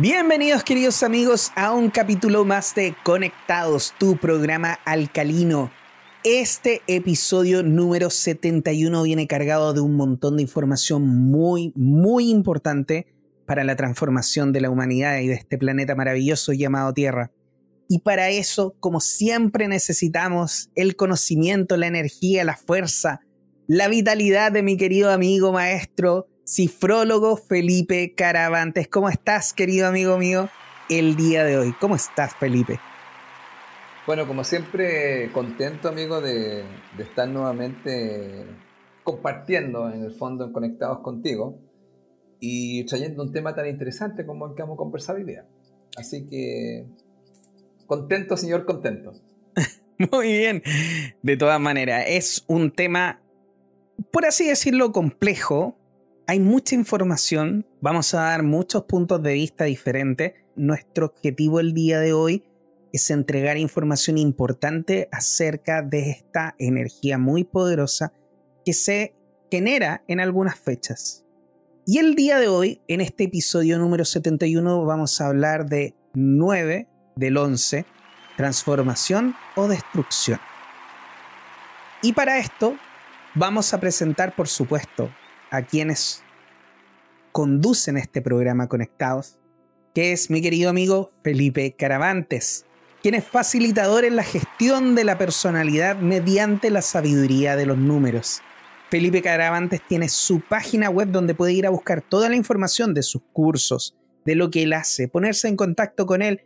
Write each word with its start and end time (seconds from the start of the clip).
Bienvenidos 0.00 0.62
queridos 0.62 1.02
amigos 1.02 1.50
a 1.56 1.72
un 1.72 1.90
capítulo 1.90 2.44
más 2.44 2.72
de 2.76 2.94
Conectados, 3.02 3.94
tu 3.98 4.16
programa 4.16 4.78
alcalino. 4.84 5.72
Este 6.22 6.82
episodio 6.86 7.64
número 7.64 8.08
71 8.08 9.02
viene 9.02 9.26
cargado 9.26 9.74
de 9.74 9.80
un 9.80 9.96
montón 9.96 10.36
de 10.36 10.42
información 10.42 11.04
muy, 11.04 11.72
muy 11.74 12.30
importante 12.30 13.08
para 13.44 13.64
la 13.64 13.74
transformación 13.74 14.52
de 14.52 14.60
la 14.60 14.70
humanidad 14.70 15.18
y 15.18 15.26
de 15.26 15.34
este 15.34 15.58
planeta 15.58 15.96
maravilloso 15.96 16.52
llamado 16.52 16.94
Tierra. 16.94 17.32
Y 17.88 17.98
para 18.02 18.30
eso, 18.30 18.76
como 18.78 19.00
siempre, 19.00 19.66
necesitamos 19.66 20.70
el 20.76 20.94
conocimiento, 20.94 21.76
la 21.76 21.88
energía, 21.88 22.44
la 22.44 22.56
fuerza, 22.56 23.22
la 23.66 23.88
vitalidad 23.88 24.52
de 24.52 24.62
mi 24.62 24.76
querido 24.76 25.10
amigo 25.10 25.52
maestro 25.52 26.28
cifrólogo 26.48 27.36
Felipe 27.36 28.14
Caravantes. 28.14 28.88
¿Cómo 28.88 29.10
estás, 29.10 29.52
querido 29.52 29.86
amigo 29.86 30.16
mío, 30.16 30.48
el 30.88 31.14
día 31.14 31.44
de 31.44 31.58
hoy? 31.58 31.74
¿Cómo 31.78 31.94
estás, 31.94 32.34
Felipe? 32.36 32.80
Bueno, 34.06 34.26
como 34.26 34.42
siempre, 34.44 35.30
contento, 35.32 35.88
amigo, 35.88 36.22
de, 36.22 36.64
estar 36.98 37.28
nuevamente 37.28 38.46
compartiendo, 39.04 39.90
en 39.90 40.04
el 40.04 40.12
fondo, 40.12 40.50
Conectados 40.50 41.00
contigo 41.00 41.58
y 42.40 42.84
trayendo 42.86 43.22
un 43.22 43.32
tema 43.32 43.54
tan 43.54 43.66
interesante 43.66 44.24
como 44.24 44.46
el 44.46 44.54
que 44.54 44.62
vamos 44.62 44.76
a 44.76 44.78
conversar 44.78 45.16
hoy 45.16 45.24
día. 45.24 45.44
Así 45.98 46.26
que, 46.26 46.86
contento, 47.86 48.38
señor, 48.38 48.64
contento. 48.64 49.12
Muy 50.12 50.38
bien. 50.38 50.62
De 51.22 51.36
todas 51.36 51.60
maneras, 51.60 52.04
es 52.08 52.44
un 52.46 52.70
tema, 52.70 53.20
por 54.10 54.24
así 54.24 54.46
decirlo, 54.46 54.92
complejo, 54.92 55.77
hay 56.28 56.40
mucha 56.40 56.74
información, 56.74 57.66
vamos 57.80 58.12
a 58.12 58.20
dar 58.20 58.42
muchos 58.42 58.84
puntos 58.84 59.22
de 59.22 59.32
vista 59.32 59.64
diferentes. 59.64 60.34
Nuestro 60.56 61.06
objetivo 61.06 61.58
el 61.58 61.72
día 61.72 62.00
de 62.00 62.12
hoy 62.12 62.44
es 62.92 63.10
entregar 63.10 63.56
información 63.56 64.18
importante 64.18 65.08
acerca 65.10 65.80
de 65.80 66.10
esta 66.10 66.54
energía 66.58 67.16
muy 67.16 67.44
poderosa 67.44 68.12
que 68.62 68.74
se 68.74 69.14
genera 69.50 70.04
en 70.06 70.20
algunas 70.20 70.58
fechas. 70.58 71.24
Y 71.86 71.96
el 71.96 72.14
día 72.14 72.38
de 72.38 72.48
hoy, 72.48 72.82
en 72.88 73.00
este 73.00 73.24
episodio 73.24 73.78
número 73.78 74.04
71, 74.04 74.84
vamos 74.84 75.22
a 75.22 75.28
hablar 75.28 75.64
de 75.64 75.94
9 76.12 76.88
del 77.16 77.38
11, 77.38 77.86
transformación 78.36 79.34
o 79.56 79.66
destrucción. 79.66 80.38
Y 82.02 82.12
para 82.12 82.36
esto 82.36 82.76
vamos 83.34 83.72
a 83.72 83.80
presentar, 83.80 84.36
por 84.36 84.46
supuesto, 84.46 85.08
a 85.50 85.62
quienes 85.62 86.22
conducen 87.32 87.96
este 87.96 88.22
programa 88.22 88.68
Conectados, 88.68 89.38
que 89.94 90.12
es 90.12 90.30
mi 90.30 90.42
querido 90.42 90.70
amigo 90.70 91.10
Felipe 91.22 91.74
Caravantes, 91.76 92.66
quien 93.02 93.14
es 93.14 93.24
facilitador 93.24 94.04
en 94.04 94.16
la 94.16 94.24
gestión 94.24 94.94
de 94.94 95.04
la 95.04 95.18
personalidad 95.18 95.96
mediante 95.96 96.70
la 96.70 96.82
sabiduría 96.82 97.56
de 97.56 97.66
los 97.66 97.78
números. 97.78 98.40
Felipe 98.90 99.22
Caravantes 99.22 99.82
tiene 99.86 100.08
su 100.08 100.40
página 100.40 100.88
web 100.88 101.10
donde 101.10 101.34
puede 101.34 101.52
ir 101.52 101.66
a 101.66 101.70
buscar 101.70 102.02
toda 102.02 102.28
la 102.28 102.36
información 102.36 102.94
de 102.94 103.02
sus 103.02 103.22
cursos, 103.32 103.94
de 104.24 104.34
lo 104.34 104.50
que 104.50 104.62
él 104.62 104.72
hace, 104.72 105.08
ponerse 105.08 105.48
en 105.48 105.56
contacto 105.56 106.06
con 106.06 106.22
él, 106.22 106.42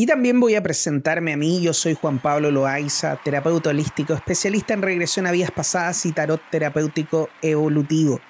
Y 0.00 0.06
también 0.06 0.38
voy 0.38 0.54
a 0.54 0.62
presentarme 0.62 1.32
a 1.32 1.36
mí, 1.36 1.60
yo 1.60 1.74
soy 1.74 1.94
Juan 1.94 2.20
Pablo 2.20 2.52
Loaiza, 2.52 3.18
terapeuta 3.24 3.70
holístico, 3.70 4.14
especialista 4.14 4.72
en 4.72 4.82
regresión 4.82 5.26
a 5.26 5.32
vías 5.32 5.50
pasadas 5.50 6.06
y 6.06 6.12
tarot 6.12 6.40
terapéutico 6.52 7.28
evolutivo. 7.42 8.20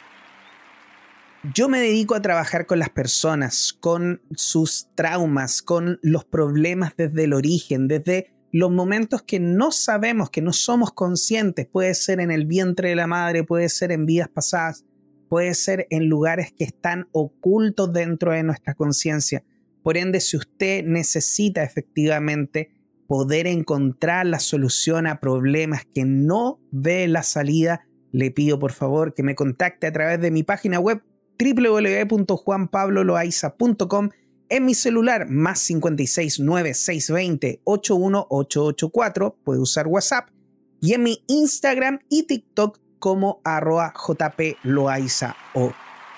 Yo 1.52 1.68
me 1.68 1.78
dedico 1.80 2.14
a 2.14 2.22
trabajar 2.22 2.64
con 2.64 2.78
las 2.78 2.88
personas, 2.88 3.74
con 3.78 4.22
sus 4.34 4.88
traumas, 4.94 5.60
con 5.60 5.98
los 6.00 6.24
problemas 6.24 6.94
desde 6.96 7.24
el 7.24 7.34
origen, 7.34 7.86
desde 7.86 8.32
los 8.50 8.70
momentos 8.70 9.20
que 9.20 9.38
no 9.38 9.70
sabemos, 9.70 10.30
que 10.30 10.40
no 10.40 10.54
somos 10.54 10.92
conscientes. 10.92 11.66
Puede 11.66 11.92
ser 11.92 12.20
en 12.20 12.30
el 12.30 12.46
vientre 12.46 12.88
de 12.88 12.96
la 12.96 13.06
madre, 13.06 13.44
puede 13.44 13.68
ser 13.68 13.92
en 13.92 14.06
vidas 14.06 14.30
pasadas, 14.30 14.86
puede 15.28 15.52
ser 15.52 15.86
en 15.90 16.06
lugares 16.06 16.50
que 16.50 16.64
están 16.64 17.08
ocultos 17.12 17.92
dentro 17.92 18.32
de 18.32 18.42
nuestra 18.42 18.72
conciencia 18.72 19.44
por 19.88 19.96
ende, 19.96 20.20
si 20.20 20.36
usted 20.36 20.84
necesita 20.84 21.62
efectivamente 21.62 22.68
poder 23.06 23.46
encontrar 23.46 24.26
la 24.26 24.38
solución 24.38 25.06
a 25.06 25.18
problemas 25.18 25.86
que 25.94 26.04
no 26.04 26.60
ve 26.70 27.08
la 27.08 27.22
salida, 27.22 27.86
le 28.12 28.30
pido 28.30 28.58
por 28.58 28.72
favor 28.72 29.14
que 29.14 29.22
me 29.22 29.34
contacte 29.34 29.86
a 29.86 29.92
través 29.94 30.20
de 30.20 30.30
mi 30.30 30.42
página 30.42 30.78
web 30.78 31.02
www.juanpabloloaiza.com 31.42 34.10
en 34.50 34.64
mi 34.66 34.74
celular 34.74 35.26
más 35.30 35.58
56 35.60 36.34
620 36.34 37.62
81884, 37.64 39.38
puede 39.42 39.60
usar 39.60 39.86
WhatsApp, 39.86 40.28
y 40.82 40.92
en 40.92 41.02
mi 41.02 41.24
Instagram 41.28 42.00
y 42.10 42.24
TikTok 42.24 42.78
como 42.98 43.40
arroba 43.42 43.94
jploaiza 43.96 45.34
o. 45.54 45.72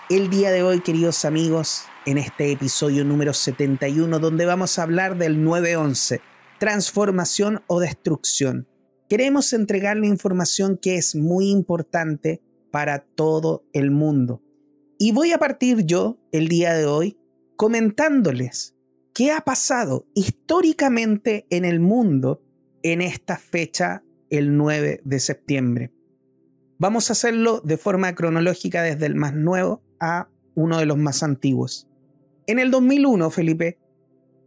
El 0.09 0.29
día 0.29 0.51
de 0.51 0.65
hoy, 0.65 0.81
queridos 0.81 1.25
amigos, 1.25 1.85
en 2.07 2.19
este 2.19 2.53
episodio 2.53 3.05
número 3.05 3.35
71 3.35 4.19
donde 4.19 4.47
vamos 4.47 4.79
a 4.79 4.85
hablar 4.85 5.19
del 5.19 5.45
911, 5.45 6.21
transformación 6.59 7.63
o 7.67 7.81
destrucción. 7.81 8.67
Queremos 9.09 9.53
entregarle 9.53 10.07
información 10.07 10.79
que 10.79 10.97
es 10.97 11.15
muy 11.15 11.51
importante 11.51 12.43
para 12.71 13.01
todo 13.01 13.65
el 13.73 13.91
mundo. 13.91 14.43
Y 14.99 15.13
voy 15.13 15.33
a 15.33 15.39
partir 15.39 15.85
yo 15.85 16.19
el 16.33 16.49
día 16.49 16.75
de 16.75 16.87
hoy 16.87 17.19
comentándoles 17.57 18.77
qué 19.13 19.33
ha 19.33 19.41
pasado 19.41 20.07
históricamente 20.15 21.47
en 21.51 21.65
el 21.65 21.81
mundo 21.81 22.43
en 22.83 23.03
esta 23.03 23.37
fecha, 23.37 24.03
el 24.31 24.57
9 24.57 25.03
de 25.05 25.21
septiembre. 25.21 25.93
Vamos 26.79 27.11
a 27.11 27.13
hacerlo 27.13 27.61
de 27.61 27.77
forma 27.77 28.15
cronológica 28.15 28.83
desde 28.83 29.05
el 29.05 29.15
más 29.15 29.35
nuevo 29.35 29.83
a 29.99 30.31
uno 30.55 30.79
de 30.79 30.87
los 30.87 30.97
más 30.97 31.23
antiguos. 31.23 31.90
En 32.51 32.59
el 32.59 32.71
2001, 32.73 33.31
Felipe, 33.31 33.79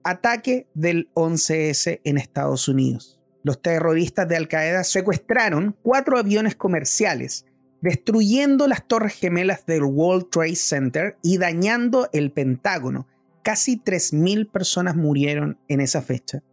ataque 0.03 0.67
del 0.73 1.09
11S 1.13 2.01
en 2.03 2.17
Estados 2.17 2.67
Unidos. 2.67 3.21
Los 3.43 3.61
terroristas 3.61 4.27
de 4.27 4.35
Al 4.35 4.49
Qaeda 4.49 4.83
secuestraron 4.83 5.77
cuatro 5.81 6.17
aviones 6.17 6.57
comerciales, 6.57 7.45
destruyendo 7.79 8.67
las 8.67 8.85
torres 8.89 9.13
gemelas 9.13 9.65
del 9.65 9.83
World 9.83 10.29
Trade 10.31 10.57
Center 10.57 11.15
y 11.23 11.37
dañando 11.37 12.09
el 12.11 12.33
Pentágono. 12.33 13.07
Casi 13.41 13.77
3.000 13.77 14.51
personas 14.51 14.97
murieron 14.97 15.57
en 15.69 15.79
esa 15.79 16.01
fecha. 16.01 16.43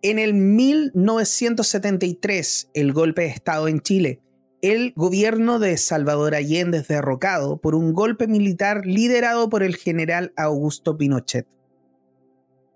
En 0.00 0.18
el 0.18 0.32
1973, 0.32 2.70
el 2.72 2.94
golpe 2.94 3.20
de 3.20 3.28
Estado 3.28 3.68
en 3.68 3.82
Chile 3.82 4.22
el 4.60 4.92
gobierno 4.96 5.58
de 5.58 5.76
Salvador 5.76 6.34
Allende 6.34 6.78
es 6.78 6.88
derrocado 6.88 7.58
por 7.58 7.74
un 7.74 7.92
golpe 7.92 8.26
militar 8.26 8.84
liderado 8.84 9.48
por 9.48 9.62
el 9.62 9.76
general 9.76 10.32
Augusto 10.36 10.96
Pinochet. 10.96 11.46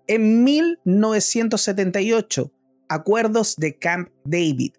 En 0.07 0.43
1978, 0.43 2.51
acuerdos 2.87 3.55
de 3.57 3.77
Camp 3.77 4.09
David. 4.23 4.73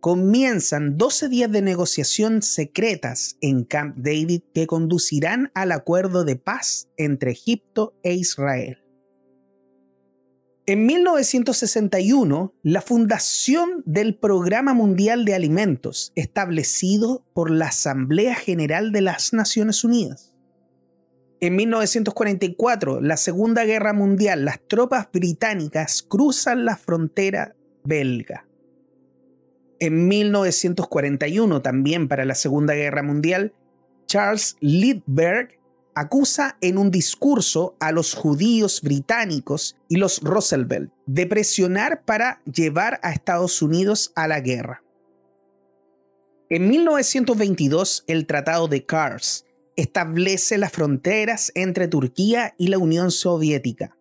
Comienzan 0.00 0.98
12 0.98 1.30
días 1.30 1.50
de 1.50 1.62
negociación 1.62 2.42
secretas 2.42 3.38
en 3.40 3.64
Camp 3.64 3.96
David 3.96 4.42
que 4.52 4.66
conducirán 4.66 5.50
al 5.54 5.72
acuerdo 5.72 6.24
de 6.24 6.36
paz 6.36 6.88
entre 6.98 7.30
Egipto 7.30 7.94
e 8.02 8.12
Israel. 8.12 8.83
En 10.66 10.86
1961, 10.86 12.54
la 12.62 12.80
fundación 12.80 13.82
del 13.84 14.16
Programa 14.16 14.72
Mundial 14.72 15.26
de 15.26 15.34
Alimentos, 15.34 16.10
establecido 16.16 17.22
por 17.34 17.50
la 17.50 17.66
Asamblea 17.66 18.34
General 18.34 18.90
de 18.90 19.02
las 19.02 19.34
Naciones 19.34 19.84
Unidas. 19.84 20.34
En 21.40 21.56
1944, 21.56 23.02
la 23.02 23.18
Segunda 23.18 23.66
Guerra 23.66 23.92
Mundial, 23.92 24.46
las 24.46 24.58
tropas 24.66 25.08
británicas 25.12 26.02
cruzan 26.02 26.64
la 26.64 26.78
frontera 26.78 27.54
belga. 27.84 28.48
En 29.80 30.08
1941, 30.08 31.60
también 31.60 32.08
para 32.08 32.24
la 32.24 32.34
Segunda 32.34 32.72
Guerra 32.72 33.02
Mundial, 33.02 33.52
Charles 34.06 34.56
Lindbergh 34.60 35.58
acusa 35.94 36.56
en 36.60 36.78
un 36.78 36.90
discurso 36.90 37.76
a 37.80 37.92
los 37.92 38.14
judíos 38.14 38.80
británicos 38.82 39.76
y 39.88 39.96
los 39.96 40.20
Roosevelt 40.22 40.92
de 41.06 41.26
presionar 41.26 42.04
para 42.04 42.42
llevar 42.44 43.00
a 43.02 43.12
Estados 43.12 43.62
Unidos 43.62 44.12
a 44.14 44.28
la 44.28 44.40
guerra. 44.40 44.82
En 46.50 46.68
1922, 46.68 48.04
el 48.06 48.26
Tratado 48.26 48.68
de 48.68 48.84
Kars 48.84 49.46
establece 49.76 50.58
las 50.58 50.72
fronteras 50.72 51.50
entre 51.54 51.88
Turquía 51.88 52.54
y 52.58 52.68
la 52.68 52.78
Unión 52.78 53.10
Soviética. 53.10 53.96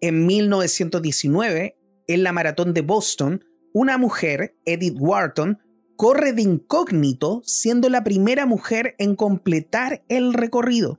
En 0.00 0.26
1919, 0.26 1.76
en 2.06 2.22
la 2.22 2.32
maratón 2.32 2.72
de 2.74 2.80
Boston, 2.82 3.44
una 3.72 3.98
mujer, 3.98 4.56
Edith 4.64 4.96
Wharton, 4.98 5.58
corre 5.96 6.32
de 6.32 6.42
incógnito, 6.42 7.42
siendo 7.44 7.88
la 7.88 8.02
primera 8.02 8.46
mujer 8.46 8.94
en 8.98 9.14
completar 9.14 10.04
el 10.08 10.34
recorrido. 10.34 10.98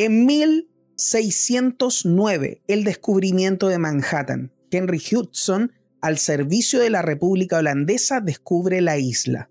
En 0.00 0.26
1609, 0.26 2.62
el 2.68 2.84
descubrimiento 2.84 3.66
de 3.66 3.78
Manhattan. 3.78 4.52
Henry 4.70 5.02
Hudson, 5.10 5.72
al 6.00 6.18
servicio 6.18 6.78
de 6.78 6.88
la 6.88 7.02
República 7.02 7.58
Holandesa, 7.58 8.20
descubre 8.20 8.80
la 8.80 8.96
isla. 8.96 9.50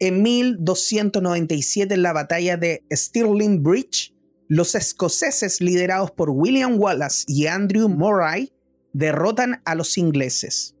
En 0.00 0.20
1297, 0.20 1.94
en 1.94 2.02
la 2.02 2.12
batalla 2.12 2.56
de 2.56 2.82
Stirling 2.90 3.62
Bridge, 3.62 4.12
los 4.48 4.74
escoceses 4.74 5.60
liderados 5.60 6.10
por 6.10 6.30
William 6.30 6.80
Wallace 6.80 7.24
y 7.28 7.46
Andrew 7.46 7.88
Murray 7.88 8.52
derrotan 8.92 9.62
a 9.64 9.76
los 9.76 9.96
ingleses. 9.96 10.74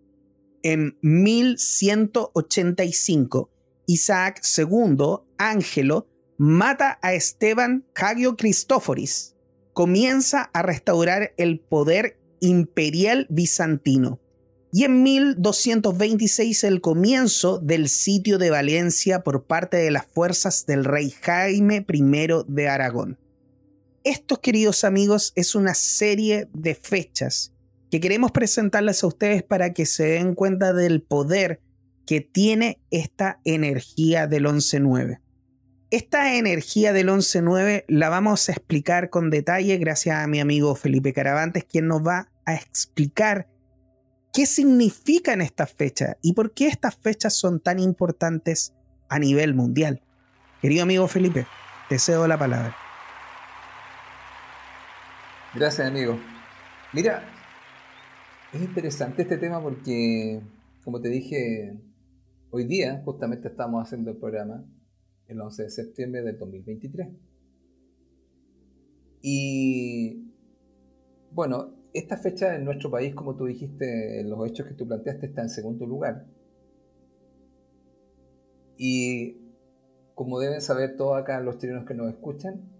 En 0.64 0.98
1185, 1.02 3.48
Isaac 3.86 4.42
II, 4.58 5.18
Ángelo, 5.38 6.08
mata 6.38 6.98
a 7.02 7.14
Esteban 7.14 7.84
Cagio 7.92 8.36
Cristóforis. 8.36 9.34
Comienza 9.72 10.50
a 10.52 10.62
restaurar 10.62 11.32
el 11.36 11.60
poder 11.60 12.18
imperial 12.40 13.26
bizantino. 13.30 14.20
Y 14.72 14.84
en 14.84 15.02
1226 15.02 16.64
el 16.64 16.80
comienzo 16.80 17.58
del 17.58 17.88
sitio 17.88 18.38
de 18.38 18.50
Valencia 18.50 19.22
por 19.22 19.44
parte 19.44 19.78
de 19.78 19.90
las 19.90 20.06
fuerzas 20.06 20.66
del 20.66 20.84
rey 20.84 21.10
Jaime 21.10 21.86
I 21.88 22.28
de 22.46 22.68
Aragón. 22.68 23.18
Estos, 24.04 24.38
queridos 24.40 24.84
amigos, 24.84 25.32
es 25.34 25.54
una 25.54 25.74
serie 25.74 26.48
de 26.52 26.74
fechas 26.74 27.52
que 27.90 28.00
queremos 28.00 28.32
presentarles 28.32 29.02
a 29.02 29.06
ustedes 29.06 29.42
para 29.42 29.72
que 29.72 29.86
se 29.86 30.04
den 30.04 30.34
cuenta 30.34 30.72
del 30.72 31.02
poder 31.02 31.60
que 32.04 32.20
tiene 32.20 32.80
esta 32.90 33.40
energía 33.44 34.26
del 34.26 34.46
11-9. 34.46 35.20
Esta 35.96 36.34
energía 36.34 36.92
del 36.92 37.08
11-9 37.08 37.86
la 37.88 38.10
vamos 38.10 38.50
a 38.50 38.52
explicar 38.52 39.08
con 39.08 39.30
detalle 39.30 39.78
gracias 39.78 40.22
a 40.22 40.26
mi 40.26 40.40
amigo 40.40 40.74
Felipe 40.74 41.14
Caravantes, 41.14 41.64
quien 41.64 41.88
nos 41.88 42.06
va 42.06 42.28
a 42.44 42.54
explicar 42.54 43.48
qué 44.30 44.44
significan 44.44 45.40
estas 45.40 45.72
fechas 45.72 46.18
y 46.20 46.34
por 46.34 46.52
qué 46.52 46.66
estas 46.66 46.96
fechas 46.96 47.32
son 47.32 47.60
tan 47.60 47.78
importantes 47.78 48.74
a 49.08 49.18
nivel 49.18 49.54
mundial. 49.54 50.02
Querido 50.60 50.82
amigo 50.82 51.08
Felipe, 51.08 51.46
te 51.88 51.98
cedo 51.98 52.28
la 52.28 52.38
palabra. 52.38 52.76
Gracias, 55.54 55.88
amigo. 55.88 56.20
Mira, 56.92 57.24
es 58.52 58.60
interesante 58.60 59.22
este 59.22 59.38
tema 59.38 59.62
porque, 59.62 60.42
como 60.84 61.00
te 61.00 61.08
dije, 61.08 61.80
hoy 62.50 62.66
día 62.66 63.00
justamente 63.02 63.48
estamos 63.48 63.82
haciendo 63.82 64.10
el 64.10 64.18
programa 64.18 64.62
el 65.28 65.40
11 65.40 65.62
de 65.64 65.70
septiembre 65.70 66.22
del 66.22 66.38
2023. 66.38 67.08
Y 69.22 70.32
bueno, 71.32 71.74
esta 71.92 72.16
fecha 72.16 72.54
en 72.54 72.64
nuestro 72.64 72.90
país, 72.90 73.14
como 73.14 73.36
tú 73.36 73.46
dijiste, 73.46 74.20
en 74.20 74.30
los 74.30 74.46
hechos 74.48 74.66
que 74.66 74.74
tú 74.74 74.86
planteaste, 74.86 75.26
está 75.26 75.42
en 75.42 75.50
segundo 75.50 75.86
lugar. 75.86 76.26
Y 78.76 79.38
como 80.14 80.38
deben 80.38 80.60
saber 80.60 80.96
todos 80.96 81.16
acá 81.18 81.40
los 81.40 81.58
chilenos 81.58 81.86
que 81.86 81.94
nos 81.94 82.08
escuchan, 82.08 82.70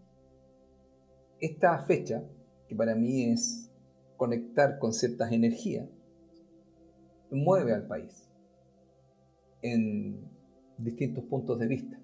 esta 1.41 1.79
fecha, 1.81 2.25
que 2.69 2.77
para 2.77 2.95
mí 2.95 3.25
es 3.25 3.71
conectar 4.17 4.79
con 4.79 4.93
ciertas 4.93 5.33
energías, 5.33 5.89
mueve 7.31 7.73
al 7.75 7.87
país 7.87 8.29
en 9.63 10.31
distintos 10.79 11.25
puntos 11.25 11.59
de 11.59 11.67
vista. 11.67 11.99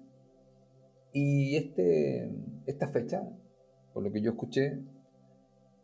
Y 1.13 1.55
este, 1.55 2.35
esta 2.65 2.87
fecha, 2.87 3.23
por 3.93 4.03
lo 4.03 4.11
que 4.11 4.21
yo 4.21 4.31
escuché, 4.31 4.79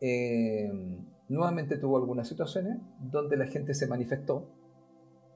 eh, 0.02 0.72
nuevamente 1.28 1.78
tuvo 1.78 1.98
algunas 1.98 2.28
situaciones 2.28 2.80
donde 3.00 3.38
la 3.38 3.46
gente 3.46 3.74
se 3.76 3.88
manifestó 3.88 4.50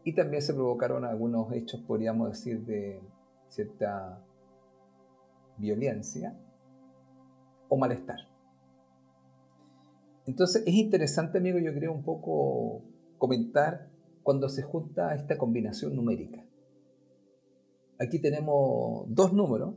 y 0.04 0.16
también 0.16 0.42
se 0.42 0.54
provocaron 0.54 1.06
algunos 1.06 1.54
hechos, 1.54 1.82
podríamos 1.82 2.30
decir, 2.30 2.66
de 2.66 3.02
cierta 3.48 4.20
violencia 5.58 6.36
o 7.70 7.78
malestar. 7.78 8.18
Entonces 10.26 10.64
es 10.66 10.74
interesante, 10.74 11.38
amigo, 11.38 11.60
yo 11.60 11.74
creo 11.74 11.94
un 11.94 12.04
poco 12.04 12.82
comentar 13.18 13.90
cuando 14.24 14.50
se 14.50 14.64
junta 14.64 15.14
esta 15.16 15.38
combinación 15.38 15.96
numérica. 15.96 16.44
Aquí 18.00 18.20
tenemos 18.20 19.06
dos 19.08 19.34
números 19.34 19.76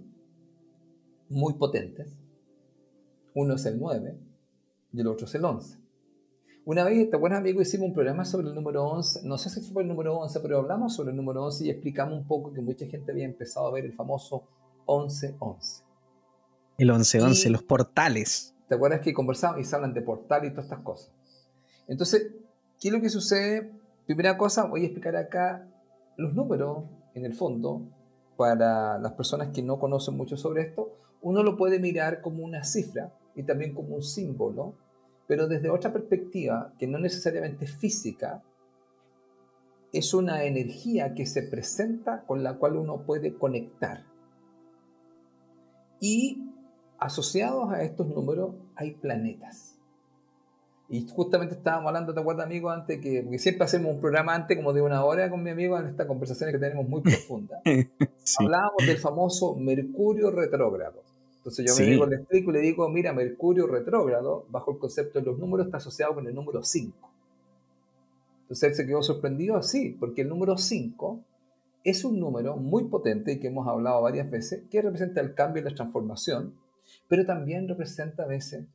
muy 1.28 1.54
potentes. 1.54 2.16
Uno 3.34 3.54
es 3.54 3.66
el 3.66 3.78
9 3.78 4.18
y 4.92 5.00
el 5.00 5.06
otro 5.06 5.26
es 5.26 5.34
el 5.34 5.44
11. 5.44 5.78
Una 6.64 6.82
vez, 6.82 7.08
te 7.08 7.16
acuerdas, 7.16 7.40
amigo, 7.40 7.60
hicimos 7.60 7.88
un 7.88 7.94
programa 7.94 8.24
sobre 8.24 8.48
el 8.48 8.54
número 8.54 8.84
11. 8.84 9.20
No 9.22 9.38
sé 9.38 9.50
si 9.50 9.60
fue 9.72 9.82
el 9.82 9.88
número 9.88 10.16
11, 10.16 10.40
pero 10.40 10.58
hablamos 10.58 10.94
sobre 10.96 11.10
el 11.10 11.16
número 11.16 11.44
11 11.44 11.66
y 11.66 11.70
explicamos 11.70 12.18
un 12.18 12.26
poco 12.26 12.52
que 12.52 12.60
mucha 12.60 12.86
gente 12.86 13.12
había 13.12 13.24
empezado 13.24 13.68
a 13.68 13.72
ver 13.72 13.84
el 13.84 13.92
famoso 13.92 14.48
11-11. 14.86 15.84
El 16.78 16.90
11-11, 16.90 17.50
los 17.50 17.62
portales. 17.62 18.54
¿Te 18.68 18.74
acuerdas 18.74 19.00
que 19.00 19.14
conversamos 19.14 19.60
y 19.60 19.64
se 19.64 19.76
hablan 19.76 19.94
de 19.94 20.02
portal 20.02 20.44
y 20.44 20.50
todas 20.50 20.64
estas 20.64 20.80
cosas? 20.80 21.12
Entonces, 21.86 22.34
¿qué 22.80 22.88
es 22.88 22.94
lo 22.94 23.00
que 23.00 23.10
sucede? 23.10 23.70
Primera 24.04 24.36
cosa, 24.36 24.64
voy 24.64 24.82
a 24.82 24.86
explicar 24.86 25.14
acá 25.14 25.68
los 26.16 26.34
números, 26.34 26.84
en 27.14 27.24
el 27.24 27.34
fondo, 27.34 27.82
para 28.36 28.98
las 28.98 29.12
personas 29.12 29.48
que 29.48 29.62
no 29.62 29.78
conocen 29.78 30.16
mucho 30.16 30.36
sobre 30.36 30.62
esto. 30.62 30.92
Uno 31.22 31.42
lo 31.42 31.56
puede 31.56 31.78
mirar 31.78 32.20
como 32.20 32.44
una 32.44 32.64
cifra 32.64 33.12
y 33.34 33.42
también 33.42 33.74
como 33.74 33.96
un 33.96 34.02
símbolo, 34.02 34.74
pero 35.26 35.48
desde 35.48 35.70
otra 35.70 35.92
perspectiva, 35.92 36.72
que 36.78 36.86
no 36.86 36.98
necesariamente 36.98 37.66
física, 37.66 38.42
es 39.92 40.14
una 40.14 40.44
energía 40.44 41.14
que 41.14 41.26
se 41.26 41.42
presenta 41.42 42.24
con 42.26 42.42
la 42.42 42.58
cual 42.58 42.76
uno 42.76 43.04
puede 43.04 43.34
conectar. 43.36 44.04
Y 46.00 46.42
asociados 46.98 47.72
a 47.72 47.82
estos 47.82 48.06
números 48.08 48.54
hay 48.74 48.92
planetas. 48.92 49.75
Y 50.88 51.06
justamente 51.08 51.56
estábamos 51.56 51.88
hablando, 51.88 52.14
¿te 52.14 52.20
acuerdas, 52.20 52.46
amigo? 52.46 52.70
Antes 52.70 53.00
que, 53.00 53.22
porque 53.22 53.38
siempre 53.38 53.64
hacemos 53.64 53.92
un 53.92 54.00
programa 54.00 54.34
antes 54.34 54.56
como 54.56 54.72
de 54.72 54.82
una 54.82 55.04
hora 55.04 55.28
con 55.28 55.42
mi 55.42 55.50
amigo 55.50 55.78
en 55.78 55.86
estas 55.86 56.06
conversaciones 56.06 56.54
que 56.54 56.60
tenemos 56.60 56.88
muy 56.88 57.00
profundas. 57.00 57.60
Hablábamos 58.38 58.86
del 58.86 58.98
famoso 58.98 59.56
Mercurio 59.56 60.30
retrógrado. 60.30 61.02
Entonces 61.38 61.66
yo 61.66 61.76
me 61.76 61.90
digo, 61.90 62.06
le 62.06 62.16
explico 62.16 62.50
y 62.50 62.54
le 62.54 62.60
digo, 62.60 62.88
mira, 62.88 63.12
Mercurio 63.12 63.66
retrógrado, 63.66 64.46
bajo 64.48 64.72
el 64.72 64.78
concepto 64.78 65.18
de 65.18 65.26
los 65.26 65.38
números, 65.38 65.66
está 65.66 65.78
asociado 65.78 66.14
con 66.14 66.26
el 66.26 66.34
número 66.34 66.62
5. 66.62 67.10
Entonces 68.42 68.68
él 68.70 68.74
se 68.76 68.86
quedó 68.86 69.02
sorprendido, 69.02 69.60
sí, 69.62 69.96
porque 69.98 70.22
el 70.22 70.28
número 70.28 70.56
5 70.56 71.20
es 71.82 72.04
un 72.04 72.18
número 72.18 72.56
muy 72.56 72.84
potente 72.84 73.32
y 73.32 73.40
que 73.40 73.48
hemos 73.48 73.66
hablado 73.66 74.02
varias 74.02 74.28
veces, 74.30 74.64
que 74.70 74.82
representa 74.82 75.20
el 75.20 75.34
cambio 75.34 75.62
y 75.62 75.64
la 75.64 75.74
transformación, 75.74 76.54
pero 77.08 77.24
también 77.24 77.68
representa 77.68 78.24
a 78.24 78.26
veces 78.26 78.66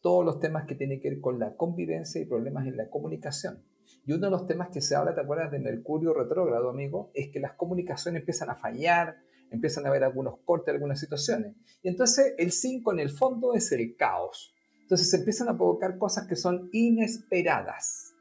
todos 0.00 0.24
los 0.24 0.40
temas 0.40 0.66
que 0.66 0.74
tienen 0.74 1.00
que 1.00 1.10
ver 1.10 1.20
con 1.20 1.38
la 1.38 1.56
convivencia 1.56 2.20
y 2.20 2.24
problemas 2.24 2.66
en 2.66 2.76
la 2.76 2.88
comunicación. 2.88 3.64
Y 4.06 4.12
uno 4.12 4.26
de 4.26 4.30
los 4.30 4.46
temas 4.46 4.68
que 4.70 4.80
se 4.80 4.94
habla, 4.94 5.14
¿te 5.14 5.20
acuerdas 5.20 5.50
de 5.50 5.58
Mercurio 5.58 6.14
retrógrado, 6.14 6.70
amigo? 6.70 7.10
Es 7.14 7.28
que 7.30 7.40
las 7.40 7.52
comunicaciones 7.54 8.20
empiezan 8.20 8.50
a 8.50 8.54
fallar, 8.54 9.16
empiezan 9.50 9.86
a 9.86 9.88
haber 9.88 10.04
algunos 10.04 10.38
cortes, 10.44 10.74
algunas 10.74 11.00
situaciones. 11.00 11.54
Y 11.82 11.88
entonces 11.88 12.34
el 12.38 12.52
5 12.52 12.92
en 12.92 13.00
el 13.00 13.10
fondo 13.10 13.54
es 13.54 13.72
el 13.72 13.96
caos. 13.96 14.54
Entonces 14.82 15.10
se 15.10 15.18
empiezan 15.18 15.48
a 15.48 15.56
provocar 15.56 15.98
cosas 15.98 16.26
que 16.26 16.36
son 16.36 16.70
inesperadas. 16.72 18.14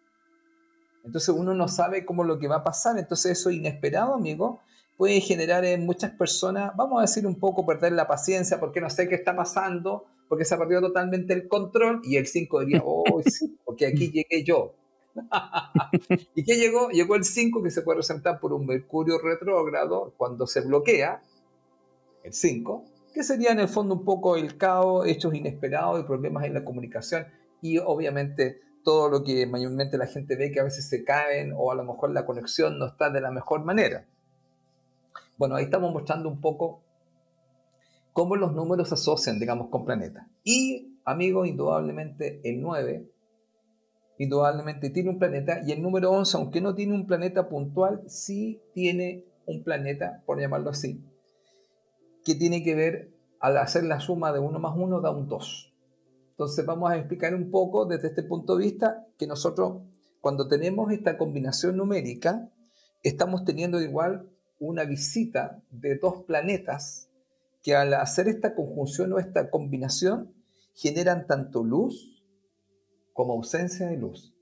Entonces 1.05 1.29
uno 1.29 1.53
no 1.53 1.69
sabe 1.69 2.05
cómo 2.05 2.23
lo 2.23 2.39
que 2.39 2.47
va 2.47 2.57
a 2.57 2.63
pasar. 2.63 2.97
Entonces 2.97 3.39
eso 3.39 3.51
inesperado, 3.51 4.13
amigo, 4.13 4.59
puede 4.97 5.21
generar 5.21 5.63
en 5.63 5.85
muchas 5.85 6.11
personas, 6.11 6.75
vamos 6.75 6.97
a 6.97 7.01
decir 7.03 7.25
un 7.25 7.39
poco, 7.39 7.65
perder 7.65 7.93
la 7.93 8.07
paciencia 8.07 8.59
porque 8.59 8.81
no 8.81 8.89
sé 8.89 9.07
qué 9.07 9.15
está 9.15 9.35
pasando, 9.35 10.07
porque 10.27 10.45
se 10.45 10.55
ha 10.55 10.57
perdido 10.57 10.81
totalmente 10.81 11.33
el 11.33 11.47
control 11.47 12.01
y 12.03 12.17
el 12.17 12.27
5 12.27 12.59
diría, 12.61 12.81
oh, 12.85 13.21
sí, 13.25 13.57
porque 13.63 13.87
aquí 13.87 14.11
llegué 14.11 14.43
yo. 14.43 14.73
¿Y 16.35 16.43
qué 16.43 16.55
llegó? 16.55 16.89
Llegó 16.89 17.15
el 17.15 17.23
5 17.23 17.63
que 17.63 17.71
se 17.71 17.81
puede 17.81 17.95
representar 17.95 18.39
por 18.39 18.53
un 18.53 18.65
Mercurio 18.65 19.19
retrógrado 19.19 20.13
cuando 20.17 20.45
se 20.45 20.61
bloquea, 20.61 21.21
el 22.23 22.33
5, 22.33 22.85
que 23.13 23.23
sería 23.23 23.51
en 23.51 23.59
el 23.59 23.67
fondo 23.67 23.95
un 23.95 24.05
poco 24.05 24.35
el 24.35 24.57
caos, 24.57 25.07
hechos 25.07 25.33
inesperados 25.33 25.99
y 25.99 26.03
problemas 26.03 26.45
en 26.45 26.53
la 26.53 26.63
comunicación 26.63 27.25
y 27.61 27.79
obviamente 27.79 28.61
todo 28.83 29.09
lo 29.09 29.23
que 29.23 29.45
mayormente 29.47 29.97
la 29.97 30.07
gente 30.07 30.35
ve 30.35 30.51
que 30.51 30.59
a 30.59 30.63
veces 30.63 30.87
se 30.87 31.03
caen 31.03 31.53
o 31.55 31.71
a 31.71 31.75
lo 31.75 31.83
mejor 31.83 32.11
la 32.11 32.25
conexión 32.25 32.77
no 32.77 32.85
está 32.85 33.09
de 33.09 33.21
la 33.21 33.31
mejor 33.31 33.63
manera. 33.65 34.05
Bueno, 35.37 35.55
ahí 35.55 35.65
estamos 35.65 35.91
mostrando 35.91 36.29
un 36.29 36.41
poco 36.41 36.83
cómo 38.17 38.35
los 38.35 38.51
números 38.51 38.91
asocian, 38.91 39.37
digamos, 39.37 39.69
con 39.69 39.85
planetas. 39.85 40.25
Y, 40.43 40.97
amigos, 41.05 41.47
indudablemente 41.47 42.41
el 42.43 42.59
9, 42.61 43.07
indudablemente 44.17 44.89
tiene 44.89 45.11
un 45.11 45.19
planeta, 45.19 45.61
y 45.63 45.71
el 45.71 45.83
número 45.83 46.09
11, 46.09 46.37
aunque 46.37 46.59
no 46.59 46.73
tiene 46.73 46.95
un 46.95 47.05
planeta 47.05 47.47
puntual, 47.47 48.01
sí 48.07 48.59
tiene 48.73 49.23
un 49.45 49.63
planeta, 49.63 50.23
por 50.25 50.39
llamarlo 50.39 50.71
así, 50.71 50.99
que 52.25 52.33
tiene 52.33 52.63
que 52.63 52.73
ver, 52.73 53.11
al 53.39 53.55
hacer 53.59 53.83
la 53.83 53.99
suma 53.99 54.33
de 54.33 54.39
1 54.39 54.57
más 54.57 54.75
1 54.75 54.99
da 54.99 55.11
un 55.11 55.27
2. 55.27 55.75
Entonces 56.31 56.65
vamos 56.65 56.89
a 56.89 56.97
explicar 56.97 57.35
un 57.35 57.51
poco 57.51 57.85
desde 57.85 58.07
este 58.07 58.23
punto 58.23 58.57
de 58.57 58.63
vista 58.63 59.05
que 59.19 59.27
nosotros, 59.27 59.83
cuando 60.21 60.47
tenemos 60.47 60.91
esta 60.91 61.19
combinación 61.19 61.77
numérica, 61.77 62.49
estamos 63.03 63.45
teniendo 63.45 63.79
igual 63.79 64.27
una 64.57 64.85
visita 64.85 65.61
de 65.69 65.99
dos 65.99 66.23
planetas 66.23 67.06
que 67.63 67.75
al 67.75 67.93
hacer 67.93 68.27
esta 68.27 68.55
conjunción 68.55 69.13
o 69.13 69.19
esta 69.19 69.49
combinación 69.49 70.33
generan 70.73 71.27
tanto 71.27 71.63
luz 71.63 72.23
como 73.13 73.33
ausencia 73.33 73.87
de 73.87 73.97
luz. 73.97 74.35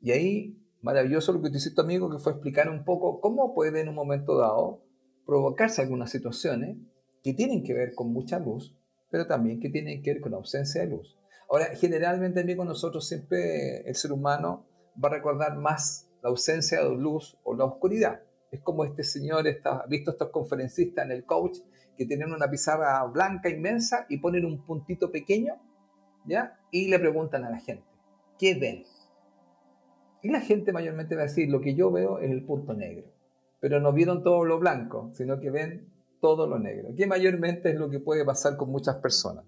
Y 0.00 0.12
ahí, 0.12 0.58
maravilloso 0.82 1.32
lo 1.32 1.40
que 1.40 1.50
te 1.50 1.56
hiciste 1.56 1.80
amigo, 1.80 2.10
que 2.10 2.18
fue 2.18 2.32
explicar 2.32 2.68
un 2.68 2.84
poco 2.84 3.20
cómo 3.20 3.54
puede 3.54 3.80
en 3.80 3.88
un 3.88 3.94
momento 3.94 4.36
dado 4.36 4.84
provocarse 5.24 5.80
algunas 5.80 6.10
situaciones 6.10 6.76
que 7.22 7.32
tienen 7.32 7.64
que 7.64 7.72
ver 7.72 7.94
con 7.94 8.12
mucha 8.12 8.38
luz, 8.38 8.76
pero 9.10 9.26
también 9.26 9.60
que 9.60 9.70
tienen 9.70 10.02
que 10.02 10.12
ver 10.12 10.20
con 10.20 10.34
ausencia 10.34 10.82
de 10.82 10.88
luz. 10.88 11.18
Ahora, 11.48 11.74
generalmente, 11.76 12.40
amigo, 12.40 12.64
nosotros 12.64 13.06
siempre, 13.08 13.88
el 13.88 13.94
ser 13.94 14.12
humano 14.12 14.66
va 15.02 15.08
a 15.08 15.12
recordar 15.12 15.56
más 15.56 16.10
la 16.22 16.28
ausencia 16.28 16.82
de 16.82 16.90
luz 16.94 17.38
o 17.42 17.54
la 17.54 17.64
oscuridad. 17.64 18.20
Es 18.50 18.60
como 18.60 18.84
este 18.84 19.02
señor, 19.02 19.46
está, 19.46 19.84
visto 19.88 20.10
estos 20.10 20.30
conferencistas 20.30 21.04
en 21.04 21.12
el 21.12 21.24
coach, 21.24 21.58
que 21.96 22.06
tienen 22.06 22.32
una 22.32 22.50
pizarra 22.50 23.04
blanca 23.04 23.48
inmensa 23.48 24.06
y 24.08 24.18
ponen 24.18 24.44
un 24.44 24.64
puntito 24.64 25.10
pequeño, 25.10 25.54
¿ya? 26.26 26.58
Y 26.70 26.88
le 26.88 26.98
preguntan 26.98 27.44
a 27.44 27.50
la 27.50 27.58
gente, 27.58 27.84
¿qué 28.38 28.54
ven? 28.54 28.84
Y 30.22 30.30
la 30.30 30.40
gente 30.40 30.72
mayormente 30.72 31.14
va 31.14 31.22
a 31.22 31.26
decir, 31.26 31.50
lo 31.50 31.60
que 31.60 31.74
yo 31.74 31.90
veo 31.90 32.18
es 32.18 32.30
el 32.30 32.44
punto 32.44 32.72
negro. 32.74 33.06
Pero 33.60 33.80
no 33.80 33.92
vieron 33.92 34.22
todo 34.22 34.44
lo 34.44 34.58
blanco, 34.58 35.10
sino 35.14 35.38
que 35.38 35.50
ven 35.50 35.88
todo 36.20 36.46
lo 36.46 36.58
negro, 36.58 36.94
que 36.96 37.06
mayormente 37.06 37.70
es 37.70 37.76
lo 37.76 37.90
que 37.90 38.00
puede 38.00 38.24
pasar 38.24 38.56
con 38.56 38.70
muchas 38.70 38.96
personas. 38.96 39.44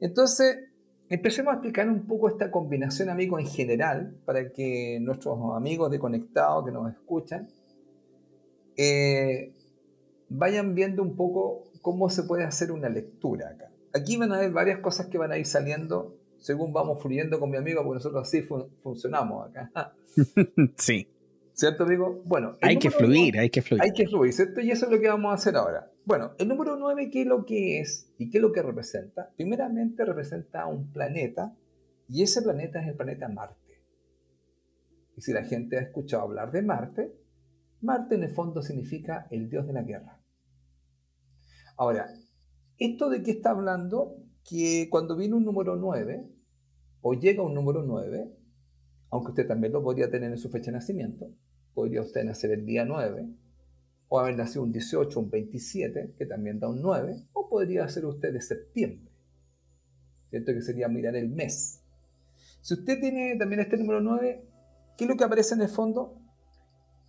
Entonces, 0.00 0.70
empecemos 1.08 1.52
a 1.52 1.56
explicar 1.56 1.88
un 1.88 2.06
poco 2.06 2.28
esta 2.28 2.50
combinación, 2.50 3.10
amigos, 3.10 3.40
en 3.40 3.46
general, 3.46 4.16
para 4.24 4.50
que 4.52 4.98
nuestros 5.00 5.38
amigos 5.54 5.90
de 5.90 5.98
Conectado 5.98 6.64
que 6.64 6.72
nos 6.72 6.90
escuchan 6.90 7.48
eh, 8.76 9.52
vayan 10.28 10.74
viendo 10.74 11.02
un 11.02 11.16
poco 11.16 11.64
cómo 11.82 12.08
se 12.10 12.24
puede 12.24 12.44
hacer 12.44 12.72
una 12.72 12.88
lectura 12.88 13.50
acá. 13.50 13.70
Aquí 13.94 14.16
van 14.16 14.32
a 14.32 14.36
haber 14.36 14.52
varias 14.52 14.80
cosas 14.80 15.06
que 15.06 15.18
van 15.18 15.32
a 15.32 15.38
ir 15.38 15.46
saliendo 15.46 16.16
según 16.38 16.72
vamos 16.72 17.02
fluyendo 17.02 17.40
con 17.40 17.50
mi 17.50 17.56
amigo, 17.56 17.82
porque 17.82 17.96
nosotros 17.96 18.22
así 18.22 18.42
funcionamos 18.82 19.48
acá. 19.48 19.94
sí. 20.76 21.08
¿Cierto, 21.52 21.84
amigo? 21.84 22.22
Bueno. 22.24 22.56
Hay 22.60 22.78
que 22.78 22.90
fluir, 22.90 23.38
hay 23.38 23.48
que 23.48 23.62
fluir. 23.62 23.82
Hay 23.82 23.92
que 23.92 24.06
fluir, 24.06 24.32
¿cierto? 24.32 24.60
Y 24.60 24.70
eso 24.70 24.86
es 24.86 24.92
lo 24.92 25.00
que 25.00 25.08
vamos 25.08 25.30
a 25.30 25.34
hacer 25.34 25.56
ahora. 25.56 25.90
Bueno, 26.04 26.32
el 26.38 26.48
número 26.48 26.76
9, 26.76 27.10
¿qué 27.10 27.22
es 27.22 27.26
lo 27.26 27.46
que 27.46 27.80
es 27.80 28.12
y 28.18 28.30
qué 28.30 28.38
es 28.38 28.42
lo 28.42 28.52
que 28.52 28.62
representa? 28.62 29.30
Primeramente 29.36 30.04
representa 30.04 30.66
un 30.66 30.92
planeta 30.92 31.56
y 32.08 32.22
ese 32.22 32.42
planeta 32.42 32.80
es 32.80 32.88
el 32.88 32.94
planeta 32.94 33.28
Marte. 33.28 33.80
Y 35.16 35.22
si 35.22 35.32
la 35.32 35.44
gente 35.44 35.78
ha 35.78 35.80
escuchado 35.80 36.24
hablar 36.24 36.52
de 36.52 36.62
Marte, 36.62 37.16
Marte 37.80 38.16
en 38.16 38.24
el 38.24 38.30
fondo 38.30 38.62
significa 38.62 39.26
el 39.30 39.48
dios 39.48 39.66
de 39.66 39.72
la 39.72 39.82
guerra. 39.82 40.15
Ahora, 41.76 42.14
¿esto 42.78 43.10
de 43.10 43.22
qué 43.22 43.32
está 43.32 43.50
hablando? 43.50 44.16
Que 44.48 44.88
cuando 44.90 45.14
viene 45.14 45.34
un 45.34 45.44
número 45.44 45.76
9, 45.76 46.26
o 47.02 47.14
llega 47.14 47.42
un 47.42 47.52
número 47.52 47.82
9, 47.82 48.32
aunque 49.10 49.30
usted 49.30 49.46
también 49.46 49.74
lo 49.74 49.82
podría 49.82 50.10
tener 50.10 50.30
en 50.30 50.38
su 50.38 50.48
fecha 50.48 50.70
de 50.70 50.78
nacimiento, 50.78 51.30
podría 51.74 52.00
usted 52.00 52.24
nacer 52.24 52.52
el 52.52 52.64
día 52.64 52.86
9, 52.86 53.28
o 54.08 54.18
haber 54.18 54.36
nacido 54.36 54.62
un 54.62 54.72
18, 54.72 55.20
un 55.20 55.30
27, 55.30 56.14
que 56.16 56.26
también 56.26 56.60
da 56.60 56.68
un 56.68 56.80
9, 56.80 57.14
o 57.34 57.48
podría 57.50 57.86
ser 57.88 58.06
usted 58.06 58.32
de 58.32 58.40
septiembre, 58.40 59.10
¿cierto? 60.30 60.52
Que 60.54 60.62
sería 60.62 60.88
mirar 60.88 61.14
el 61.14 61.28
mes. 61.28 61.82
Si 62.62 62.72
usted 62.72 62.98
tiene 63.00 63.36
también 63.36 63.60
este 63.60 63.76
número 63.76 64.00
9, 64.00 64.44
¿qué 64.96 65.04
es 65.04 65.10
lo 65.10 65.16
que 65.16 65.24
aparece 65.24 65.54
en 65.54 65.60
el 65.60 65.68
fondo? 65.68 66.18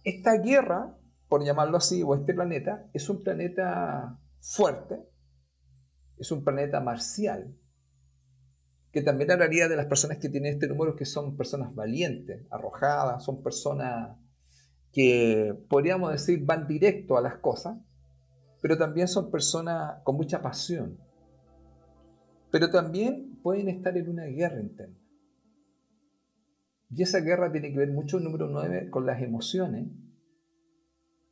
Esta 0.03 0.38
guerra, 0.38 0.97
por 1.29 1.45
llamarlo 1.45 1.77
así, 1.77 2.03
o 2.03 2.15
este 2.15 2.33
planeta, 2.33 2.89
es 2.93 3.09
un 3.09 3.24
planeta 3.24 4.19
fuerte, 4.39 5.08
es 6.17 6.32
un 6.32 6.44
planeta 6.44 6.79
marcial, 6.79 7.56
que 8.91 9.01
también 9.01 9.32
hablaría 9.32 9.67
de 9.67 9.75
las 9.75 9.86
personas 9.86 10.17
que 10.17 10.29
tienen 10.29 10.53
este 10.53 10.67
número, 10.67 10.96
que 10.96 11.06
son 11.06 11.38
personas 11.38 11.75
valientes, 11.75 12.48
arrojadas, 12.50 13.24
son 13.24 13.44
personas 13.44 14.17
que 14.91 15.53
podríamos 15.70 16.12
decir 16.12 16.44
van 16.44 16.67
directo 16.67 17.17
a 17.17 17.22
las 17.22 17.38
cosas, 17.38 17.77
pero 18.62 18.77
también 18.77 19.08
son 19.08 19.29
personas 19.29 20.01
con 20.03 20.15
mucha 20.15 20.41
pasión. 20.41 20.98
Pero 22.50 22.72
también 22.72 23.39
pueden 23.44 23.70
estar 23.70 23.96
en 23.98 24.10
una 24.10 24.25
guerra 24.25 24.60
interna. 24.60 24.98
Y 26.89 27.03
esa 27.03 27.20
guerra 27.20 27.51
tiene 27.51 27.72
que 27.72 27.77
ver 27.77 27.91
mucho, 27.91 28.20
número 28.20 28.48
9, 28.48 28.89
con 28.89 29.06
las 29.06 29.22
emociones 29.22 29.89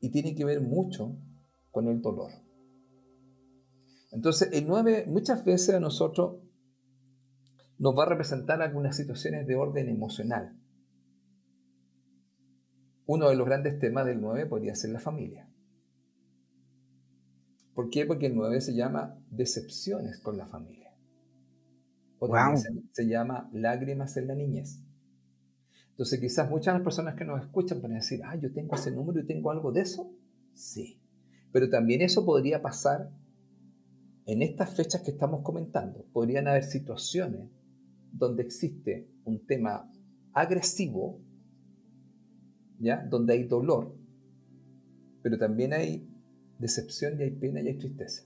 y 0.02 0.12
tiene 0.12 0.36
que 0.36 0.46
ver 0.46 0.62
mucho 0.62 1.18
con 1.72 1.88
el 1.88 2.02
dolor. 2.02 2.32
Entonces, 4.16 4.50
el 4.54 4.66
9 4.66 5.06
muchas 5.08 5.44
veces 5.44 5.76
a 5.76 5.80
nosotros 5.82 6.38
nos 7.78 7.98
va 7.98 8.04
a 8.04 8.10
representar 8.10 8.62
algunas 8.62 8.96
situaciones 8.96 9.46
de 9.46 9.58
orden 9.58 9.90
emocional. 9.90 10.58
Uno 13.06 13.30
de 13.30 13.36
los 13.36 13.46
grandes 13.46 13.78
temas 13.78 14.06
del 14.06 14.22
9 14.22 14.46
podría 14.46 14.74
ser 14.74 14.92
la 14.92 15.02
familia. 15.02 15.50
¿Por 17.74 17.90
qué? 17.90 18.06
Porque 18.06 18.28
el 18.28 18.36
9 18.36 18.62
se 18.62 18.74
llama 18.74 19.20
decepciones 19.30 20.22
con 20.22 20.38
la 20.38 20.46
familia. 20.46 20.96
O 22.20 22.30
también 22.30 22.58
se, 22.58 22.70
se 22.94 23.08
llama 23.08 23.50
lágrimas 23.52 24.16
en 24.16 24.28
la 24.28 24.36
niñez. 24.36 24.82
Entonces 25.90 26.22
quizás 26.22 26.50
muchas 26.50 26.82
personas 26.82 27.16
que 27.16 27.26
nos 27.26 27.42
escuchan 27.42 27.82
van 27.82 27.92
a 27.92 27.96
decir, 27.96 28.22
ah, 28.24 28.38
yo 28.38 28.54
tengo 28.54 28.76
ese 28.76 28.92
número 28.92 29.20
y 29.20 29.28
tengo 29.28 29.52
algo 29.52 29.74
de 29.74 29.82
eso. 29.82 30.10
Sí. 30.54 31.02
Pero 31.52 31.70
también 31.70 32.02
eso 32.02 32.26
podría 32.26 32.62
pasar 32.62 33.12
en 34.26 34.42
estas 34.42 34.76
fechas 34.76 35.02
que 35.02 35.12
estamos 35.12 35.42
comentando. 35.42 36.06
Podrían 36.12 36.48
haber 36.48 36.64
situaciones 36.64 37.50
donde 38.12 38.44
existe 38.44 39.08
un 39.24 39.46
tema 39.46 39.92
agresivo, 40.34 41.20
¿ya? 42.80 43.06
Donde 43.06 43.34
hay 43.34 43.44
dolor, 43.44 43.96
pero 45.22 45.38
también 45.38 45.74
hay 45.74 46.08
decepción 46.60 47.20
y 47.20 47.24
hay 47.24 47.32
pena 47.32 47.62
y 47.62 47.68
hay 47.68 47.78
tristeza. 47.78 48.24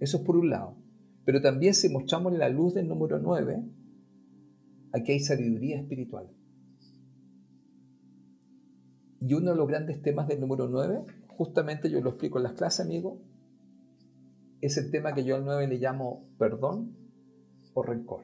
Eso 0.00 0.18
es 0.18 0.22
por 0.22 0.36
un 0.36 0.50
lado. 0.50 0.76
Pero 1.24 1.40
también 1.40 1.74
si 1.74 1.88
mostramos 1.88 2.32
la 2.34 2.48
luz 2.48 2.74
del 2.74 2.86
número 2.86 3.18
9, 3.18 3.64
Aquí 4.94 5.10
hay 5.10 5.18
sabiduría 5.18 5.80
espiritual. 5.80 6.30
Y 9.20 9.34
uno 9.34 9.50
de 9.50 9.56
los 9.56 9.66
grandes 9.66 10.00
temas 10.00 10.28
del 10.28 10.40
número 10.40 10.68
9, 10.68 11.04
justamente 11.26 11.90
yo 11.90 12.00
lo 12.00 12.10
explico 12.10 12.38
en 12.38 12.44
las 12.44 12.52
clases, 12.52 12.86
amigo, 12.86 13.20
es 14.66 14.78
el 14.78 14.90
tema 14.90 15.12
que 15.14 15.24
yo 15.24 15.36
al 15.36 15.44
9 15.44 15.68
le 15.68 15.78
llamo 15.78 16.28
perdón 16.38 16.96
o 17.74 17.82
rencor. 17.82 18.22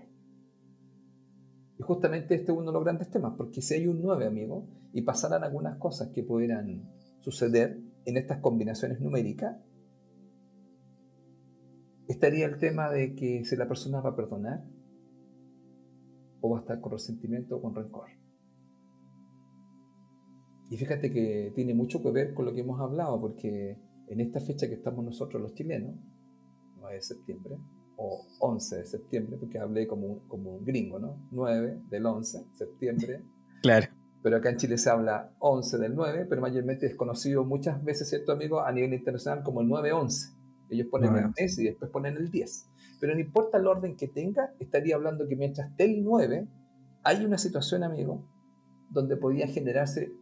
Y 1.78 1.82
justamente 1.82 2.35
este 2.35 2.52
es 2.52 2.59
uno 2.59 2.70
de 2.70 2.73
los 2.75 2.85
grandes 2.85 3.11
temas, 3.11 3.35
porque 3.37 3.62
si 3.62 3.75
hay 3.75 3.87
un 3.87 4.00
9, 4.00 4.26
amigo, 4.26 4.66
y 4.92 5.02
pasaran 5.02 5.44
algunas 5.44 5.78
cosas 5.78 6.09
que 6.14 6.23
pudieran 6.23 6.90
suceder 7.20 7.80
en 8.04 8.16
estas 8.16 8.38
combinaciones 8.40 9.00
numéricas, 9.00 9.56
estaría 12.09 12.47
el 12.47 12.59
tema 12.59 12.90
de 12.90 13.14
que 13.14 13.44
si 13.44 13.56
la 13.56 13.68
persona 13.68 14.00
va 14.00 14.11
a 14.11 14.16
perdonar, 14.16 14.64
o 16.40 16.50
va 16.50 16.59
a 16.59 16.61
estar 16.61 16.80
con 16.80 16.92
resentimiento 16.92 17.56
o 17.56 17.62
con 17.62 17.75
rencor. 17.75 18.09
Y 20.70 20.76
fíjate 20.76 21.12
que 21.12 21.52
tiene 21.54 21.75
mucho 21.75 22.02
que 22.02 22.11
ver 22.11 22.32
con 22.32 22.47
lo 22.47 22.54
que 22.54 22.61
hemos 22.61 22.80
hablado, 22.80 23.20
porque 23.20 23.78
en 24.09 24.20
esta 24.20 24.40
fecha 24.40 24.68
que 24.68 24.75
estamos 24.75 25.04
nosotros 25.04 25.42
los 25.42 25.54
chilenos, 25.54 25.97
9 26.80 26.94
de 26.96 27.02
septiembre, 27.02 27.58
o 27.96 28.26
11 28.38 28.76
de 28.76 28.87
septiembre, 28.87 29.37
porque 29.38 29.58
hablé 29.58 29.87
como 29.87 30.06
un, 30.06 30.20
como 30.28 30.56
un 30.56 30.64
gringo, 30.64 30.99
¿no? 30.99 31.18
9 31.30 31.82
del 31.88 32.06
11, 32.06 32.46
septiembre. 32.52 33.22
Claro. 33.62 33.88
Pero 34.22 34.38
acá 34.38 34.49
en 34.49 34.56
Chile 34.56 34.78
se 34.78 34.88
habla 34.88 35.34
11 35.38 35.76
del 35.76 35.94
9, 35.94 36.26
pero 36.30 36.40
mayormente 36.40 36.87
es 36.87 36.94
conocido 36.94 37.44
muchas 37.44 37.84
veces, 37.84 38.08
¿cierto, 38.08 38.32
amigo? 38.32 38.60
A 38.60 38.72
nivel 38.72 38.94
internacional 38.94 39.42
como 39.42 39.60
el 39.60 39.68
9-11. 39.68 40.34
Ellos 40.70 40.87
ponen 40.90 41.14
el 41.14 41.26
mes 41.38 41.58
y 41.58 41.64
después 41.64 41.90
ponen 41.90 42.16
el 42.16 42.30
10. 42.30 42.70
Pero 43.00 43.14
no 43.14 43.20
importa 43.20 43.58
el 43.58 43.66
orden 43.66 43.96
que 43.96 44.08
tenga, 44.08 44.54
estaría 44.58 44.94
hablando 44.94 45.28
que 45.28 45.37
mientras 45.37 45.70
esté 45.70 45.84
el 45.84 46.02
9, 46.02 46.49
hay 47.02 47.25
una 47.25 47.38
situación, 47.38 47.82
amigo, 47.82 48.25
donde 48.90 49.16
podría 49.16 49.46
generarse 49.46 50.12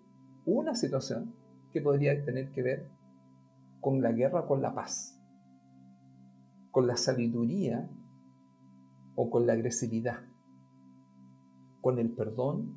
una 0.44 0.74
situación 0.74 1.34
que 1.72 1.80
podría 1.80 2.24
tener 2.24 2.50
que 2.52 2.62
ver 2.62 2.88
con 3.80 4.00
la 4.00 4.12
guerra 4.12 4.40
o 4.40 4.46
con 4.46 4.62
la 4.62 4.74
paz, 4.74 5.17
con 6.70 6.86
la 6.86 6.96
sabiduría 6.96 7.90
o 9.14 9.30
con 9.30 9.46
la 9.46 9.54
agresividad, 9.54 10.20
con 11.80 11.98
el 11.98 12.10
perdón 12.10 12.76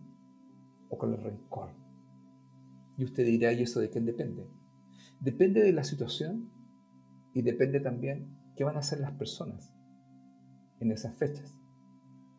o 0.90 0.98
con 0.98 1.14
el 1.14 1.22
rencor. 1.22 1.70
Y 2.98 3.04
usted 3.04 3.26
dirá, 3.26 3.54
¿y 3.54 3.64
eso 3.64 3.80
de 3.80 3.90
quién 3.90 4.06
depende? 4.06 4.50
Depende 5.20 5.62
de 5.62 5.72
la 5.72 5.84
situación 5.84 6.50
y 7.34 7.42
depende 7.42 7.80
también 7.80 8.38
qué 8.56 8.64
van 8.64 8.76
a 8.76 8.80
hacer 8.80 9.00
las 9.00 9.12
personas 9.12 9.74
en 10.80 10.92
esas 10.92 11.16
fechas. 11.16 11.56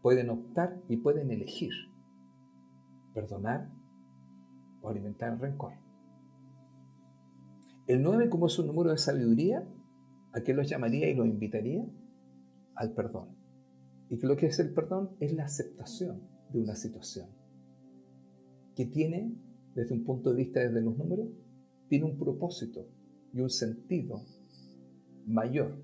Pueden 0.02 0.30
optar 0.30 0.82
y 0.88 0.96
pueden 0.96 1.30
elegir 1.30 1.72
perdonar 3.14 3.70
o 4.80 4.88
alimentar 4.88 5.32
el 5.32 5.38
rencor. 5.38 5.74
El 7.86 8.02
9, 8.02 8.28
como 8.28 8.46
es 8.46 8.58
un 8.58 8.66
número 8.66 8.90
de 8.90 8.98
sabiduría, 8.98 9.66
¿a 10.32 10.42
qué 10.42 10.54
los 10.54 10.68
llamaría 10.68 11.08
y 11.10 11.14
los 11.14 11.26
invitaría? 11.26 11.84
Al 12.74 12.92
perdón. 12.92 13.28
Y 14.08 14.18
que 14.18 14.26
lo 14.26 14.36
que 14.36 14.46
es 14.46 14.58
el 14.58 14.72
perdón 14.72 15.10
es 15.20 15.32
la 15.32 15.44
aceptación 15.44 16.22
de 16.50 16.60
una 16.60 16.74
situación 16.74 17.28
que 18.74 18.86
tiene, 18.86 19.34
desde 19.74 19.94
un 19.94 20.04
punto 20.04 20.30
de 20.30 20.36
vista 20.36 20.60
desde 20.60 20.80
los 20.80 20.96
números, 20.96 21.28
tiene 21.88 22.06
un 22.06 22.18
propósito 22.18 22.86
y 23.32 23.40
un 23.40 23.50
sentido 23.50 24.22
mayor, 25.26 25.76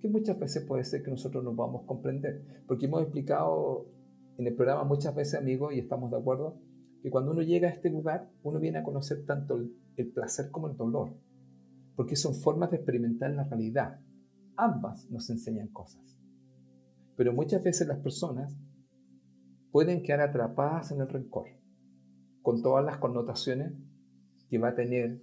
que 0.00 0.08
muchas 0.08 0.38
veces 0.38 0.64
puede 0.64 0.84
ser 0.84 1.02
que 1.02 1.10
nosotros 1.10 1.44
no 1.44 1.54
podamos 1.54 1.82
comprender, 1.84 2.62
porque 2.66 2.86
hemos 2.86 3.02
explicado 3.02 3.86
en 4.38 4.46
el 4.46 4.54
programa 4.54 4.84
muchas 4.84 5.14
veces, 5.14 5.34
amigos, 5.34 5.74
y 5.74 5.78
estamos 5.78 6.10
de 6.10 6.16
acuerdo, 6.16 6.56
que 7.02 7.10
cuando 7.10 7.32
uno 7.32 7.42
llega 7.42 7.68
a 7.68 7.72
este 7.72 7.90
lugar, 7.90 8.30
uno 8.42 8.58
viene 8.60 8.78
a 8.78 8.82
conocer 8.82 9.24
tanto 9.26 9.58
el 9.96 10.12
placer 10.12 10.50
como 10.50 10.68
el 10.68 10.76
dolor, 10.76 11.12
porque 12.00 12.16
son 12.16 12.34
formas 12.34 12.70
de 12.70 12.78
experimentar 12.78 13.30
la 13.32 13.44
realidad. 13.44 14.00
Ambas 14.56 15.10
nos 15.10 15.28
enseñan 15.28 15.68
cosas. 15.68 16.18
Pero 17.14 17.34
muchas 17.34 17.62
veces 17.62 17.86
las 17.86 17.98
personas 17.98 18.56
pueden 19.70 20.02
quedar 20.02 20.22
atrapadas 20.22 20.92
en 20.92 21.02
el 21.02 21.10
rencor, 21.10 21.48
con 22.40 22.62
todas 22.62 22.86
las 22.86 22.96
connotaciones 22.96 23.74
que 24.48 24.56
va 24.56 24.68
a 24.68 24.74
tener 24.74 25.20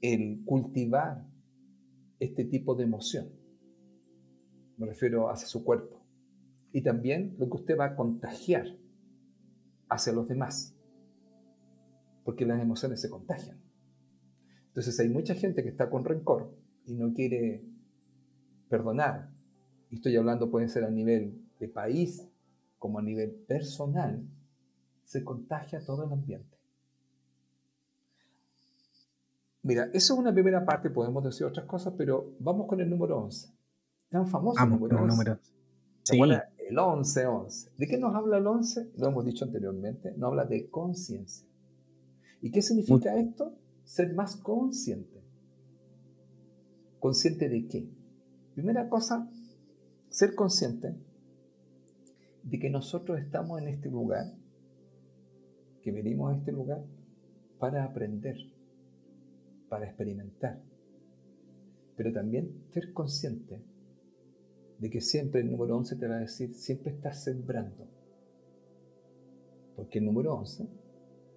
el 0.00 0.42
cultivar 0.44 1.28
este 2.18 2.44
tipo 2.44 2.74
de 2.74 2.82
emoción. 2.82 3.28
Me 4.78 4.86
refiero 4.86 5.30
hacia 5.30 5.46
su 5.46 5.62
cuerpo. 5.62 6.04
Y 6.72 6.82
también 6.82 7.36
lo 7.38 7.48
que 7.48 7.58
usted 7.58 7.78
va 7.78 7.84
a 7.84 7.94
contagiar 7.94 8.66
hacia 9.88 10.12
los 10.12 10.26
demás. 10.26 10.76
Porque 12.24 12.46
las 12.46 12.60
emociones 12.60 13.00
se 13.00 13.08
contagian. 13.08 13.62
Entonces 14.72 14.98
hay 15.00 15.10
mucha 15.10 15.34
gente 15.34 15.62
que 15.62 15.68
está 15.68 15.90
con 15.90 16.02
rencor 16.04 16.50
y 16.86 16.94
no 16.94 17.12
quiere 17.12 17.62
perdonar. 18.70 19.30
Y 19.90 19.96
estoy 19.96 20.16
hablando, 20.16 20.50
puede 20.50 20.68
ser 20.68 20.84
a 20.84 20.90
nivel 20.90 21.46
de 21.60 21.68
país 21.68 22.26
como 22.78 22.98
a 22.98 23.02
nivel 23.02 23.30
personal. 23.46 24.26
Se 25.04 25.22
contagia 25.22 25.84
todo 25.84 26.04
el 26.06 26.12
ambiente. 26.12 26.56
Mira, 29.62 29.90
eso 29.92 30.14
es 30.14 30.18
una 30.18 30.32
primera 30.32 30.64
parte, 30.64 30.88
podemos 30.88 31.22
decir 31.22 31.46
otras 31.46 31.66
cosas, 31.66 31.92
pero 31.98 32.34
vamos 32.40 32.66
con 32.66 32.80
el 32.80 32.88
número 32.88 33.18
11. 33.18 33.48
Tan 34.08 34.26
famoso 34.26 34.64
el 34.64 34.70
número 34.70 34.96
11. 35.02 35.06
Número... 35.08 35.38
Sí. 36.02 36.18
El 36.68 36.78
11, 36.78 37.26
11. 37.26 37.70
¿De 37.76 37.86
qué 37.86 37.98
nos 37.98 38.14
habla 38.14 38.38
el 38.38 38.46
11? 38.46 38.92
Lo 38.96 39.08
hemos 39.08 39.24
dicho 39.26 39.44
anteriormente, 39.44 40.12
nos 40.16 40.30
habla 40.30 40.46
de 40.46 40.70
conciencia. 40.70 41.46
¿Y 42.40 42.50
qué 42.50 42.62
significa 42.62 43.14
esto? 43.14 43.54
Ser 43.84 44.14
más 44.14 44.36
consciente. 44.36 45.22
¿Consciente 47.00 47.48
de 47.48 47.66
qué? 47.66 47.88
Primera 48.54 48.88
cosa, 48.88 49.28
ser 50.08 50.34
consciente 50.34 50.94
de 52.42 52.58
que 52.58 52.70
nosotros 52.70 53.20
estamos 53.20 53.60
en 53.60 53.68
este 53.68 53.90
lugar, 53.90 54.26
que 55.82 55.90
venimos 55.92 56.32
a 56.32 56.36
este 56.36 56.52
lugar 56.52 56.84
para 57.58 57.84
aprender 57.84 58.36
para 59.72 59.86
experimentar. 59.86 60.60
Pero 61.96 62.12
también 62.12 62.66
ser 62.74 62.92
consciente 62.92 63.58
de 64.78 64.90
que 64.90 65.00
siempre 65.00 65.40
el 65.40 65.50
número 65.50 65.78
11 65.78 65.96
te 65.96 66.06
va 66.06 66.16
a 66.16 66.20
decir, 66.20 66.52
siempre 66.52 66.92
estás 66.92 67.24
sembrando. 67.24 67.88
Porque 69.74 69.98
el 69.98 70.04
número 70.04 70.34
11 70.34 70.68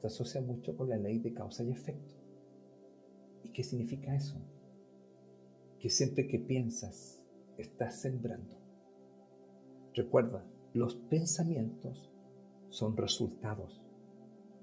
se 0.02 0.08
asocia 0.08 0.42
mucho 0.42 0.76
con 0.76 0.90
la 0.90 0.98
ley 0.98 1.20
de 1.20 1.34
causa 1.34 1.64
y 1.64 1.72
efecto. 1.72 2.15
¿Y 3.46 3.50
qué 3.50 3.64
significa 3.64 4.16
eso? 4.16 4.36
Que 5.80 5.90
siempre 5.90 6.28
que 6.28 6.40
piensas, 6.40 7.22
estás 7.58 8.02
sembrando. 8.02 8.58
Recuerda, 9.94 10.44
los 10.74 10.96
pensamientos 10.96 12.12
son 12.70 12.98
resultados. 12.98 13.82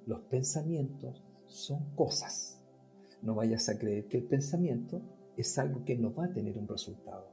Los 0.07 0.21
pensamientos 0.23 1.25
son 1.47 1.95
cosas 1.95 2.63
no 3.23 3.37
vayas 3.37 3.69
a 3.69 3.79
creer 3.79 4.07
que 4.07 4.19
el 4.19 4.25
pensamiento 4.25 5.01
es 5.37 5.59
algo 5.59 5.85
que 5.85 5.97
no 5.97 6.13
va 6.13 6.27
a 6.27 6.33
tener 6.33 6.59
un 6.59 6.69
resultado. 6.69 7.31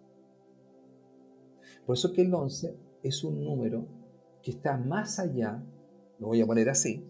Por 1.86 1.98
eso 1.98 2.14
que 2.14 2.22
el 2.22 2.34
11 2.34 2.76
es 3.04 3.24
un 3.24 3.44
número 3.44 3.86
que 4.44 4.52
está 4.52 4.78
más 4.78 5.20
allá, 5.20 5.62
lo 6.20 6.28
voy 6.28 6.42
a 6.42 6.46
poner 6.46 6.70
así, 6.70 7.04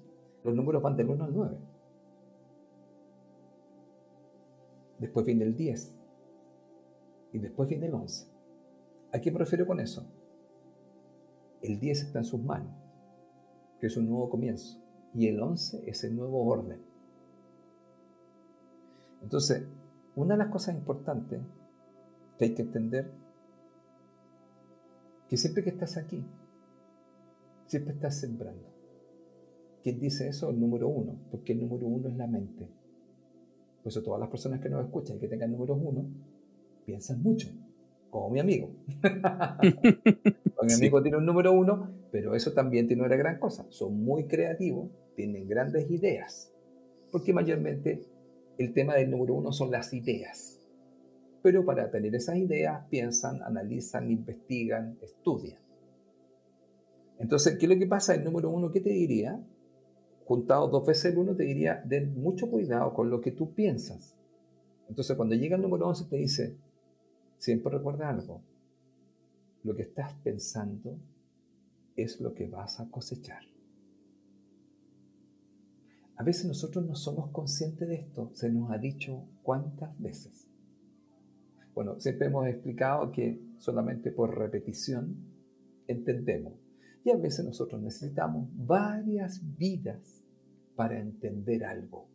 los 0.43 0.55
números 0.55 0.81
van 0.81 0.95
del 0.95 1.09
1 1.09 1.25
al 1.25 1.33
9. 1.33 1.57
Después 4.99 5.25
viene 5.25 5.45
el 5.45 5.55
10. 5.55 5.95
Y 7.33 7.39
después 7.39 7.69
viene 7.69 7.87
el 7.87 7.93
11. 7.93 8.27
¿A 9.13 9.19
qué 9.19 9.31
me 9.31 9.39
refiero 9.39 9.65
con 9.65 9.79
eso? 9.79 10.05
El 11.61 11.79
10 11.79 12.03
está 12.03 12.19
en 12.19 12.25
sus 12.25 12.41
manos, 12.41 12.71
que 13.79 13.87
es 13.87 13.97
un 13.97 14.07
nuevo 14.07 14.29
comienzo. 14.29 14.79
Y 15.13 15.27
el 15.27 15.41
11 15.41 15.89
es 15.89 16.03
el 16.03 16.15
nuevo 16.15 16.45
orden. 16.45 16.79
Entonces, 19.21 19.65
una 20.15 20.35
de 20.35 20.39
las 20.39 20.49
cosas 20.49 20.75
importantes 20.75 21.39
que 22.37 22.45
hay 22.45 22.53
que 22.53 22.61
entender, 22.61 23.11
que 25.27 25.37
siempre 25.37 25.63
que 25.63 25.69
estás 25.69 25.97
aquí, 25.97 26.23
siempre 27.67 27.93
estás 27.93 28.19
sembrando. 28.19 28.67
¿Quién 29.83 29.99
dice 29.99 30.27
eso? 30.27 30.49
El 30.49 30.59
número 30.59 30.87
uno, 30.87 31.15
porque 31.31 31.53
el 31.53 31.61
número 31.61 31.87
uno 31.87 32.09
es 32.09 32.15
la 32.15 32.27
mente. 32.27 32.67
Por 33.83 33.91
eso 33.91 34.03
todas 34.03 34.19
las 34.19 34.29
personas 34.29 34.59
que 34.59 34.69
nos 34.69 34.85
escuchan 34.85 35.17
y 35.17 35.19
que 35.19 35.27
tengan 35.27 35.51
números 35.51 35.77
uno, 35.81 36.05
piensan 36.85 37.21
mucho, 37.21 37.49
como 38.09 38.29
mi 38.29 38.39
amigo. 38.39 38.69
mi 40.63 40.73
amigo 40.73 41.01
tiene 41.01 41.17
un 41.17 41.25
número 41.25 41.53
uno, 41.53 41.89
pero 42.11 42.35
eso 42.35 42.51
también 42.53 42.87
tiene 42.87 43.03
una 43.03 43.15
gran 43.15 43.39
cosa. 43.39 43.65
Son 43.69 44.03
muy 44.03 44.25
creativos, 44.25 44.89
tienen 45.15 45.47
grandes 45.47 45.89
ideas, 45.89 46.53
porque 47.11 47.33
mayormente 47.33 48.01
el 48.57 48.73
tema 48.73 48.95
del 48.95 49.09
número 49.09 49.35
uno 49.35 49.51
son 49.51 49.71
las 49.71 49.93
ideas. 49.93 50.59
Pero 51.41 51.63
para 51.63 51.89
tener 51.89 52.13
esas 52.15 52.35
ideas 52.35 52.85
piensan, 52.89 53.41
analizan, 53.43 54.11
investigan, 54.11 54.97
estudian. 55.01 55.57
Entonces, 57.17 57.57
¿qué 57.57 57.65
es 57.65 57.71
lo 57.71 57.77
que 57.77 57.87
pasa? 57.87 58.15
El 58.15 58.23
número 58.23 58.49
uno, 58.49 58.71
¿qué 58.71 58.81
te 58.81 58.89
diría? 58.89 59.39
Juntado 60.29 60.67
dos 60.67 60.85
veces 60.85 61.05
el 61.11 61.17
uno, 61.17 61.35
te 61.35 61.41
diría, 61.41 61.81
den 61.83 62.13
mucho 62.21 62.51
cuidado 62.51 62.93
con 62.93 63.09
lo 63.09 63.19
que 63.19 63.31
tú 63.31 63.55
piensas. 63.55 64.15
Entonces, 64.87 65.17
cuando 65.17 65.33
llega 65.33 65.55
el 65.55 65.61
número 65.63 65.87
11, 65.87 66.05
te 66.05 66.17
dice, 66.17 66.55
siempre 67.39 67.75
recuerda 67.75 68.09
algo, 68.09 68.43
lo 69.63 69.75
que 69.75 69.81
estás 69.81 70.13
pensando 70.23 70.99
es 71.95 72.21
lo 72.21 72.35
que 72.35 72.47
vas 72.47 72.79
a 72.79 72.91
cosechar. 72.91 73.41
A 76.17 76.23
veces 76.23 76.45
nosotros 76.45 76.85
no 76.85 76.93
somos 76.93 77.31
conscientes 77.31 77.87
de 77.87 77.95
esto, 77.95 78.29
se 78.35 78.51
nos 78.51 78.69
ha 78.69 78.77
dicho 78.77 79.25
cuántas 79.41 79.99
veces. 79.99 80.47
Bueno, 81.73 81.99
siempre 81.99 82.27
hemos 82.27 82.45
explicado 82.45 83.11
que 83.11 83.41
solamente 83.57 84.11
por 84.11 84.37
repetición 84.37 85.15
entendemos. 85.87 86.53
Y 87.03 87.09
a 87.09 87.17
veces 87.17 87.43
nosotros 87.45 87.81
necesitamos 87.81 88.47
varias 88.53 89.41
vidas 89.57 90.18
para 90.79 90.97
entender 90.97 91.65
algo. 91.65 92.07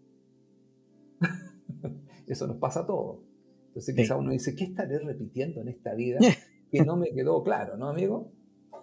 Eso 2.27 2.47
nos 2.47 2.57
pasa 2.57 2.81
a 2.81 2.87
todos. 2.87 3.19
Entonces 3.67 3.95
quizá 3.95 4.17
uno 4.17 4.31
dice, 4.31 4.57
¿qué 4.57 4.65
estaré 4.65 5.01
repitiendo 5.01 5.61
en 5.61 5.69
esta 5.69 5.95
vida 5.95 6.19
que 6.73 6.83
no 6.83 6.97
me 6.97 7.13
quedó 7.13 7.43
claro, 7.43 7.77
¿no, 7.77 7.91
amigo? 7.91 8.33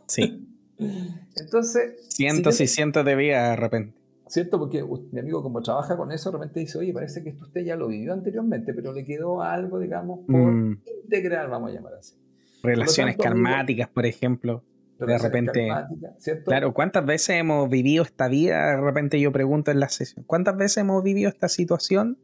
Sí. 0.05 0.47
Entonces... 0.77 1.95
Cientos 2.09 2.61
y 2.61 2.67
cientos 2.67 3.03
de 3.03 3.15
vidas 3.15 3.49
de 3.49 3.55
repente. 3.55 3.97
¿Cierto? 4.27 4.59
Porque 4.59 4.85
mi 5.11 5.19
amigo 5.19 5.41
como 5.41 5.63
trabaja 5.63 5.97
con 5.97 6.11
eso, 6.11 6.29
de 6.29 6.37
repente 6.37 6.59
dice, 6.59 6.77
oye, 6.77 6.93
parece 6.93 7.23
que 7.23 7.29
esto 7.29 7.45
usted 7.45 7.65
ya 7.65 7.75
lo 7.75 7.87
vivió 7.87 8.13
anteriormente, 8.13 8.75
pero 8.75 8.93
le 8.93 9.03
quedó 9.03 9.41
algo, 9.41 9.79
digamos, 9.79 10.19
por 10.27 10.35
mm. 10.35 10.83
integrar, 11.05 11.49
vamos 11.49 11.71
a 11.71 11.73
llamar 11.73 11.95
así. 11.95 12.13
Relaciones 12.61 13.17
karmáticas, 13.17 13.89
por 13.89 14.05
ejemplo. 14.05 14.63
De 15.05 15.17
repente, 15.17 15.67
claro, 16.45 16.73
¿cuántas 16.73 17.03
veces 17.05 17.37
hemos 17.37 17.67
vivido 17.69 18.03
esta 18.03 18.27
vida? 18.27 18.75
De 18.75 18.81
repente 18.81 19.19
yo 19.19 19.31
pregunto 19.31 19.71
en 19.71 19.79
la 19.79 19.89
sesión, 19.89 20.23
¿cuántas 20.27 20.55
veces 20.57 20.77
hemos 20.77 21.03
vivido 21.03 21.27
esta 21.29 21.49
situación? 21.49 22.19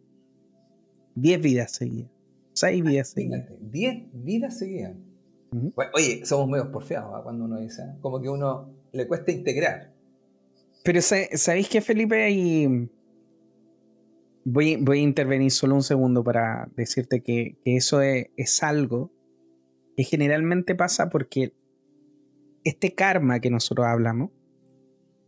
Diez 1.15 1.41
vidas 1.41 1.71
seguidas, 1.71 2.11
seis 2.53 2.83
vidas 2.83 3.09
seguidas. 3.09 3.45
Diez 3.59 4.03
vidas 4.13 4.59
seguidas. 4.59 4.93
oye, 5.93 6.23
somos 6.23 6.47
medio 6.49 6.71
porfiados 6.71 7.11
¿ah? 7.15 7.21
cuando 7.23 7.45
uno 7.45 7.59
dice, 7.59 7.81
¿eh? 7.81 7.95
como 7.99 8.21
que 8.21 8.29
uno 8.29 8.69
le 8.91 9.07
cuesta 9.07 9.31
integrar. 9.31 9.91
Pero 10.83 11.01
¿sabéis 11.01 11.69
qué, 11.69 11.81
Felipe? 11.81 12.29
Y 12.29 12.89
voy, 14.45 14.75
voy 14.75 14.99
a 14.99 15.01
intervenir 15.01 15.49
solo 15.49 15.73
un 15.73 15.83
segundo 15.83 16.23
para 16.23 16.69
decirte 16.75 17.21
que, 17.23 17.57
eso 17.65 18.01
es, 18.01 18.27
es 18.37 18.61
algo 18.61 19.11
que 19.95 20.03
generalmente 20.03 20.75
pasa 20.75 21.09
porque 21.09 21.53
este 22.67 22.93
karma 22.93 23.39
que 23.39 23.49
nosotros 23.49 23.87
hablamos, 23.87 24.31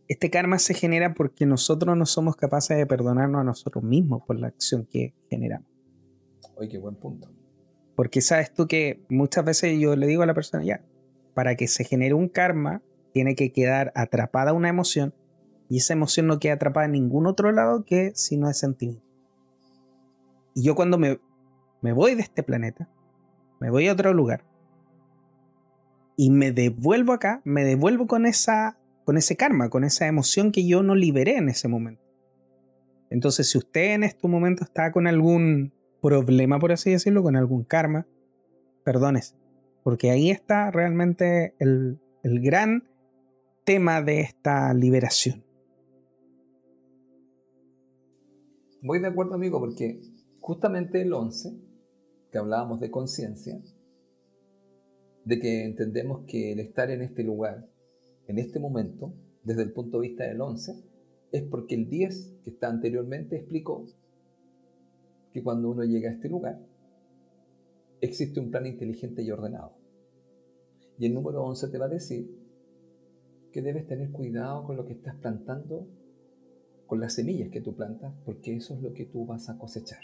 este 0.08 0.30
karma 0.30 0.58
se 0.58 0.74
genera 0.74 1.14
porque 1.14 1.46
nosotros 1.46 1.96
no 1.96 2.04
somos 2.04 2.36
capaces 2.36 2.76
de 2.76 2.86
perdonarnos 2.86 3.40
a 3.40 3.44
nosotros 3.44 3.82
mismos 3.82 4.22
por 4.26 4.38
la 4.38 4.48
acción 4.48 4.84
que 4.84 5.14
generamos. 5.28 5.66
Oye, 6.56 6.68
qué 6.68 6.78
buen 6.78 6.96
punto. 6.96 7.30
Porque 7.96 8.20
sabes 8.20 8.52
tú 8.52 8.66
que 8.66 9.04
muchas 9.08 9.44
veces 9.44 9.78
yo 9.78 9.96
le 9.96 10.06
digo 10.06 10.22
a 10.22 10.26
la 10.26 10.34
persona, 10.34 10.64
ya, 10.64 10.82
para 11.32 11.54
que 11.54 11.66
se 11.66 11.84
genere 11.84 12.12
un 12.12 12.28
karma, 12.28 12.82
tiene 13.12 13.34
que 13.34 13.52
quedar 13.52 13.92
atrapada 13.94 14.52
una 14.52 14.68
emoción 14.68 15.14
y 15.70 15.78
esa 15.78 15.94
emoción 15.94 16.26
no 16.26 16.40
queda 16.40 16.54
atrapada 16.54 16.86
en 16.86 16.92
ningún 16.92 17.26
otro 17.26 17.52
lado 17.52 17.84
que 17.84 18.12
si 18.14 18.36
no 18.36 18.50
es 18.50 18.58
sentimiento. 18.58 19.06
Y 20.54 20.64
yo 20.64 20.74
cuando 20.74 20.98
me, 20.98 21.20
me 21.80 21.92
voy 21.92 22.16
de 22.16 22.22
este 22.22 22.42
planeta, 22.42 22.88
me 23.60 23.70
voy 23.70 23.88
a 23.88 23.92
otro 23.92 24.12
lugar, 24.12 24.44
y 26.22 26.28
me 26.28 26.52
devuelvo 26.52 27.14
acá, 27.14 27.40
me 27.46 27.64
devuelvo 27.64 28.06
con 28.06 28.26
esa 28.26 28.78
con 29.06 29.16
ese 29.16 29.36
karma, 29.36 29.70
con 29.70 29.84
esa 29.84 30.06
emoción 30.06 30.52
que 30.52 30.66
yo 30.66 30.82
no 30.82 30.94
liberé 30.94 31.38
en 31.38 31.48
ese 31.48 31.66
momento. 31.66 32.02
Entonces, 33.08 33.48
si 33.48 33.56
usted 33.56 33.94
en 33.94 34.02
este 34.02 34.28
momento 34.28 34.62
está 34.62 34.92
con 34.92 35.06
algún 35.06 35.72
problema, 36.02 36.58
por 36.58 36.72
así 36.72 36.90
decirlo, 36.90 37.22
con 37.22 37.36
algún 37.36 37.64
karma, 37.64 38.06
perdones, 38.84 39.34
porque 39.82 40.10
ahí 40.10 40.30
está 40.30 40.70
realmente 40.70 41.54
el, 41.58 41.98
el 42.22 42.42
gran 42.42 42.86
tema 43.64 44.02
de 44.02 44.20
esta 44.20 44.74
liberación. 44.74 45.42
Voy 48.82 49.00
de 49.00 49.06
acuerdo, 49.06 49.36
amigo, 49.36 49.58
porque 49.58 50.02
justamente 50.38 51.00
el 51.00 51.14
11, 51.14 51.56
que 52.30 52.36
hablábamos 52.36 52.78
de 52.78 52.90
conciencia, 52.90 53.58
de 55.30 55.38
que 55.38 55.64
entendemos 55.64 56.24
que 56.26 56.50
el 56.50 56.58
estar 56.58 56.90
en 56.90 57.02
este 57.02 57.22
lugar, 57.22 57.70
en 58.26 58.40
este 58.40 58.58
momento, 58.58 59.14
desde 59.44 59.62
el 59.62 59.72
punto 59.72 60.00
de 60.00 60.08
vista 60.08 60.24
del 60.24 60.40
11, 60.40 60.74
es 61.30 61.42
porque 61.44 61.76
el 61.76 61.88
10 61.88 62.38
que 62.42 62.50
está 62.50 62.68
anteriormente 62.68 63.36
explicó 63.36 63.86
que 65.32 65.44
cuando 65.44 65.70
uno 65.70 65.84
llega 65.84 66.10
a 66.10 66.14
este 66.14 66.28
lugar, 66.28 66.58
existe 68.00 68.40
un 68.40 68.50
plan 68.50 68.66
inteligente 68.66 69.22
y 69.22 69.30
ordenado. 69.30 69.76
Y 70.98 71.06
el 71.06 71.14
número 71.14 71.44
11 71.44 71.68
te 71.68 71.78
va 71.78 71.86
a 71.86 71.90
decir 71.90 72.28
que 73.52 73.62
debes 73.62 73.86
tener 73.86 74.10
cuidado 74.10 74.64
con 74.64 74.76
lo 74.76 74.84
que 74.84 74.94
estás 74.94 75.14
plantando, 75.14 75.86
con 76.88 76.98
las 76.98 77.14
semillas 77.14 77.50
que 77.50 77.60
tú 77.60 77.76
plantas, 77.76 78.12
porque 78.24 78.56
eso 78.56 78.74
es 78.74 78.82
lo 78.82 78.92
que 78.94 79.04
tú 79.04 79.26
vas 79.26 79.48
a 79.48 79.56
cosechar. 79.56 80.02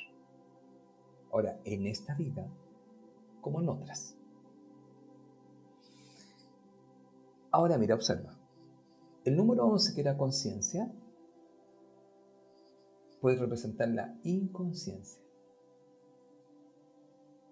Ahora, 1.33 1.61
en 1.65 1.85
esta 1.89 2.15
vida, 2.15 2.49
como 3.41 3.61
en 3.61 3.69
otras, 3.69 4.16
Ahora 7.57 7.79
mira, 7.79 7.95
observa. 7.95 8.39
El 9.25 9.35
número 9.35 9.65
11, 9.65 9.95
que 9.95 10.03
era 10.03 10.19
conciencia, 10.19 10.93
puede 13.23 13.39
representar 13.39 13.89
la 13.89 14.15
inconsciencia. 14.25 15.23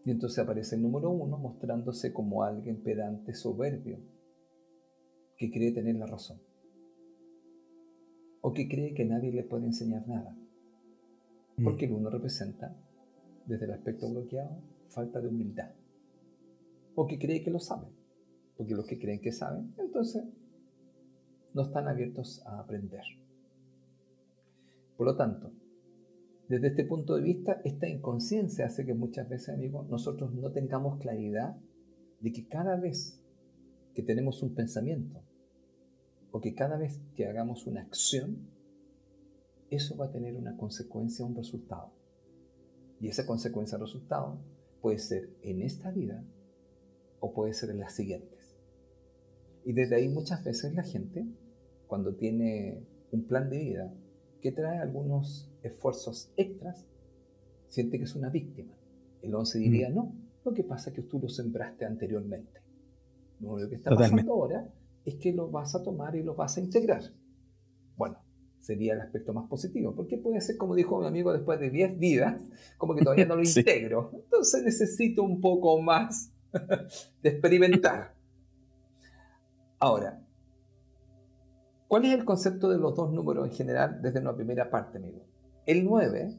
Y 0.04 0.10
entonces 0.10 0.40
aparece 0.40 0.76
el 0.76 0.82
número 0.82 1.08
1 1.08 1.38
mostrándose 1.38 2.12
como 2.12 2.42
alguien 2.42 2.82
pedante, 2.82 3.32
soberbio, 3.32 3.98
que 5.38 5.50
cree 5.50 5.72
tener 5.72 5.96
la 5.96 6.04
razón. 6.04 6.38
O 8.42 8.52
que 8.52 8.68
cree 8.68 8.92
que 8.92 9.06
nadie 9.06 9.32
le 9.32 9.42
puede 9.42 9.64
enseñar 9.64 10.06
nada. 10.06 10.36
Porque 11.64 11.86
el 11.86 11.92
1 11.92 12.10
representa, 12.10 12.76
desde 13.46 13.64
el 13.64 13.72
aspecto 13.72 14.10
bloqueado, 14.10 14.54
falta 14.90 15.22
de 15.22 15.28
humildad. 15.28 15.70
O 16.94 17.06
que 17.06 17.18
cree 17.18 17.42
que 17.42 17.50
lo 17.50 17.58
sabe 17.58 18.03
porque 18.56 18.74
los 18.74 18.86
que 18.86 18.98
creen 18.98 19.20
que 19.20 19.32
saben, 19.32 19.74
entonces 19.78 20.24
no 21.52 21.62
están 21.62 21.88
abiertos 21.88 22.42
a 22.46 22.60
aprender. 22.60 23.02
Por 24.96 25.06
lo 25.06 25.16
tanto, 25.16 25.52
desde 26.48 26.68
este 26.68 26.84
punto 26.84 27.16
de 27.16 27.22
vista, 27.22 27.60
esta 27.64 27.88
inconsciencia 27.88 28.66
hace 28.66 28.84
que 28.84 28.94
muchas 28.94 29.28
veces, 29.28 29.48
amigos, 29.48 29.88
nosotros 29.88 30.32
no 30.34 30.52
tengamos 30.52 30.98
claridad 30.98 31.56
de 32.20 32.32
que 32.32 32.46
cada 32.46 32.76
vez 32.76 33.20
que 33.94 34.02
tenemos 34.02 34.42
un 34.42 34.54
pensamiento 34.54 35.22
o 36.30 36.40
que 36.40 36.54
cada 36.54 36.76
vez 36.76 37.00
que 37.14 37.26
hagamos 37.26 37.66
una 37.66 37.80
acción, 37.80 38.48
eso 39.70 39.96
va 39.96 40.06
a 40.06 40.10
tener 40.10 40.36
una 40.36 40.56
consecuencia, 40.56 41.24
un 41.24 41.34
resultado. 41.34 41.92
Y 43.00 43.08
esa 43.08 43.24
consecuencia 43.24 43.78
resultado 43.78 44.38
puede 44.82 44.98
ser 44.98 45.30
en 45.42 45.62
esta 45.62 45.90
vida 45.90 46.24
o 47.20 47.32
puede 47.32 47.54
ser 47.54 47.70
en 47.70 47.80
la 47.80 47.88
siguiente. 47.88 48.33
Y 49.64 49.72
desde 49.72 49.96
ahí 49.96 50.08
muchas 50.08 50.44
veces 50.44 50.74
la 50.74 50.82
gente, 50.82 51.26
cuando 51.86 52.14
tiene 52.14 52.84
un 53.12 53.26
plan 53.26 53.48
de 53.48 53.58
vida 53.58 53.94
que 54.40 54.52
trae 54.52 54.78
algunos 54.78 55.50
esfuerzos 55.62 56.32
extras, 56.36 56.86
siente 57.68 57.98
que 57.98 58.04
es 58.04 58.14
una 58.14 58.28
víctima. 58.28 58.74
El 59.22 59.34
11 59.34 59.58
diría, 59.58 59.88
mm. 59.88 59.94
no, 59.94 60.14
lo 60.44 60.52
que 60.52 60.64
pasa 60.64 60.90
es 60.90 60.96
que 60.96 61.02
tú 61.02 61.18
lo 61.18 61.28
sembraste 61.28 61.84
anteriormente. 61.84 62.60
lo 63.40 63.68
que 63.68 63.76
está 63.76 63.94
pasando 63.94 64.32
ahora 64.32 64.70
es 65.04 65.14
que 65.16 65.32
lo 65.32 65.50
vas 65.50 65.74
a 65.74 65.82
tomar 65.82 66.14
y 66.16 66.22
lo 66.22 66.34
vas 66.34 66.56
a 66.56 66.60
integrar. 66.60 67.02
Bueno, 67.96 68.18
sería 68.60 68.94
el 68.94 69.00
aspecto 69.00 69.32
más 69.32 69.48
positivo, 69.48 69.94
porque 69.94 70.18
puede 70.18 70.40
ser, 70.40 70.56
como 70.56 70.74
dijo 70.74 71.00
mi 71.00 71.06
amigo, 71.06 71.32
después 71.32 71.60
de 71.60 71.70
10 71.70 71.98
vidas, 71.98 72.42
como 72.78 72.94
que 72.94 73.02
todavía 73.02 73.26
no 73.26 73.36
lo 73.36 73.42
integro. 73.44 74.10
Entonces 74.14 74.62
necesito 74.62 75.22
un 75.22 75.40
poco 75.40 75.80
más 75.80 76.32
de 77.22 77.28
experimentar. 77.28 78.13
Ahora, 79.84 80.18
¿cuál 81.88 82.06
es 82.06 82.14
el 82.14 82.24
concepto 82.24 82.70
de 82.70 82.78
los 82.78 82.94
dos 82.94 83.12
números 83.12 83.46
en 83.46 83.52
general 83.52 84.00
desde 84.00 84.18
una 84.18 84.34
primera 84.34 84.70
parte, 84.70 84.96
amigo? 84.96 85.26
El 85.66 85.84
9, 85.84 86.34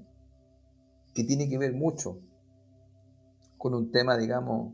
que 1.14 1.24
tiene 1.26 1.48
que 1.48 1.60
ver 1.60 1.76
mucho 1.76 2.24
con 3.60 3.76
un 3.76 3.92
tema, 3.92 4.18
digamos, 4.18 4.74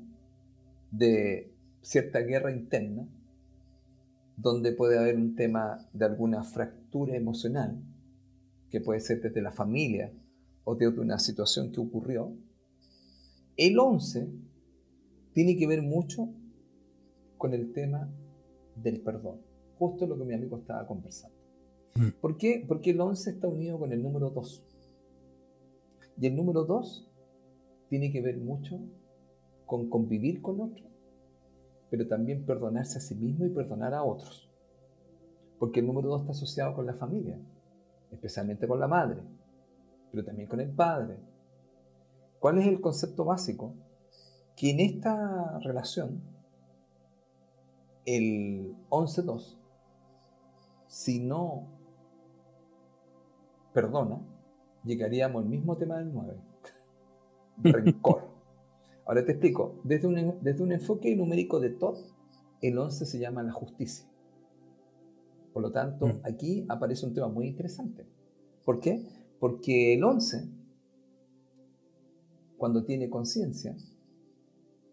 de 0.90 1.54
cierta 1.82 2.20
guerra 2.20 2.54
interna, 2.54 3.10
donde 4.38 4.72
puede 4.72 4.98
haber 4.98 5.18
un 5.18 5.36
tema 5.36 5.86
de 5.92 6.06
alguna 6.06 6.42
fractura 6.46 7.18
emocional, 7.18 7.84
que 8.70 8.80
puede 8.80 9.02
ser 9.02 9.22
desde 9.22 9.42
la 9.42 9.52
familia 9.52 10.14
o 10.64 10.76
de 10.76 10.88
una 10.88 11.20
situación 11.20 11.74
que 11.74 11.82
ocurrió. 11.82 12.38
El 13.58 13.78
11 13.78 14.30
tiene 15.34 15.58
que 15.58 15.68
ver 15.68 15.82
mucho 15.82 16.30
con 17.38 17.54
el 17.54 17.74
tema 17.74 18.10
del 18.76 19.02
perdón. 19.02 19.42
Justo 19.78 20.06
lo 20.06 20.18
que 20.18 20.26
mi 20.26 20.34
amigo 20.34 20.58
estaba 20.58 20.86
conversando. 20.86 21.36
Mm. 21.96 22.10
¿Por 22.22 22.38
qué? 22.38 22.64
Porque 22.68 22.92
el 22.92 23.02
11 23.02 23.30
está 23.30 23.48
unido 23.48 23.80
con 23.80 23.92
el 23.92 24.02
número 24.02 24.30
2. 24.30 24.64
Y 26.18 26.28
el 26.28 26.36
número 26.36 26.66
2 26.66 27.10
tiene 27.90 28.12
que 28.12 28.22
ver 28.22 28.38
mucho 28.38 28.80
con 29.66 29.90
convivir 29.90 30.42
con 30.42 30.62
otro, 30.62 30.86
pero 31.90 32.08
también 32.08 32.46
perdonarse 32.46 32.98
a 32.98 33.02
sí 33.02 33.16
mismo 33.16 33.46
y 33.46 33.50
perdonar 33.50 33.94
a 33.94 34.04
otros. 34.04 34.50
Porque 35.60 35.80
el 35.80 35.88
número 35.88 36.10
2 36.10 36.22
está 36.22 36.32
asociado 36.32 36.74
con 36.74 36.86
la 36.86 36.94
familia, 36.94 37.40
especialmente 38.12 38.68
con 38.68 38.80
la 38.80 38.88
madre, 38.88 39.22
pero 40.12 40.24
también 40.24 40.48
con 40.48 40.60
el 40.60 40.70
padre. 40.72 41.18
¿Cuál 42.40 42.60
es 42.60 42.68
el 42.68 42.82
concepto 42.82 43.26
básico? 43.26 43.74
Que 44.56 44.72
en 44.72 44.80
esta 44.80 45.60
relación 45.60 46.22
el 48.06 48.76
11.2, 48.90 49.58
si 50.88 51.20
no 51.20 51.68
perdona, 53.74 54.22
llegaríamos 54.84 55.44
al 55.44 55.50
mismo 55.50 55.78
tema 55.78 55.98
del 55.98 56.14
9. 56.14 56.38
Rencor. 57.64 58.30
Ahora 59.06 59.26
te 59.26 59.32
explico. 59.32 59.80
Desde 59.84 60.08
un, 60.08 60.40
desde 60.42 60.64
un 60.64 60.72
enfoque 60.72 61.16
numérico 61.16 61.60
de 61.60 61.70
todo, 61.70 61.98
el 62.62 62.78
11 62.78 63.06
se 63.06 63.20
llama 63.20 63.44
la 63.44 63.52
justicia. 63.52 64.06
Por 65.54 65.64
lo 65.64 65.72
tanto, 65.72 66.08
mm. 66.08 66.22
aquí 66.24 66.66
aparece 66.70 67.06
un 67.06 67.14
tema 67.14 67.28
muy 67.28 67.48
interesante. 67.48 68.06
¿Por 68.64 68.80
qué? 68.80 69.06
Porque 69.40 69.94
el 69.96 70.04
11, 70.04 70.50
cuando 72.58 72.84
tiene 72.86 73.10
conciencia, 73.10 73.76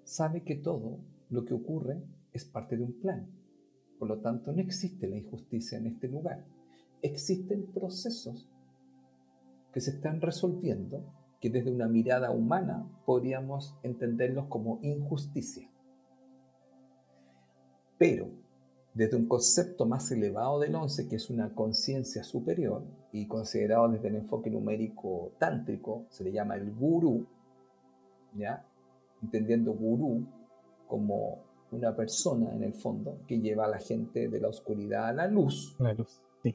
sabe 0.05 0.43
que 0.43 0.57
todo 0.57 0.99
lo 1.29 1.45
que 1.45 1.55
ocurre 1.55 2.03
es 2.33 2.45
parte 2.45 2.77
de 2.77 2.85
un 2.85 3.01
plan. 3.01 3.29
Por 3.99 4.09
lo 4.09 4.21
tanto, 4.21 4.53
no 4.53 4.61
existe 4.61 5.09
la 5.09 5.17
injusticia 5.17 5.79
en 5.79 5.87
este 5.87 6.09
lugar. 6.09 6.45
Existen 7.03 7.67
procesos 7.73 8.49
que 9.73 9.81
se 9.81 9.91
están 9.91 10.21
resolviendo 10.21 11.05
que 11.41 11.51
desde 11.51 11.71
una 11.71 11.89
mirada 11.89 12.31
humana 12.31 12.89
podríamos 13.07 13.79
entenderlos 13.83 14.47
como 14.47 14.81
injusticia. 14.83 15.69
Pero 17.97 18.31
desde 18.95 19.17
un 19.17 19.29
concepto 19.29 19.87
más 19.87 20.11
elevado 20.11 20.59
del 20.59 20.75
once, 20.75 21.09
que 21.09 21.17
es 21.17 21.31
una 21.31 21.55
conciencia 21.55 22.25
superior, 22.25 22.83
y 23.13 23.27
considerado 23.27 23.89
desde 23.89 24.09
el 24.09 24.17
enfoque 24.17 24.51
numérico 24.51 25.33
tántrico, 25.39 26.07
se 26.11 26.25
le 26.25 26.33
llama 26.33 26.57
el 26.57 26.75
gurú, 26.75 27.27
¿ya? 28.35 28.65
entendiendo 29.23 29.73
gurú 29.73 30.27
como 30.87 31.48
una 31.71 31.95
persona 31.95 32.53
en 32.55 32.63
el 32.63 32.75
fondo 32.75 33.21
que 33.27 33.41
lleva 33.41 33.67
a 33.67 33.69
la 33.69 33.79
gente 33.79 34.29
de 34.29 34.41
la 34.41 34.49
oscuridad 34.49 35.09
a 35.09 35.13
la 35.13 35.27
luz. 35.27 35.77
La 35.79 35.93
luz, 35.93 36.21
sí. 36.43 36.55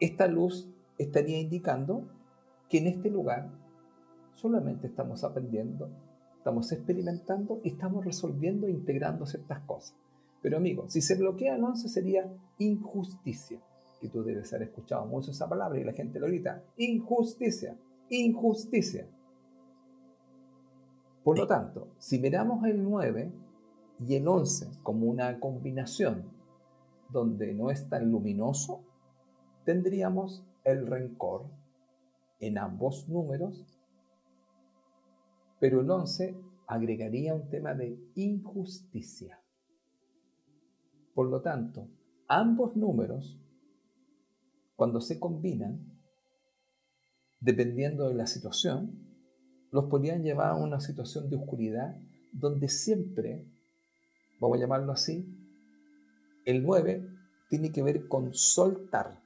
Esta 0.00 0.26
luz 0.26 0.68
estaría 0.98 1.38
indicando 1.38 2.08
que 2.68 2.78
en 2.78 2.88
este 2.88 3.10
lugar 3.10 3.50
solamente 4.34 4.86
estamos 4.86 5.24
aprendiendo, 5.24 5.90
estamos 6.38 6.70
experimentando 6.72 7.60
y 7.62 7.70
estamos 7.70 8.04
resolviendo 8.04 8.66
e 8.66 8.70
integrando 8.70 9.26
ciertas 9.26 9.60
cosas. 9.60 9.96
Pero 10.42 10.58
amigo, 10.58 10.88
si 10.88 11.00
se 11.00 11.16
bloquea 11.16 11.56
el 11.56 11.64
11 11.64 11.88
sería 11.88 12.30
injusticia, 12.58 13.60
que 14.00 14.08
tú 14.08 14.22
debes 14.22 14.52
haber 14.52 14.68
escuchado 14.68 15.06
mucho 15.06 15.30
esa 15.30 15.48
palabra 15.48 15.80
y 15.80 15.84
la 15.84 15.92
gente 15.92 16.20
lo 16.20 16.26
grita, 16.26 16.62
injusticia, 16.76 17.76
injusticia. 18.10 19.08
Por 21.24 21.38
lo 21.38 21.46
tanto, 21.46 21.88
si 21.98 22.18
miramos 22.20 22.64
el 22.66 22.82
9 22.82 23.32
y 23.98 24.14
el 24.14 24.28
11 24.28 24.82
como 24.82 25.06
una 25.06 25.38
combinación 25.40 26.30
donde 27.10 27.54
no 27.54 27.70
es 27.70 27.88
tan 27.88 28.10
luminoso, 28.10 28.84
tendríamos 29.64 30.44
el 30.64 30.86
rencor 30.86 31.46
en 32.40 32.58
ambos 32.58 33.08
números, 33.08 33.64
pero 35.58 35.80
el 35.80 35.90
11 35.90 36.36
agregaría 36.66 37.34
un 37.34 37.48
tema 37.48 37.74
de 37.74 37.98
injusticia. 38.14 39.40
Por 41.14 41.28
lo 41.28 41.40
tanto, 41.40 41.88
ambos 42.28 42.76
números, 42.76 43.40
cuando 44.74 45.00
se 45.00 45.18
combinan, 45.18 45.96
dependiendo 47.40 48.08
de 48.08 48.14
la 48.14 48.26
situación, 48.26 49.06
los 49.70 49.86
podrían 49.86 50.22
llevar 50.22 50.50
a 50.50 50.56
una 50.56 50.80
situación 50.80 51.30
de 51.30 51.36
oscuridad 51.36 51.96
donde 52.32 52.68
siempre, 52.68 53.46
vamos 54.40 54.58
a 54.58 54.60
llamarlo 54.60 54.92
así, 54.92 55.26
el 56.44 56.62
9 56.62 57.08
tiene 57.48 57.72
que 57.72 57.82
ver 57.82 58.08
con 58.08 58.34
soltar. 58.34 59.20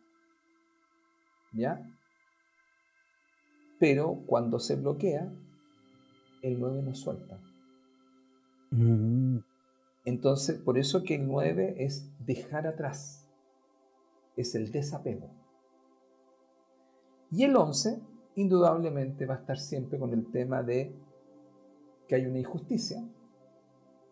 ¿Ya? 1.53 1.87
Pero 3.79 4.23
cuando 4.27 4.59
se 4.59 4.77
bloquea, 4.77 5.33
el 6.43 6.61
9 6.61 6.83
no 6.83 6.95
suelta. 6.95 7.41
Mm. 8.71 9.39
Entonces, 10.05 10.59
por 10.59 10.79
eso 10.79 11.03
que 11.03 11.17
el 11.17 11.27
9 11.27 11.77
es 11.79 12.09
dejar 12.25 12.67
atrás, 12.67 13.27
es 14.37 14.55
el 14.55 14.71
desapego. 14.71 15.31
Y 17.31 17.45
el 17.45 17.57
11, 17.57 18.01
indudablemente, 18.37 19.27
va 19.27 19.35
a 19.35 19.39
estar 19.39 19.59
siempre 19.59 19.99
con 19.99 20.13
el 20.13 20.31
tema 20.31 20.63
de 20.63 20.95
que 22.09 22.17
hay 22.17 22.27
una 22.27 22.39
injusticia, 22.39 23.05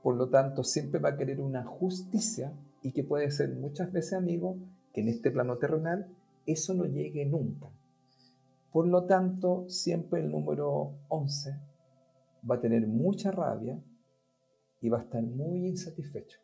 por 0.02 0.16
lo 0.16 0.28
tanto, 0.28 0.64
siempre 0.64 1.00
va 1.00 1.10
a 1.10 1.16
querer 1.16 1.40
una 1.40 1.64
justicia 1.64 2.52
y 2.82 2.92
que 2.92 3.04
puede 3.04 3.30
ser 3.30 3.54
muchas 3.56 3.92
veces, 3.92 4.14
amigo, 4.14 4.56
que 4.92 5.00
en 5.00 5.08
este 5.08 5.30
plano 5.30 5.58
terrenal 5.58 6.08
eso 6.46 6.74
no 6.74 6.84
llegue 6.84 7.26
nunca. 7.26 7.68
Por 8.72 8.86
lo 8.86 9.04
tanto, 9.04 9.68
siempre 9.68 10.20
el 10.20 10.30
número 10.30 10.94
11 11.08 11.56
va 12.48 12.56
a 12.56 12.60
tener 12.60 12.86
mucha 12.86 13.30
rabia 13.30 13.82
y 14.80 14.88
va 14.88 14.98
a 14.98 15.02
estar 15.02 15.22
muy 15.22 15.66
insatisfecho. 15.66 16.38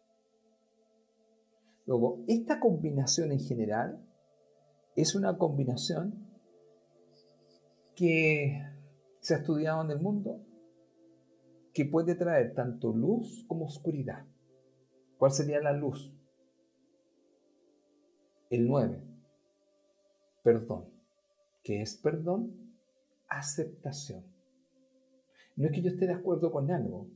Luego, 1.87 2.25
esta 2.27 2.59
combinación 2.61 3.31
en 3.31 3.40
general 3.40 4.05
es 4.97 5.14
una 5.14 5.37
combinación 5.37 6.27
que 7.95 8.62
se 9.21 9.35
ha 9.35 9.38
estudiado 9.38 9.83
en 9.85 9.90
el 9.90 10.01
mundo 10.01 10.40
que 11.75 11.85
puede 11.85 12.15
traer 12.15 12.55
tanto 12.55 12.93
luz 12.93 13.45
como 13.49 13.67
oscuridad. 13.67 14.25
¿Cuál 15.19 15.33
sería 15.33 15.61
la 15.61 15.73
luz? 15.73 16.15
El 18.49 18.69
9. 18.69 19.03
Perdón. 20.45 20.85
¿Qué 21.65 21.83
es 21.83 21.97
perdón? 21.97 22.73
Aceptación. 23.29 24.25
No 25.57 25.67
es 25.67 25.73
que 25.73 25.83
yo 25.83 25.91
esté 25.91 26.07
de 26.07 26.13
acuerdo 26.13 26.53
con 26.53 26.71
algo, 26.71 27.09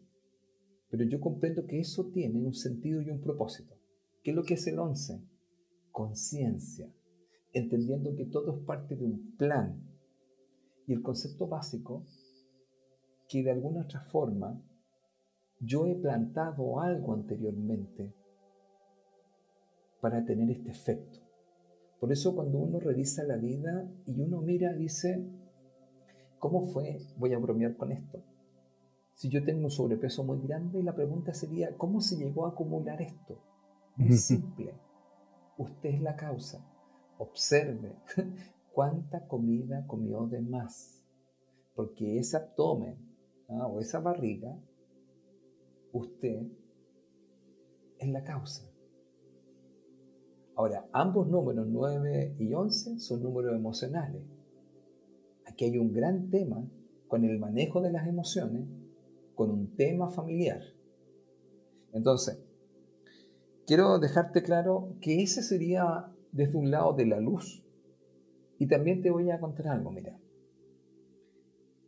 pero 0.91 1.05
yo 1.05 1.21
comprendo 1.21 1.67
que 1.67 1.79
eso 1.79 2.11
tiene 2.11 2.45
un 2.45 2.55
sentido 2.55 3.01
y 3.01 3.11
un 3.11 3.21
propósito. 3.21 3.77
¿Qué 4.23 4.31
es 4.31 4.37
lo 4.37 4.43
que 4.43 4.55
es 4.55 4.67
el 4.67 4.79
11? 4.79 5.23
Conciencia, 5.93 6.93
entendiendo 7.53 8.15
que 8.17 8.25
todo 8.25 8.57
es 8.57 8.65
parte 8.65 8.97
de 8.97 9.05
un 9.05 9.37
plan. 9.37 9.85
Y 10.87 10.95
el 10.95 11.03
concepto 11.03 11.47
básico, 11.47 12.07
que 13.29 13.43
de 13.43 13.51
alguna 13.51 13.83
otra 13.83 14.01
forma 14.01 14.61
yo 15.61 15.87
he 15.87 15.95
plantado 15.95 16.81
algo 16.81 17.15
anteriormente 17.15 18.15
para 20.01 20.25
tener 20.25 20.51
este 20.51 20.71
efecto. 20.71 21.21
Por 22.01 22.13
eso 22.13 22.35
cuando 22.35 22.59
uno 22.59 22.79
revisa 22.81 23.25
la 23.25 23.37
vida 23.37 23.91
y 24.07 24.21
uno 24.21 24.41
mira, 24.41 24.73
dice, 24.73 25.25
¿cómo 26.39 26.63
fue? 26.63 26.99
Voy 27.17 27.35
a 27.35 27.39
bromear 27.39 27.77
con 27.77 27.93
esto 27.93 28.23
si 29.19 29.29
yo 29.29 29.43
tengo 29.43 29.65
un 29.65 29.71
sobrepeso 29.71 30.23
muy 30.23 30.41
grande, 30.47 30.81
la 30.81 30.95
pregunta 30.95 31.35
sería, 31.35 31.77
¿cómo 31.77 32.01
se 32.01 32.17
llegó 32.17 32.47
a 32.47 32.51
acumular 32.51 33.03
esto? 33.03 33.37
Muy 33.97 34.13
simple. 34.17 34.73
Usted 35.57 35.89
es 35.89 36.01
la 36.01 36.15
causa. 36.15 36.65
Observe 37.19 37.97
cuánta 38.73 39.27
comida 39.27 39.85
comió 39.89 40.29
de 40.29 40.41
más. 40.41 41.03
Porque 41.75 42.21
ese 42.21 42.37
abdomen 42.37 42.97
¿ah? 43.49 43.67
o 43.67 43.81
esa 43.81 44.01
barriga, 44.01 44.57
usted 45.93 46.43
es 47.99 48.09
la 48.09 48.23
causa. 48.23 48.65
Ahora, 50.55 50.89
ambos 50.93 51.29
números, 51.29 51.67
9 51.69 52.37
y 52.39 52.53
11, 52.53 52.99
son 52.99 53.23
números 53.23 53.55
emocionales. 53.55 54.23
Aquí 55.47 55.67
hay 55.67 55.79
un 55.79 55.93
gran 55.93 56.31
tema 56.31 56.69
con 57.07 57.25
el 57.25 57.39
manejo 57.39 57.81
de 57.81 57.93
las 57.93 58.07
emociones 58.07 58.67
con 59.35 59.53
un 59.53 59.77
tema 59.77 60.09
familiar. 60.09 60.61
Entonces, 61.93 62.43
quiero 63.67 64.01
dejarte 64.01 64.43
claro 64.43 64.97
que 65.01 65.23
ese 65.23 65.43
sería 65.43 66.13
desde 66.33 66.59
un 66.59 66.73
lado 66.73 66.93
de 66.95 67.07
la 67.07 67.21
luz. 67.21 67.65
Y 68.59 68.67
también 68.67 69.01
te 69.01 69.11
voy 69.11 69.31
a 69.31 69.39
contar 69.39 69.69
algo, 69.69 69.93
mira. 69.93 70.19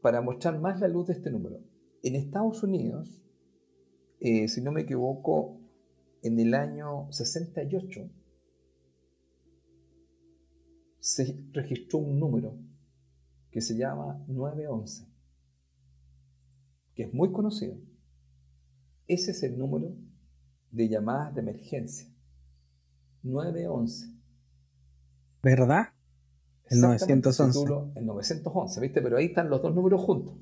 Para 0.03 0.21
mostrar 0.21 0.61
más 0.61 0.81
la 0.81 0.89
luz 0.89 1.09
de 1.09 1.15
este 1.15 1.31
número. 1.31 1.61
En 2.03 2.15
Estados 2.15 2.63
Unidos, 2.63 3.23
eh, 4.21 4.49
si 4.49 4.63
no 4.63 4.73
me 4.73 4.83
equivoco, 4.83 5.61
en 6.23 6.39
el 6.39 6.55
año 6.55 7.11
68 7.11 8.11
se 10.99 11.45
registró 11.53 11.99
un 11.99 12.19
número 12.19 12.59
que 13.51 13.61
se 13.61 13.77
llama 13.77 14.23
911 14.29 15.11
que 16.95 17.05
es 17.05 17.15
muy 17.15 17.33
conocido. 17.33 17.77
Ese 19.07 19.31
es 19.31 19.43
el 19.43 19.59
número 19.59 19.97
de 20.71 20.89
llamadas 20.89 21.35
de 21.35 21.41
emergencia. 21.41 22.09
911. 23.23 24.19
¿Verdad? 25.43 25.89
El 26.71 26.81
911. 26.81 27.99
El 27.99 28.07
911, 28.07 28.81
¿viste? 28.81 29.03
Pero 29.03 29.17
ahí 29.17 29.27
están 29.27 29.51
los 29.51 29.61
dos 29.61 29.75
números 29.75 30.01
juntos. 30.01 30.37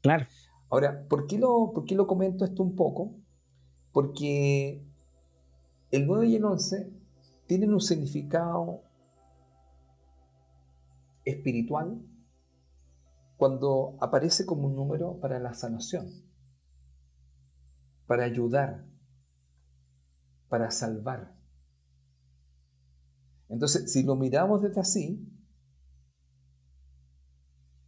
Claro. 0.00 0.26
Ahora, 0.70 1.06
¿por 1.06 1.26
qué 1.26 1.38
lo, 1.38 1.72
por 1.72 1.84
qué 1.84 1.94
lo 1.94 2.06
comento 2.06 2.46
esto 2.46 2.62
un 2.62 2.74
poco? 2.74 3.14
Porque 3.92 4.82
el 5.90 6.06
9 6.06 6.28
y 6.28 6.36
el 6.36 6.44
11 6.44 6.92
tienen 7.46 7.74
un 7.74 7.80
significado 7.80 8.82
espiritual 11.24 12.00
cuando 13.36 13.98
aparece 14.00 14.46
como 14.46 14.68
un 14.68 14.76
número 14.76 15.20
para 15.20 15.38
la 15.38 15.52
sanación, 15.52 16.08
para 18.06 18.24
ayudar, 18.24 18.86
para 20.48 20.70
salvar. 20.70 21.36
Entonces, 23.50 23.92
si 23.92 24.02
lo 24.04 24.16
miramos 24.16 24.62
desde 24.62 24.80
así, 24.80 25.35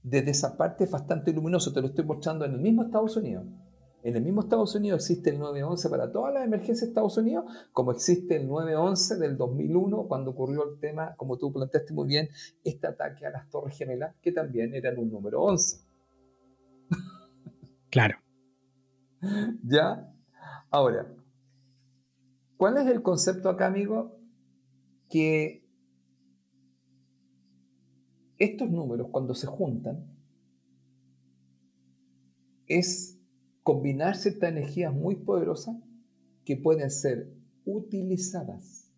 desde 0.02 0.30
esa 0.30 0.56
parte 0.56 0.84
es 0.84 0.90
bastante 0.90 1.32
luminoso, 1.32 1.72
te 1.72 1.80
lo 1.80 1.88
estoy 1.88 2.04
mostrando 2.04 2.44
en 2.44 2.52
el 2.52 2.60
mismo 2.60 2.82
Estados 2.82 3.16
Unidos. 3.16 3.44
En 4.02 4.14
el 4.16 4.22
mismo 4.22 4.42
Estados 4.42 4.74
Unidos 4.74 5.02
existe 5.02 5.30
el 5.30 5.38
911 5.38 5.90
para 5.90 6.12
todas 6.12 6.32
las 6.32 6.44
emergencias 6.44 6.80
de 6.80 6.86
Estados 6.86 7.16
Unidos, 7.16 7.44
como 7.72 7.90
existe 7.90 8.36
el 8.36 8.46
911 8.46 9.16
del 9.16 9.36
2001, 9.36 10.06
cuando 10.06 10.30
ocurrió 10.30 10.70
el 10.70 10.78
tema, 10.78 11.14
como 11.16 11.36
tú 11.36 11.52
planteaste 11.52 11.92
muy 11.92 12.06
bien, 12.06 12.28
este 12.62 12.86
ataque 12.86 13.26
a 13.26 13.30
las 13.30 13.50
Torres 13.50 13.76
Gemelas, 13.76 14.14
que 14.22 14.30
también 14.32 14.74
eran 14.74 14.98
un 14.98 15.10
número 15.10 15.42
11. 15.42 15.84
Claro. 17.90 18.18
¿Ya? 19.64 20.12
Ahora, 20.70 21.10
¿cuál 22.58 22.76
es 22.76 22.86
el 22.86 23.00
concepto 23.00 23.48
acá, 23.48 23.66
amigo? 23.66 24.20
Que 25.08 25.66
estos 28.38 28.70
números, 28.70 29.08
cuando 29.10 29.34
se 29.34 29.46
juntan, 29.46 30.06
es 32.66 33.18
combinar 33.62 34.16
ciertas 34.16 34.50
energías 34.50 34.94
muy 34.94 35.16
poderosas 35.16 35.76
que 36.44 36.56
pueden 36.56 36.90
ser 36.90 37.34
utilizadas 37.64 38.92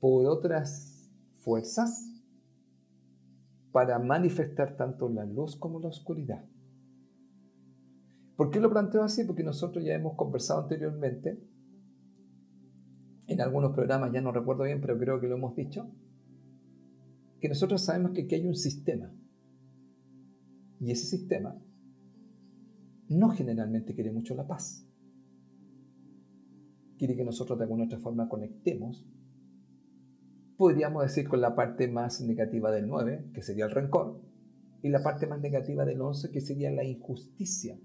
por 0.00 0.26
otras 0.26 1.10
fuerzas 1.40 2.08
para 3.70 3.98
manifestar 3.98 4.76
tanto 4.76 5.08
la 5.08 5.24
luz 5.24 5.56
como 5.56 5.80
la 5.80 5.88
oscuridad. 5.88 6.44
¿Por 8.36 8.50
qué 8.50 8.60
lo 8.60 8.70
planteo 8.70 9.02
así? 9.02 9.24
Porque 9.24 9.42
nosotros 9.42 9.84
ya 9.84 9.94
hemos 9.94 10.16
conversado 10.16 10.62
anteriormente, 10.62 11.40
en 13.32 13.40
algunos 13.40 13.72
programas, 13.72 14.12
ya 14.12 14.20
no 14.20 14.32
recuerdo 14.32 14.64
bien, 14.64 14.80
pero 14.80 14.98
creo 14.98 15.20
que 15.20 15.28
lo 15.28 15.36
hemos 15.36 15.56
dicho, 15.56 15.90
que 17.40 17.48
nosotros 17.48 17.82
sabemos 17.82 18.12
que 18.12 18.22
aquí 18.22 18.36
hay 18.36 18.46
un 18.46 18.54
sistema 18.54 19.12
y 20.80 20.90
ese 20.90 21.06
sistema 21.06 21.56
no 23.08 23.30
generalmente 23.30 23.94
quiere 23.94 24.10
mucho 24.10 24.34
la 24.34 24.46
paz. 24.46 24.86
Quiere 26.98 27.16
que 27.16 27.24
nosotros 27.24 27.58
de 27.58 27.64
alguna 27.64 27.84
otra 27.84 27.98
forma 27.98 28.28
conectemos. 28.28 29.06
Podríamos 30.56 31.02
decir 31.02 31.28
con 31.28 31.40
la 31.40 31.54
parte 31.54 31.88
más 31.88 32.20
negativa 32.20 32.70
del 32.70 32.86
9, 32.86 33.30
que 33.32 33.42
sería 33.42 33.64
el 33.64 33.70
rencor, 33.70 34.20
y 34.82 34.88
la 34.88 35.02
parte 35.02 35.26
más 35.26 35.40
negativa 35.40 35.84
del 35.84 36.00
11, 36.00 36.30
que 36.30 36.40
sería 36.40 36.70
la 36.70 36.84
injusticia. 36.84 37.78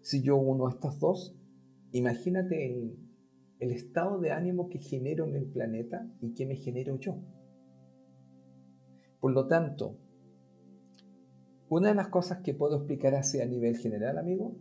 Si 0.00 0.22
yo 0.22 0.36
uno 0.36 0.66
a 0.66 0.70
estas 0.70 0.98
dos, 1.00 1.38
imagínate 1.92 2.66
el, 2.66 3.07
el 3.60 3.72
estado 3.72 4.18
de 4.20 4.30
ánimo 4.30 4.68
que 4.68 4.78
genero 4.78 5.26
en 5.26 5.34
el 5.34 5.46
planeta 5.46 6.06
y 6.20 6.34
que 6.34 6.46
me 6.46 6.56
genero 6.56 6.96
yo. 6.98 7.18
Por 9.20 9.32
lo 9.32 9.46
tanto, 9.48 9.98
una 11.68 11.88
de 11.88 11.94
las 11.94 12.08
cosas 12.08 12.38
que 12.42 12.54
puedo 12.54 12.76
explicar 12.76 13.14
así 13.14 13.40
a 13.40 13.46
nivel 13.46 13.76
general, 13.76 14.18
amigo, 14.18 14.56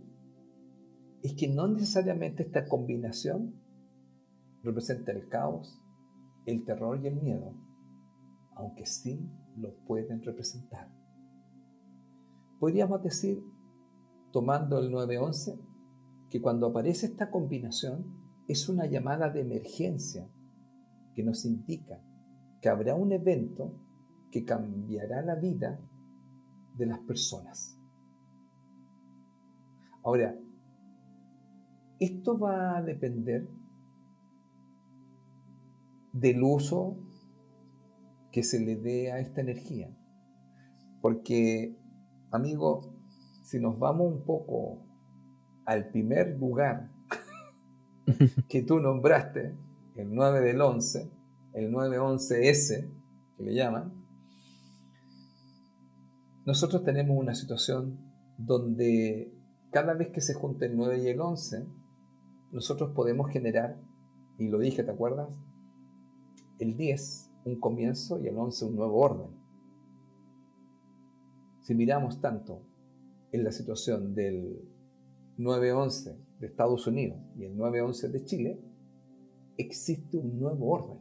es 1.22 1.34
que 1.34 1.48
no 1.48 1.68
necesariamente 1.68 2.44
esta 2.44 2.68
combinación 2.68 3.54
representa 4.64 5.12
el 5.12 5.30
caos, 5.30 5.82
el 6.46 6.66
terror 6.66 7.00
y 7.02 7.08
el 7.08 7.22
miedo, 7.22 7.54
aunque 8.56 8.86
sí 8.86 9.30
lo 9.56 9.72
pueden 9.86 10.22
representar. 10.24 10.90
Podríamos 12.60 13.04
decir, 13.04 13.44
tomando 14.32 14.80
el 14.80 14.92
911, 14.92 15.60
que 16.30 16.42
cuando 16.42 16.68
aparece 16.68 17.06
esta 17.06 17.30
combinación 17.30 18.17
es 18.48 18.70
una 18.70 18.86
llamada 18.86 19.30
de 19.30 19.42
emergencia 19.42 20.30
que 21.14 21.24
nos 21.24 21.46
indica 21.46 22.02
que 22.62 22.70
habrá 22.70 22.96
un 22.96 23.12
evento 23.12 23.74
que 24.32 24.46
cambiará 24.46 25.22
la 25.22 25.36
vida 25.36 25.80
de 26.76 26.86
las 26.86 27.00
personas. 27.00 27.78
Ahora, 30.04 30.38
esto 32.00 32.38
va 32.38 32.78
a 32.78 32.82
depender 32.82 33.50
del 36.14 36.42
uso 36.44 36.98
que 38.32 38.44
se 38.44 38.60
le 38.64 38.76
dé 38.76 39.12
a 39.12 39.20
esta 39.20 39.42
energía. 39.42 39.90
Porque, 41.02 41.76
amigo, 42.32 42.96
si 43.44 43.60
nos 43.60 43.78
vamos 43.80 44.14
un 44.14 44.24
poco 44.24 44.86
al 45.66 45.90
primer 45.90 46.38
lugar 46.38 46.92
que 48.50 48.64
tú 48.64 48.80
nombraste, 48.80 49.56
el 49.96 50.14
9 50.14 50.42
del 50.42 50.62
11, 50.62 51.12
el 51.54 51.72
911S, 51.72 52.90
que 53.36 53.44
le 53.44 53.54
llaman, 53.54 53.94
nosotros 56.46 56.84
tenemos 56.84 57.18
una 57.18 57.36
situación 57.36 58.00
donde 58.38 59.34
cada 59.72 59.94
vez 59.94 60.10
que 60.10 60.22
se 60.22 60.34
junta 60.34 60.66
el 60.66 60.78
9 60.78 61.04
y 61.04 61.08
el 61.08 61.20
11, 61.20 61.68
nosotros 62.52 62.92
podemos 62.96 63.30
generar, 63.30 63.82
y 64.38 64.48
lo 64.48 64.60
dije, 64.60 64.84
¿te 64.84 64.92
acuerdas? 64.92 65.30
El 66.60 66.78
10, 66.78 67.32
un 67.46 67.60
comienzo, 67.60 68.20
y 68.20 68.28
el 68.28 68.38
11, 68.38 68.66
un 68.66 68.76
nuevo 68.76 69.00
orden. 69.00 69.36
Si 71.62 71.76
miramos 71.76 72.22
tanto 72.22 72.62
en 73.34 73.44
la 73.44 73.52
situación 73.52 74.16
del 74.16 74.62
9-11 75.38 76.27
de 76.40 76.48
Estados 76.48 76.86
Unidos 76.88 77.20
y 77.38 77.46
el 77.46 77.56
9-11 77.56 78.12
de 78.12 78.26
Chile, 78.26 78.60
existe 79.58 80.18
un 80.18 80.40
nuevo 80.40 80.70
orden. 80.70 80.98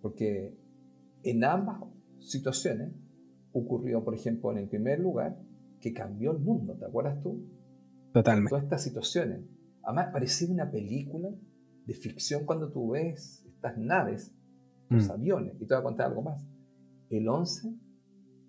Porque 0.00 0.56
en 1.22 1.44
ambas 1.44 1.80
situaciones 2.20 2.92
ocurrió, 3.52 4.04
por 4.04 4.14
ejemplo, 4.14 4.50
en 4.52 4.58
el 4.58 4.68
primer 4.68 5.00
lugar, 5.00 5.38
que 5.80 5.92
cambió 5.92 6.32
el 6.32 6.38
mundo, 6.38 6.76
¿te 6.76 6.84
acuerdas 6.84 7.20
tú? 7.22 7.44
Totalmente. 8.12 8.50
Todas 8.50 8.64
estas 8.64 8.82
situaciones. 8.82 9.40
Además, 9.82 10.10
parecía 10.12 10.48
una 10.48 10.70
película 10.70 11.30
de 11.86 11.94
ficción 11.94 12.44
cuando 12.44 12.70
tú 12.70 12.90
ves 12.90 13.44
estas 13.46 13.76
naves, 13.78 14.32
los 14.88 15.08
mm. 15.08 15.10
aviones, 15.10 15.54
y 15.56 15.66
te 15.66 15.74
voy 15.74 15.80
a 15.80 15.82
contar 15.82 16.06
algo 16.06 16.22
más. 16.22 16.44
El 17.10 17.28
11 17.28 17.74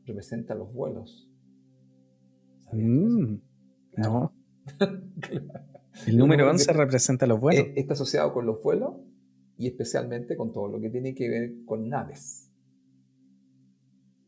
representa 0.05 0.53
los 0.53 0.71
vuelos. 0.73 1.29
Mm, 2.71 3.35
no. 3.97 4.33
El 6.07 6.17
número 6.17 6.49
11 6.49 6.73
representa 6.73 7.27
los 7.27 7.39
vuelos. 7.39 7.67
Está 7.75 7.93
asociado 7.93 8.33
con 8.33 8.45
los 8.45 8.61
vuelos 8.63 8.95
y 9.57 9.67
especialmente 9.67 10.35
con 10.35 10.51
todo 10.51 10.67
lo 10.67 10.79
que 10.81 10.89
tiene 10.89 11.13
que 11.13 11.29
ver 11.29 11.65
con 11.65 11.87
naves. 11.87 12.49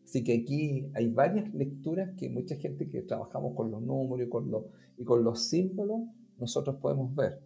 Así 0.03 0.23
que 0.23 0.41
aquí 0.41 0.91
hay 0.93 1.11
varias 1.11 1.53
lecturas 1.53 2.11
que 2.17 2.29
mucha 2.29 2.55
gente 2.55 2.89
que 2.89 3.01
trabajamos 3.01 3.55
con 3.55 3.71
los 3.71 3.81
números 3.81 4.27
y 4.27 4.29
con 4.29 4.51
los, 4.51 4.65
y 4.97 5.03
con 5.03 5.23
los 5.23 5.47
símbolos, 5.47 6.01
nosotros 6.37 6.77
podemos 6.77 7.13
ver. 7.15 7.41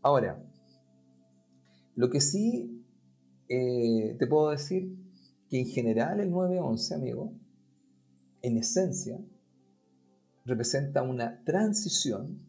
Ahora, 0.00 0.42
lo 1.94 2.08
que 2.08 2.20
sí 2.20 2.82
eh, 3.48 4.16
te 4.18 4.26
puedo 4.26 4.50
decir 4.50 4.96
que 5.50 5.60
en 5.60 5.66
general 5.66 6.20
el 6.20 6.30
911, 6.30 6.94
amigo, 6.94 7.32
en 8.40 8.56
esencia, 8.56 9.20
representa 10.44 11.02
una 11.02 11.44
transición 11.44 12.40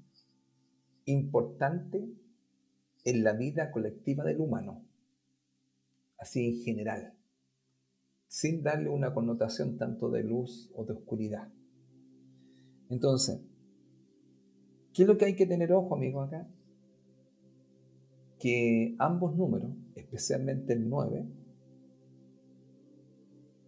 importante 1.05 2.07
en 3.03 3.23
la 3.23 3.33
vida 3.33 3.71
colectiva 3.71 4.23
del 4.23 4.39
humano, 4.39 4.83
así 6.17 6.47
en 6.47 6.61
general 6.63 7.13
sin 8.33 8.63
darle 8.63 8.89
una 8.89 9.13
connotación 9.13 9.77
tanto 9.77 10.09
de 10.09 10.23
luz 10.23 10.71
o 10.73 10.83
de 10.85 10.93
oscuridad. 10.93 11.53
Entonces, 12.89 13.41
¿qué 14.91 15.03
es 15.03 15.07
lo 15.07 15.19
que 15.19 15.25
hay 15.25 15.35
que 15.35 15.45
tener 15.45 15.71
ojo, 15.71 15.93
amigo, 15.93 16.19
acá? 16.19 16.49
Que 18.39 18.95
ambos 18.97 19.35
números, 19.35 19.69
especialmente 19.93 20.73
el 20.73 20.89
9, 20.89 21.27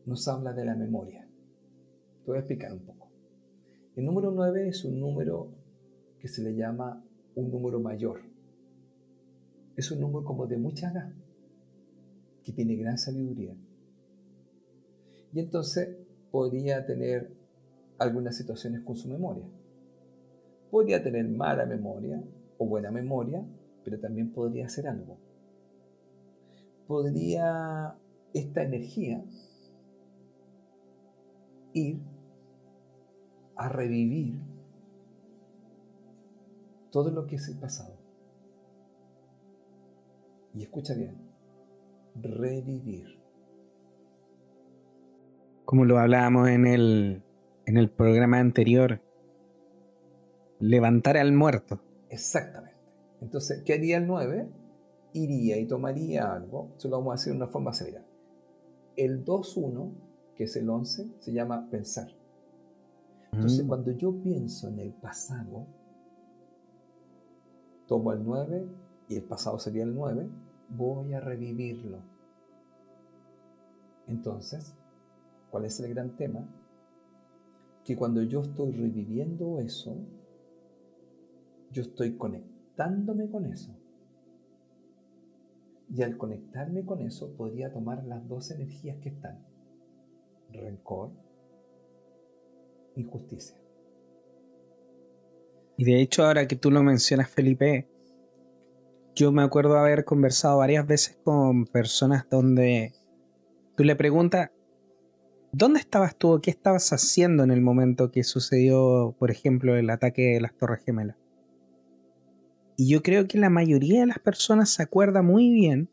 nos 0.07 0.27
habla 0.27 0.51
de 0.51 0.65
la 0.65 0.73
memoria. 0.73 1.29
Te 2.23 2.31
voy 2.31 2.37
a 2.37 2.39
explicar 2.39 2.73
un 2.73 2.79
poco. 2.79 3.04
El 3.95 4.03
número 4.05 4.31
9 4.31 4.67
es 4.67 4.83
un 4.83 4.99
número 4.99 5.47
que 6.19 6.27
se 6.27 6.41
le 6.41 6.53
llama 6.53 7.01
un 7.35 7.49
número 7.49 7.79
mayor. 7.79 8.21
Es 9.77 9.89
un 9.89 10.01
número 10.01 10.25
como 10.25 10.47
de 10.47 10.57
mucha 10.57 10.91
edad, 10.91 11.13
que 12.43 12.51
tiene 12.51 12.75
gran 12.75 12.97
sabiduría. 12.97 13.55
Y 15.31 15.39
entonces 15.39 15.95
podría 16.29 16.85
tener 16.85 17.31
algunas 17.97 18.35
situaciones 18.35 18.81
con 18.81 18.97
su 18.97 19.07
memoria. 19.07 19.45
Podría 20.71 21.01
tener 21.01 21.29
mala 21.29 21.65
memoria 21.65 22.21
o 22.57 22.65
buena 22.65 22.91
memoria, 22.91 23.45
pero 23.85 23.97
también 23.99 24.33
podría 24.33 24.65
hacer 24.65 24.87
algo. 24.89 25.17
Podría 26.85 27.95
esta 28.33 28.63
energía 28.63 29.23
ir 31.71 32.14
a 33.55 33.69
revivir 33.69 34.39
todo 36.91 37.11
lo 37.11 37.27
que 37.27 37.35
es 37.35 37.47
el 37.49 37.57
pasado. 37.57 37.93
Y 40.53 40.63
escucha 40.63 40.93
bien, 40.93 41.17
revivir. 42.15 43.19
Como 45.65 45.83
lo 45.83 45.99
hablábamos 45.99 46.47
en 46.47 46.65
el, 46.65 47.23
en 47.65 47.77
el 47.77 47.89
programa 47.89 48.39
anterior, 48.39 49.01
levantar 50.59 51.17
al 51.17 51.33
muerto. 51.33 51.81
Exactamente. 52.09 52.79
Entonces, 53.19 53.63
¿qué 53.65 53.73
haría 53.73 53.97
el 53.97 54.07
9? 54.07 54.47
Iría 55.13 55.57
y 55.57 55.67
tomaría 55.67 56.31
algo, 56.31 56.73
se 56.77 56.87
lo 56.87 56.97
vamos 56.97 57.11
a 57.11 57.15
decir 57.15 57.33
de 57.33 57.37
una 57.37 57.47
forma 57.47 57.73
severa. 57.73 58.05
El 58.95 59.25
2-1, 59.25 59.91
que 60.35 60.45
es 60.45 60.55
el 60.55 60.69
11, 60.69 61.07
se 61.19 61.33
llama 61.33 61.69
pensar. 61.69 62.14
Entonces, 63.35 63.65
mm. 63.65 63.67
cuando 63.67 63.91
yo 63.91 64.21
pienso 64.21 64.69
en 64.69 64.79
el 64.79 64.93
pasado, 64.93 65.67
tomo 67.85 68.13
el 68.13 68.23
9 68.23 68.65
y 69.09 69.15
el 69.15 69.23
pasado 69.23 69.59
sería 69.59 69.83
el 69.83 69.93
9, 69.93 70.29
voy 70.69 71.13
a 71.13 71.19
revivirlo. 71.19 71.99
Entonces, 74.07 74.73
¿cuál 75.51 75.65
es 75.65 75.77
el 75.81 75.93
gran 75.93 76.15
tema? 76.15 76.47
Que 77.83 77.97
cuando 77.97 78.23
yo 78.23 78.41
estoy 78.41 78.71
reviviendo 78.71 79.59
eso, 79.59 79.97
yo 81.71 81.81
estoy 81.81 82.15
conectándome 82.15 83.29
con 83.29 83.45
eso. 83.45 83.75
Y 85.93 86.01
al 86.03 86.17
conectarme 86.17 86.85
con 86.85 87.01
eso, 87.01 87.33
podría 87.35 87.73
tomar 87.73 88.05
las 88.05 88.27
dos 88.29 88.49
energías 88.51 88.97
que 88.99 89.09
están. 89.09 89.45
Rencor, 90.51 91.11
injusticia. 92.95 93.57
Y 95.77 95.83
de 95.83 96.01
hecho, 96.01 96.25
ahora 96.25 96.47
que 96.47 96.55
tú 96.55 96.71
lo 96.71 96.83
mencionas, 96.83 97.29
Felipe, 97.29 97.87
yo 99.15 99.31
me 99.31 99.43
acuerdo 99.43 99.77
haber 99.77 100.05
conversado 100.05 100.57
varias 100.57 100.87
veces 100.87 101.17
con 101.23 101.65
personas 101.65 102.27
donde 102.29 102.93
tú 103.75 103.83
le 103.83 103.95
preguntas, 103.95 104.51
¿dónde 105.51 105.79
estabas 105.79 106.15
tú? 106.17 106.39
¿Qué 106.41 106.49
estabas 106.49 106.91
haciendo 106.93 107.43
en 107.43 107.51
el 107.51 107.61
momento 107.61 108.11
que 108.11 108.23
sucedió, 108.23 109.15
por 109.19 109.31
ejemplo, 109.31 109.75
el 109.75 109.89
ataque 109.89 110.33
de 110.33 110.41
las 110.41 110.55
Torres 110.55 110.83
Gemelas? 110.85 111.17
Y 112.77 112.89
yo 112.89 113.01
creo 113.01 113.27
que 113.27 113.37
la 113.37 113.49
mayoría 113.49 114.01
de 114.01 114.07
las 114.07 114.19
personas 114.19 114.69
se 114.69 114.83
acuerda 114.83 115.21
muy 115.21 115.49
bien 115.49 115.89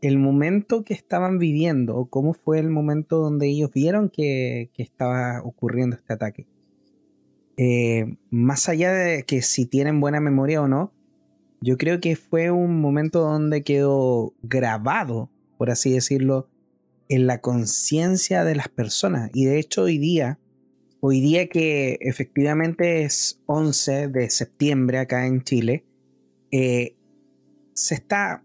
el 0.00 0.18
momento 0.18 0.84
que 0.84 0.94
estaban 0.94 1.38
viviendo 1.38 1.96
o 1.96 2.06
cómo 2.06 2.32
fue 2.32 2.58
el 2.58 2.70
momento 2.70 3.18
donde 3.18 3.48
ellos 3.48 3.72
vieron 3.72 4.10
que, 4.10 4.70
estaba 4.76 5.42
ocurriendo 5.42 5.96
este 5.96 6.12
ataque. 6.12 6.46
Eh, 7.56 8.16
más 8.30 8.68
allá 8.68 8.92
de 8.92 9.24
que 9.24 9.42
si 9.42 9.66
tienen 9.66 10.00
buena 10.00 10.20
memoria 10.20 10.62
o 10.62 10.68
no, 10.68 10.92
yo 11.60 11.76
creo 11.76 12.00
que 12.00 12.14
fue 12.14 12.50
un 12.52 12.80
momento 12.80 13.20
donde 13.20 13.62
quedó 13.64 14.32
grabado, 14.42 15.28
por 15.56 15.70
así 15.70 15.92
decirlo, 15.92 16.48
en 17.08 17.26
la 17.26 17.40
conciencia 17.40 18.44
de 18.44 18.54
las 18.54 18.68
personas. 18.68 19.30
Y 19.34 19.46
de 19.46 19.58
hecho 19.58 19.82
hoy 19.82 19.98
día, 19.98 20.38
hoy 21.00 21.20
día 21.20 21.48
que 21.48 21.98
efectivamente 22.00 23.02
es 23.02 23.40
11 23.46 24.08
de 24.08 24.30
septiembre 24.30 24.98
acá 24.98 25.26
en 25.26 25.42
Chile, 25.42 25.84
eh, 26.52 26.94
se 27.74 27.94
está 27.94 28.44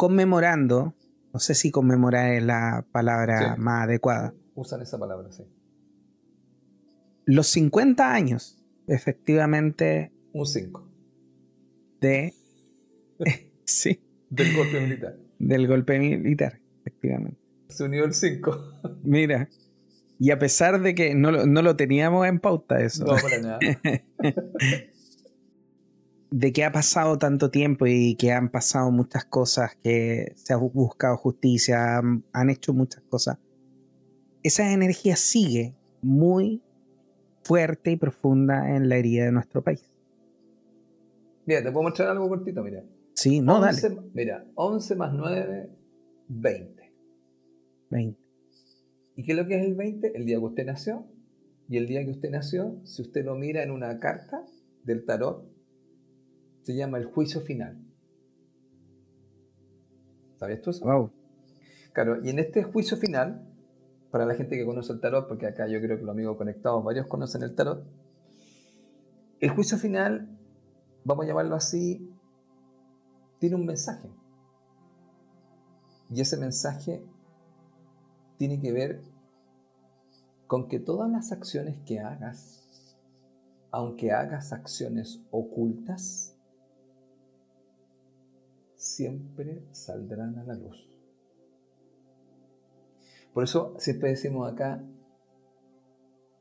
conmemorando, 0.00 0.94
no 1.30 1.40
sé 1.40 1.54
si 1.54 1.70
conmemorar 1.70 2.32
es 2.32 2.42
la 2.42 2.86
palabra 2.90 3.56
más 3.58 3.84
adecuada. 3.84 4.32
Usan 4.54 4.80
esa 4.80 4.98
palabra, 4.98 5.30
sí. 5.30 5.44
Los 7.26 7.48
50 7.48 8.10
años, 8.10 8.58
efectivamente. 8.86 10.10
Un 10.32 10.46
5. 10.46 10.88
De. 12.00 12.32
sí. 13.64 14.00
Del 14.30 14.56
golpe 14.56 14.80
militar. 14.80 15.18
Del 15.38 15.68
golpe 15.68 15.98
militar, 15.98 16.58
efectivamente. 16.80 17.38
Se 17.68 17.84
unió 17.84 18.06
el 18.06 18.14
5. 18.14 18.80
Mira. 19.04 19.50
Y 20.18 20.30
a 20.30 20.38
pesar 20.38 20.80
de 20.80 20.94
que 20.94 21.14
no, 21.14 21.30
no 21.44 21.60
lo 21.60 21.76
teníamos 21.76 22.26
en 22.26 22.40
pauta 22.40 22.80
eso. 22.80 23.04
No, 23.04 23.16
para 23.16 23.38
nada. 23.38 23.58
de 26.30 26.52
que 26.52 26.64
ha 26.64 26.72
pasado 26.72 27.18
tanto 27.18 27.50
tiempo 27.50 27.86
y 27.86 28.14
que 28.14 28.32
han 28.32 28.50
pasado 28.50 28.90
muchas 28.90 29.24
cosas, 29.24 29.76
que 29.82 30.32
se 30.36 30.52
ha 30.52 30.56
buscado 30.56 31.16
justicia, 31.16 31.98
han, 31.98 32.50
hecho 32.50 32.72
muchas 32.72 33.02
cosas, 33.02 33.38
esa 34.42 34.72
energía 34.72 35.16
sigue 35.16 35.74
muy 36.02 36.62
fuerte 37.42 37.90
y 37.90 37.96
profunda 37.96 38.76
en 38.76 38.88
la 38.88 38.96
herida 38.96 39.24
de 39.24 39.32
nuestro 39.32 39.62
país. 39.62 39.84
Mira, 41.46 41.62
te 41.62 41.72
puedo 41.72 41.84
mostrar 41.84 42.10
algo 42.10 42.28
cortito, 42.28 42.62
mira. 42.62 42.84
Sí, 43.14 43.40
no, 43.40 43.60
dale. 43.60 43.80
Mira, 44.14 44.46
11 44.54 44.96
más 44.96 45.12
9, 45.12 45.68
20. 46.28 46.92
20. 47.90 48.20
¿Y 49.16 49.22
qué 49.24 49.32
es 49.32 49.38
lo 49.38 49.46
que 49.46 49.56
es 49.58 49.64
el 49.66 49.74
20? 49.74 50.16
El 50.16 50.24
día 50.24 50.38
que 50.38 50.44
usted 50.44 50.64
nació. 50.64 51.04
Y 51.68 51.76
el 51.76 51.86
día 51.86 52.04
que 52.04 52.10
usted 52.10 52.30
nació, 52.30 52.80
si 52.84 53.02
usted 53.02 53.24
lo 53.24 53.34
mira 53.34 53.62
en 53.62 53.70
una 53.70 53.98
carta 53.98 54.44
del 54.84 55.04
tarot, 55.04 55.49
se 56.62 56.74
llama 56.74 56.98
el 56.98 57.06
juicio 57.06 57.40
final. 57.40 57.78
¿Sabías 60.38 60.62
tú 60.62 60.70
eso? 60.70 60.84
Wow. 60.84 61.10
Claro, 61.92 62.24
y 62.24 62.30
en 62.30 62.38
este 62.38 62.62
juicio 62.62 62.96
final, 62.96 63.46
para 64.10 64.24
la 64.24 64.34
gente 64.34 64.56
que 64.56 64.64
conoce 64.64 64.92
el 64.92 65.00
tarot, 65.00 65.28
porque 65.28 65.46
acá 65.46 65.66
yo 65.66 65.80
creo 65.80 65.98
que 65.98 66.04
los 66.04 66.12
amigos 66.12 66.36
conectados, 66.36 66.82
varios 66.84 67.06
conocen 67.06 67.42
el 67.42 67.54
tarot, 67.54 67.84
el 69.40 69.50
juicio 69.50 69.78
final, 69.78 70.28
vamos 71.04 71.24
a 71.24 71.28
llamarlo 71.28 71.56
así, 71.56 72.10
tiene 73.38 73.56
un 73.56 73.66
mensaje. 73.66 74.08
Y 76.10 76.20
ese 76.20 76.36
mensaje 76.36 77.04
tiene 78.36 78.60
que 78.60 78.72
ver 78.72 79.02
con 80.46 80.68
que 80.68 80.80
todas 80.80 81.10
las 81.10 81.32
acciones 81.32 81.78
que 81.86 82.00
hagas, 82.00 82.96
aunque 83.70 84.12
hagas 84.12 84.52
acciones 84.52 85.20
ocultas, 85.30 86.39
siempre 88.80 89.62
saldrán 89.72 90.38
a 90.38 90.44
la 90.44 90.54
luz. 90.54 90.88
Por 93.34 93.44
eso 93.44 93.76
siempre 93.78 94.08
decimos 94.08 94.50
acá 94.50 94.82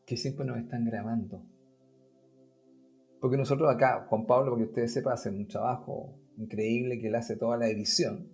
que 0.06 0.16
siempre 0.16 0.46
nos 0.46 0.58
están 0.58 0.86
grabando. 0.86 1.44
Porque 3.20 3.36
nosotros 3.36 3.70
acá, 3.70 4.08
Juan 4.10 4.26
Pablo, 4.26 4.52
porque 4.52 4.66
ustedes 4.66 4.94
sepan, 4.94 5.14
hacen 5.14 5.36
un 5.36 5.48
trabajo 5.48 6.18
increíble 6.38 6.98
que 6.98 7.08
él 7.08 7.16
hace 7.16 7.36
toda 7.36 7.58
la 7.58 7.68
edición, 7.68 8.30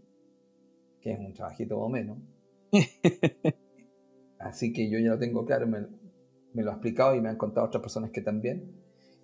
que 1.01 1.13
es 1.13 1.19
un 1.19 1.33
trabajito 1.33 1.79
o 1.79 1.89
menos. 1.89 2.19
Así 4.39 4.71
que 4.71 4.87
yo 4.87 4.99
ya 4.99 5.09
lo 5.09 5.19
tengo 5.19 5.43
claro, 5.45 5.65
me, 5.65 5.87
me 6.53 6.61
lo 6.61 6.69
ha 6.69 6.73
explicado 6.75 7.15
y 7.15 7.21
me 7.21 7.29
han 7.29 7.37
contado 7.37 7.65
otras 7.65 7.81
personas 7.81 8.11
que 8.11 8.21
también. 8.21 8.71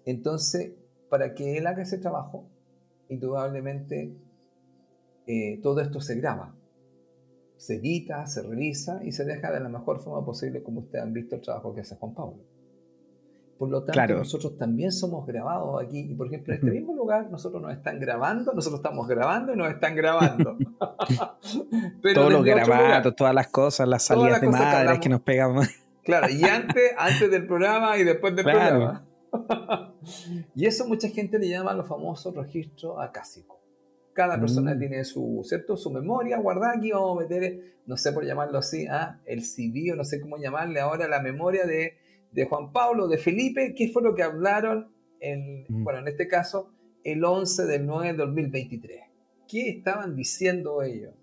Entonces, 0.05 0.73
para 1.07 1.35
que 1.35 1.57
él 1.57 1.67
haga 1.67 1.83
ese 1.83 1.99
trabajo, 1.99 2.49
indudablemente 3.09 4.17
eh, 5.31 5.59
todo 5.63 5.79
esto 5.79 6.01
se 6.01 6.15
graba, 6.15 6.53
se 7.55 7.75
edita, 7.75 8.25
se 8.25 8.41
revisa 8.41 8.99
y 9.01 9.13
se 9.13 9.23
deja 9.23 9.49
de 9.49 9.61
la 9.61 9.69
mejor 9.69 10.01
forma 10.01 10.25
posible 10.25 10.61
como 10.61 10.81
ustedes 10.81 11.05
han 11.05 11.13
visto 11.13 11.35
el 11.35 11.41
trabajo 11.41 11.73
que 11.73 11.79
hace 11.79 11.95
Juan 11.95 12.13
Pablo. 12.13 12.43
Por 13.57 13.69
lo 13.69 13.81
tanto, 13.83 14.15
nosotros 14.15 14.57
también 14.57 14.91
somos 14.91 15.25
grabados 15.25 15.81
aquí 15.81 15.99
y, 15.99 16.15
por 16.15 16.27
ejemplo, 16.27 16.53
en 16.53 16.59
este 16.59 16.71
mismo 16.71 16.93
lugar 16.93 17.29
nosotros 17.31 17.61
nos 17.61 17.71
están 17.71 17.97
grabando, 17.97 18.51
nosotros 18.51 18.81
estamos 18.81 19.07
grabando 19.07 19.53
y 19.53 19.55
nos 19.55 19.71
están 19.71 19.95
grabando. 19.95 20.57
Todos 22.13 22.33
los 22.33 22.43
grabados, 22.43 23.15
todas 23.15 23.33
las 23.33 23.47
cosas, 23.47 23.87
las 23.87 24.03
salidas 24.03 24.41
de 24.41 24.49
madres 24.49 24.99
que, 24.99 25.07
nos 25.07 25.21
pegamos. 25.21 25.65
Claro, 26.03 26.27
y 26.29 26.43
antes, 26.43 26.91
antes 26.97 27.31
del 27.31 27.47
programa 27.47 27.97
y 27.97 28.03
después 28.03 28.35
del 28.35 28.43
programa. 28.43 29.05
y 30.55 30.65
eso 30.65 30.85
mucha 30.87 31.07
gente 31.07 31.39
le 31.39 31.47
llama 31.47 31.73
los 31.73 31.87
famosos 31.87 32.35
registros 32.35 32.97
acásicos. 32.99 33.60
Cada 34.13 34.39
persona 34.39 34.75
mm. 34.75 34.79
tiene 34.79 35.03
su, 35.05 35.41
¿cierto? 35.43 35.77
su 35.77 35.91
memoria 35.91 36.37
guardada. 36.39 36.73
Aquí 36.77 36.91
vamos 36.91 37.17
a 37.17 37.21
meter, 37.21 37.77
no 37.85 37.97
sé 37.97 38.11
por 38.11 38.25
llamarlo 38.25 38.57
así, 38.57 38.85
¿ah? 38.87 39.21
el 39.25 39.43
CD 39.43 39.91
o 39.93 39.95
no 39.95 40.03
sé 40.03 40.19
cómo 40.19 40.37
llamarle 40.37 40.79
ahora 40.79 41.07
la 41.07 41.21
memoria 41.21 41.65
de, 41.65 41.97
de 42.31 42.45
Juan 42.45 42.71
Pablo, 42.71 43.07
de 43.07 43.17
Felipe. 43.17 43.73
¿Qué 43.75 43.89
fue 43.89 44.03
lo 44.03 44.13
que 44.15 44.23
hablaron, 44.23 44.91
en, 45.19 45.65
mm. 45.67 45.83
bueno, 45.83 45.99
en 45.99 46.07
este 46.07 46.27
caso, 46.27 46.71
el 47.03 47.23
11 47.23 47.65
del 47.65 47.85
9 47.85 48.11
de 48.11 48.17
2023? 48.17 49.01
¿Qué 49.47 49.69
estaban 49.69 50.15
diciendo 50.15 50.81
ellos? 50.81 51.13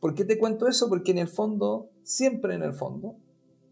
¿Por 0.00 0.14
qué 0.14 0.24
te 0.24 0.38
cuento 0.38 0.66
eso? 0.66 0.88
Porque 0.88 1.10
en 1.10 1.18
el 1.18 1.28
fondo, 1.28 1.90
siempre 2.02 2.54
en 2.54 2.62
el 2.62 2.72
fondo, 2.72 3.16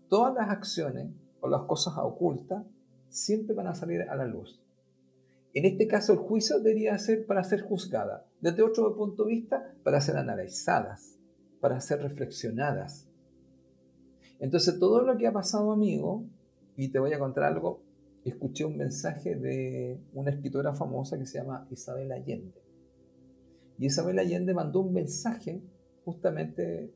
todas 0.09 0.35
las 0.35 0.51
acciones 0.51 1.09
o 1.41 1.49
las 1.49 1.63
cosas 1.63 1.95
ocultas 1.99 2.65
siempre 3.09 3.55
van 3.55 3.67
a 3.67 3.75
salir 3.75 4.03
a 4.03 4.17
la 4.17 4.27
luz. 4.27 4.61
En 5.59 5.65
este 5.65 5.89
caso, 5.89 6.13
el 6.13 6.21
juicio 6.21 6.61
debería 6.61 6.97
ser 6.99 7.27
para 7.27 7.43
ser 7.43 7.63
juzgada, 7.63 8.25
desde 8.41 8.63
otro 8.63 8.95
punto 8.95 9.25
de 9.25 9.31
vista, 9.31 9.75
para 9.83 10.01
ser 10.01 10.17
analizadas, 10.17 11.19
para 11.59 11.81
ser 11.81 12.01
reflexionadas. 12.01 13.09
Entonces, 14.39 14.79
todo 14.79 15.03
lo 15.03 15.17
que 15.17 15.27
ha 15.27 15.33
pasado, 15.33 15.73
amigo, 15.73 16.25
y 16.77 16.91
te 16.91 17.01
voy 17.01 17.13
a 17.13 17.19
contar 17.19 17.43
algo, 17.43 17.83
escuché 18.25 18.67
un 18.67 18.77
mensaje 18.77 19.35
de 19.35 20.01
una 20.13 20.31
escritora 20.31 20.75
famosa 20.75 21.19
que 21.19 21.27
se 21.27 21.39
llama 21.39 21.67
Isabel 21.73 22.13
Allende. 22.13 22.63
Y 23.79 23.87
Isabel 23.87 24.21
Allende 24.21 24.55
mandó 24.55 24.83
un 24.83 24.93
mensaje 24.93 25.61
justamente 26.05 26.95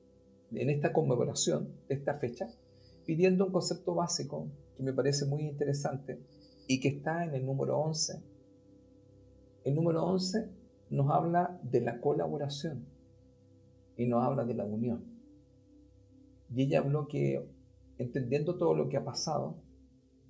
en 0.53 0.71
esta 0.71 0.93
conmemoración 0.93 1.69
de 1.89 1.97
esta 1.97 2.15
fecha, 2.15 2.47
pidiendo 3.07 3.45
un 3.45 3.53
concepto 3.53 3.97
básico 3.97 4.47
que 4.77 4.85
me 4.85 4.93
parece 4.93 5.27
muy 5.27 5.49
interesante 5.49 6.21
y 6.69 6.79
que 6.79 6.91
está 6.91 7.25
en 7.25 7.35
el 7.35 7.45
número 7.45 7.77
11. 7.81 8.31
El 9.65 9.75
número 9.75 10.05
11 10.05 10.51
nos 10.91 11.11
habla 11.11 11.61
de 11.63 11.81
la 11.81 12.01
colaboración 12.01 12.87
y 13.97 14.07
nos 14.07 14.25
habla 14.25 14.45
de 14.45 14.55
la 14.55 14.65
unión. 14.65 15.05
Y 16.55 16.63
ella 16.63 16.81
habló 16.81 17.07
que, 17.07 17.49
entendiendo 17.99 18.57
todo 18.57 18.75
lo 18.75 18.89
que 18.89 18.97
ha 18.97 19.05
pasado, 19.05 19.57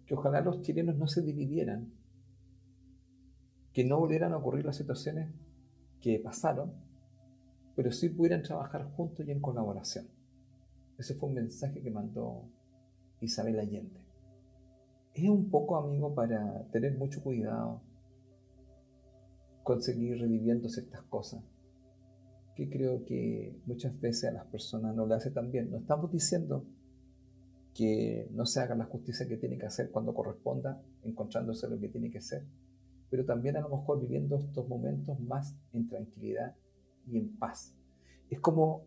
que 0.06 0.14
ojalá 0.14 0.40
los 0.40 0.62
chilenos 0.62 0.96
no 0.96 1.06
se 1.06 1.22
dividieran, 1.22 1.92
que 3.72 3.84
no 3.84 3.98
volvieran 3.98 4.32
a 4.32 4.36
ocurrir 4.36 4.64
las 4.64 4.76
situaciones 4.76 5.30
que 6.00 6.18
pasaron, 6.18 6.72
pero 7.74 7.90
sí 7.90 8.10
pudieran 8.10 8.42
trabajar 8.42 8.84
juntos 8.92 9.26
y 9.26 9.30
en 9.30 9.40
colaboración. 9.40 10.06
Ese 10.98 11.14
fue 11.14 11.30
un 11.30 11.36
mensaje 11.36 11.80
que 11.80 11.90
mandó 11.90 12.44
Isabel 13.20 13.58
Allende. 13.58 14.00
Es 15.14 15.28
un 15.28 15.48
poco, 15.48 15.76
amigo, 15.76 16.14
para 16.14 16.68
tener 16.70 16.96
mucho 16.96 17.22
cuidado, 17.22 17.80
conseguir 19.62 20.18
reviviendo 20.18 20.68
ciertas 20.68 21.02
cosas, 21.02 21.42
que 22.54 22.68
creo 22.68 23.04
que 23.04 23.56
muchas 23.66 23.98
veces 24.00 24.30
a 24.30 24.32
las 24.32 24.46
personas 24.46 24.94
no 24.94 25.06
le 25.06 25.14
hace 25.14 25.30
tan 25.30 25.50
bien. 25.50 25.70
No 25.70 25.78
estamos 25.78 26.10
diciendo 26.10 26.64
que 27.74 28.28
no 28.32 28.44
se 28.44 28.60
haga 28.60 28.74
la 28.74 28.84
justicia 28.84 29.26
que 29.26 29.36
tiene 29.36 29.58
que 29.58 29.66
hacer 29.66 29.90
cuando 29.90 30.14
corresponda, 30.14 30.82
encontrándose 31.04 31.68
lo 31.68 31.78
que 31.80 31.88
tiene 31.88 32.10
que 32.10 32.20
ser, 32.20 32.44
pero 33.10 33.24
también 33.24 33.56
a 33.56 33.60
lo 33.60 33.70
mejor 33.70 34.00
viviendo 34.00 34.36
estos 34.36 34.68
momentos 34.68 35.18
más 35.20 35.56
en 35.72 35.88
tranquilidad 35.88 36.54
y 37.06 37.18
en 37.18 37.36
paz. 37.36 37.74
Es 38.30 38.40
como 38.40 38.84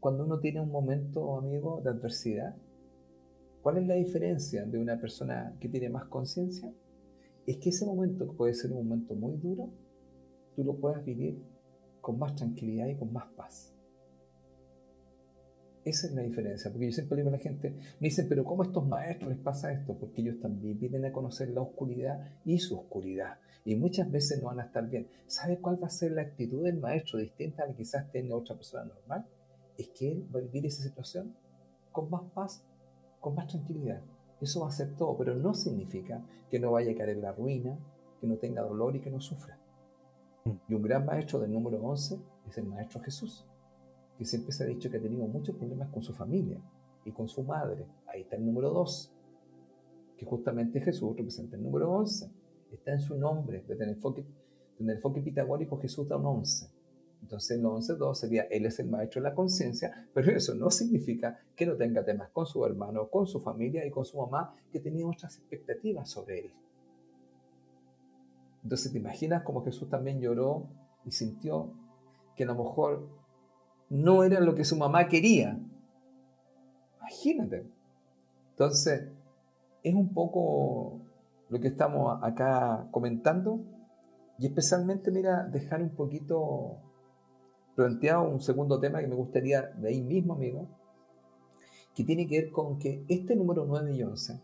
cuando 0.00 0.24
uno 0.24 0.38
tiene 0.38 0.60
un 0.60 0.70
momento, 0.70 1.36
amigo, 1.36 1.80
de 1.82 1.90
adversidad. 1.90 2.54
¿Cuál 3.62 3.78
es 3.78 3.86
la 3.86 3.94
diferencia 3.94 4.64
de 4.64 4.78
una 4.78 5.00
persona 5.00 5.56
que 5.58 5.68
tiene 5.68 5.88
más 5.88 6.04
conciencia? 6.04 6.72
Es 7.46 7.58
que 7.58 7.70
ese 7.70 7.86
momento, 7.86 8.32
puede 8.32 8.54
ser 8.54 8.72
un 8.72 8.86
momento 8.86 9.14
muy 9.14 9.36
duro, 9.36 9.70
tú 10.56 10.64
lo 10.64 10.74
puedas 10.74 11.04
vivir 11.04 11.40
con 12.00 12.18
más 12.18 12.34
tranquilidad 12.34 12.86
y 12.86 12.96
con 12.96 13.12
más 13.12 13.26
paz. 13.36 13.72
Esa 15.84 16.08
es 16.08 16.14
la 16.14 16.22
diferencia, 16.22 16.72
porque 16.72 16.86
yo 16.86 16.92
siempre 16.92 17.18
digo 17.18 17.28
a 17.28 17.32
la 17.32 17.38
gente, 17.38 17.70
me 18.00 18.08
dicen, 18.08 18.26
pero 18.28 18.44
¿cómo 18.44 18.62
a 18.62 18.66
estos 18.66 18.88
maestros 18.88 19.30
les 19.30 19.38
pasa 19.38 19.72
esto? 19.72 19.96
Porque 19.96 20.20
ellos 20.20 20.40
también 20.40 20.80
vienen 20.80 21.04
a 21.04 21.12
conocer 21.12 21.50
la 21.50 21.60
oscuridad 21.60 22.40
y 22.44 22.58
su 22.58 22.76
oscuridad, 22.76 23.38
y 23.64 23.76
muchas 23.76 24.10
veces 24.10 24.42
no 24.42 24.48
van 24.48 24.58
a 24.58 24.64
estar 24.64 24.88
bien. 24.88 25.06
¿Sabe 25.26 25.58
cuál 25.58 25.80
va 25.80 25.86
a 25.86 25.90
ser 25.90 26.10
la 26.10 26.22
actitud 26.22 26.64
del 26.64 26.80
maestro 26.80 27.20
distinta 27.20 27.62
a 27.62 27.66
la 27.66 27.72
que 27.72 27.78
quizás 27.78 28.10
tenga 28.10 28.34
otra 28.34 28.56
persona 28.56 28.84
normal? 28.84 29.26
Es 29.78 29.88
que 29.90 30.10
él 30.10 30.26
va 30.34 30.40
a 30.40 30.42
vivir 30.42 30.66
esa 30.66 30.82
situación 30.82 31.36
con 31.92 32.10
más 32.10 32.22
paz, 32.32 32.64
con 33.20 33.36
más 33.36 33.46
tranquilidad. 33.46 34.02
Eso 34.40 34.62
va 34.62 34.68
a 34.68 34.72
ser 34.72 34.96
todo, 34.96 35.16
pero 35.16 35.36
no 35.36 35.54
significa 35.54 36.24
que 36.50 36.58
no 36.58 36.72
vaya 36.72 36.90
a 36.92 36.94
caer 36.96 37.10
en 37.10 37.22
la 37.22 37.32
ruina, 37.32 37.78
que 38.20 38.26
no 38.26 38.38
tenga 38.38 38.62
dolor 38.62 38.96
y 38.96 39.00
que 39.00 39.10
no 39.10 39.20
sufra. 39.20 39.58
Y 40.68 40.74
un 40.74 40.82
gran 40.82 41.04
maestro 41.04 41.40
del 41.40 41.52
número 41.52 41.78
11 41.82 42.18
es 42.48 42.58
el 42.58 42.66
maestro 42.66 43.00
Jesús 43.00 43.46
que 44.16 44.24
siempre 44.24 44.52
se 44.52 44.64
ha 44.64 44.66
dicho 44.66 44.90
que 44.90 44.96
ha 44.96 45.02
tenido 45.02 45.26
muchos 45.26 45.56
problemas 45.56 45.90
con 45.90 46.02
su 46.02 46.12
familia 46.12 46.58
y 47.04 47.12
con 47.12 47.28
su 47.28 47.42
madre. 47.42 47.86
Ahí 48.06 48.22
está 48.22 48.36
el 48.36 48.46
número 48.46 48.70
2, 48.70 49.12
que 50.16 50.26
justamente 50.26 50.80
Jesús 50.80 51.16
representa 51.16 51.56
el 51.56 51.62
número 51.62 51.90
11. 51.92 52.30
Está 52.72 52.92
en 52.92 53.00
su 53.00 53.16
nombre, 53.16 53.64
desde 53.66 53.84
el 53.84 53.90
enfoque, 53.90 54.24
desde 54.78 54.92
el 54.92 54.96
enfoque 54.96 55.20
pitagórico 55.20 55.78
Jesús 55.78 56.08
da 56.08 56.16
un 56.16 56.26
11. 56.26 56.70
Entonces 57.22 57.58
el 57.58 57.64
11.2 57.64 58.14
sería, 58.14 58.42
Él 58.44 58.66
es 58.66 58.78
el 58.78 58.88
maestro 58.88 59.22
de 59.22 59.28
la 59.28 59.34
conciencia, 59.34 60.08
pero 60.14 60.30
eso 60.32 60.54
no 60.54 60.70
significa 60.70 61.40
que 61.54 61.66
no 61.66 61.76
tenga 61.76 62.04
temas 62.04 62.30
con 62.30 62.46
su 62.46 62.64
hermano, 62.64 63.08
con 63.08 63.26
su 63.26 63.40
familia 63.40 63.84
y 63.84 63.90
con 63.90 64.04
su 64.04 64.18
mamá, 64.18 64.54
que 64.70 64.80
tenía 64.80 65.06
otras 65.06 65.36
expectativas 65.38 66.08
sobre 66.08 66.40
Él. 66.40 66.52
Entonces 68.66 68.90
te 68.90 68.98
imaginas 68.98 69.44
como 69.44 69.64
Jesús 69.64 69.88
también 69.88 70.20
lloró 70.20 70.66
y 71.04 71.12
sintió 71.12 71.70
que 72.34 72.42
a 72.42 72.46
lo 72.48 72.56
mejor 72.56 73.08
no 73.88 74.24
era 74.24 74.40
lo 74.40 74.56
que 74.56 74.64
su 74.64 74.76
mamá 74.76 75.06
quería. 75.06 75.56
Imagínate. 76.98 77.64
Entonces, 78.50 79.08
es 79.84 79.94
un 79.94 80.12
poco 80.12 81.00
lo 81.48 81.60
que 81.60 81.68
estamos 81.68 82.18
acá 82.24 82.88
comentando 82.90 83.60
y 84.36 84.46
especialmente, 84.46 85.12
mira, 85.12 85.44
dejar 85.44 85.80
un 85.80 85.90
poquito 85.90 86.78
planteado 87.76 88.28
un 88.28 88.40
segundo 88.40 88.80
tema 88.80 88.98
que 88.98 89.06
me 89.06 89.14
gustaría 89.14 89.62
de 89.62 89.90
ahí 89.90 90.02
mismo, 90.02 90.34
amigo, 90.34 90.66
que 91.94 92.02
tiene 92.02 92.26
que 92.26 92.40
ver 92.40 92.50
con 92.50 92.80
que 92.80 93.04
este 93.06 93.36
número 93.36 93.64
9 93.64 93.94
y 93.94 94.02
11, 94.02 94.40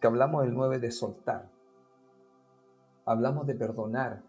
que 0.00 0.06
hablamos 0.06 0.44
del 0.44 0.54
9 0.54 0.78
de 0.78 0.90
soltar, 0.90 1.50
hablamos 3.06 3.46
de 3.46 3.54
perdonar, 3.54 4.22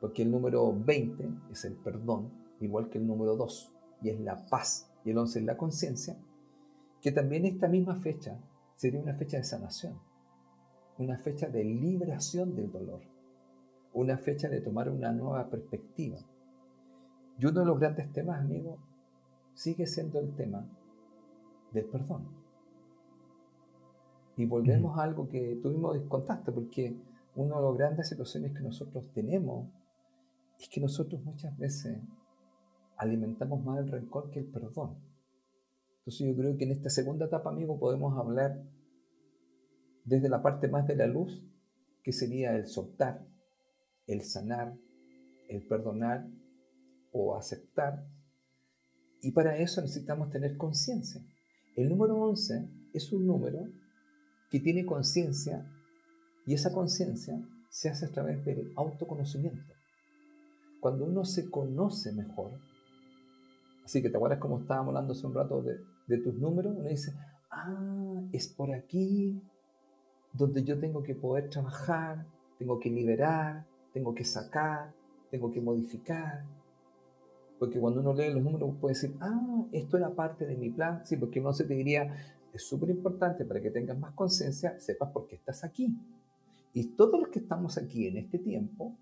porque 0.00 0.22
el 0.22 0.30
número 0.30 0.72
20 0.72 1.28
es 1.50 1.64
el 1.64 1.74
perdón, 1.74 2.30
igual 2.60 2.88
que 2.90 2.98
el 2.98 3.06
número 3.06 3.34
2 3.36 3.72
y 4.02 4.10
es 4.10 4.20
la 4.20 4.46
paz, 4.46 4.92
y 5.04 5.10
el 5.10 5.18
11 5.18 5.40
es 5.40 5.44
la 5.44 5.56
conciencia, 5.56 6.16
que 7.00 7.10
también 7.10 7.46
esta 7.46 7.66
misma 7.66 7.96
fecha 7.96 8.38
sería 8.76 9.00
una 9.00 9.14
fecha 9.14 9.38
de 9.38 9.44
sanación, 9.44 9.98
una 10.98 11.16
fecha 11.16 11.48
de 11.48 11.64
liberación 11.64 12.54
del 12.54 12.70
dolor, 12.70 13.00
una 13.94 14.18
fecha 14.18 14.48
de 14.48 14.60
tomar 14.60 14.90
una 14.90 15.12
nueva 15.12 15.48
perspectiva. 15.48 16.18
Y 17.38 17.46
uno 17.46 17.60
de 17.60 17.66
los 17.66 17.78
grandes 17.78 18.12
temas, 18.12 18.40
amigo, 18.40 18.78
sigue 19.54 19.86
siendo 19.86 20.20
el 20.20 20.34
tema 20.34 20.66
del 21.72 21.86
perdón. 21.86 22.28
Y 24.36 24.46
volvemos 24.46 24.98
a 24.98 25.04
algo 25.04 25.28
que 25.28 25.58
tuvimos 25.62 25.96
contaste, 26.08 26.52
porque 26.52 26.96
una 27.36 27.56
de 27.56 27.62
las 27.62 27.76
grandes 27.76 28.08
situaciones 28.08 28.52
que 28.52 28.62
nosotros 28.62 29.10
tenemos 29.12 29.68
es 30.58 30.68
que 30.68 30.80
nosotros 30.80 31.22
muchas 31.24 31.56
veces 31.58 31.98
alimentamos 32.96 33.64
más 33.64 33.80
el 33.80 33.90
rencor 33.90 34.30
que 34.30 34.40
el 34.40 34.46
perdón. 34.46 34.98
Entonces 35.98 36.26
yo 36.26 36.36
creo 36.36 36.56
que 36.56 36.64
en 36.64 36.72
esta 36.72 36.90
segunda 36.90 37.26
etapa, 37.26 37.50
amigo, 37.50 37.78
podemos 37.78 38.16
hablar 38.18 38.62
desde 40.04 40.28
la 40.28 40.42
parte 40.42 40.68
más 40.68 40.86
de 40.86 40.96
la 40.96 41.06
luz, 41.06 41.42
que 42.02 42.12
sería 42.12 42.54
el 42.56 42.66
soltar, 42.66 43.26
el 44.06 44.22
sanar, 44.22 44.76
el 45.48 45.66
perdonar 45.66 46.28
o 47.12 47.36
aceptar. 47.36 48.06
Y 49.22 49.32
para 49.32 49.56
eso 49.56 49.80
necesitamos 49.80 50.30
tener 50.30 50.56
conciencia. 50.56 51.22
El 51.74 51.88
número 51.88 52.16
11 52.20 52.68
es 52.92 53.12
un 53.12 53.26
número 53.26 53.66
que 54.50 54.60
tiene 54.60 54.84
conciencia 54.84 55.66
y 56.46 56.54
esa 56.54 56.72
conciencia 56.72 57.40
se 57.68 57.88
hace 57.88 58.06
a 58.06 58.10
través 58.10 58.44
del 58.44 58.72
autoconocimiento. 58.76 59.74
Cuando 60.80 61.04
uno 61.04 61.24
se 61.24 61.50
conoce 61.50 62.12
mejor, 62.12 62.58
Así 63.84 64.00
que 64.00 64.08
te 64.08 64.16
acuerdas 64.16 64.38
como 64.38 64.60
estábamos 64.60 64.88
hablando 64.88 65.12
hace 65.12 65.26
un 65.26 65.34
rato 65.34 65.62
de, 65.62 66.18
tus 66.18 66.34
números, 66.34 66.74
uno 66.76 66.88
dice, 66.88 67.12
ah, 67.50 68.22
es 68.32 68.48
por 68.48 68.72
aquí 68.72 69.42
donde 70.32 70.64
yo 70.64 70.78
tengo 70.78 71.02
que 71.02 71.14
poder 71.14 71.50
trabajar, 71.50 72.26
tengo 72.58 72.80
que 72.80 72.90
liberar, 72.90 73.66
tengo 73.92 74.14
que 74.14 74.24
sacar, 74.24 74.92
tengo 75.30 75.52
que 75.52 75.60
modificar. 75.60 76.44
Porque 77.58 77.78
cuando 77.78 78.00
uno 78.00 78.14
lee 78.14 78.32
los 78.32 78.42
números 78.42 78.74
puede 78.80 78.94
decir, 78.94 79.16
ah, 79.20 79.66
esto 79.72 79.98
era 79.98 80.14
parte 80.14 80.46
de 80.46 80.56
mi 80.56 80.70
plan. 80.70 81.02
Sí, 81.04 81.16
porque 81.16 81.40
uno 81.40 81.52
se 81.52 81.64
te 81.64 81.74
diría, 81.74 82.14
es 82.52 82.66
súper 82.66 82.90
importante 82.90 83.44
para 83.44 83.60
que 83.60 83.70
tengas 83.70 83.98
más 83.98 84.14
conciencia, 84.14 84.80
sepas 84.80 85.10
por 85.10 85.26
qué 85.26 85.36
estás 85.36 85.62
aquí. 85.62 85.94
Y 86.74 86.96
todos 86.96 87.20
los 87.20 87.28
que 87.28 87.38
estamos 87.38 87.78
aquí 87.78 88.08
en 88.08 88.16
este 88.16 88.38
tiempo 88.38 88.98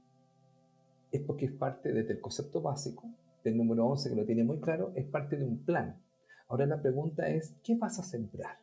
es 1.11 1.23
porque 1.23 1.47
es 1.47 1.53
parte 1.53 1.91
desde 1.91 2.13
el 2.13 2.21
concepto 2.21 2.61
básico 2.61 3.11
del 3.43 3.57
número 3.57 3.87
11, 3.87 4.11
que 4.11 4.17
lo 4.17 4.27
tiene 4.27 4.45
muy 4.45 4.61
claro, 4.61 4.93
es 4.95 5.07
parte 5.07 5.37
de 5.37 5.45
un 5.45 5.65
plan. 5.65 6.01
Ahora 6.49 6.67
la 6.67 6.83
pregunta 6.83 7.29
es, 7.29 7.57
¿qué 7.65 7.75
vas 7.75 7.99
a 7.99 8.03
sembrar? 8.03 8.59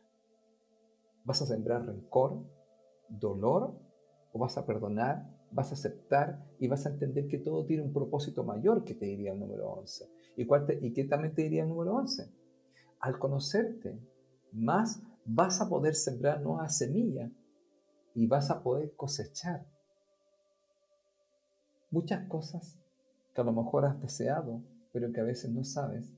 ¿Vas 1.24 1.42
a 1.42 1.46
sembrar 1.46 1.84
rencor, 1.86 2.44
dolor? 3.08 3.74
¿O 4.32 4.38
vas 4.38 4.56
a 4.56 4.64
perdonar? 4.64 5.28
¿Vas 5.50 5.72
a 5.72 5.74
aceptar? 5.74 6.46
Y 6.60 6.68
vas 6.68 6.86
a 6.86 6.90
entender 6.90 7.26
que 7.26 7.38
todo 7.38 7.66
tiene 7.66 7.82
un 7.82 7.92
propósito 7.92 8.44
mayor 8.44 8.84
que 8.84 8.94
te 8.94 9.06
diría 9.06 9.32
el 9.32 9.40
número 9.40 9.70
11. 9.72 10.08
¿Y, 10.36 10.46
cuál 10.46 10.66
¿Y 10.80 10.92
qué 10.92 11.04
también 11.04 11.34
te 11.34 11.42
diría 11.42 11.64
el 11.64 11.68
número 11.68 11.96
11? 11.96 12.30
Al 13.00 13.18
conocerte 13.18 13.98
más, 14.52 15.02
vas 15.24 15.60
a 15.60 15.68
poder 15.68 15.96
sembrar 15.96 16.40
nuevas 16.42 16.78
semillas 16.78 17.32
y 18.14 18.26
vas 18.26 18.50
a 18.50 18.62
poder 18.62 18.94
cosechar 18.96 19.66
muchas 21.90 22.28
cosas 22.28 22.78
que 23.34 23.40
a 23.40 23.44
lo 23.44 23.52
mejor 23.52 23.84
has 23.84 24.00
deseado, 24.00 24.62
pero 24.92 25.12
que 25.12 25.20
a 25.20 25.24
veces 25.24 25.50
no 25.50 25.64
sabes, 25.64 26.12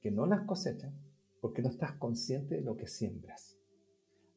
que 0.00 0.10
no 0.10 0.26
las 0.26 0.42
cosechas 0.46 0.92
porque 1.40 1.62
no 1.62 1.70
estás 1.70 1.92
consciente 1.92 2.56
de 2.56 2.62
lo 2.62 2.76
que 2.76 2.86
siembras. 2.86 3.56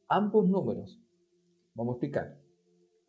Ambos 0.08 0.48
números, 0.48 1.02
vamos 1.74 1.94
a 1.94 1.96
explicar, 1.96 2.40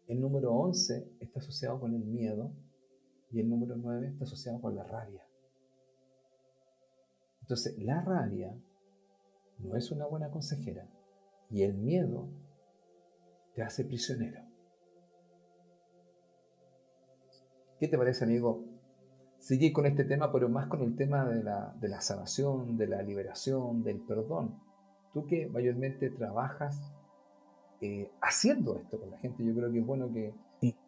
el 0.06 0.20
número 0.20 0.52
11 0.52 1.16
está 1.20 1.40
asociado 1.40 1.80
con 1.80 1.94
el 1.94 2.04
miedo 2.04 2.52
y 3.30 3.40
el 3.40 3.48
número 3.48 3.76
9 3.76 4.08
está 4.08 4.24
asociado 4.24 4.60
con 4.60 4.76
la 4.76 4.84
rabia. 4.84 5.26
Entonces, 7.40 7.76
la 7.78 8.02
rabia 8.02 8.56
no 9.58 9.76
es 9.76 9.90
una 9.90 10.06
buena 10.06 10.30
consejera 10.30 10.88
y 11.50 11.62
el 11.62 11.74
miedo 11.74 12.28
te 13.54 13.62
hace 13.62 13.84
prisionero. 13.84 14.40
¿Qué 17.78 17.88
te 17.88 17.98
parece, 17.98 18.24
amigo? 18.24 18.64
Seguir 19.38 19.72
con 19.72 19.86
este 19.86 20.04
tema, 20.04 20.32
pero 20.32 20.48
más 20.48 20.68
con 20.68 20.82
el 20.82 20.96
tema 20.96 21.28
de 21.28 21.42
la, 21.42 21.74
de 21.80 21.88
la 21.88 22.00
sanación, 22.00 22.76
de 22.76 22.86
la 22.86 23.02
liberación, 23.02 23.82
del 23.82 24.00
perdón. 24.00 24.58
Tú 25.12 25.26
que 25.26 25.46
mayormente 25.48 26.10
trabajas 26.10 26.92
eh, 27.80 28.10
haciendo 28.22 28.76
esto 28.76 28.98
con 28.98 29.10
la 29.10 29.18
gente, 29.18 29.44
yo 29.44 29.54
creo 29.54 29.70
que 29.70 29.80
es 29.80 29.86
bueno 29.86 30.10
que, 30.12 30.34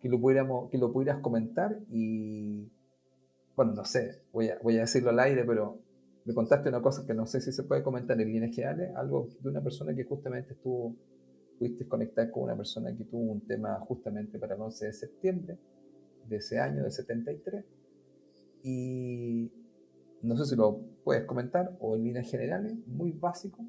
que, 0.01 0.09
lo, 0.09 0.21
pudiéramos, 0.21 0.71
que 0.71 0.79
lo 0.79 0.93
pudieras 0.93 1.21
comentar 1.21 1.79
y, 1.91 2.71
bueno, 3.55 3.75
no 3.75 3.85
sé, 3.85 4.23
voy 4.33 4.49
a, 4.49 4.59
voy 4.63 4.79
a 4.79 4.81
decirlo 4.81 5.11
al 5.11 5.21
aire, 5.21 5.45
pero 5.45 5.79
me 6.25 6.35
contaste 6.35 6.69
una 6.69 6.81
cosa 6.81 7.07
que 7.07 7.15
no 7.15 7.27
sé 7.27 7.41
si 7.41 7.53
se 7.53 7.63
puede 7.65 7.83
comentar 7.83 8.21
en 8.21 8.33
líneas 8.33 8.55
generales, 8.55 8.97
algo 8.97 9.29
de 9.41 9.51
una 9.51 9.63
persona 9.63 9.95
que 9.95 10.05
justamente 10.05 10.55
estuvo, 10.55 10.97
pudiste 11.59 11.87
conectar 11.87 12.31
con 12.31 12.45
una 12.45 12.57
persona 12.57 12.95
que 12.97 13.05
tuvo 13.05 13.33
un 13.33 13.41
tema 13.41 13.79
justamente 13.81 14.39
para 14.39 14.55
el 14.55 14.61
11 14.61 14.87
de 14.87 14.93
septiembre 14.93 15.59
de 16.29 16.37
ese 16.37 16.59
año, 16.59 16.85
de 16.85 16.91
73, 16.91 17.65
y 18.63 19.51
no 20.23 20.37
sé 20.37 20.45
si 20.45 20.57
lo 20.57 20.81
puedes 21.05 21.25
comentar 21.25 21.77
o 21.81 21.97
en 21.97 22.05
líneas 22.05 22.29
generales, 22.31 22.75
muy 22.87 23.13
básico, 23.13 23.65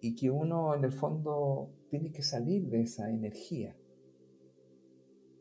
y 0.00 0.14
que 0.14 0.30
uno 0.30 0.74
en 0.74 0.84
el 0.84 0.92
fondo 0.92 1.70
tiene 1.90 2.12
que 2.12 2.22
salir 2.22 2.68
de 2.68 2.82
esa 2.82 3.10
energía 3.10 3.74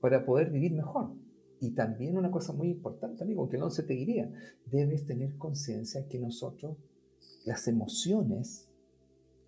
para 0.01 0.25
poder 0.25 0.49
vivir 0.49 0.73
mejor. 0.73 1.11
Y 1.59 1.71
también 1.71 2.17
una 2.17 2.31
cosa 2.31 2.53
muy 2.53 2.69
importante, 2.69 3.23
amigo, 3.23 3.49
que 3.49 3.57
no 3.57 3.69
se 3.69 3.83
te 3.83 3.93
diría, 3.93 4.31
debes 4.65 5.05
tener 5.05 5.37
conciencia 5.37 6.07
que 6.07 6.19
nosotros, 6.19 6.77
las 7.45 7.67
emociones, 7.67 8.69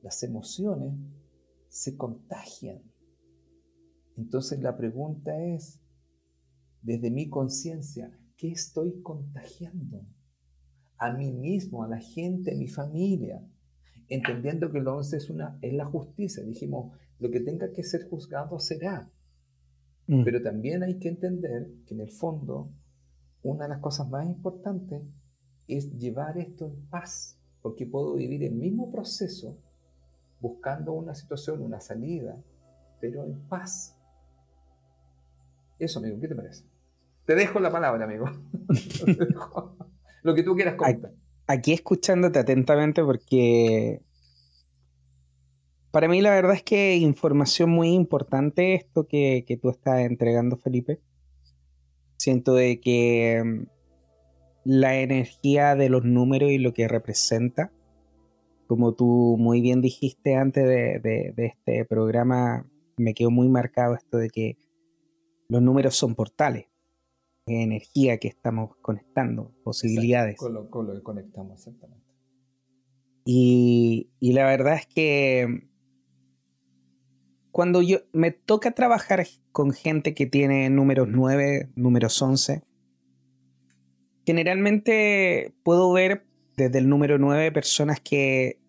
las 0.02 0.24
emociones 0.24 0.94
se 1.70 1.96
contagian. 1.96 2.82
Entonces 4.18 4.60
la 4.60 4.76
pregunta 4.76 5.32
es, 5.42 5.80
desde 6.82 7.12
mi 7.12 7.30
conciencia, 7.30 8.12
¿qué 8.36 8.52
estoy 8.52 9.02
contagiando? 9.02 10.06
A 10.98 11.14
mí 11.14 11.32
mismo, 11.32 11.84
a 11.84 11.88
la 11.88 12.00
gente, 12.00 12.54
a 12.54 12.58
mi 12.58 12.68
familia, 12.68 13.42
entendiendo 14.10 14.72
que 14.72 14.80
el 14.80 14.88
11 14.88 15.18
es, 15.18 15.30
una, 15.30 15.58
es 15.62 15.74
la 15.74 15.86
justicia. 15.86 16.44
Dijimos, 16.44 16.98
lo 17.20 17.32
que 17.32 17.40
tenga 17.40 17.72
que 17.72 17.84
ser 17.84 18.10
juzgado 18.10 18.60
será. 18.60 19.10
Mm. 20.08 20.24
Pero 20.24 20.42
también 20.42 20.84
hay 20.84 21.00
que 21.00 21.10
entender 21.10 21.72
que 21.86 21.94
en 21.94 22.02
el 22.02 22.12
fondo 22.12 22.74
una 23.42 23.64
de 23.64 23.70
las 23.70 23.80
cosas 23.80 24.10
más 24.10 24.28
importantes 24.28 25.02
es 25.68 25.96
llevar 25.98 26.38
esto 26.38 26.66
en 26.66 26.88
paz, 26.88 27.40
porque 27.62 27.86
puedo 27.86 28.16
vivir 28.16 28.44
el 28.44 28.56
mismo 28.56 28.92
proceso 28.92 29.58
buscando 30.40 30.94
una 30.94 31.16
situación, 31.16 31.62
una 31.62 31.80
salida, 31.80 32.38
pero 33.00 33.24
en 33.24 33.40
paz. 33.48 33.98
Eso, 35.78 36.00
amigo, 36.00 36.20
¿qué 36.20 36.28
te 36.28 36.36
parece? 36.36 36.66
Te 37.26 37.36
dejo 37.36 37.60
la 37.60 37.72
palabra, 37.72 38.06
amigo. 38.06 38.26
Lo 40.24 40.36
que 40.36 40.44
tú 40.44 40.56
quieras 40.56 40.76
comentar. 40.76 41.12
Aquí 41.48 41.74
escuchándote 41.74 42.40
atentamente 42.40 43.04
porque 43.04 44.02
para 45.92 46.08
mí 46.08 46.22
la 46.22 46.30
verdad 46.32 46.54
es 46.54 46.64
que 46.64 46.98
información 46.98 47.72
muy 47.72 47.90
importante 47.90 48.76
esto 48.76 49.08
que, 49.08 49.60
tú 49.62 49.70
estás 49.70 50.02
entregando, 50.02 50.58
Felipe. 50.58 51.02
Siento 52.18 52.54
de 52.54 52.80
que 52.80 53.42
mm, 53.44 53.64
la 54.66 55.00
energía 55.00 55.76
de 55.76 55.90
los 55.90 56.04
números 56.04 56.52
y 56.52 56.60
lo 56.60 56.74
que 56.74 56.88
representa, 56.88 57.72
como 58.70 58.94
tú 58.94 59.36
muy 59.40 59.62
bien 59.62 59.82
dijiste 59.82 60.36
antes 60.36 60.64
de, 60.64 61.34
este 61.38 61.86
programa, 61.86 62.70
me 62.98 63.16
quedó 63.16 63.32
muy 63.32 63.50
marcado 63.50 63.96
esto 63.96 64.20
de 64.20 64.30
que 64.30 64.60
los 65.48 65.64
números 65.64 65.96
son 65.96 66.14
portales, 66.14 66.68
energía 67.48 68.20
que 68.20 68.28
estamos 68.28 68.76
conectando, 68.84 69.56
posibilidades. 69.64 70.38
con, 70.38 70.54
lo, 70.54 70.94
que 70.94 71.02
conectamos, 71.02 71.58
exactamente. 71.58 72.06
Y, 73.26 74.12
y 74.20 74.34
la 74.34 74.46
verdad 74.46 74.76
es 74.76 74.86
que 74.86 75.68
cuando 77.50 77.82
yo 77.82 78.02
me 78.14 78.30
toca 78.30 78.70
trabajar 78.70 79.26
con 79.52 79.72
gente 79.72 80.14
que 80.14 80.28
tiene 80.28 80.70
números 80.70 81.08
9, 81.10 81.72
números 81.76 82.22
11, 82.22 82.62
generalmente 84.28 85.56
puedo 85.64 85.92
ver 85.92 86.29
desde 86.64 86.80
el 86.80 86.90
número 86.90 87.18
9 87.18 87.52
personas 87.52 88.00
que 88.00 88.60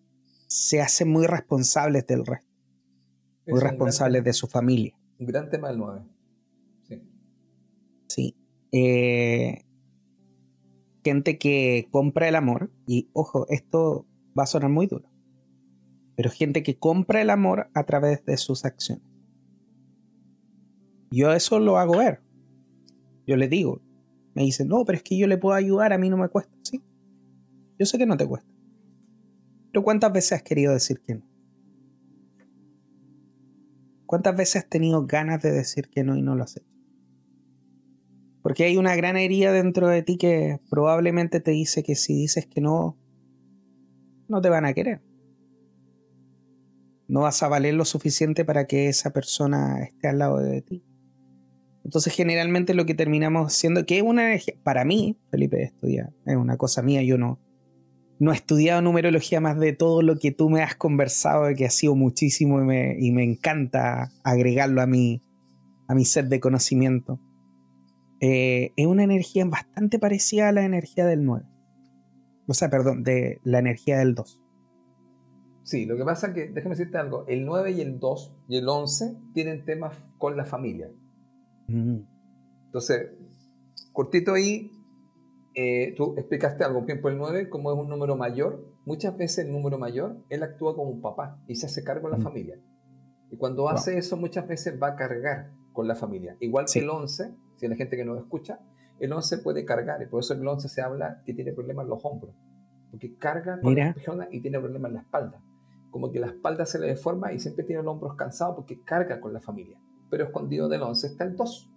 se 0.47 0.81
hacen 0.81 1.09
muy 1.09 1.27
responsables 1.27 2.05
del 2.07 2.25
resto, 2.25 2.49
muy 3.47 3.59
responsables 3.59 4.23
de 4.23 4.33
su 4.33 4.47
familia. 4.47 4.97
Un 5.19 5.27
gran 5.27 5.49
tema 5.49 5.69
del 5.69 5.77
9. 5.77 6.01
Sí. 6.87 7.01
Sí. 8.07 8.35
Eh, 8.71 9.63
gente 11.03 11.37
que 11.37 11.87
compra 11.91 12.27
el 12.27 12.35
amor, 12.35 12.71
y 12.87 13.09
ojo, 13.13 13.45
esto 13.49 14.05
va 14.37 14.43
a 14.43 14.47
sonar 14.47 14.69
muy 14.69 14.87
duro 14.87 15.11
pero 16.21 16.29
gente 16.29 16.61
que 16.61 16.77
compra 16.77 17.19
el 17.19 17.31
amor 17.31 17.71
a 17.73 17.83
través 17.83 18.23
de 18.25 18.37
sus 18.37 18.63
acciones. 18.63 19.03
Yo 21.09 21.33
eso 21.33 21.59
lo 21.59 21.79
hago 21.79 21.97
ver. 21.97 22.21
Yo 23.25 23.35
le 23.37 23.47
digo, 23.47 23.81
me 24.35 24.43
dicen, 24.43 24.67
no, 24.67 24.85
pero 24.85 24.97
es 24.97 25.03
que 25.03 25.17
yo 25.17 25.25
le 25.25 25.39
puedo 25.39 25.55
ayudar, 25.55 25.93
a 25.93 25.97
mí 25.97 26.11
no 26.11 26.17
me 26.17 26.29
cuesta. 26.29 26.53
Sí, 26.61 26.83
yo 27.81 27.85
sé 27.87 27.97
que 27.97 28.05
no 28.05 28.15
te 28.15 28.27
cuesta. 28.27 28.47
Pero 29.71 29.83
¿cuántas 29.83 30.13
veces 30.13 30.33
has 30.33 30.43
querido 30.43 30.71
decir 30.71 31.01
que 31.01 31.15
no? 31.15 31.25
¿Cuántas 34.05 34.35
veces 34.37 34.57
has 34.57 34.69
tenido 34.69 35.07
ganas 35.07 35.41
de 35.41 35.51
decir 35.51 35.89
que 35.89 36.03
no 36.03 36.15
y 36.15 36.21
no 36.21 36.35
lo 36.35 36.43
has 36.43 36.57
hecho? 36.57 36.69
Porque 38.43 38.65
hay 38.65 38.77
una 38.77 38.95
gran 38.95 39.17
herida 39.17 39.51
dentro 39.51 39.87
de 39.87 40.03
ti 40.03 40.17
que 40.17 40.59
probablemente 40.69 41.39
te 41.39 41.49
dice 41.49 41.81
que 41.81 41.95
si 41.95 42.13
dices 42.13 42.45
que 42.45 42.61
no, 42.61 42.99
no 44.27 44.41
te 44.41 44.49
van 44.49 44.65
a 44.65 44.73
querer 44.73 45.01
no 47.11 47.19
vas 47.21 47.43
a 47.43 47.49
valer 47.49 47.73
lo 47.73 47.83
suficiente 47.83 48.45
para 48.45 48.67
que 48.67 48.87
esa 48.87 49.11
persona 49.11 49.83
esté 49.83 50.07
al 50.07 50.19
lado 50.19 50.37
de 50.37 50.61
ti. 50.61 50.81
Entonces 51.83 52.13
generalmente 52.13 52.73
lo 52.73 52.85
que 52.85 52.93
terminamos 52.93 53.47
haciendo, 53.47 53.85
que 53.85 53.97
es 53.97 54.03
una 54.03 54.29
para 54.63 54.85
mí, 54.85 55.17
Felipe, 55.29 55.61
estudia, 55.61 56.13
es 56.25 56.37
una 56.37 56.55
cosa 56.55 56.81
mía, 56.81 57.03
yo 57.03 57.17
no, 57.17 57.37
no 58.21 58.31
he 58.31 58.35
estudiado 58.35 58.83
numerología 58.83 59.41
más 59.41 59.57
de 59.57 59.73
todo 59.73 60.03
lo 60.03 60.19
que 60.19 60.31
tú 60.31 60.51
me 60.51 60.61
has 60.61 60.75
conversado, 60.75 61.47
que 61.57 61.65
ha 61.65 61.71
sido 61.71 61.95
muchísimo 61.95 62.61
y 62.61 63.11
me, 63.11 63.23
encanta 63.23 64.11
agregarlo 64.23 64.83
a 64.83 64.85
mi, 64.85 65.23
a 65.87 65.95
mi 65.95 66.05
set 66.05 66.27
de 66.27 66.39
conocimiento. 66.39 67.19
Eh, 68.19 68.73
es 68.75 68.85
una 68.85 69.03
energía 69.03 69.43
bastante 69.45 69.97
parecida 69.97 70.49
a 70.49 70.51
la 70.51 70.63
energía 70.63 71.07
del 71.07 71.25
9. 71.25 71.47
O 72.45 72.53
sea, 72.53 72.69
perdón, 72.69 73.03
de 73.03 73.39
la 73.43 73.57
energía 73.57 73.97
del 73.97 74.13
2. 74.13 74.39
Sí, 75.63 75.87
lo 75.87 75.97
que 75.97 76.03
pasa 76.03 76.27
es 76.27 76.33
que, 76.35 76.47
déjame 76.49 76.75
decirte 76.75 76.99
algo, 76.99 77.25
el 77.27 77.43
9 77.43 77.71
y 77.71 77.81
el 77.81 77.99
2 77.99 78.35
y 78.49 78.57
el 78.57 78.69
11 78.69 79.17
tienen 79.33 79.65
temas 79.65 79.95
con 80.19 80.37
la 80.37 80.45
familia. 80.45 80.91
Mm. 81.67 82.01
Entonces, 82.65 83.13
cortito 83.93 84.35
ahí, 84.35 84.71
eh, 85.53 85.93
tú 85.95 86.15
explicaste 86.17 86.63
algo, 86.63 86.83
ejemplo, 86.83 87.09
el 87.09 87.17
9, 87.17 87.49
como 87.49 87.71
es 87.71 87.77
un 87.77 87.89
número 87.89 88.15
mayor, 88.15 88.65
muchas 88.85 89.17
veces 89.17 89.45
el 89.45 89.51
número 89.51 89.77
mayor, 89.77 90.17
él 90.29 90.43
actúa 90.43 90.75
como 90.75 90.89
un 90.89 91.01
papá 91.01 91.39
y 91.47 91.55
se 91.55 91.65
hace 91.65 91.83
cargo 91.83 92.07
de 92.07 92.13
la 92.13 92.19
mm. 92.19 92.23
familia. 92.23 92.59
Y 93.29 93.37
cuando 93.37 93.69
hace 93.69 93.97
eso, 93.97 94.17
muchas 94.17 94.47
veces 94.47 94.81
va 94.81 94.89
a 94.89 94.95
cargar 94.95 95.51
con 95.73 95.87
la 95.87 95.95
familia. 95.95 96.35
Igual 96.39 96.65
que 96.71 96.79
el 96.79 96.89
11, 96.89 97.33
si 97.55 97.65
hay 97.65 97.69
la 97.69 97.75
gente 97.77 97.95
que 97.95 98.05
no 98.05 98.17
escucha, 98.17 98.59
el 98.99 99.11
11 99.11 99.39
puede 99.39 99.65
cargar, 99.65 100.01
y 100.01 100.05
por 100.05 100.19
eso 100.19 100.33
el 100.33 100.45
11 100.45 100.69
se 100.69 100.81
habla 100.81 101.21
que 101.25 101.33
tiene 101.33 101.53
problemas 101.53 101.85
en 101.85 101.89
los 101.89 102.05
hombros, 102.05 102.35
porque 102.91 103.15
carga 103.17 103.59
con 103.61 103.75
la 103.75 103.93
persona 103.93 104.27
y 104.31 104.41
tiene 104.41 104.59
problemas 104.59 104.89
en 104.89 104.95
la 104.95 105.01
espalda 105.01 105.41
como 105.91 106.11
que 106.11 106.19
la 106.19 106.27
espalda 106.27 106.65
se 106.65 106.79
le 106.79 106.87
deforma 106.87 107.33
y 107.33 107.39
siempre 107.39 107.65
tiene 107.65 107.83
los 107.83 107.91
hombros 107.91 108.15
cansados 108.15 108.55
porque 108.55 108.81
carga 108.81 109.19
con 109.19 109.33
la 109.33 109.41
familia. 109.41 109.77
Pero 110.09 110.23
escondido 110.23 110.67
del 110.67 110.81
11 110.81 111.07
está 111.07 111.25
el 111.25 111.35
2. 111.35 111.70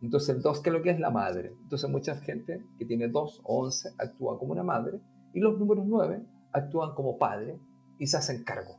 Entonces 0.00 0.42
2, 0.42 0.60
¿qué 0.60 0.70
es 0.70 0.74
lo 0.74 0.82
que 0.82 0.90
es 0.90 1.00
la 1.00 1.10
madre? 1.10 1.52
Entonces 1.62 1.90
mucha 1.90 2.14
gente 2.16 2.64
que 2.78 2.84
tiene 2.84 3.08
2 3.08 3.40
o 3.44 3.64
11 3.64 3.90
actúa 3.98 4.38
como 4.38 4.52
una 4.52 4.62
madre 4.62 5.00
y 5.34 5.40
los 5.40 5.58
números 5.58 5.84
9 5.86 6.22
actúan 6.52 6.94
como 6.94 7.18
padre 7.18 7.58
y 7.98 8.06
se 8.06 8.16
hacen 8.16 8.44
cargo. 8.44 8.78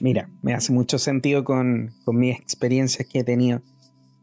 Mira, 0.00 0.30
me 0.42 0.54
hace 0.54 0.72
mucho 0.72 0.98
sentido 0.98 1.42
con, 1.42 1.90
con 2.04 2.16
mis 2.16 2.38
experiencias 2.38 3.08
que 3.08 3.20
he 3.20 3.24
tenido. 3.24 3.60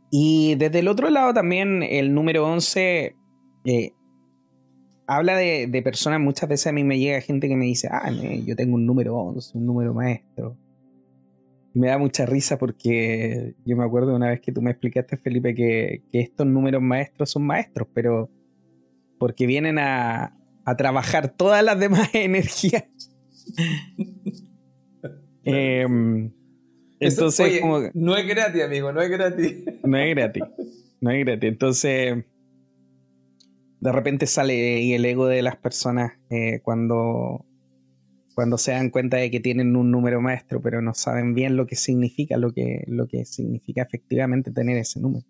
Y 0.09 0.55
desde 0.55 0.79
el 0.79 0.87
otro 0.87 1.09
lado 1.09 1.33
también 1.33 1.83
el 1.83 2.13
número 2.13 2.45
11 2.47 3.15
eh, 3.65 3.93
habla 5.07 5.35
de, 5.35 5.81
personas, 5.83 6.19
muchas 6.19 6.49
veces 6.49 6.67
a 6.67 6.71
mí 6.71 6.83
me 6.83 6.99
llega 6.99 7.21
gente 7.21 7.47
que 7.47 7.55
me 7.55 7.65
dice, 7.65 7.89
ah, 7.91 8.11
yo 8.11 8.55
tengo 8.55 8.75
un 8.75 8.85
número 8.85 9.15
11, 9.15 9.57
un 9.57 9.65
número 9.65 9.93
maestro. 9.93 10.57
Me 11.75 11.87
da 11.87 11.97
mucha 11.97 12.25
risa 12.25 12.57
porque 12.57 13.53
yo 13.65 13.75
me 13.75 13.83
acuerdo 13.83 14.11
de 14.11 14.15
una 14.15 14.29
vez 14.29 14.39
que 14.39 14.53
tú 14.53 14.61
me 14.61 14.71
explicaste, 14.71 15.17
Felipe, 15.17 15.53
que, 15.53 16.03
estos 16.13 16.47
números 16.47 16.81
maestros 16.81 17.29
son 17.29 17.45
maestros, 17.45 17.89
pero 17.93 18.31
porque 19.19 19.45
vienen 19.45 19.77
a, 19.77 20.37
trabajar 20.77 21.35
todas 21.35 21.63
las 21.63 21.79
demás 21.79 22.09
energías. 22.13 22.85
Em, 25.47 26.31
entonces, 26.99 27.61
no 27.93 28.17
es 28.17 28.27
gratis, 28.27 28.63
amigo, 28.63 28.91
no 28.91 28.99
es 28.99 29.11
gratis. 29.11 29.53
No 29.83 29.99
es 29.99 30.15
gratis, 30.15 30.43
no 31.01 31.11
es 31.11 31.23
gratis. 31.23 31.49
Entonces, 31.51 32.25
de 33.79 33.91
repente 33.91 34.25
sale 34.25 34.95
el 34.95 35.05
ego 35.05 35.27
de 35.27 35.43
las 35.43 35.55
personas 35.57 36.13
eh, 36.31 36.61
cuando 36.63 37.45
cuando 38.35 38.57
se 38.57 38.71
dan 38.71 38.89
cuenta 38.89 39.17
de 39.17 39.31
que 39.31 39.39
tienen 39.39 39.75
un 39.77 39.89
número 39.89 40.21
maestro, 40.21 40.61
pero 40.61 40.81
no 40.81 40.93
saben 40.93 41.33
bien 41.33 41.55
lo 41.55 41.65
que 41.65 41.77
significa, 41.77 42.37
lo 42.37 42.51
que, 42.51 42.83
lo 42.87 43.07
que 43.07 43.23
significa 43.25 43.81
efectivamente 43.81 44.51
tener 44.51 44.77
ese 44.77 44.99
número. 44.99 45.25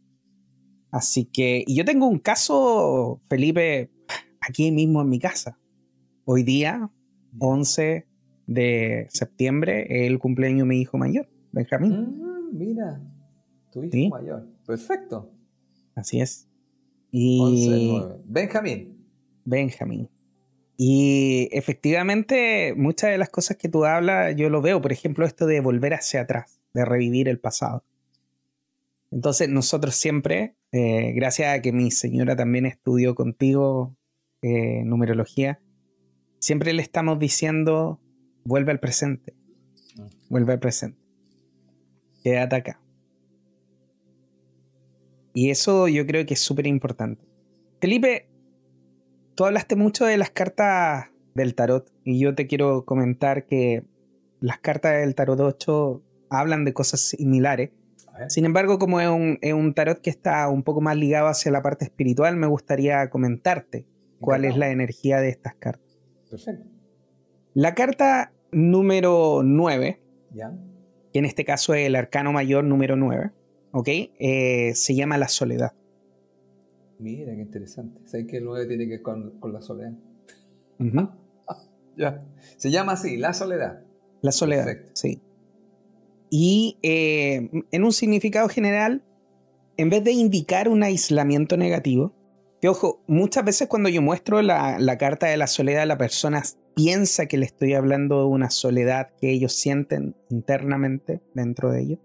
Así 0.90 1.26
que, 1.26 1.64
y 1.68 1.76
yo 1.76 1.86
tengo 1.86 2.08
un 2.08 2.18
caso, 2.18 3.22
Felipe, 3.30 3.92
aquí 4.42 4.72
mismo 4.72 5.02
en 5.04 5.10
mi 5.10 5.20
casa. 5.20 5.60
Hoy 6.24 6.42
día, 6.42 6.90
11 7.38 8.08
de 8.48 9.08
septiembre, 9.12 9.86
es 9.88 10.10
el 10.10 10.18
cumpleaños 10.18 10.62
de 10.62 10.66
mi 10.66 10.82
hijo 10.82 10.98
mayor, 10.98 11.30
Benjamín. 11.52 11.92
Mm, 11.92 12.58
mira, 12.58 13.02
tu 13.72 13.84
hijo 13.84 14.10
mayor. 14.10 14.48
Perfecto. 14.66 15.32
Así 15.94 16.22
es. 16.22 16.50
Y... 17.12 18.02
Benjamín. 18.26 18.98
Benjamín. 19.46 20.10
Y 20.78 21.48
efectivamente, 21.52 22.74
muchas 22.76 23.12
de 23.12 23.18
las 23.18 23.30
cosas 23.30 23.58
que 23.58 23.70
tú 23.70 23.86
hablas, 23.86 24.36
yo 24.36 24.50
lo 24.50 24.62
veo, 24.62 24.82
por 24.82 24.92
ejemplo, 24.92 25.26
esto 25.26 25.46
de 25.46 25.62
volver 25.62 25.94
hacia 25.94 26.22
atrás, 26.22 26.60
de 26.74 26.84
revivir 26.84 27.30
el 27.30 27.40
pasado. 27.40 27.84
Entonces, 29.12 29.48
nosotros 29.48 29.96
siempre, 29.96 30.56
eh, 30.74 31.14
gracias 31.16 31.58
a 31.58 31.62
que 31.62 31.72
mi 31.72 31.92
señora 31.92 32.36
también 32.36 32.66
estudió 32.66 33.16
contigo 33.16 33.96
eh, 34.42 34.84
numerología, 34.84 35.62
siempre 36.40 36.74
le 36.74 36.82
estamos 36.82 37.20
diciendo, 37.20 38.02
vuelve 38.44 38.72
al 38.72 38.82
presente, 38.82 39.34
vuelve 40.30 40.54
al 40.54 40.60
presente, 40.60 41.00
quédate 42.22 42.56
acá. 42.58 42.82
Y 45.34 45.50
eso 45.50 45.88
yo 45.88 46.06
creo 46.06 46.26
que 46.26 46.34
es 46.34 46.40
súper 46.40 46.68
importante. 46.68 47.26
Felipe, 47.80 48.28
Tú 49.36 49.44
hablaste 49.44 49.76
mucho 49.76 50.06
de 50.06 50.18
las 50.18 50.30
cartas 50.30 51.08
del 51.34 51.56
tarot 51.56 51.92
y 52.06 52.20
yo 52.20 52.34
te 52.36 52.48
quiero 52.48 52.86
comentar 52.86 53.46
que 53.46 53.84
las 54.40 54.60
cartas 54.60 54.94
del 54.94 55.14
tarot 55.14 55.40
8 55.40 56.02
hablan 56.30 56.64
de 56.64 56.74
cosas 56.74 57.02
similares. 57.02 57.72
Sin 58.30 58.46
embargo, 58.46 58.80
como 58.80 59.02
es 59.02 59.10
un, 59.10 59.74
tarot 59.74 60.00
que 60.00 60.10
está 60.10 60.48
un 60.48 60.64
poco 60.64 60.80
más 60.80 60.96
ligado 60.96 61.28
hacia 61.28 61.52
la 61.52 61.62
parte 61.62 61.84
espiritual, 61.84 62.38
me 62.38 62.48
gustaría 62.48 63.10
comentarte 63.10 63.86
cuál 64.22 64.46
es 64.46 64.56
la 64.56 64.70
energía 64.70 65.20
de 65.20 65.28
estas 65.28 65.54
cartas. 65.56 66.00
Perfecto. 66.30 66.66
La 67.54 67.76
carta 67.76 68.32
número 68.54 69.42
9, 69.44 70.02
que 71.12 71.20
en 71.20 71.26
este 71.26 71.44
caso 71.44 71.74
es 71.74 71.88
el 71.88 71.98
arcano 71.98 72.32
mayor 72.32 72.64
número 72.64 72.96
9, 72.96 73.32
¿ok? 73.72 73.88
Eh, 73.90 74.72
se 74.76 74.96
llama 74.96 75.18
la 75.18 75.28
soledad. 75.28 75.74
Mira, 77.00 77.34
qué 77.36 77.42
interesante. 77.42 78.02
¿Sabes 78.06 78.28
que 78.28 78.38
el 78.38 78.46
9 78.46 78.68
tiene 78.68 78.86
que 78.86 78.92
ver 78.92 79.02
con, 79.02 79.54
la 79.54 79.62
soledad? 79.62 79.94
ya. 81.98 82.26
Se 82.58 82.72
llama 82.72 82.94
así, 82.94 83.18
la 83.18 83.34
soledad. 83.34 83.82
La 84.22 84.32
soledad, 84.32 84.68
sí. 84.94 85.22
Y 86.30 86.78
eh, 86.82 87.50
en 87.72 87.84
un 87.84 87.92
significado 87.92 88.50
general, 88.50 89.04
en 89.78 89.90
vez 89.90 90.04
de 90.04 90.12
indicar 90.12 90.68
un 90.68 90.84
aislamiento 90.84 91.58
negativo, 91.58 92.14
que 92.62 92.70
ojo, 92.70 93.04
muchas 93.08 93.46
veces 93.46 93.68
cuando 93.68 93.90
yo 93.90 94.02
muestro 94.02 94.42
la, 94.42 94.80
la 94.80 94.98
carta 94.98 95.28
de 95.28 95.38
la 95.38 95.48
soledad, 95.48 95.86
la 95.86 95.98
persona 95.98 96.42
piensa 96.76 97.28
que 97.28 97.38
le 97.38 97.46
estoy 97.46 97.74
hablando 97.74 98.20
de 98.20 98.26
una 98.26 98.50
soledad 98.50 99.10
que 99.20 99.32
ellos 99.32 99.54
sienten 99.54 100.16
internamente 100.30 101.22
dentro 101.34 101.72
de 101.72 101.82
ellos. 101.82 102.00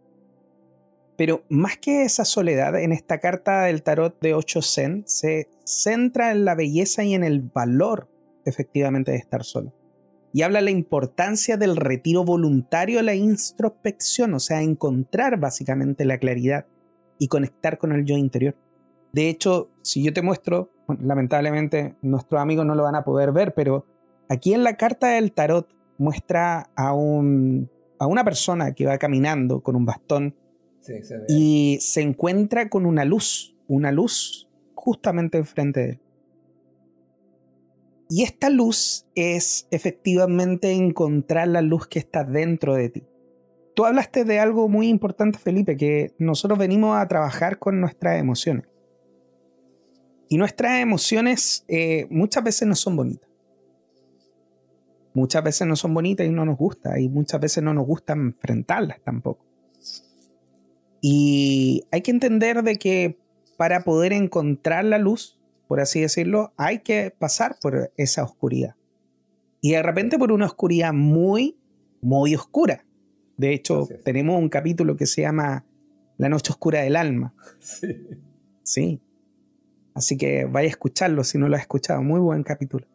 Pero 1.20 1.44
más 1.50 1.76
que 1.76 2.04
esa 2.04 2.24
soledad, 2.24 2.80
en 2.80 2.92
esta 2.92 3.18
carta 3.18 3.64
del 3.64 3.82
tarot 3.82 4.18
de 4.22 4.32
8 4.32 4.62
Zen 4.62 5.02
se 5.04 5.50
centra 5.64 6.30
en 6.30 6.46
la 6.46 6.54
belleza 6.54 7.04
y 7.04 7.12
en 7.12 7.24
el 7.24 7.42
valor 7.42 8.08
efectivamente 8.46 9.10
de 9.10 9.18
estar 9.18 9.44
solo. 9.44 9.74
Y 10.32 10.40
habla 10.40 10.62
la 10.62 10.70
importancia 10.70 11.58
del 11.58 11.76
retiro 11.76 12.24
voluntario 12.24 13.02
la 13.02 13.14
introspección, 13.14 14.32
o 14.32 14.40
sea, 14.40 14.62
encontrar 14.62 15.38
básicamente 15.38 16.06
la 16.06 16.16
claridad 16.16 16.64
y 17.18 17.28
conectar 17.28 17.76
con 17.76 17.92
el 17.92 18.06
yo 18.06 18.16
interior. 18.16 18.56
De 19.12 19.28
hecho, 19.28 19.68
si 19.82 20.02
yo 20.02 20.14
te 20.14 20.22
muestro, 20.22 20.70
lamentablemente 21.02 21.96
nuestros 22.00 22.40
amigos 22.40 22.64
no 22.64 22.74
lo 22.74 22.84
van 22.84 22.94
a 22.94 23.04
poder 23.04 23.30
ver, 23.32 23.52
pero 23.52 23.84
aquí 24.30 24.54
en 24.54 24.64
la 24.64 24.78
carta 24.78 25.08
del 25.08 25.32
tarot 25.32 25.68
muestra 25.98 26.70
a, 26.74 26.94
un, 26.94 27.68
a 27.98 28.06
una 28.06 28.24
persona 28.24 28.72
que 28.72 28.86
va 28.86 28.96
caminando 28.96 29.60
con 29.60 29.76
un 29.76 29.84
bastón 29.84 30.34
y 31.28 31.78
se 31.80 32.00
encuentra 32.00 32.68
con 32.68 32.86
una 32.86 33.04
luz, 33.04 33.54
una 33.68 33.92
luz 33.92 34.48
justamente 34.74 35.38
enfrente 35.38 35.80
de 35.80 35.90
él. 35.90 36.00
Y 38.08 38.24
esta 38.24 38.50
luz 38.50 39.06
es 39.14 39.68
efectivamente 39.70 40.72
encontrar 40.72 41.46
la 41.46 41.62
luz 41.62 41.86
que 41.86 42.00
está 42.00 42.24
dentro 42.24 42.74
de 42.74 42.88
ti. 42.88 43.06
Tú 43.76 43.84
hablaste 43.84 44.24
de 44.24 44.40
algo 44.40 44.68
muy 44.68 44.88
importante, 44.88 45.38
Felipe, 45.38 45.76
que 45.76 46.12
nosotros 46.18 46.58
venimos 46.58 46.98
a 46.98 47.06
trabajar 47.06 47.60
con 47.60 47.80
nuestras 47.80 48.18
emociones. 48.18 48.66
Y 50.28 50.38
nuestras 50.38 50.80
emociones 50.80 51.64
eh, 51.68 52.06
muchas 52.10 52.42
veces 52.42 52.66
no 52.66 52.74
son 52.74 52.96
bonitas. 52.96 53.28
Muchas 55.14 55.42
veces 55.44 55.66
no 55.66 55.76
son 55.76 55.94
bonitas 55.94 56.26
y 56.26 56.30
no 56.30 56.44
nos 56.44 56.56
gusta. 56.56 56.98
Y 56.98 57.08
muchas 57.08 57.40
veces 57.40 57.62
no 57.62 57.72
nos 57.72 57.86
gusta 57.86 58.12
enfrentarlas 58.14 59.00
tampoco. 59.02 59.49
Y 61.00 61.84
hay 61.90 62.02
que 62.02 62.10
entender 62.10 62.62
de 62.62 62.78
que 62.78 63.18
para 63.56 63.84
poder 63.84 64.12
encontrar 64.12 64.84
la 64.84 64.98
luz, 64.98 65.38
por 65.68 65.80
así 65.80 66.00
decirlo, 66.00 66.52
hay 66.56 66.80
que 66.80 67.14
pasar 67.16 67.56
por 67.60 67.92
esa 67.96 68.24
oscuridad. 68.24 68.74
Y 69.60 69.72
de 69.72 69.82
repente 69.82 70.18
por 70.18 70.32
una 70.32 70.46
oscuridad 70.46 70.92
muy, 70.92 71.58
muy 72.00 72.34
oscura. 72.34 72.84
De 73.36 73.52
hecho, 73.52 73.88
tenemos 74.04 74.38
un 74.38 74.48
capítulo 74.48 74.96
que 74.96 75.06
se 75.06 75.22
llama 75.22 75.64
La 76.16 76.28
noche 76.28 76.52
oscura 76.52 76.82
del 76.82 76.96
alma. 76.96 77.34
Sí. 77.60 77.96
Sí. 78.62 79.00
Así 79.94 80.16
que 80.16 80.44
vaya 80.44 80.68
a 80.68 80.70
escucharlo 80.70 81.24
si 81.24 81.38
no 81.38 81.48
lo 81.48 81.56
has 81.56 81.62
escuchado. 81.62 82.02
Muy 82.02 82.20
buen 82.20 82.42
capítulo. 82.42 82.86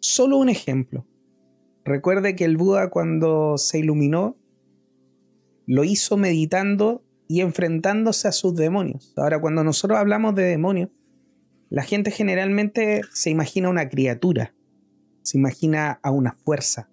Solo 0.00 0.36
un 0.36 0.48
ejemplo. 0.48 1.06
Recuerde 1.84 2.36
que 2.36 2.44
el 2.44 2.56
Buda 2.56 2.90
cuando 2.90 3.56
se 3.58 3.78
iluminó 3.78 4.36
lo 5.66 5.84
hizo 5.84 6.16
meditando 6.16 7.04
y 7.28 7.40
enfrentándose 7.40 8.28
a 8.28 8.32
sus 8.32 8.54
demonios. 8.54 9.12
Ahora, 9.16 9.40
cuando 9.40 9.64
nosotros 9.64 9.98
hablamos 9.98 10.34
de 10.34 10.42
demonios, 10.44 10.90
la 11.70 11.82
gente 11.82 12.10
generalmente 12.10 13.00
se 13.12 13.30
imagina 13.30 13.70
una 13.70 13.88
criatura, 13.88 14.54
se 15.22 15.38
imagina 15.38 15.98
a 16.02 16.10
una 16.10 16.32
fuerza. 16.32 16.90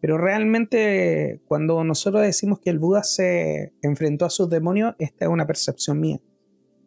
Pero 0.00 0.18
realmente 0.18 1.40
cuando 1.46 1.84
nosotros 1.84 2.22
decimos 2.22 2.60
que 2.60 2.70
el 2.70 2.78
Buda 2.78 3.02
se 3.02 3.72
enfrentó 3.82 4.24
a 4.24 4.30
sus 4.30 4.48
demonios, 4.50 4.94
esta 4.98 5.26
es 5.26 5.30
una 5.30 5.46
percepción 5.46 6.00
mía. 6.00 6.20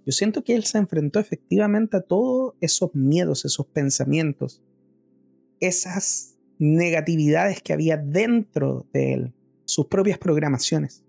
Yo 0.06 0.12
siento 0.12 0.44
que 0.44 0.56
él 0.56 0.64
se 0.64 0.80
enfrentó 0.80 1.20
efectivamente 1.20 1.98
a 1.98 2.02
todos 2.02 2.56
esos 2.60 2.94
miedos, 2.96 3.46
esos 3.46 3.68
pensamientos, 3.68 4.62
esas 5.60 6.38
negatividades 6.58 7.62
que 7.62 7.74
había 7.74 7.98
dentro 7.98 8.88
de 8.94 9.14
él 9.14 9.34
sus 9.72 9.88
propias 9.88 10.18
programaciones. 10.18 11.06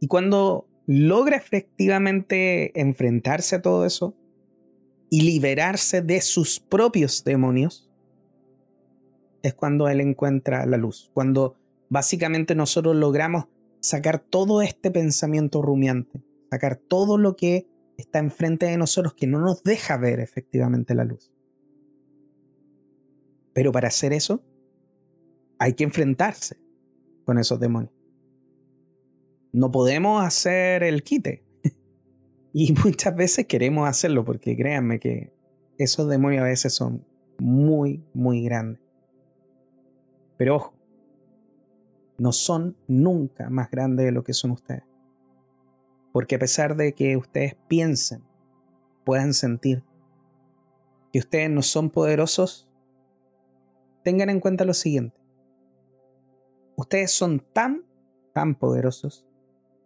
Y 0.00 0.06
cuando 0.06 0.68
logra 0.86 1.36
efectivamente 1.36 2.78
enfrentarse 2.78 3.56
a 3.56 3.62
todo 3.62 3.86
eso 3.86 4.14
y 5.08 5.22
liberarse 5.22 6.02
de 6.02 6.20
sus 6.20 6.60
propios 6.60 7.24
demonios, 7.24 7.90
es 9.42 9.54
cuando 9.54 9.88
él 9.88 10.02
encuentra 10.02 10.66
la 10.66 10.76
luz, 10.76 11.10
cuando 11.14 11.56
básicamente 11.88 12.54
nosotros 12.54 12.94
logramos 12.96 13.46
sacar 13.80 14.18
todo 14.18 14.60
este 14.60 14.90
pensamiento 14.90 15.62
rumiante, 15.62 16.22
sacar 16.50 16.76
todo 16.76 17.16
lo 17.16 17.34
que 17.34 17.66
está 17.96 18.18
enfrente 18.18 18.66
de 18.66 18.76
nosotros 18.76 19.14
que 19.14 19.26
no 19.26 19.40
nos 19.40 19.62
deja 19.62 19.96
ver 19.96 20.20
efectivamente 20.20 20.94
la 20.94 21.04
luz. 21.04 21.32
Pero 23.54 23.72
para 23.72 23.88
hacer 23.88 24.12
eso, 24.12 24.42
hay 25.58 25.72
que 25.72 25.84
enfrentarse 25.84 26.63
con 27.24 27.38
esos 27.38 27.60
demonios. 27.60 27.92
No 29.52 29.70
podemos 29.70 30.24
hacer 30.24 30.82
el 30.82 31.02
quite. 31.02 31.44
y 32.52 32.74
muchas 32.84 33.14
veces 33.14 33.46
queremos 33.46 33.88
hacerlo 33.88 34.24
porque 34.24 34.56
créanme 34.56 34.98
que 34.98 35.32
esos 35.78 36.08
demonios 36.08 36.42
a 36.42 36.46
veces 36.46 36.74
son 36.74 37.06
muy, 37.38 38.04
muy 38.14 38.42
grandes. 38.42 38.80
Pero 40.36 40.56
ojo, 40.56 40.74
no 42.18 42.32
son 42.32 42.76
nunca 42.86 43.50
más 43.50 43.70
grandes 43.70 44.06
de 44.06 44.12
lo 44.12 44.24
que 44.24 44.32
son 44.32 44.52
ustedes. 44.52 44.84
Porque 46.12 46.36
a 46.36 46.38
pesar 46.38 46.76
de 46.76 46.94
que 46.94 47.16
ustedes 47.16 47.56
piensen, 47.68 48.22
puedan 49.04 49.34
sentir 49.34 49.82
que 51.12 51.20
ustedes 51.20 51.50
no 51.50 51.62
son 51.62 51.90
poderosos, 51.90 52.68
tengan 54.02 54.30
en 54.30 54.40
cuenta 54.40 54.64
lo 54.64 54.74
siguiente. 54.74 55.16
Ustedes 56.76 57.12
son 57.12 57.40
tan, 57.52 57.84
tan 58.32 58.54
poderosos 58.54 59.26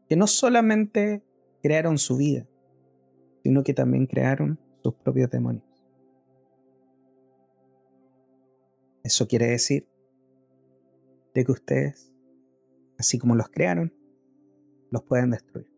que 0.09 0.17
no 0.17 0.27
solamente 0.27 1.23
crearon 1.63 1.99
su 1.99 2.17
vida, 2.17 2.47
sino 3.43 3.63
que 3.63 3.75
también 3.75 4.07
crearon 4.07 4.59
sus 4.83 4.95
propios 4.95 5.31
demonios. 5.31 5.65
Eso 9.03 9.27
quiere 9.27 9.47
decir 9.47 9.89
de 11.35 11.45
que 11.45 11.53
ustedes, 11.53 12.13
así 12.99 13.19
como 13.19 13.35
los 13.35 13.49
crearon, 13.49 13.93
los 14.91 15.03
pueden 15.03 15.31
destruir. 15.31 15.71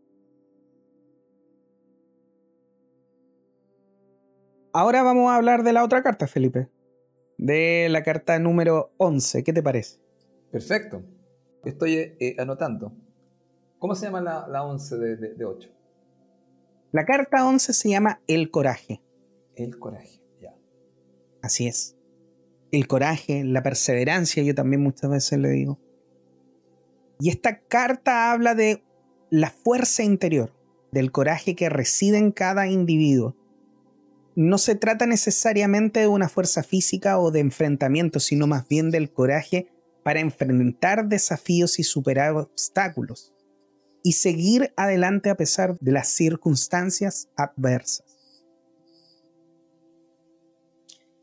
Ahora 4.72 5.02
vamos 5.02 5.30
a 5.30 5.36
hablar 5.36 5.64
de 5.64 5.72
la 5.72 5.82
otra 5.82 6.02
carta, 6.02 6.28
Felipe. 6.28 6.68
De 7.38 7.88
la 7.90 8.04
carta 8.04 8.38
número 8.38 8.92
11. 8.98 9.42
¿Qué 9.42 9.52
te 9.52 9.62
parece? 9.62 9.98
Perfecto. 10.50 11.02
Estoy 11.64 12.16
eh, 12.18 12.36
anotando. 12.38 12.92
¿Cómo 13.78 13.94
se 13.94 14.06
llama 14.06 14.20
la, 14.20 14.62
11 14.64 14.96
de, 14.98 15.44
8? 15.44 15.68
La 16.92 17.04
carta 17.04 17.46
11 17.46 17.72
se 17.72 17.88
llama 17.88 18.20
El 18.26 18.50
Coraje. 18.50 19.02
El 19.54 19.78
Coraje, 19.78 20.20
ya. 20.40 20.54
Así 21.42 21.66
es. 21.66 21.96
El 22.72 22.86
coraje, 22.86 23.42
la 23.44 23.62
perseverancia, 23.62 24.42
yo 24.42 24.54
también 24.54 24.82
muchas 24.82 25.10
veces 25.10 25.38
le 25.38 25.48
digo. 25.50 25.78
Y 27.18 27.30
esta 27.30 27.60
carta 27.60 28.32
habla 28.32 28.54
de 28.54 28.84
la 29.30 29.50
fuerza 29.50 30.02
interior, 30.02 30.52
del 30.92 31.10
coraje 31.10 31.56
que 31.56 31.68
reside 31.68 32.18
en 32.18 32.32
cada 32.32 32.68
individuo 32.68 33.36
no 34.36 34.58
se 34.58 34.74
trata 34.74 35.06
necesariamente 35.06 36.00
de 36.00 36.06
una 36.06 36.28
fuerza 36.28 36.62
física 36.62 37.18
o 37.18 37.30
de 37.30 37.40
enfrentamiento, 37.40 38.20
sino 38.20 38.46
más 38.46 38.66
bien 38.68 38.90
del 38.90 39.12
coraje 39.12 39.68
para 40.02 40.20
enfrentar 40.20 41.08
desafíos 41.08 41.78
y 41.78 41.82
superar 41.82 42.34
obstáculos 42.34 43.34
y 44.02 44.12
seguir 44.12 44.72
adelante 44.76 45.30
a 45.30 45.36
pesar 45.36 45.78
de 45.78 45.92
las 45.92 46.08
circunstancias 46.08 47.28
adversas. 47.36 48.44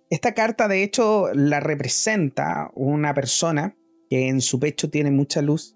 Esta 0.09 0.33
carta 0.33 0.67
de 0.67 0.83
hecho 0.83 1.33
la 1.33 1.59
representa 1.59 2.71
una 2.75 3.13
persona 3.13 3.75
que 4.09 4.29
en 4.29 4.41
su 4.41 4.59
pecho 4.59 4.89
tiene 4.89 5.11
mucha 5.11 5.41
luz 5.41 5.75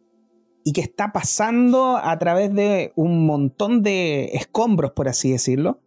y 0.64 0.74
que 0.74 0.82
está 0.82 1.12
pasando 1.12 1.98
a 1.98 2.18
través 2.20 2.54
de 2.54 2.94
un 2.96 3.26
montón 3.26 3.84
de 3.84 4.26
escombros, 4.34 4.92
por 4.92 5.10
así 5.10 5.32
decirlo, 5.32 5.82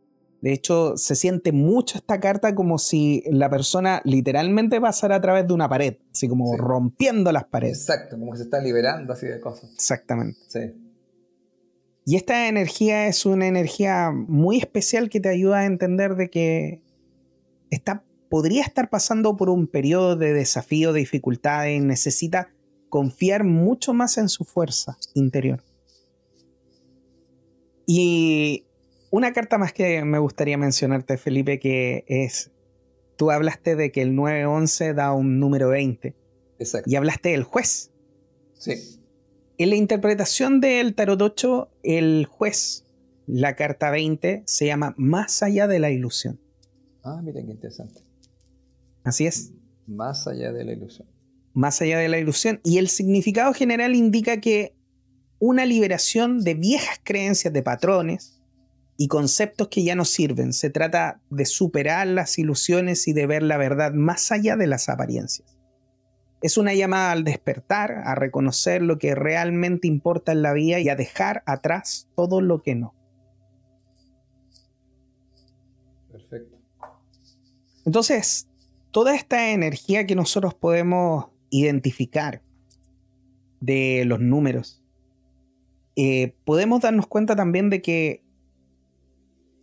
de 0.44 0.52
hecho, 0.52 0.98
se 0.98 1.14
siente 1.14 1.52
mucho 1.52 1.96
esta 1.96 2.20
carta 2.20 2.54
como 2.54 2.76
si 2.76 3.24
la 3.30 3.48
persona 3.48 4.02
literalmente 4.04 4.78
pasara 4.78 5.16
a 5.16 5.20
través 5.22 5.48
de 5.48 5.54
una 5.54 5.70
pared, 5.70 5.96
así 6.12 6.28
como 6.28 6.54
rompiendo 6.58 7.32
las 7.32 7.44
paredes. 7.44 7.78
Exacto, 7.78 8.18
como 8.18 8.30
que 8.30 8.36
se 8.36 8.44
está 8.44 8.60
liberando 8.60 9.14
así 9.14 9.24
de 9.24 9.40
cosas. 9.40 9.72
Exactamente. 9.72 10.38
Sí. 10.48 10.60
Y 12.04 12.16
esta 12.16 12.46
energía 12.46 13.06
es 13.06 13.24
una 13.24 13.46
energía 13.46 14.10
muy 14.12 14.58
especial 14.58 15.08
que 15.08 15.18
te 15.18 15.30
ayuda 15.30 15.60
a 15.60 15.64
entender 15.64 16.14
de 16.14 16.28
que 16.28 16.82
está, 17.70 18.04
podría 18.28 18.64
estar 18.64 18.90
pasando 18.90 19.38
por 19.38 19.48
un 19.48 19.66
periodo 19.66 20.14
de 20.14 20.34
desafío, 20.34 20.92
de 20.92 21.00
dificultades, 21.00 21.82
necesita 21.82 22.50
confiar 22.90 23.44
mucho 23.44 23.94
más 23.94 24.18
en 24.18 24.28
su 24.28 24.44
fuerza 24.44 24.98
interior. 25.14 25.64
Y 27.86 28.63
una 29.14 29.32
carta 29.32 29.58
más 29.58 29.72
que 29.72 30.04
me 30.04 30.18
gustaría 30.18 30.58
mencionarte, 30.58 31.16
Felipe, 31.18 31.60
que 31.60 32.04
es, 32.08 32.50
tú 33.16 33.30
hablaste 33.30 33.76
de 33.76 33.92
que 33.92 34.02
el 34.02 34.16
911 34.16 34.92
da 34.92 35.12
un 35.12 35.38
número 35.38 35.68
20. 35.68 36.16
Exacto. 36.58 36.90
Y 36.90 36.96
hablaste 36.96 37.28
del 37.28 37.44
juez. 37.44 37.92
Sí. 38.54 38.72
En 39.56 39.70
la 39.70 39.76
interpretación 39.76 40.60
del 40.60 40.96
tarot 40.96 41.22
8, 41.22 41.70
el 41.84 42.26
juez, 42.28 42.86
la 43.28 43.54
carta 43.54 43.92
20, 43.92 44.42
se 44.46 44.66
llama 44.66 44.96
Más 44.96 45.44
allá 45.44 45.68
de 45.68 45.78
la 45.78 45.92
ilusión. 45.92 46.40
Ah, 47.04 47.20
miren 47.22 47.46
qué 47.46 47.52
interesante. 47.52 48.00
Así 49.04 49.26
es. 49.26 49.52
Más 49.86 50.26
allá 50.26 50.52
de 50.52 50.64
la 50.64 50.72
ilusión. 50.72 51.06
Más 51.52 51.80
allá 51.80 51.98
de 51.98 52.08
la 52.08 52.18
ilusión. 52.18 52.60
Y 52.64 52.78
el 52.78 52.88
significado 52.88 53.54
general 53.54 53.94
indica 53.94 54.40
que 54.40 54.74
una 55.38 55.66
liberación 55.66 56.42
de 56.42 56.54
viejas 56.54 56.98
creencias, 57.04 57.54
de 57.54 57.62
patrones, 57.62 58.33
y 58.96 59.08
conceptos 59.08 59.68
que 59.68 59.82
ya 59.82 59.94
no 59.94 60.04
sirven. 60.04 60.52
Se 60.52 60.70
trata 60.70 61.20
de 61.30 61.46
superar 61.46 62.06
las 62.06 62.38
ilusiones 62.38 63.08
y 63.08 63.12
de 63.12 63.26
ver 63.26 63.42
la 63.42 63.56
verdad 63.56 63.92
más 63.92 64.30
allá 64.30 64.56
de 64.56 64.66
las 64.66 64.88
apariencias. 64.88 65.56
Es 66.42 66.58
una 66.58 66.74
llamada 66.74 67.12
al 67.12 67.24
despertar, 67.24 68.02
a 68.04 68.14
reconocer 68.14 68.82
lo 68.82 68.98
que 68.98 69.14
realmente 69.14 69.88
importa 69.88 70.32
en 70.32 70.42
la 70.42 70.52
vida 70.52 70.78
y 70.78 70.88
a 70.88 70.96
dejar 70.96 71.42
atrás 71.46 72.08
todo 72.14 72.40
lo 72.40 72.60
que 72.60 72.74
no. 72.74 72.94
Perfecto. 76.12 76.58
Entonces, 77.86 78.46
toda 78.90 79.14
esta 79.14 79.50
energía 79.50 80.06
que 80.06 80.14
nosotros 80.14 80.54
podemos 80.54 81.26
identificar 81.50 82.42
de 83.60 84.04
los 84.04 84.20
números, 84.20 84.82
eh, 85.96 86.34
podemos 86.44 86.82
darnos 86.82 87.06
cuenta 87.06 87.36
también 87.36 87.70
de 87.70 87.80
que 87.80 88.23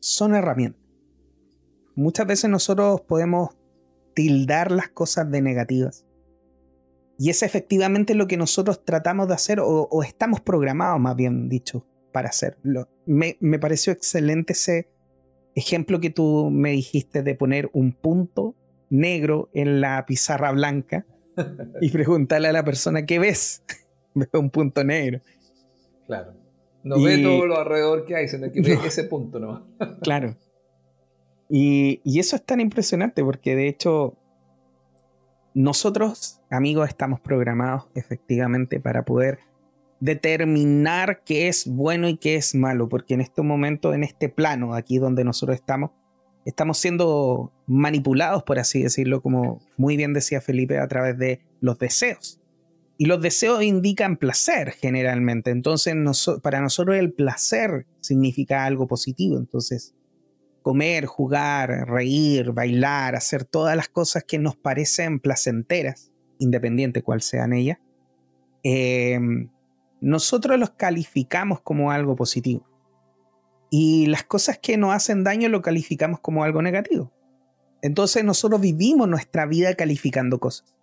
son 0.02 0.36
herramientas. 0.36 0.82
Muchas 1.96 2.28
veces 2.28 2.50
nosotros 2.50 3.02
podemos 3.02 3.52
tildar 4.14 4.72
las 4.72 4.90
cosas 4.90 5.32
de 5.32 5.42
negativas. 5.42 6.06
Y 7.18 7.30
es 7.30 7.44
efectivamente 7.44 8.16
lo 8.16 8.28
que 8.28 8.36
nosotros 8.36 8.84
tratamos 8.84 9.28
de 9.28 9.36
hacer 9.36 9.60
o, 9.62 10.04
estamos 10.04 10.42
programados, 10.42 11.00
más 11.00 11.16
bien 11.16 11.48
dicho, 11.50 11.86
para 12.12 12.30
hacerlo. 12.30 12.90
Me, 13.06 13.38
me 13.40 13.60
pareció 13.60 13.94
excelente 13.94 14.54
ese 14.54 14.90
ejemplo 15.54 16.00
que 16.00 16.10
tú 16.10 16.50
me 16.52 16.72
dijiste 16.72 17.22
de 17.22 17.36
poner 17.36 17.70
un 17.74 17.94
punto 17.94 18.56
negro 18.90 19.50
en 19.54 19.82
la 19.82 20.06
pizarra 20.08 20.52
blanca 20.52 21.06
y 21.80 21.92
preguntarle 21.92 22.48
a 22.48 22.54
la 22.54 22.66
persona, 22.66 23.06
¿qué 23.06 23.20
ves? 23.20 23.64
Veo 24.16 24.42
un 24.42 24.50
punto 24.50 24.84
negro. 24.84 25.22
Claro. 26.08 26.41
No 26.84 27.02
ve 27.02 27.20
todo 27.20 27.46
lo 27.46 27.60
alrededor 27.60 28.06
que 28.06 28.16
hay, 28.16 28.28
sino 28.28 28.52
que 28.52 28.62
ve 28.62 28.80
ese 28.86 29.04
punto 29.04 29.40
¿no? 29.40 29.68
claro. 30.02 30.36
Y, 31.50 32.02
y, 32.04 32.20
eso 32.20 32.36
es 32.36 32.46
tan 32.46 32.62
impresionante 32.62 33.24
porque 33.24 33.56
de 33.56 33.68
hecho 33.68 34.18
nosotros, 35.54 36.40
amigos, 36.50 36.88
estamos 36.88 37.20
programados 37.20 37.88
efectivamente 37.94 38.80
para 38.80 39.04
poder 39.04 39.40
determinar 40.02 41.24
qué 41.24 41.48
es 41.48 41.68
bueno 41.68 42.10
y 42.10 42.18
qué 42.18 42.36
es 42.36 42.56
malo, 42.56 42.90
porque 42.90 43.14
en 43.14 43.22
este 43.22 43.42
momento, 43.44 43.94
en 43.94 44.04
este 44.04 44.30
plano, 44.30 44.74
aquí 44.74 44.98
donde 44.98 45.24
nosotros 45.24 45.56
estamos, 45.56 45.92
estamos 46.44 46.78
siendo 46.80 47.54
manipulados, 47.68 48.44
por 48.44 48.60
así 48.60 48.82
decirlo, 48.82 49.22
como 49.22 49.62
muy 49.78 49.96
bien 49.96 50.14
decía 50.14 50.42
Felipe, 50.42 50.80
a 50.80 50.88
través 50.88 51.18
de 51.18 51.42
los 51.60 51.78
deseos. 51.78 52.41
Y 53.02 53.06
los 53.06 53.20
deseos 53.20 53.64
indican 53.64 54.16
placer 54.16 54.74
generalmente. 54.74 55.50
Entonces, 55.50 55.96
para 56.44 56.62
nosotros 56.62 56.98
el 56.98 57.12
placer 57.12 57.88
significa 58.00 58.64
algo 58.64 58.88
positivo. 58.88 59.40
Entonces, 59.40 59.96
comer, 60.62 61.08
jugar, 61.08 61.90
reír, 61.90 62.52
bailar, 62.52 63.16
hacer 63.16 63.44
todas 63.44 63.76
las 63.76 63.90
cosas 63.90 64.24
que 64.24 64.38
nos 64.38 64.56
parecen 64.56 65.20
placenteras, 65.20 66.12
independiente 66.38 67.02
cuál 67.02 67.24
sean 67.24 67.54
ellas, 67.54 67.80
em, 68.62 69.50
nosotros 70.00 70.60
los 70.60 70.70
calificamos 70.70 71.60
como 71.62 71.90
algo 71.90 72.16
positivo. 72.16 72.68
Y 73.72 74.06
las 74.06 74.26
cosas 74.26 74.60
que 74.60 74.78
nos 74.78 74.94
hacen 74.94 75.24
daño 75.24 75.50
lo 75.50 75.64
calificamos 75.64 76.20
como 76.20 76.44
algo 76.44 76.62
negativo. 76.62 77.12
Entonces 77.82 78.24
nosotros 78.24 78.62
vivimos 78.62 79.10
nuestra 79.10 79.48
vida 79.48 79.74
calificando 79.74 80.40
cosas 80.40 80.76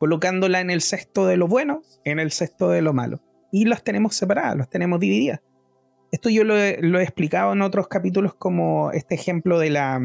colocándola 0.00 0.62
en 0.62 0.70
el 0.70 0.80
cesto 0.80 1.26
de 1.26 1.36
lo 1.36 1.46
bueno, 1.46 1.82
en 2.04 2.20
el 2.20 2.32
cesto 2.32 2.70
de 2.70 2.80
lo 2.80 2.94
malo. 2.94 3.20
Y 3.52 3.66
las 3.66 3.84
tenemos 3.84 4.16
separadas, 4.16 4.56
las 4.56 4.70
tenemos 4.70 4.98
divididas. 4.98 5.42
Esto 6.10 6.30
yo 6.30 6.42
lo 6.42 6.56
he, 6.56 7.02
explicado 7.02 7.52
en 7.52 7.60
otros 7.60 7.86
capítulos 7.86 8.34
como 8.34 8.92
este 8.92 9.14
ejemplo 9.14 9.58
de 9.58 9.68
la, 9.68 10.00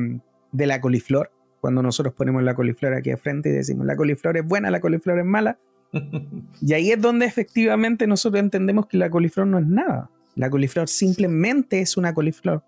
de 0.52 0.68
la 0.68 0.82
coliflor. 0.82 1.32
Cuando 1.62 1.82
nosotros 1.82 2.14
ponemos 2.14 2.44
la 2.44 2.56
coliflor 2.56 2.94
aquí 2.94 3.10
de 3.10 3.16
frente 3.16 3.48
y 3.48 3.54
decimos 3.54 3.86
la 3.86 3.96
coliflor 3.96 4.36
es 4.36 4.46
buena, 4.46 4.70
la 4.70 4.82
coliflor 4.82 5.18
es 5.18 5.26
mala. 5.26 5.58
y 6.62 6.74
ahí 6.74 6.92
es 6.92 7.02
donde 7.02 7.26
efectivamente 7.26 8.06
nosotros 8.06 8.42
entendemos 8.42 8.88
que 8.88 8.98
la 8.98 9.10
coliflor 9.10 9.48
no 9.48 9.60
es 9.60 9.66
nada. 9.66 10.12
La 10.36 10.50
coliflor 10.50 10.90
simplemente 10.90 11.80
es 11.80 11.96
una 11.96 12.14
coliflor. 12.14 12.66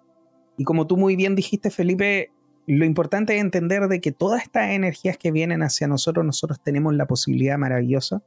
Y 0.57 0.63
como 0.63 0.87
tú 0.87 0.95
muy 0.95 1.17
bien 1.17 1.35
dijiste, 1.35 1.71
Felipe, 1.71 2.31
lo 2.67 2.83
importante 2.83 3.35
es 3.35 3.41
entender 3.41 3.87
de 3.87 4.01
que 4.01 4.11
todas 4.11 4.43
estas 4.43 4.71
energías 4.71 5.17
que 5.17 5.31
vienen 5.31 5.63
hacia 5.63 5.87
nosotros, 5.87 6.25
nosotros 6.25 6.59
tenemos 6.61 6.93
la 6.93 7.07
posibilidad 7.07 7.57
maravillosa 7.57 8.21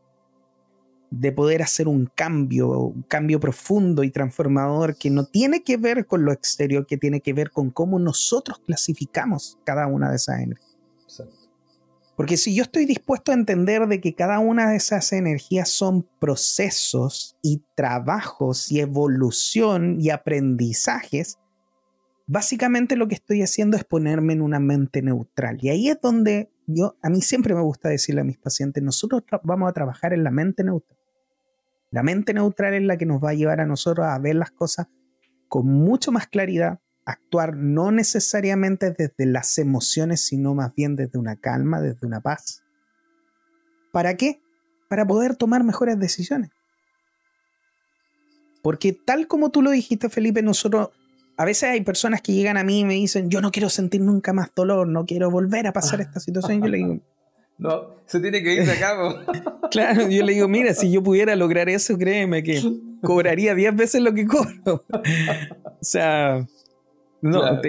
de 1.11 1.33
poder 1.33 1.61
hacer 1.61 1.89
un 1.89 2.07
cambio, 2.07 2.71
un 2.71 3.03
cambio 3.03 3.39
profundo 3.39 4.03
y 4.03 4.11
transformador 4.11 4.97
que 4.97 5.11
no 5.11 5.25
tiene 5.27 5.63
que 5.63 5.77
ver 5.77 6.07
con 6.07 6.25
lo 6.25 6.33
exterior, 6.33 6.87
que 6.87 6.97
tiene 6.97 7.21
que 7.21 7.35
ver 7.35 7.51
con 7.51 7.71
cómo 7.71 7.99
nosotros 7.99 8.61
clasificamos 8.65 9.59
cada 9.65 9.87
una 9.87 10.09
de 10.09 10.17
esas 10.17 10.41
energías. 10.41 10.79
Porque 12.17 12.37
si 12.37 12.55
yo 12.55 12.63
estoy 12.63 12.87
dispuesto 12.87 13.33
a 13.33 13.35
entender 13.35 13.89
de 13.89 14.01
que 14.01 14.15
cada 14.15 14.39
una 14.39 14.71
de 14.71 14.77
esas 14.77 15.13
energías 15.13 15.69
son 15.69 16.07
procesos 16.19 17.37
y 17.43 17.63
trabajos 17.75 18.71
y 18.71 18.81
evolución 18.81 20.01
y 20.01 20.11
aprendizajes, 20.11 21.39
básicamente 22.31 22.95
lo 22.95 23.09
que 23.09 23.17
estoy 23.17 23.43
haciendo 23.43 23.77
es 23.77 23.83
ponerme 23.83 24.35
en 24.35 24.41
una 24.41 24.61
mente 24.61 25.03
neutral. 25.03 25.59
Y 25.61 25.69
ahí 25.69 25.89
es 25.89 26.01
donde 26.01 26.53
yo, 26.69 26.97
a 27.03 27.11
mí 27.11 27.23
siempre 27.23 27.55
me 27.55 27.61
gusta 27.61 27.89
decirle 27.89 28.21
a 28.21 28.25
mis 28.25 28.39
pacientes, 28.39 28.85
nosotros 28.85 29.25
vamos 29.43 29.69
a 29.69 29.73
trabajar 29.73 30.13
en 30.13 30.23
la 30.23 30.31
mente 30.31 30.63
neutral. 30.63 30.97
La 31.91 32.05
mente 32.05 32.33
neutral 32.33 32.75
es 32.75 32.85
la 32.85 32.97
que 32.97 33.05
nos 33.05 33.21
va 33.21 33.31
a 33.31 33.35
llevar 33.35 33.61
a 33.61 33.67
nosotros 33.67 34.07
a 34.07 34.17
ver 34.21 34.37
las 34.37 34.53
cosas 34.53 34.87
con 35.49 35.67
mucho 35.67 36.13
más 36.13 36.29
claridad, 36.29 36.79
actuar 37.05 37.57
no 37.57 37.91
necesariamente 37.91 38.95
desde 38.97 39.27
las 39.27 39.59
emociones, 39.59 40.21
sino 40.21 40.55
más 40.55 40.73
bien 40.77 40.95
desde 40.95 41.19
una 41.19 41.35
calma, 41.35 41.81
desde 41.81 42.07
una 42.07 42.21
paz. 42.21 42.63
¿Para 43.91 44.17
qué? 44.17 44.41
Para 44.89 45.05
poder 45.05 45.35
tomar 45.35 45.65
mejores 45.65 45.99
decisiones. 45.99 46.51
Porque 48.63 48.93
tal 48.93 49.27
como 49.27 49.51
tú 49.51 49.63
lo 49.63 49.73
dijiste, 49.73 50.09
Felipe, 50.09 50.43
nosotros, 50.43 50.91
a 51.41 51.45
veces 51.47 51.71
hay 51.71 51.81
personas 51.81 52.21
que 52.21 52.35
llegan 52.35 52.59
a 52.59 52.65
mí 52.65 52.81
y 52.81 52.85
me 52.85 52.93
dicen, 52.93 53.31
yo 53.31 53.41
no 53.41 53.51
quiero 53.51 53.71
sentir 53.71 54.03
nunca 54.03 54.35
más 54.35 54.55
dolor, 54.55 54.87
no 54.87 55.07
quiero 55.07 55.31
volver 55.31 55.67
a 55.67 55.73
pasar 55.73 56.03
esta 56.03 56.21
situación. 56.21 56.61
Yo 56.61 56.69
le 56.69 56.77
digo, 56.77 57.01
no, 57.59 57.95
se 58.05 58.21
tiene 58.21 58.43
que 58.43 58.57
ir 58.57 58.67
de 58.67 58.79
cabo. 58.79 59.15
claro, 59.71 60.07
yo 60.07 60.23
le 60.23 60.35
digo, 60.35 60.49
mira, 60.49 60.75
si 60.75 60.93
yo 60.93 61.03
pudiera 61.03 61.35
lograr 61.37 61.71
eso, 61.71 61.97
créeme 61.97 62.43
que 62.43 62.61
cobraría 63.03 63.55
10 63.55 63.75
veces 63.75 64.03
lo 64.03 64.13
que 64.13 64.27
cobro. 64.27 64.85
o 64.85 65.79
sea, 65.81 66.47
no, 67.23 67.63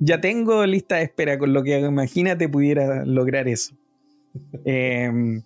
ya 0.00 0.20
tengo 0.20 0.66
lista 0.66 0.96
de 0.96 1.04
espera 1.04 1.38
con 1.38 1.52
lo 1.52 1.62
que 1.62 1.78
imagínate 1.78 2.48
pudiera 2.48 3.04
lograr 3.04 3.46
eso. 3.46 3.76
Em, 4.64 5.40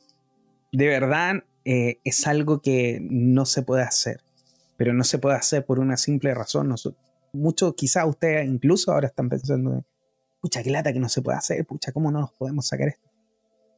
de 0.72 0.86
verdad, 0.86 1.44
eh, 1.66 1.98
es 2.02 2.26
algo 2.26 2.62
que 2.62 2.98
no 3.02 3.44
se 3.44 3.60
puede 3.60 3.82
hacer, 3.82 4.22
pero 4.78 4.94
no 4.94 5.04
se 5.04 5.18
puede 5.18 5.36
hacer 5.36 5.66
por 5.66 5.80
una 5.80 5.98
simple 5.98 6.32
razón. 6.32 6.74
Muchos, 7.32 7.74
quizás 7.74 8.06
ustedes 8.06 8.46
incluso 8.46 8.92
ahora 8.92 9.08
están 9.08 9.28
pensando, 9.28 9.84
pucha, 10.40 10.62
qué 10.62 10.70
lata 10.70 10.92
que 10.92 11.00
no 11.00 11.08
se 11.08 11.22
puede 11.22 11.38
hacer, 11.38 11.64
pucha, 11.66 11.92
¿cómo 11.92 12.10
no 12.10 12.20
nos 12.20 12.32
podemos 12.32 12.66
sacar 12.66 12.88
esto? 12.88 13.08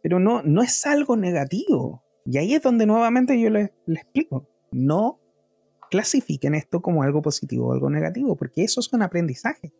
Pero 0.03 0.19
no, 0.19 0.43
no 0.43 0.63
es 0.63 0.87
algo 0.87 1.17
negativo. 1.17 2.03
Y 2.25 2.39
ahí 2.39 2.55
es 2.55 2.63
donde 2.63 2.87
nuevamente 2.87 3.39
yo 3.41 3.51
les, 3.51 3.71
explico. 3.87 4.47
No 4.71 5.21
clasifiquen 5.91 6.55
esto 6.55 6.81
como 6.81 7.03
algo 7.03 7.23
positivo 7.23 7.69
o 7.69 7.73
algo 7.73 7.91
negativo, 7.91 8.37
porque 8.37 8.63
eso 8.63 8.81
es 8.81 8.93
un 8.93 9.03
aprendizaje. 9.03 9.73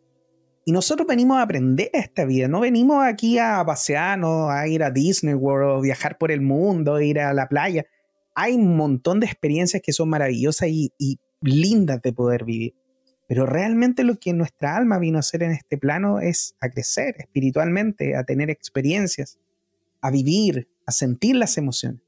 Y 0.65 0.73
nosotros 0.73 1.07
venimos 1.07 1.37
a 1.37 1.43
aprender 1.43 1.89
esta 1.93 2.25
vida, 2.25 2.47
no 2.47 2.59
venimos 2.59 3.03
aquí 3.03 3.39
a 3.39 3.63
pasearnos, 3.65 4.51
a 4.51 4.67
ir 4.67 4.83
a 4.83 4.91
Disney 4.91 5.33
World, 5.33 5.81
viajar 5.81 6.17
por 6.17 6.31
el 6.31 6.41
mundo, 6.41 6.99
ir 7.01 7.19
a 7.19 7.33
la 7.33 7.47
playa. 7.47 7.85
Hay 8.35 8.53
un 8.53 8.75
montón 8.75 9.19
de 9.19 9.25
experiencias 9.25 9.81
que 9.81 9.93
son 9.93 10.09
maravillosas 10.09 10.69
y 10.69 11.19
lindas 11.41 12.01
de 12.01 12.13
poder 12.13 12.43
vivir. 12.43 12.75
Pero 13.31 13.45
realmente 13.45 14.03
lo 14.03 14.19
que 14.19 14.33
nuestra 14.33 14.75
alma 14.75 14.99
vino 14.99 15.17
a 15.17 15.21
hacer 15.21 15.41
en 15.41 15.51
este 15.51 15.77
plano 15.77 16.19
es 16.19 16.57
a 16.59 16.67
crecer 16.67 17.15
espiritualmente, 17.17 18.17
a 18.17 18.25
tener 18.25 18.49
experiencias, 18.49 19.39
a 20.01 20.11
vivir, 20.11 20.67
a 20.85 20.91
sentir 20.91 21.37
las 21.37 21.57
emociones. 21.57 22.01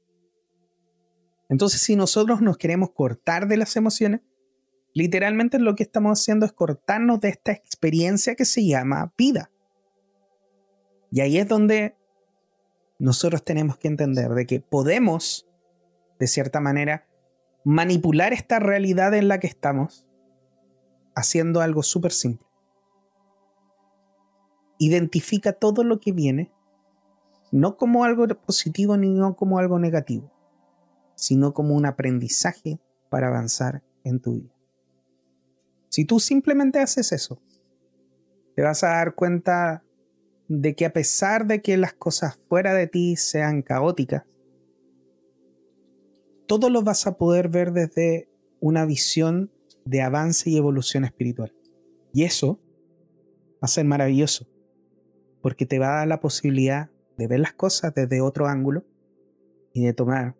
Entonces, 1.48 1.80
si 1.80 1.96
nosotros 1.96 2.42
nos 2.42 2.58
queremos 2.58 2.90
cortar 2.90 3.48
de 3.48 3.56
las 3.56 3.74
emociones, 3.74 4.20
literalmente 4.92 5.58
lo 5.58 5.74
que 5.74 5.84
estamos 5.84 6.20
haciendo 6.20 6.44
es 6.44 6.52
cortarnos 6.52 7.20
de 7.20 7.30
esta 7.30 7.52
experiencia 7.52 8.34
que 8.34 8.44
se 8.44 8.66
llama 8.66 9.14
vida. 9.16 9.50
Y 11.10 11.22
ahí 11.22 11.38
es 11.38 11.48
donde 11.48 11.96
nosotros 12.98 13.42
tenemos 13.46 13.78
que 13.78 13.88
entender 13.88 14.28
de 14.32 14.44
que 14.44 14.60
podemos, 14.60 15.48
de 16.18 16.26
cierta 16.26 16.60
manera, 16.60 17.08
manipular 17.64 18.34
esta 18.34 18.58
realidad 18.58 19.14
en 19.14 19.28
la 19.28 19.40
que 19.40 19.46
estamos 19.46 20.03
haciendo 21.14 21.60
algo 21.60 21.82
súper 21.82 22.12
simple. 22.12 22.46
Identifica 24.78 25.52
todo 25.52 25.84
lo 25.84 26.00
que 26.00 26.12
viene, 26.12 26.52
no 27.52 27.76
como 27.76 28.04
algo 28.04 28.26
positivo 28.28 28.96
ni 28.96 29.10
no 29.10 29.36
como 29.36 29.58
algo 29.58 29.78
negativo 29.78 30.34
sino 31.14 31.54
como 31.54 31.74
un 31.74 31.86
aprendizaje 31.86 32.80
para 33.08 33.28
avanzar 33.28 33.82
en 34.02 34.20
tu 34.20 34.34
vida. 34.34 34.54
Si 35.88 36.04
tú 36.04 36.18
simplemente 36.18 36.80
haces 36.80 37.12
eso, 37.12 37.40
te 38.56 38.62
vas 38.62 38.82
a 38.84 38.88
dar 38.88 39.14
cuenta 39.14 39.84
de 40.48 40.74
que 40.74 40.86
a 40.86 40.92
pesar 40.92 41.46
de 41.46 41.62
que 41.62 41.76
las 41.76 41.94
cosas 41.94 42.36
fuera 42.48 42.74
de 42.74 42.86
ti 42.86 43.16
sean 43.16 43.62
caóticas, 43.62 44.24
todo 46.46 46.68
lo 46.68 46.82
vas 46.82 47.06
a 47.06 47.16
poder 47.16 47.48
ver 47.48 47.72
desde 47.72 48.28
una 48.60 48.84
visión 48.84 49.50
de 49.84 50.02
avance 50.02 50.50
y 50.50 50.56
evolución 50.56 51.04
espiritual. 51.04 51.54
Y 52.12 52.24
eso 52.24 52.60
va 53.54 53.62
a 53.62 53.68
ser 53.68 53.84
maravilloso, 53.84 54.46
porque 55.42 55.66
te 55.66 55.78
va 55.78 55.94
a 55.94 55.98
dar 55.98 56.08
la 56.08 56.20
posibilidad 56.20 56.90
de 57.16 57.26
ver 57.26 57.40
las 57.40 57.52
cosas 57.52 57.94
desde 57.94 58.20
otro 58.20 58.46
ángulo 58.46 58.84
y 59.72 59.84
de 59.84 59.92
tomar 59.92 60.36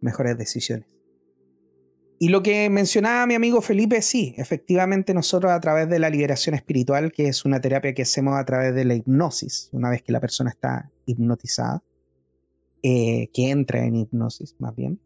mejores 0.00 0.36
decisiones. 0.36 0.86
Y 2.18 2.28
lo 2.28 2.42
que 2.42 2.70
mencionaba 2.70 3.26
mi 3.26 3.34
amigo 3.34 3.60
Felipe, 3.60 4.00
sí, 4.00 4.34
efectivamente 4.38 5.12
nosotros 5.12 5.50
a 5.52 5.60
través 5.60 5.88
de 5.88 5.98
la 5.98 6.10
liberación 6.10 6.54
espiritual, 6.54 7.12
que 7.12 7.26
es 7.28 7.44
una 7.44 7.60
terapia 7.60 7.92
que 7.92 8.02
hacemos 8.02 8.36
a 8.36 8.44
través 8.44 8.74
de 8.74 8.84
la 8.84 8.94
hipnosis, 8.94 9.68
una 9.72 9.90
vez 9.90 10.02
que 10.02 10.12
la 10.12 10.20
persona 10.20 10.50
está 10.50 10.90
hipnotizada, 11.06 11.82
eh, 12.82 13.30
que 13.32 13.50
entra 13.50 13.84
en 13.84 13.96
hipnosis 13.96 14.54
más 14.58 14.76
bien, 14.76 15.00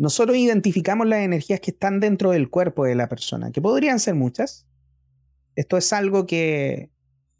nosotros 0.00 0.38
identificamos 0.38 1.06
las 1.06 1.18
energías 1.18 1.60
que 1.60 1.72
están 1.72 2.00
dentro 2.00 2.30
del 2.30 2.48
cuerpo 2.48 2.86
de 2.86 2.94
la 2.94 3.06
persona, 3.06 3.52
que 3.52 3.60
podrían 3.60 4.00
ser 4.00 4.14
muchas. 4.14 4.66
Esto 5.56 5.76
es 5.76 5.92
algo 5.92 6.26
que 6.26 6.90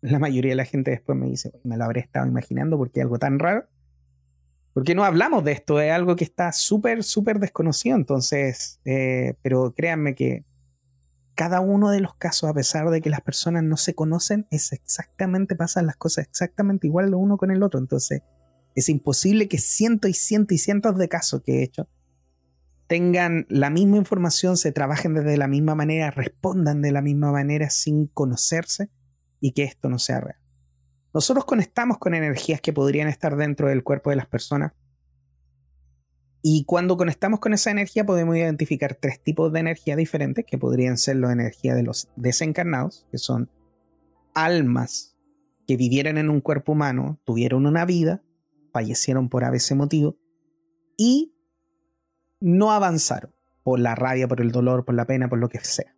la 0.03 0.19
mayoría 0.19 0.51
de 0.51 0.57
la 0.57 0.67
gente 0.67 0.91
después 0.91 1.17
me 1.17 1.27
dice, 1.27 1.59
me 1.65 1.79
lo 1.79 1.85
habré 1.85 2.01
estado 2.01 2.27
imaginando 2.27 2.77
porque 2.77 3.01
es 3.01 3.05
algo 3.05 3.19
tan 3.19 3.39
raro. 3.39 3.67
Porque 4.75 4.95
no 4.95 5.05
hablamos 5.05 5.43
de 5.43 5.53
esto, 5.53 5.81
es 5.81 5.91
algo 5.91 6.17
que 6.17 6.25
está 6.25 6.53
súper, 6.53 7.03
súper 7.03 7.39
desconocido. 7.39 7.97
Entonces, 7.97 8.79
eh, 8.85 9.37
pero 9.41 9.73
créanme 9.75 10.15
que 10.15 10.45
cada 11.35 11.63
uno 11.63 11.89
de 11.89 12.01
los 12.01 12.15
casos, 12.17 12.51
a 12.51 12.53
pesar 12.53 12.91
de 12.91 13.01
que 13.01 13.09
las 13.09 13.23
personas 13.23 13.63
no 13.63 13.79
se 13.79 13.95
conocen, 13.95 14.47
es 14.51 14.73
exactamente, 14.73 15.57
pasan 15.57 15.87
las 15.87 15.97
cosas 15.97 16.27
exactamente 16.29 16.87
igual 16.87 17.11
lo 17.11 17.17
uno 17.17 17.39
con 17.39 17.51
el 17.51 17.63
otro. 17.63 17.81
Entonces, 17.81 18.21
es 18.75 18.91
imposible 18.91 19.49
que 19.49 19.57
cientos 19.57 20.11
y 20.11 20.13
cientos 20.13 20.57
y 20.57 20.59
cientos 20.59 20.99
de 20.99 21.09
casos 21.09 21.41
que 21.43 21.61
he 21.61 21.63
hecho 21.63 21.89
tengan 22.91 23.47
la 23.49 23.70
misma 23.70 23.99
información, 23.99 24.57
se 24.57 24.72
trabajen 24.72 25.14
desde 25.14 25.36
la 25.36 25.47
misma 25.47 25.76
manera, 25.76 26.11
respondan 26.11 26.82
de 26.82 26.91
la 26.91 27.03
misma 27.03 27.30
manera 27.30 27.70
sin 27.70 28.09
conocerse 28.09 28.91
y 29.38 29.53
que 29.53 29.62
esto 29.62 29.88
no 29.88 30.01
sea 30.01 30.20
real. 30.20 30.41
Nosotros 31.14 31.45
conectamos 31.45 31.99
con 31.99 32.14
energías 32.14 32.61
que 32.61 32.72
podrían 32.72 33.07
estar 33.07 33.36
dentro 33.36 33.68
del 33.68 33.84
cuerpo 33.84 34.11
de 34.11 34.16
las 34.16 34.26
personas. 34.26 34.72
Y 36.43 36.64
cuando 36.64 36.97
conectamos 36.97 37.38
con 37.38 37.55
esa 37.55 37.70
energía 37.70 38.05
podemos 38.05 38.34
identificar 38.36 38.99
tres 39.01 39.22
tipos 39.22 39.53
de 39.53 39.61
energía 39.61 39.95
diferentes, 39.95 40.45
que 40.45 40.59
podrían 40.59 40.99
ser 40.99 41.14
la 41.14 41.30
energía 41.30 41.76
de 41.76 41.84
los 41.84 42.09
desencarnados, 42.16 43.07
que 43.12 43.18
son 43.18 43.53
almas 44.34 45.16
que 45.64 45.76
vivieron 45.76 46.18
en 46.18 46.28
un 46.28 46.41
cuerpo 46.41 46.72
humano, 46.72 47.20
tuvieron 47.24 47.66
una 47.66 47.84
vida, 47.84 48.24
fallecieron 48.72 49.28
por 49.28 49.45
ese 49.55 49.76
motivo 49.76 50.18
y 50.97 51.36
no 52.41 52.72
avanzaron 52.72 53.32
por 53.62 53.78
la 53.78 53.95
rabia, 53.95 54.26
por 54.26 54.41
el 54.41 54.53
dolor, 54.53 54.84
por 54.84 54.95
la 54.95 55.07
pena, 55.07 55.28
por 55.28 55.38
lo 55.38 55.49
que 55.49 55.61
sea. 55.61 55.95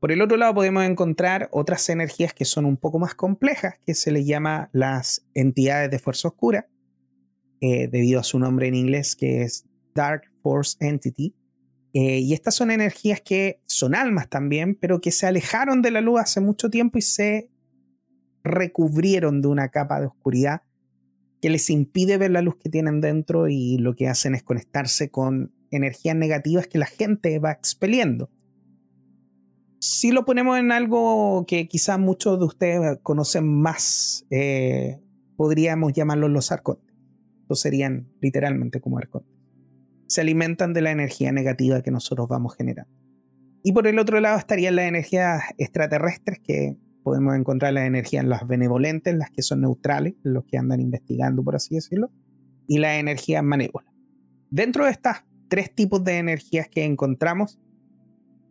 Por 0.00 0.10
el 0.10 0.20
otro 0.20 0.36
lado 0.36 0.54
podemos 0.54 0.84
encontrar 0.84 1.48
otras 1.52 1.88
energías 1.88 2.34
que 2.34 2.44
son 2.44 2.64
un 2.64 2.76
poco 2.76 2.98
más 2.98 3.14
complejas, 3.14 3.74
que 3.86 3.94
se 3.94 4.10
les 4.10 4.26
llama 4.26 4.68
las 4.72 5.24
entidades 5.34 5.90
de 5.90 5.98
fuerza 6.00 6.28
oscura, 6.28 6.68
eh, 7.60 7.86
debido 7.86 8.18
a 8.18 8.24
su 8.24 8.40
nombre 8.40 8.66
en 8.66 8.74
inglés 8.74 9.14
que 9.14 9.42
es 9.42 9.64
Dark 9.94 10.22
Force 10.42 10.76
Entity. 10.80 11.36
Eh, 11.92 12.18
y 12.18 12.32
estas 12.32 12.54
son 12.54 12.70
energías 12.70 13.20
que 13.20 13.60
son 13.66 13.94
almas 13.94 14.28
también, 14.28 14.74
pero 14.74 15.00
que 15.00 15.12
se 15.12 15.26
alejaron 15.26 15.82
de 15.82 15.92
la 15.92 16.00
luz 16.00 16.20
hace 16.20 16.40
mucho 16.40 16.70
tiempo 16.70 16.98
y 16.98 17.02
se 17.02 17.50
recubrieron 18.42 19.40
de 19.40 19.48
una 19.48 19.68
capa 19.68 20.00
de 20.00 20.06
oscuridad 20.06 20.62
que 21.42 21.50
les 21.50 21.68
impide 21.68 22.16
ver 22.16 22.30
la 22.30 22.40
luz 22.40 22.56
que 22.56 22.70
tienen 22.70 23.02
dentro 23.02 23.48
y 23.48 23.76
lo 23.76 23.94
que 23.94 24.08
hacen 24.08 24.34
es 24.34 24.42
conectarse 24.42 25.10
con 25.10 25.52
energías 25.70 26.16
negativas 26.16 26.66
que 26.66 26.78
la 26.78 26.86
gente 26.86 27.38
va 27.38 27.52
expeliendo 27.52 28.30
si 29.82 30.12
lo 30.12 30.24
ponemos 30.24 30.60
en 30.60 30.70
algo 30.70 31.44
que 31.44 31.66
quizás 31.66 31.98
muchos 31.98 32.38
de 32.38 32.44
ustedes 32.44 32.98
conocen 33.02 33.48
más, 33.48 34.24
eh, 34.30 35.00
podríamos 35.36 35.92
llamarlo 35.92 36.28
los 36.28 36.52
arcontes. 36.52 36.94
estos 37.40 37.58
serían 37.58 38.08
literalmente 38.20 38.80
como 38.80 38.98
arcontes. 38.98 39.36
Se 40.06 40.20
alimentan 40.20 40.72
de 40.72 40.82
la 40.82 40.92
energía 40.92 41.32
negativa 41.32 41.82
que 41.82 41.90
nosotros 41.90 42.28
vamos 42.28 42.54
generando. 42.54 42.92
Y 43.64 43.72
por 43.72 43.88
el 43.88 43.98
otro 43.98 44.20
lado 44.20 44.38
estarían 44.38 44.76
las 44.76 44.84
energías 44.84 45.42
extraterrestres 45.58 46.38
que 46.38 46.76
podemos 47.02 47.36
encontrar 47.36 47.72
las 47.72 47.86
energías 47.86 48.24
las 48.24 48.46
benevolentes, 48.46 49.14
las 49.14 49.30
que 49.30 49.42
son 49.42 49.62
neutrales, 49.62 50.14
los 50.22 50.44
que 50.44 50.58
andan 50.58 50.80
investigando, 50.80 51.42
por 51.42 51.56
así 51.56 51.74
decirlo, 51.74 52.10
y 52.66 52.78
las 52.78 52.98
energías 52.98 53.42
malévolas. 53.42 53.92
Dentro 54.50 54.84
de 54.84 54.90
estas 54.90 55.24
tres 55.48 55.74
tipos 55.74 56.02
de 56.04 56.18
energías 56.18 56.68
que 56.68 56.84
encontramos, 56.84 57.60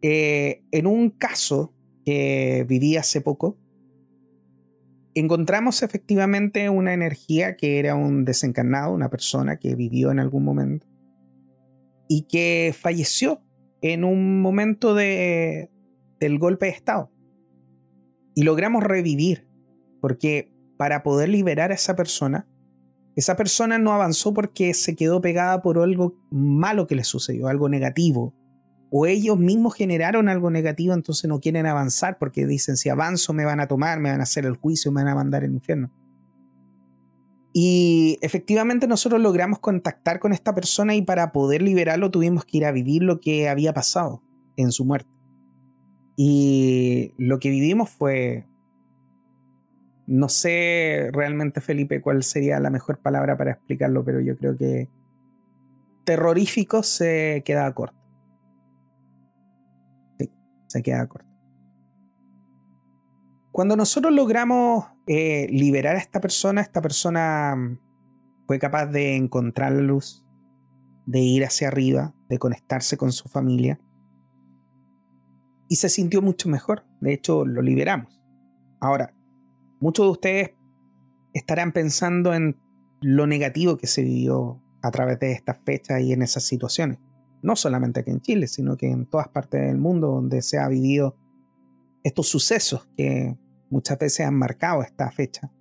eh, 0.02 0.64
en 0.72 0.88
un 0.88 1.10
caso 1.10 1.74
que 2.06 2.66
viví 2.68 2.97
hace 2.97 3.22
poco, 3.22 3.58
encontramos 5.14 5.84
efectivamente 5.84 6.70
una 6.70 6.93
energía 6.93 7.56
que 7.56 7.80
era 7.80 7.95
un 7.95 8.26
desencarnado, 8.26 8.93
una 8.93 9.10
persona 9.10 9.58
que 9.58 9.76
vivió 9.76 10.12
en 10.12 10.20
algún 10.20 10.43
momento 10.43 10.88
y 12.08 12.24
que 12.24 12.74
falleció 12.78 13.41
en 13.82 14.04
un 14.04 14.41
momento 14.41 14.95
de, 14.95 15.70
del 16.20 16.39
golpe 16.39 16.68
de 16.68 16.72
Estado. 16.72 17.11
Y 18.34 18.44
logramos 18.44 18.84
revivir, 18.84 19.48
porque 20.00 20.54
para 20.78 21.04
poder 21.04 21.30
liberar 21.30 21.72
a 21.72 21.76
esa 21.76 21.96
persona, 21.96 22.48
esa 23.16 23.36
persona 23.36 23.78
no 23.78 23.92
avanzó 23.92 24.34
porque 24.34 24.74
se 24.74 24.96
quedó 24.96 25.22
pegada 25.22 25.62
por 25.62 25.78
algo 25.78 26.16
malo 26.32 26.88
que 26.88 26.96
le 26.96 27.04
sucedió, 27.04 27.48
algo 27.48 27.68
negativo, 27.68 28.34
o 28.90 29.06
ellos 29.06 29.38
mismos 29.38 29.76
generaron 29.76 30.28
algo 30.28 30.52
negativo, 30.52 30.94
entonces 30.94 31.28
no 31.30 31.40
quieren 31.40 31.66
avanzar 31.66 32.18
porque 32.20 32.46
dicen, 32.46 32.76
si 32.76 32.90
avanzo 32.90 33.32
me 33.32 33.46
van 33.46 33.62
a 33.62 33.68
tomar, 33.68 34.00
me 34.00 34.12
van 34.12 34.20
a 34.20 34.24
hacer 34.24 34.46
el 34.46 34.58
juicio, 34.58 34.92
me 34.92 35.02
van 35.04 35.14
a 35.14 35.16
mandar 35.16 35.44
al 35.44 35.52
infierno. 35.52 35.92
Y 37.54 38.18
efectivamente 38.22 38.88
nosotros 38.88 39.22
logramos 39.22 39.60
contactar 39.60 40.20
con 40.20 40.34
esta 40.34 40.54
persona 40.56 40.96
y 40.96 41.02
para 41.02 41.32
poder 41.32 41.62
liberarlo 41.62 42.12
tuvimos 42.12 42.46
que 42.46 42.58
ir 42.58 42.66
a 42.66 42.72
vivir 42.72 43.04
lo 43.04 43.20
que 43.20 43.50
había 43.50 43.74
pasado 43.74 44.24
en 44.58 44.72
su 44.72 44.86
muerte. 44.86 45.10
Y 46.16 47.14
lo 47.18 47.39
que 47.39 47.49
vivimos 47.49 47.89
fue, 47.89 48.45
no 50.07 50.30
sé 50.30 51.09
realmente 51.14 51.62
Felipe 51.62 52.01
cuál 52.01 52.24
sería 52.24 52.59
la 52.59 52.70
mejor 52.70 52.99
palabra 52.99 53.38
para 53.38 53.51
explicarlo, 53.51 54.03
pero 54.03 54.20
yo 54.20 54.38
creo 54.38 54.57
que 54.57 54.89
terrorífico 56.03 56.84
se 56.84 57.43
queda 57.45 57.74
corto 57.74 58.01
se 60.72 60.82
queda 60.82 61.05
corto. 61.07 61.30
Cuando 63.51 63.76
nosotros 63.76 64.14
logramos 64.14 64.86
eh, 65.07 65.47
liberar 65.51 65.97
a 65.97 65.99
esta 65.99 66.22
persona, 66.22 66.62
esta 66.62 66.82
persona 66.82 67.55
mm, 67.55 67.80
fue 68.47 68.59
capaz 68.59 68.88
de 68.88 69.18
encontrar 69.18 69.74
la 69.74 69.82
luz, 69.82 70.26
de 71.05 71.20
ir 71.20 71.43
hacia 71.43 71.68
arriba, 71.68 72.16
de 72.30 72.39
conectarse 72.39 72.95
con 72.95 73.12
su 73.12 73.28
familia. 73.28 73.80
Y 75.72 75.78
se 75.78 75.88
sintió 75.88 76.22
mucho 76.22 76.50
mejor. 76.50 76.84
De 77.00 77.14
hecho, 77.14 77.46
lo 77.46 77.62
liberamos. 77.62 78.22
Ahora, 78.82 79.16
muchos 79.80 80.06
de 80.06 80.12
ustedes 80.12 80.52
estarán 81.34 81.72
pensando 81.72 82.34
en 82.34 82.60
lo 83.02 83.26
negativo 83.26 83.78
que 83.78 83.88
se 83.88 84.04
vivió 84.04 84.62
a 84.82 84.92
través 84.92 85.20
de 85.20 85.32
estas 85.32 85.58
fechas 85.64 86.02
y 86.02 86.12
en 86.12 86.24
esas 86.24 86.44
situaciones 86.44 87.00
no 87.42 87.56
solamente 87.56 88.02
aquí 88.02 88.12
en 88.12 88.22
Chile, 88.22 88.48
sino 88.48 88.78
que 88.78 88.90
en 88.90 89.06
todas 89.06 89.28
partes 89.30 89.62
del 89.62 89.78
mundo 89.78 90.08
donde 90.08 90.42
se 90.42 90.60
ha 90.60 90.68
vivido 90.68 91.18
estos 92.04 92.28
sucesos 92.28 92.88
que 92.96 93.38
muchas 93.70 93.98
veces 93.98 94.26
han 94.26 94.36
marcado 94.36 94.82
esta 94.82 95.10
fecha. 95.12 95.52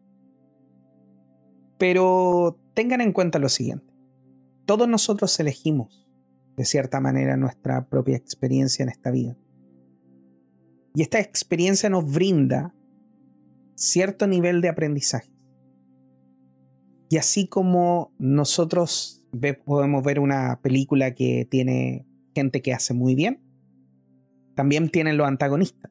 Pero 1.79 2.59
tengan 2.75 3.01
en 3.01 3.13
cuenta 3.13 3.39
lo 3.39 3.49
siguiente, 3.49 3.93
todos 4.67 4.89
nosotros 4.89 5.39
elegimos 5.41 6.07
de 6.57 6.65
cierta 6.65 7.01
manera 7.01 7.37
nuestra 7.37 7.89
propia 7.89 8.17
experiencia 8.17 8.83
en 8.83 8.91
esta 8.91 9.11
vida. 9.11 9.37
Y 10.95 11.03
esta 11.03 11.21
experiencia 11.21 11.89
nos 11.89 12.11
brinda 12.11 12.75
cierto 13.75 14.27
nivel 14.27 14.61
de 14.61 14.69
aprendizaje. 14.69 15.33
Y 17.09 17.17
así 17.17 17.49
como 17.49 18.13
nosotros 18.19 19.25
podemos 19.65 20.05
ver 20.05 20.21
una 20.21 20.61
película 20.63 21.15
que 21.15 21.47
tiene 21.51 22.07
gente 22.35 22.63
que 22.63 22.73
hace 22.73 22.95
muy 22.95 23.15
bien. 23.15 23.43
También 24.55 24.91
tienen 24.91 25.17
los 25.17 25.27
antagonistas. 25.27 25.91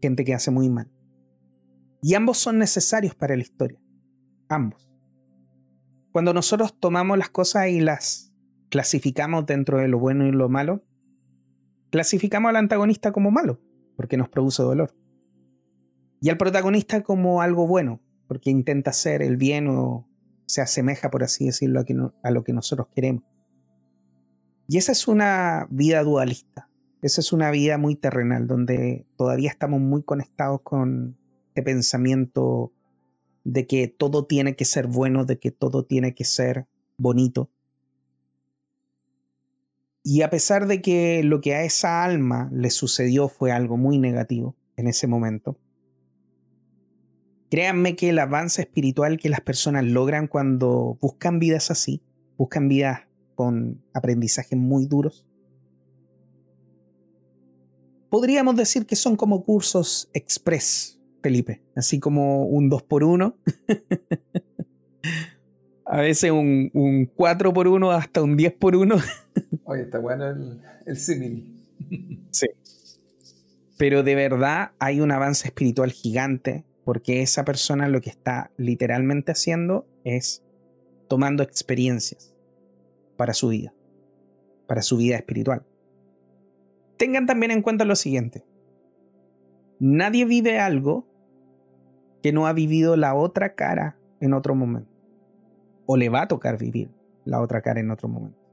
Gente 0.00 0.24
que 0.24 0.34
hace 0.34 0.50
muy 0.50 0.68
mal. 0.68 0.90
Y 2.02 2.14
ambos 2.14 2.38
son 2.38 2.58
necesarios 2.58 3.14
para 3.14 3.36
la 3.36 3.42
historia. 3.42 3.80
Ambos. 4.48 4.90
Cuando 6.12 6.32
nosotros 6.32 6.78
tomamos 6.78 7.18
las 7.18 7.30
cosas 7.30 7.68
y 7.68 7.80
las 7.80 8.32
clasificamos 8.70 9.46
dentro 9.46 9.78
de 9.78 9.88
lo 9.88 9.98
bueno 9.98 10.26
y 10.26 10.32
lo 10.32 10.48
malo, 10.48 10.82
clasificamos 11.90 12.50
al 12.50 12.56
antagonista 12.56 13.12
como 13.12 13.30
malo, 13.30 13.60
porque 13.96 14.16
nos 14.16 14.28
produce 14.28 14.62
dolor. 14.62 14.94
Y 16.20 16.30
al 16.30 16.38
protagonista 16.38 17.02
como 17.02 17.42
algo 17.42 17.66
bueno, 17.66 18.00
porque 18.26 18.50
intenta 18.50 18.90
hacer 18.90 19.22
el 19.22 19.36
bien 19.36 19.68
o 19.68 20.08
se 20.46 20.60
asemeja, 20.60 21.10
por 21.10 21.22
así 21.22 21.46
decirlo, 21.46 21.84
a, 22.22 22.30
lo 22.30 22.44
que 22.44 22.52
nosotros 22.52 22.88
queremos. 22.94 23.24
Y 24.68 24.78
esa 24.78 24.92
es 24.92 25.06
una 25.08 25.66
vida 25.70 26.02
dualista, 26.02 26.68
esa 27.02 27.20
es 27.20 27.32
una 27.32 27.50
vida 27.50 27.78
muy 27.78 27.94
terrenal, 27.96 28.46
donde 28.46 29.06
todavía 29.16 29.50
estamos 29.50 29.80
muy 29.80 30.02
conectados 30.02 30.60
con 30.62 31.16
este 31.48 31.62
pensamiento 31.62 32.72
de 33.44 33.66
que 33.66 33.86
todo 33.86 34.26
tiene 34.26 34.56
que 34.56 34.64
ser 34.64 34.88
bueno, 34.88 35.24
de 35.24 35.38
que 35.38 35.50
todo 35.52 35.84
tiene 35.84 36.14
que 36.14 36.24
ser 36.24 36.66
bonito. 36.98 37.50
Y 40.08 40.22
a 40.22 40.30
pesar 40.30 40.68
de 40.68 40.80
que 40.80 41.24
lo 41.24 41.40
que 41.40 41.56
a 41.56 41.64
esa 41.64 42.04
alma 42.04 42.48
le 42.52 42.70
sucedió 42.70 43.28
fue 43.28 43.50
algo 43.50 43.76
muy 43.76 43.98
negativo 43.98 44.54
en 44.76 44.86
ese 44.86 45.08
momento, 45.08 45.58
Créanme 47.48 47.94
que 47.94 48.08
el 48.08 48.18
avance 48.18 48.62
espiritual 48.62 49.18
que 49.18 49.28
las 49.28 49.40
personas 49.40 49.84
logran 49.84 50.26
cuando 50.26 50.98
buscan 51.00 51.38
vidas 51.38 51.70
así, 51.70 52.02
buscan 52.36 52.68
vidas 52.68 53.02
con 53.36 53.80
aprendizajes 53.94 54.58
muy 54.58 54.86
duros, 54.86 55.24
podríamos 58.10 58.56
decir 58.56 58.84
que 58.84 58.96
son 58.96 59.14
como 59.14 59.44
cursos 59.44 60.10
express, 60.12 61.00
Felipe, 61.22 61.62
así 61.76 62.00
como 62.00 62.46
un 62.46 62.68
2 62.68 62.82
por 62.82 63.04
1 63.04 63.36
A 65.88 66.00
veces 66.00 66.32
un, 66.32 66.68
un 66.74 67.06
4 67.06 67.52
por 67.52 67.68
1 67.68 67.92
hasta 67.92 68.20
un 68.20 68.36
10 68.36 68.54
por 68.54 68.74
1 68.74 68.96
Oye, 69.64 69.82
está 69.82 69.98
bueno 69.98 70.28
el, 70.28 70.60
el 70.86 70.96
símil. 70.96 71.64
sí. 72.30 72.46
Pero 73.78 74.02
de 74.02 74.14
verdad 74.14 74.72
hay 74.78 75.00
un 75.00 75.12
avance 75.12 75.48
espiritual 75.48 75.92
gigante 75.92 76.64
porque 76.84 77.20
esa 77.20 77.44
persona 77.44 77.88
lo 77.88 78.00
que 78.00 78.10
está 78.10 78.52
literalmente 78.56 79.32
haciendo 79.32 79.86
es 80.04 80.44
tomando 81.08 81.42
experiencias 81.42 82.34
para 83.16 83.34
su 83.34 83.48
vida, 83.48 83.74
para 84.66 84.82
su 84.82 84.96
vida 84.96 85.16
espiritual. 85.16 85.66
Tengan 86.96 87.26
también 87.26 87.50
en 87.50 87.62
cuenta 87.62 87.84
lo 87.84 87.96
siguiente. 87.96 88.44
Nadie 89.78 90.24
vive 90.24 90.58
algo 90.58 91.06
que 92.22 92.32
no 92.32 92.46
ha 92.46 92.52
vivido 92.52 92.96
la 92.96 93.14
otra 93.14 93.54
cara 93.54 93.98
en 94.20 94.32
otro 94.32 94.54
momento. 94.54 94.90
O 95.86 95.96
le 95.96 96.08
va 96.08 96.22
a 96.22 96.28
tocar 96.28 96.56
vivir 96.56 96.90
la 97.24 97.40
otra 97.40 97.60
cara 97.60 97.80
en 97.80 97.90
otro 97.90 98.08
momento. 98.08 98.45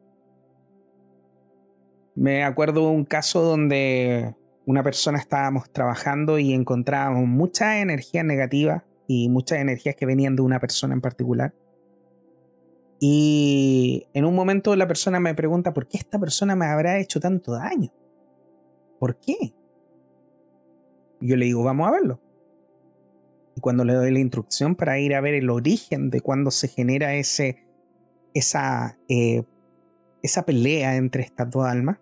Me 2.15 2.43
acuerdo 2.43 2.89
un 2.89 3.05
caso 3.05 3.41
donde 3.41 4.35
una 4.65 4.83
persona 4.83 5.17
estábamos 5.17 5.71
trabajando 5.71 6.39
y 6.39 6.53
encontrábamos 6.53 7.27
mucha 7.27 7.81
energía 7.81 8.23
negativa 8.23 8.85
y 9.07 9.29
muchas 9.29 9.59
energías 9.59 9.95
que 9.95 10.05
venían 10.05 10.35
de 10.35 10.41
una 10.41 10.59
persona 10.59 10.93
en 10.93 11.01
particular. 11.01 11.53
Y 12.99 14.07
en 14.13 14.25
un 14.25 14.35
momento 14.35 14.75
la 14.75 14.87
persona 14.87 15.19
me 15.19 15.35
pregunta, 15.35 15.73
¿por 15.73 15.87
qué 15.87 15.97
esta 15.97 16.19
persona 16.19 16.55
me 16.55 16.67
habrá 16.67 16.99
hecho 16.99 17.19
tanto 17.19 17.51
daño? 17.53 17.91
¿Por 18.99 19.19
qué? 19.19 19.53
Yo 21.19 21.35
le 21.35 21.45
digo, 21.45 21.63
vamos 21.63 21.87
a 21.87 21.91
verlo. 21.91 22.21
Y 23.55 23.61
cuando 23.61 23.83
le 23.83 23.93
doy 23.93 24.11
la 24.11 24.19
instrucción 24.19 24.75
para 24.75 24.99
ir 24.99 25.15
a 25.15 25.21
ver 25.21 25.33
el 25.33 25.49
origen 25.49 26.09
de 26.09 26.21
cuando 26.21 26.51
se 26.51 26.67
genera 26.67 27.15
ese, 27.15 27.65
esa, 28.33 28.97
eh, 29.09 29.43
esa 30.23 30.43
pelea 30.45 30.95
entre 30.95 31.21
estas 31.21 31.51
dos 31.51 31.65
almas, 31.65 31.99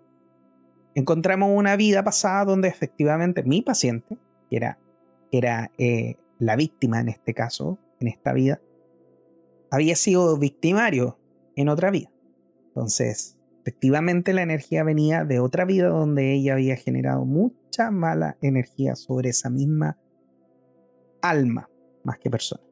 encontramos 0.95 1.49
una 1.53 1.75
vida 1.75 2.03
pasada 2.03 2.45
donde 2.45 2.69
efectivamente 2.69 3.43
mi 3.43 3.61
paciente, 3.61 4.17
que 4.49 4.55
era, 4.55 4.79
era 5.31 5.71
eh, 5.77 6.15
la 6.39 6.55
víctima 6.55 7.01
en 7.01 7.09
este 7.09 7.33
caso, 7.33 7.79
en 7.99 8.07
esta 8.07 8.31
vida, 8.31 8.61
había 9.71 9.95
sido 9.95 10.37
victimario 10.37 11.19
en 11.55 11.67
otra 11.67 11.91
vida. 11.91 12.11
Entonces, 12.67 13.37
efectivamente 13.61 14.33
la 14.33 14.43
energía 14.43 14.83
venía 14.83 15.25
de 15.25 15.39
otra 15.39 15.65
vida 15.65 15.89
donde 15.89 16.33
ella 16.33 16.53
había 16.53 16.75
generado 16.75 17.25
mucha 17.25 17.89
mala 17.91 18.37
energía 18.41 18.95
sobre 18.95 19.29
esa 19.29 19.49
misma 19.49 19.97
alma, 21.21 21.69
más 22.03 22.19
que 22.19 22.29
persona. 22.29 22.63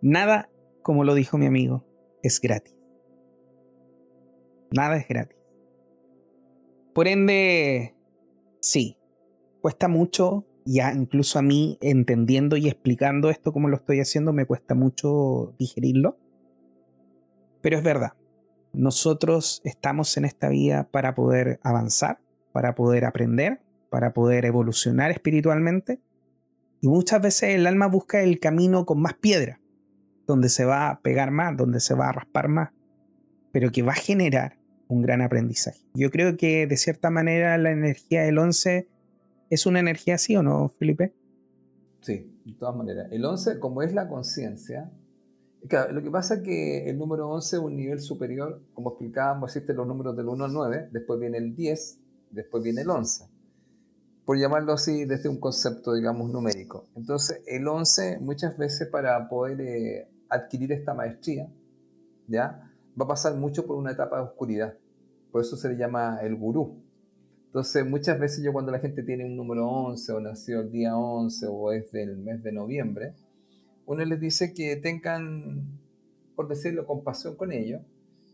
Nada 0.00 0.48
como 0.82 1.04
lo 1.04 1.14
dijo 1.14 1.36
mi 1.36 1.44
amigo, 1.44 1.84
es 2.22 2.40
gratis. 2.40 2.77
Nada 4.70 4.96
es 4.96 5.08
gratis. 5.08 5.38
Por 6.94 7.08
ende, 7.08 7.94
sí, 8.60 8.98
cuesta 9.60 9.88
mucho, 9.88 10.46
ya 10.64 10.92
incluso 10.92 11.38
a 11.38 11.42
mí 11.42 11.78
entendiendo 11.80 12.56
y 12.56 12.68
explicando 12.68 13.30
esto 13.30 13.52
como 13.52 13.68
lo 13.68 13.76
estoy 13.76 14.00
haciendo, 14.00 14.32
me 14.32 14.46
cuesta 14.46 14.74
mucho 14.74 15.54
digerirlo. 15.58 16.18
Pero 17.62 17.78
es 17.78 17.82
verdad, 17.82 18.12
nosotros 18.72 19.62
estamos 19.64 20.16
en 20.16 20.24
esta 20.24 20.48
vida 20.48 20.88
para 20.90 21.14
poder 21.14 21.58
avanzar, 21.62 22.20
para 22.52 22.74
poder 22.74 23.04
aprender, 23.04 23.60
para 23.90 24.12
poder 24.12 24.44
evolucionar 24.44 25.10
espiritualmente. 25.10 26.00
Y 26.80 26.88
muchas 26.88 27.22
veces 27.22 27.54
el 27.54 27.66
alma 27.66 27.86
busca 27.86 28.22
el 28.22 28.38
camino 28.38 28.84
con 28.84 29.00
más 29.00 29.14
piedra, 29.14 29.60
donde 30.26 30.48
se 30.48 30.64
va 30.64 30.90
a 30.90 31.00
pegar 31.00 31.30
más, 31.30 31.56
donde 31.56 31.80
se 31.80 31.94
va 31.94 32.08
a 32.08 32.12
raspar 32.12 32.48
más, 32.48 32.70
pero 33.52 33.70
que 33.70 33.82
va 33.82 33.92
a 33.92 33.96
generar 33.96 34.57
un 34.88 35.02
gran 35.02 35.20
aprendizaje. 35.22 35.80
Yo 35.94 36.10
creo 36.10 36.36
que 36.36 36.66
de 36.66 36.76
cierta 36.76 37.10
manera 37.10 37.56
la 37.58 37.70
energía 37.70 38.22
del 38.22 38.38
11 38.38 38.88
es 39.50 39.66
una 39.66 39.80
energía 39.80 40.16
así 40.16 40.36
o 40.36 40.42
no, 40.42 40.68
Felipe? 40.68 41.14
Sí, 42.00 42.40
de 42.44 42.52
todas 42.54 42.76
maneras. 42.76 43.08
El 43.10 43.24
11, 43.24 43.58
como 43.58 43.82
es 43.82 43.92
la 43.92 44.08
conciencia, 44.08 44.90
lo 45.90 46.02
que 46.02 46.10
pasa 46.10 46.36
es 46.36 46.42
que 46.42 46.88
el 46.88 46.98
número 46.98 47.28
11 47.28 47.56
es 47.56 47.62
un 47.62 47.76
nivel 47.76 48.00
superior, 48.00 48.62
como 48.74 48.90
explicábamos, 48.90 49.50
existen 49.50 49.76
los 49.76 49.86
números 49.86 50.16
del 50.16 50.26
1 50.26 50.44
al 50.44 50.52
9, 50.52 50.88
después 50.92 51.20
viene 51.20 51.38
el 51.38 51.54
10, 51.54 51.98
después 52.30 52.62
viene 52.62 52.82
el 52.82 52.90
11, 52.90 53.24
por 54.24 54.38
llamarlo 54.38 54.72
así 54.72 55.04
desde 55.04 55.28
un 55.28 55.38
concepto, 55.38 55.94
digamos, 55.94 56.30
numérico. 56.30 56.86
Entonces, 56.94 57.42
el 57.46 57.66
11 57.66 58.20
muchas 58.20 58.56
veces 58.56 58.88
para 58.88 59.28
poder 59.28 59.60
eh, 59.60 60.08
adquirir 60.28 60.72
esta 60.72 60.94
maestría, 60.94 61.48
¿ya? 62.28 62.67
Va 62.98 63.04
a 63.04 63.08
pasar 63.08 63.34
mucho 63.36 63.66
por 63.66 63.76
una 63.76 63.92
etapa 63.92 64.16
de 64.16 64.22
oscuridad, 64.22 64.74
por 65.30 65.42
eso 65.42 65.56
se 65.56 65.68
le 65.68 65.76
llama 65.76 66.18
el 66.22 66.34
gurú. 66.34 66.82
Entonces, 67.46 67.86
muchas 67.86 68.18
veces 68.18 68.44
yo 68.44 68.52
cuando 68.52 68.72
la 68.72 68.78
gente 68.78 69.02
tiene 69.02 69.24
un 69.24 69.36
número 69.36 69.66
11 69.68 70.12
o 70.12 70.20
nació 70.20 70.60
el 70.60 70.70
día 70.70 70.96
11 70.96 71.46
o 71.48 71.72
es 71.72 71.90
del 71.92 72.16
mes 72.16 72.42
de 72.42 72.52
noviembre, 72.52 73.14
uno 73.86 74.04
les 74.04 74.20
dice 74.20 74.52
que 74.52 74.76
tengan, 74.76 75.78
por 76.36 76.46
decirlo, 76.48 76.86
compasión 76.86 77.36
con 77.36 77.52
ellos, 77.52 77.80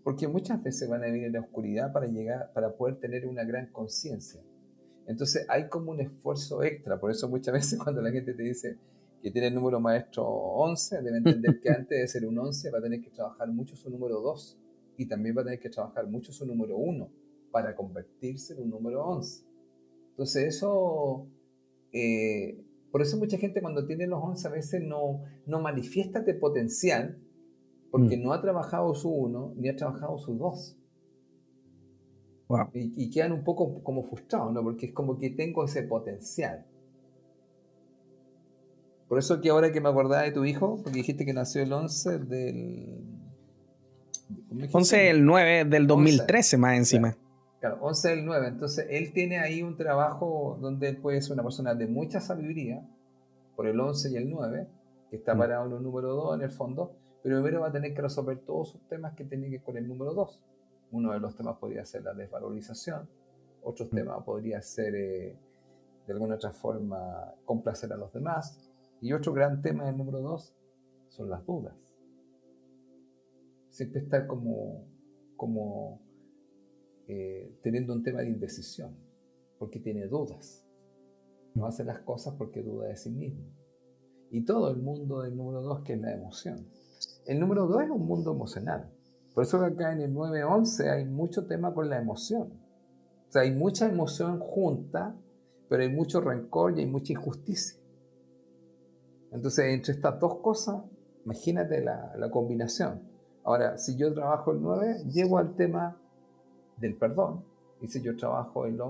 porque 0.02 0.26
muchas 0.26 0.62
veces 0.62 0.88
van 0.88 1.02
a 1.02 1.06
vivir 1.06 1.24
en 1.24 1.32
la 1.32 1.40
oscuridad 1.40 1.92
para 1.92 2.06
llegar, 2.06 2.52
para 2.52 2.74
poder 2.74 2.96
tener 2.96 3.26
una 3.26 3.44
gran 3.44 3.66
conciencia. 3.66 4.40
Entonces 5.06 5.46
hay 5.48 5.68
como 5.68 5.92
un 5.92 6.00
esfuerzo 6.00 6.62
extra, 6.62 6.98
por 6.98 7.10
eso 7.10 7.28
muchas 7.28 7.54
veces 7.54 7.78
cuando 7.82 8.02
la 8.02 8.10
gente 8.10 8.34
te 8.34 8.42
dice 8.42 8.78
que 9.24 9.30
tiene 9.30 9.48
el 9.48 9.54
número 9.54 9.80
maestro 9.80 10.22
11, 10.26 11.00
debe 11.00 11.16
entender 11.16 11.58
que 11.58 11.70
antes 11.70 11.98
de 11.98 12.06
ser 12.06 12.26
un 12.26 12.38
11 12.38 12.70
va 12.70 12.78
a 12.78 12.82
tener 12.82 13.00
que 13.00 13.08
trabajar 13.08 13.50
mucho 13.50 13.74
su 13.74 13.88
número 13.88 14.20
2 14.20 14.58
y 14.98 15.06
también 15.06 15.34
va 15.34 15.40
a 15.40 15.44
tener 15.44 15.58
que 15.58 15.70
trabajar 15.70 16.06
mucho 16.06 16.30
su 16.30 16.44
número 16.44 16.76
1 16.76 17.08
para 17.50 17.74
convertirse 17.74 18.52
en 18.52 18.64
un 18.64 18.68
número 18.68 19.02
11. 19.02 19.46
Entonces 20.10 20.54
eso 20.54 21.26
eh, 21.90 22.62
por 22.90 23.00
eso 23.00 23.16
mucha 23.16 23.38
gente 23.38 23.62
cuando 23.62 23.86
tiene 23.86 24.06
los 24.06 24.22
11 24.22 24.46
a 24.46 24.50
veces 24.50 24.82
no, 24.82 25.22
no 25.46 25.58
manifiesta 25.58 26.18
este 26.18 26.34
potencial 26.34 27.18
porque 27.90 28.18
mm. 28.18 28.22
no 28.24 28.34
ha 28.34 28.42
trabajado 28.42 28.94
su 28.94 29.08
1 29.08 29.54
ni 29.56 29.70
ha 29.70 29.76
trabajado 29.76 30.18
su 30.18 30.36
2. 30.36 30.76
Y, 32.74 33.08
quedan 33.08 33.32
un 33.32 33.42
poco 33.42 33.82
como 33.82 34.02
frustrados, 34.02 34.52
¿no? 34.52 34.62
Porque 34.62 34.86
es 34.86 34.92
como 34.92 35.16
que 35.16 35.30
tengo 35.30 35.64
ese 35.64 35.82
potencial. 35.82 36.66
Por 39.14 39.20
eso 39.20 39.40
que 39.40 39.48
ahora 39.48 39.70
que 39.70 39.80
me 39.80 39.88
acordaba 39.88 40.22
de 40.22 40.32
tu 40.32 40.44
hijo, 40.44 40.80
porque 40.82 40.98
dijiste 40.98 41.24
que 41.24 41.32
nació 41.32 41.62
el 41.62 41.72
11 41.72 42.18
del... 42.18 43.00
11 44.72 44.96
del 44.96 45.24
9 45.24 45.66
del 45.66 45.86
2013 45.86 46.56
más 46.56 46.76
encima. 46.76 47.16
Claro, 47.60 47.78
11 47.80 48.08
del 48.08 48.24
9. 48.24 48.48
Entonces, 48.48 48.88
él 48.90 49.12
tiene 49.12 49.38
ahí 49.38 49.62
un 49.62 49.76
trabajo 49.76 50.58
donde 50.60 50.88
él 50.88 50.96
puede 50.96 51.22
ser 51.22 51.34
una 51.34 51.44
persona 51.44 51.76
de 51.76 51.86
mucha 51.86 52.20
sabiduría, 52.20 52.84
por 53.54 53.68
el 53.68 53.78
11 53.78 54.10
y 54.10 54.16
el 54.16 54.28
9, 54.28 54.66
que 55.10 55.16
está 55.18 55.36
mm. 55.36 55.38
parado 55.38 55.66
en 55.66 55.76
el 55.76 55.82
número 55.84 56.12
2 56.12 56.34
en 56.34 56.42
el 56.42 56.50
fondo, 56.50 56.96
pero 57.22 57.36
primero 57.36 57.60
va 57.60 57.68
a 57.68 57.72
tener 57.72 57.94
que 57.94 58.02
resolver 58.02 58.38
todos 58.38 58.70
sus 58.70 58.80
temas 58.88 59.14
que 59.14 59.22
tienen 59.22 59.48
que 59.48 59.58
ver 59.58 59.64
con 59.64 59.76
el 59.76 59.86
número 59.86 60.12
2. 60.12 60.42
Uno 60.90 61.12
de 61.12 61.20
los 61.20 61.36
temas 61.36 61.56
podría 61.58 61.84
ser 61.84 62.02
la 62.02 62.14
desvalorización, 62.14 63.08
otro 63.62 63.86
mm. 63.86 63.90
tema 63.90 64.24
podría 64.24 64.60
ser, 64.60 64.92
eh, 64.96 65.36
de 66.04 66.12
alguna 66.12 66.34
otra 66.34 66.50
forma, 66.50 67.32
complacer 67.44 67.92
a 67.92 67.96
los 67.96 68.12
demás, 68.12 68.58
y 69.04 69.12
otro 69.12 69.34
gran 69.34 69.60
tema 69.60 69.84
del 69.84 69.98
número 69.98 70.22
2 70.22 70.56
son 71.08 71.28
las 71.28 71.44
dudas. 71.44 71.74
Siempre 73.68 74.00
estar 74.00 74.26
como, 74.26 74.86
como 75.36 76.00
eh, 77.06 77.54
teniendo 77.62 77.92
un 77.92 78.02
tema 78.02 78.22
de 78.22 78.28
indecisión, 78.28 78.96
porque 79.58 79.78
tiene 79.78 80.06
dudas. 80.06 80.66
No 81.54 81.66
hace 81.66 81.84
las 81.84 81.98
cosas 82.00 82.32
porque 82.38 82.62
duda 82.62 82.88
de 82.88 82.96
sí 82.96 83.10
mismo. 83.10 83.44
Y 84.30 84.46
todo 84.46 84.70
el 84.70 84.78
mundo 84.78 85.20
del 85.20 85.36
número 85.36 85.60
2, 85.60 85.82
que 85.82 85.92
es 85.92 86.00
la 86.00 86.14
emoción. 86.14 86.66
El 87.26 87.40
número 87.40 87.66
2 87.66 87.82
es 87.82 87.90
un 87.90 88.06
mundo 88.06 88.32
emocional. 88.32 88.90
Por 89.34 89.44
eso 89.44 89.62
acá 89.62 89.92
en 89.92 90.00
el 90.00 90.14
9-11 90.14 90.90
hay 90.90 91.04
mucho 91.04 91.46
tema 91.46 91.74
con 91.74 91.90
la 91.90 91.98
emoción. 91.98 92.54
O 93.28 93.32
sea, 93.32 93.42
hay 93.42 93.54
mucha 93.54 93.86
emoción 93.86 94.40
junta, 94.40 95.14
pero 95.68 95.82
hay 95.82 95.90
mucho 95.90 96.22
rencor 96.22 96.78
y 96.78 96.80
hay 96.80 96.86
mucha 96.86 97.12
injusticia. 97.12 97.83
Entonces, 99.34 99.66
entre 99.66 99.92
estas 99.92 100.18
dos 100.20 100.36
cosas, 100.36 100.82
imagínate 101.24 101.82
la, 101.82 102.14
la 102.16 102.30
combinación. 102.30 103.02
Ahora, 103.42 103.76
si 103.76 103.96
yo 103.96 104.14
trabajo 104.14 104.52
el 104.52 104.62
9, 104.62 105.04
llego 105.12 105.38
al 105.38 105.54
tema 105.56 105.98
del 106.78 106.96
perdón. 106.96 107.44
Y 107.80 107.88
si 107.88 108.00
yo 108.00 108.16
trabajo 108.16 108.64
el 108.64 108.80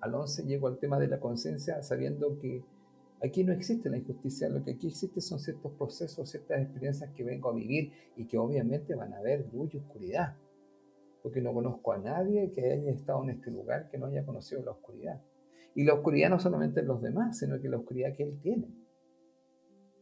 al 0.00 0.14
11, 0.14 0.44
llego 0.44 0.68
al 0.68 0.78
tema 0.78 0.98
de 0.98 1.08
la 1.08 1.18
conciencia 1.18 1.82
sabiendo 1.82 2.38
que 2.38 2.62
aquí 3.22 3.42
no 3.42 3.52
existe 3.52 3.88
la 3.88 3.96
injusticia, 3.96 4.48
lo 4.48 4.62
que 4.62 4.72
aquí 4.72 4.88
existe 4.88 5.20
son 5.20 5.40
ciertos 5.40 5.72
procesos, 5.72 6.30
ciertas 6.30 6.60
experiencias 6.60 7.10
que 7.14 7.24
vengo 7.24 7.50
a 7.50 7.54
vivir 7.54 7.92
y 8.16 8.26
que 8.26 8.38
obviamente 8.38 8.94
van 8.94 9.12
a 9.14 9.18
haber 9.18 9.52
luz 9.52 9.74
y 9.74 9.78
oscuridad. 9.78 10.36
Porque 11.22 11.40
no 11.40 11.52
conozco 11.54 11.92
a 11.92 11.98
nadie 11.98 12.52
que 12.52 12.70
haya 12.70 12.92
estado 12.92 13.24
en 13.24 13.30
este 13.30 13.50
lugar 13.50 13.88
que 13.88 13.98
no 13.98 14.06
haya 14.06 14.24
conocido 14.24 14.62
la 14.62 14.72
oscuridad. 14.72 15.20
Y 15.74 15.84
la 15.84 15.94
oscuridad 15.94 16.30
no 16.30 16.38
solamente 16.38 16.80
en 16.80 16.86
los 16.86 17.02
demás, 17.02 17.38
sino 17.38 17.60
que 17.60 17.68
la 17.68 17.78
oscuridad 17.78 18.14
que 18.14 18.24
él 18.24 18.38
tiene. 18.40 18.68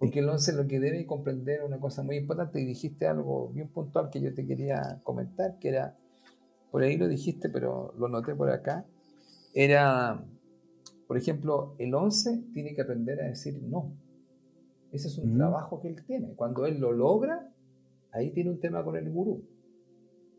Porque 0.02 0.18
el 0.18 0.28
11 0.28 0.54
lo 0.54 0.66
que 0.66 0.80
debe 0.80 1.06
comprender 1.06 1.62
una 1.62 1.78
cosa 1.78 2.02
muy 2.02 2.16
importante, 2.16 2.60
y 2.60 2.64
dijiste 2.64 3.06
algo 3.06 3.50
bien 3.50 3.68
puntual 3.68 4.10
que 4.10 4.20
yo 4.20 4.34
te 4.34 4.44
quería 4.44 4.98
comentar, 5.04 5.60
que 5.60 5.68
era 5.68 5.96
por 6.72 6.82
ahí 6.82 6.96
lo 6.96 7.06
dijiste, 7.06 7.48
pero 7.48 7.94
lo 7.96 8.08
noté 8.08 8.34
por 8.34 8.50
acá, 8.50 8.84
era, 9.54 10.24
por 11.06 11.16
ejemplo, 11.16 11.76
el 11.78 11.94
11 11.94 12.46
tiene 12.52 12.74
que 12.74 12.82
aprender 12.82 13.20
a 13.20 13.28
decir 13.28 13.62
no. 13.62 13.92
Ese 14.90 15.06
es 15.06 15.18
un 15.18 15.36
trabajo 15.36 15.80
que 15.80 15.86
él 15.86 16.04
tiene. 16.04 16.34
Cuando 16.34 16.66
él 16.66 16.80
lo 16.80 16.90
logra, 16.90 17.48
ahí 18.10 18.32
tiene 18.32 18.50
un 18.50 18.58
tema 18.58 18.82
con 18.82 18.96
el 18.96 19.08
gurú, 19.08 19.44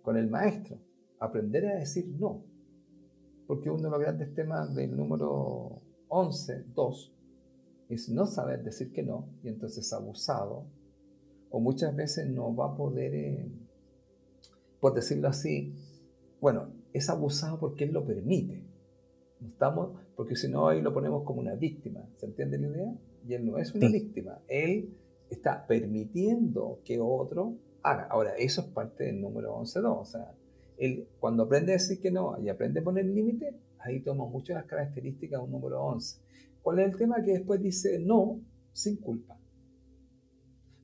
con 0.02 0.18
el 0.18 0.30
maestro. 0.30 0.78
Aprender 1.20 1.68
a 1.68 1.76
decir 1.76 2.06
no. 2.20 2.44
Porque 3.48 3.70
uno 3.70 3.84
de 3.84 3.90
los 3.92 4.00
grandes 4.02 4.34
temas 4.34 4.76
del 4.76 4.98
número 4.98 5.80
11, 6.10 6.66
2, 6.76 7.13
es 7.90 8.10
no 8.10 8.26
saber 8.26 8.64
decir 8.64 8.92
que 8.92 9.04
no 9.04 9.28
y 9.44 9.50
entonces 9.50 9.92
abusado. 9.94 10.66
O 11.50 11.60
muchas 11.60 11.96
veces 11.96 12.28
no 12.28 12.56
va 12.56 12.74
a 12.74 12.76
poder, 12.76 13.14
eh, 13.14 13.48
por 14.80 14.94
decirlo 14.94 15.28
así, 15.28 15.76
bueno, 16.42 16.74
es 16.94 17.10
abusado 17.10 17.60
porque 17.60 17.84
él 17.84 17.94
lo 17.94 18.06
permite. 18.06 18.64
No 19.40 19.48
estamos, 19.48 20.00
porque 20.16 20.36
si 20.36 20.48
no, 20.48 20.68
ahí 20.68 20.82
lo 20.82 20.94
ponemos 20.94 21.24
como 21.24 21.42
una 21.42 21.56
víctima. 21.56 22.08
¿Se 22.18 22.26
entiende 22.26 22.58
la 22.58 22.68
idea? 22.68 22.96
Y 23.28 23.34
él 23.34 23.46
no 23.46 23.58
es 23.58 23.74
una 23.74 23.88
víctima. 23.90 24.40
Él 24.48 24.98
está 25.30 25.66
permitiendo 25.68 26.80
que 26.84 27.00
otro 27.00 27.56
haga. 27.82 28.08
Ahora, 28.10 28.36
eso 28.38 28.62
es 28.62 28.68
parte 28.68 29.06
del 29.06 29.22
número 29.22 29.56
11.2. 29.58 30.02
O 30.02 30.06
sea, 30.06 30.34
él 30.78 31.08
cuando 31.20 31.44
aprende 31.44 31.74
a 31.74 31.76
decir 31.76 32.00
que 32.00 32.12
no 32.12 32.38
y 32.42 32.50
aprende 32.50 32.80
a 32.80 32.84
poner 32.84 33.06
límite, 33.06 33.56
ahí 33.80 34.00
toma 34.00 34.26
muchas 34.26 34.56
las 34.56 34.66
características 34.66 35.40
de 35.40 35.46
un 35.46 35.52
número 35.52 35.82
11. 35.84 36.20
¿Cuál 36.64 36.80
es 36.80 36.92
el 36.92 36.98
tema? 36.98 37.22
Que 37.22 37.34
después 37.34 37.62
dice 37.62 38.00
no 38.00 38.40
sin 38.72 38.98
culpa. 38.98 39.38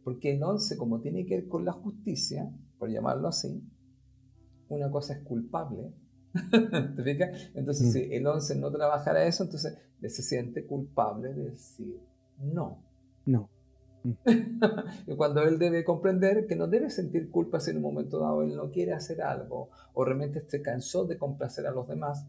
Porque 0.03 0.35
el 0.35 0.43
11, 0.43 0.77
como 0.77 0.99
tiene 0.99 1.25
que 1.25 1.37
ver 1.37 1.47
con 1.47 1.65
la 1.65 1.71
justicia, 1.71 2.51
por 2.77 2.89
llamarlo 2.91 3.29
así, 3.29 3.63
una 4.67 4.91
cosa 4.91 5.13
es 5.13 5.23
culpable. 5.23 5.93
¿Te 6.95 7.03
fijas? 7.03 7.51
Entonces, 7.55 7.87
mm. 7.87 7.91
si 7.91 8.13
el 8.13 8.27
11 8.27 8.55
no 8.57 8.71
trabajara 8.71 9.25
eso, 9.25 9.43
entonces 9.43 9.77
se 10.01 10.21
siente 10.21 10.65
culpable 10.65 11.33
de 11.33 11.51
decir 11.51 11.99
no. 12.39 12.83
No. 13.25 13.49
Mm. 14.03 14.11
y 15.07 15.15
cuando 15.15 15.43
él 15.43 15.57
debe 15.59 15.83
comprender 15.83 16.45
que 16.45 16.55
no 16.55 16.67
debe 16.67 16.89
sentir 16.89 17.29
culpa 17.29 17.59
si 17.59 17.71
en 17.71 17.77
un 17.77 17.83
momento 17.83 18.19
dado 18.19 18.43
él 18.43 18.55
no 18.55 18.71
quiere 18.71 18.93
hacer 18.93 19.21
algo 19.21 19.69
o 19.93 20.05
realmente 20.05 20.43
se 20.47 20.61
cansó 20.61 21.05
de 21.05 21.17
complacer 21.17 21.65
a 21.67 21.71
los 21.71 21.87
demás, 21.87 22.25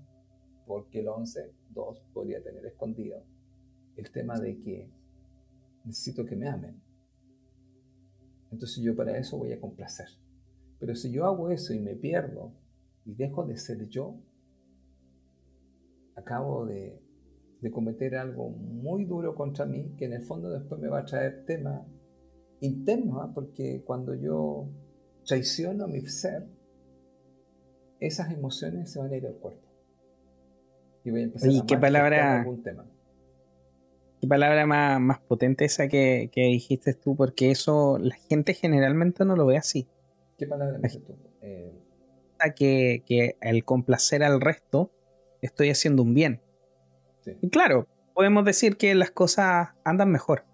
porque 0.67 1.01
el 1.01 1.09
11, 1.09 1.53
2 1.71 2.03
podría 2.13 2.43
tener 2.43 2.65
escondido 2.67 3.23
el 3.97 4.11
tema 4.11 4.39
de 4.39 4.59
que 4.59 4.91
necesito 5.85 6.25
que 6.25 6.37
me 6.37 6.49
amen. 6.49 6.81
Entonces 8.51 8.83
yo 8.83 8.97
para 8.97 9.17
eso 9.17 9.39
voy 9.39 9.53
a 9.53 9.61
complacer. 9.61 10.09
Pero 10.79 10.95
si 10.95 11.13
yo 11.13 11.27
hago 11.27 11.51
eso 11.51 11.73
y 11.75 11.79
me 11.79 11.95
pierdo 11.95 12.53
y 13.05 13.15
dejo 13.15 13.45
de 13.47 13.57
ser 13.57 13.89
yo, 13.89 14.19
acabo 16.17 16.67
de, 16.67 17.01
cometer 17.73 18.17
algo 18.17 18.49
muy 18.49 19.05
duro 19.05 19.35
contra 19.35 19.67
mí 19.67 19.95
que 19.99 20.07
en 20.07 20.15
el 20.15 20.23
fondo 20.23 20.51
después 20.51 20.81
me 20.81 20.89
va 20.89 21.01
a 21.01 21.05
traer 21.05 21.45
temas 21.45 21.87
internos, 22.61 23.19
¿ah? 23.21 23.31
porque 23.35 23.83
cuando 23.85 24.15
yo 24.15 24.69
traiciono 25.27 25.85
a 25.85 25.87
mi 25.87 26.01
ser, 26.01 26.49
esas 28.01 28.33
emociones 28.33 28.91
se 28.91 28.99
van 28.99 29.13
a 29.13 29.17
ir 29.17 29.27
al 29.27 29.37
cuerpo. 29.37 29.69
Y 31.05 31.11
voy 31.11 31.21
a 31.21 31.25
empezar 31.25 31.51
a 31.51 31.67
qué 31.67 31.77
palabra, 31.77 32.41
algún 32.41 32.63
tema. 32.63 32.87
Qué 34.21 34.27
palabra 34.27 34.67
más, 34.67 35.01
más 35.01 35.19
potente 35.21 35.65
esa 35.65 35.89
que, 35.89 36.29
que, 36.33 36.43
dijiste 36.43 36.93
tú, 36.93 37.17
porque 37.17 37.51
eso 37.51 37.99
la 37.99 38.15
gente 38.15 38.53
generalmente 38.53 39.25
no 39.25 39.35
lo 39.35 39.47
ve 39.47 39.57
así. 39.57 39.89
¿Qué 40.37 40.47
palabra 40.47 40.79
dices 40.79 41.03
tú? 41.05 41.17
Eh, 41.41 41.73
que, 42.55 43.03
que 43.07 43.37
al 43.41 43.65
complacer 43.65 44.23
al 44.23 44.41
resto 44.41 44.91
estoy 45.41 45.71
haciendo 45.71 46.03
un 46.03 46.15
bien. 46.15 46.41
Y 47.41 47.49
claro, 47.49 47.87
podemos 48.15 48.45
decir 48.45 48.77
que 48.77 48.95
las 48.95 49.11
cosas 49.11 49.71
andan 49.85 50.11
mejor. 50.11 50.45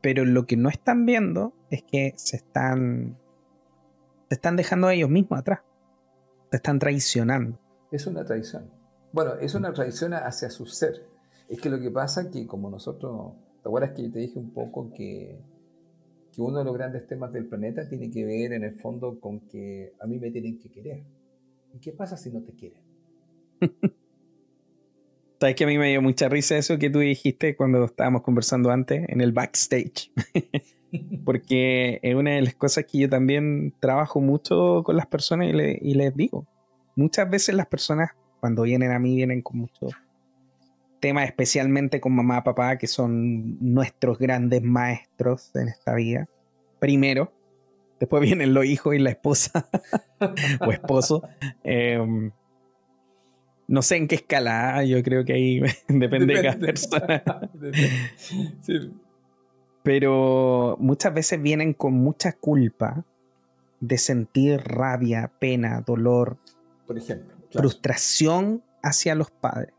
Pero 0.00 0.24
lo 0.24 0.46
que 0.46 0.56
no 0.56 0.68
están 0.68 1.06
viendo 1.06 1.54
es 1.70 1.82
que 1.82 2.12
se 2.16 2.36
están, 2.36 3.18
se 4.28 4.34
están 4.34 4.56
dejando 4.56 4.86
a 4.86 4.94
ellos 4.94 5.10
mismos 5.10 5.40
atrás. 5.40 5.60
Se 6.50 6.56
están 6.56 6.78
traicionando. 6.78 7.58
Es 7.90 8.06
una 8.06 8.24
traición. 8.24 8.70
Bueno, 9.12 9.34
es 9.40 9.54
una 9.54 9.72
traición 9.72 10.14
hacia 10.14 10.50
su 10.50 10.66
ser. 10.66 11.06
Es 11.48 11.60
que 11.60 11.70
lo 11.70 11.80
que 11.80 11.90
pasa 11.90 12.22
es 12.22 12.28
que 12.28 12.46
como 12.46 12.70
nosotros, 12.70 13.32
¿te 13.62 13.68
acuerdas 13.68 13.92
que 13.92 14.08
te 14.10 14.18
dije 14.18 14.38
un 14.38 14.52
poco 14.52 14.92
que, 14.92 15.40
que 16.32 16.42
uno 16.42 16.58
de 16.58 16.64
los 16.64 16.74
grandes 16.74 17.06
temas 17.06 17.32
del 17.32 17.46
planeta 17.46 17.88
tiene 17.88 18.10
que 18.10 18.24
ver 18.24 18.52
en 18.52 18.64
el 18.64 18.74
fondo 18.74 19.18
con 19.18 19.40
que 19.40 19.94
a 20.00 20.06
mí 20.06 20.18
me 20.18 20.30
tienen 20.30 20.58
que 20.58 20.68
querer? 20.68 21.02
¿Y 21.74 21.78
qué 21.78 21.92
pasa 21.92 22.16
si 22.16 22.30
no 22.30 22.42
te 22.42 22.52
quieren? 22.52 22.82
Sabes 25.40 25.54
que 25.54 25.64
a 25.64 25.66
mí 25.68 25.78
me 25.78 25.88
dio 25.90 26.02
mucha 26.02 26.28
risa 26.28 26.58
eso 26.58 26.78
que 26.78 26.90
tú 26.90 26.98
dijiste 26.98 27.56
cuando 27.56 27.84
estábamos 27.84 28.22
conversando 28.22 28.70
antes 28.70 29.08
en 29.08 29.20
el 29.20 29.32
backstage. 29.32 30.10
Porque 31.24 32.00
es 32.02 32.14
una 32.14 32.32
de 32.32 32.42
las 32.42 32.54
cosas 32.54 32.86
que 32.86 32.98
yo 32.98 33.08
también 33.08 33.72
trabajo 33.78 34.20
mucho 34.20 34.82
con 34.84 34.96
las 34.96 35.06
personas 35.06 35.48
y, 35.48 35.94
les 35.94 36.16
digo. 36.16 36.46
Muchas 36.96 37.30
veces 37.30 37.54
las 37.54 37.68
personas 37.68 38.10
cuando 38.40 38.62
vienen 38.62 38.90
a 38.90 38.98
mí 38.98 39.14
vienen 39.14 39.42
con 39.42 39.58
muchos 39.58 39.92
temas, 41.00 41.26
especialmente 41.26 42.00
con 42.00 42.14
mamá, 42.14 42.44
papá, 42.44 42.78
que 42.78 42.86
son 42.86 43.58
nuestros 43.60 44.18
grandes 44.18 44.62
maestros 44.62 45.54
en 45.54 45.68
esta 45.68 45.94
vida. 45.94 46.28
Primero, 46.78 47.32
después 47.98 48.22
vienen 48.22 48.54
los 48.54 48.64
hijos 48.64 48.94
y 48.94 48.98
la 48.98 49.10
esposa 49.10 49.68
o 50.60 50.72
esposo. 50.72 51.22
Em, 51.64 52.30
no 53.68 53.82
sé 53.82 53.96
en 53.96 54.08
qué 54.08 54.16
escala, 54.16 54.82
yo 54.84 55.02
creo 55.02 55.24
que 55.24 55.34
ahí 55.34 55.60
depende, 55.88 56.34
de 56.34 56.42
cada 56.42 56.58
persona. 56.58 57.22
Pero 59.82 60.76
muchas 60.80 61.14
veces 61.14 61.40
vienen 61.40 61.72
con 61.74 61.94
mucha 61.94 62.32
culpa 62.32 63.04
de 63.80 63.98
sentir 63.98 64.60
rabia, 64.60 65.30
pena, 65.38 65.82
dolor, 65.86 66.38
por 66.86 66.98
ejemplo, 66.98 67.36
frustración 67.52 68.62
hacia 68.82 69.14
los 69.14 69.30
padres, 69.30 69.72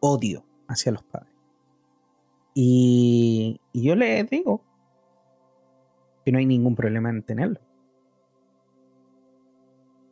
odio 0.00 0.44
hacia 0.68 0.92
los 0.92 1.02
padres. 1.02 1.32
Y, 2.54 3.60
yo 3.74 3.94
les 3.94 4.28
digo 4.30 4.64
que 6.24 6.32
no 6.32 6.38
hay 6.38 6.46
ningún 6.46 6.74
problema 6.74 7.10
en 7.10 7.22
tenerlo. 7.22 7.60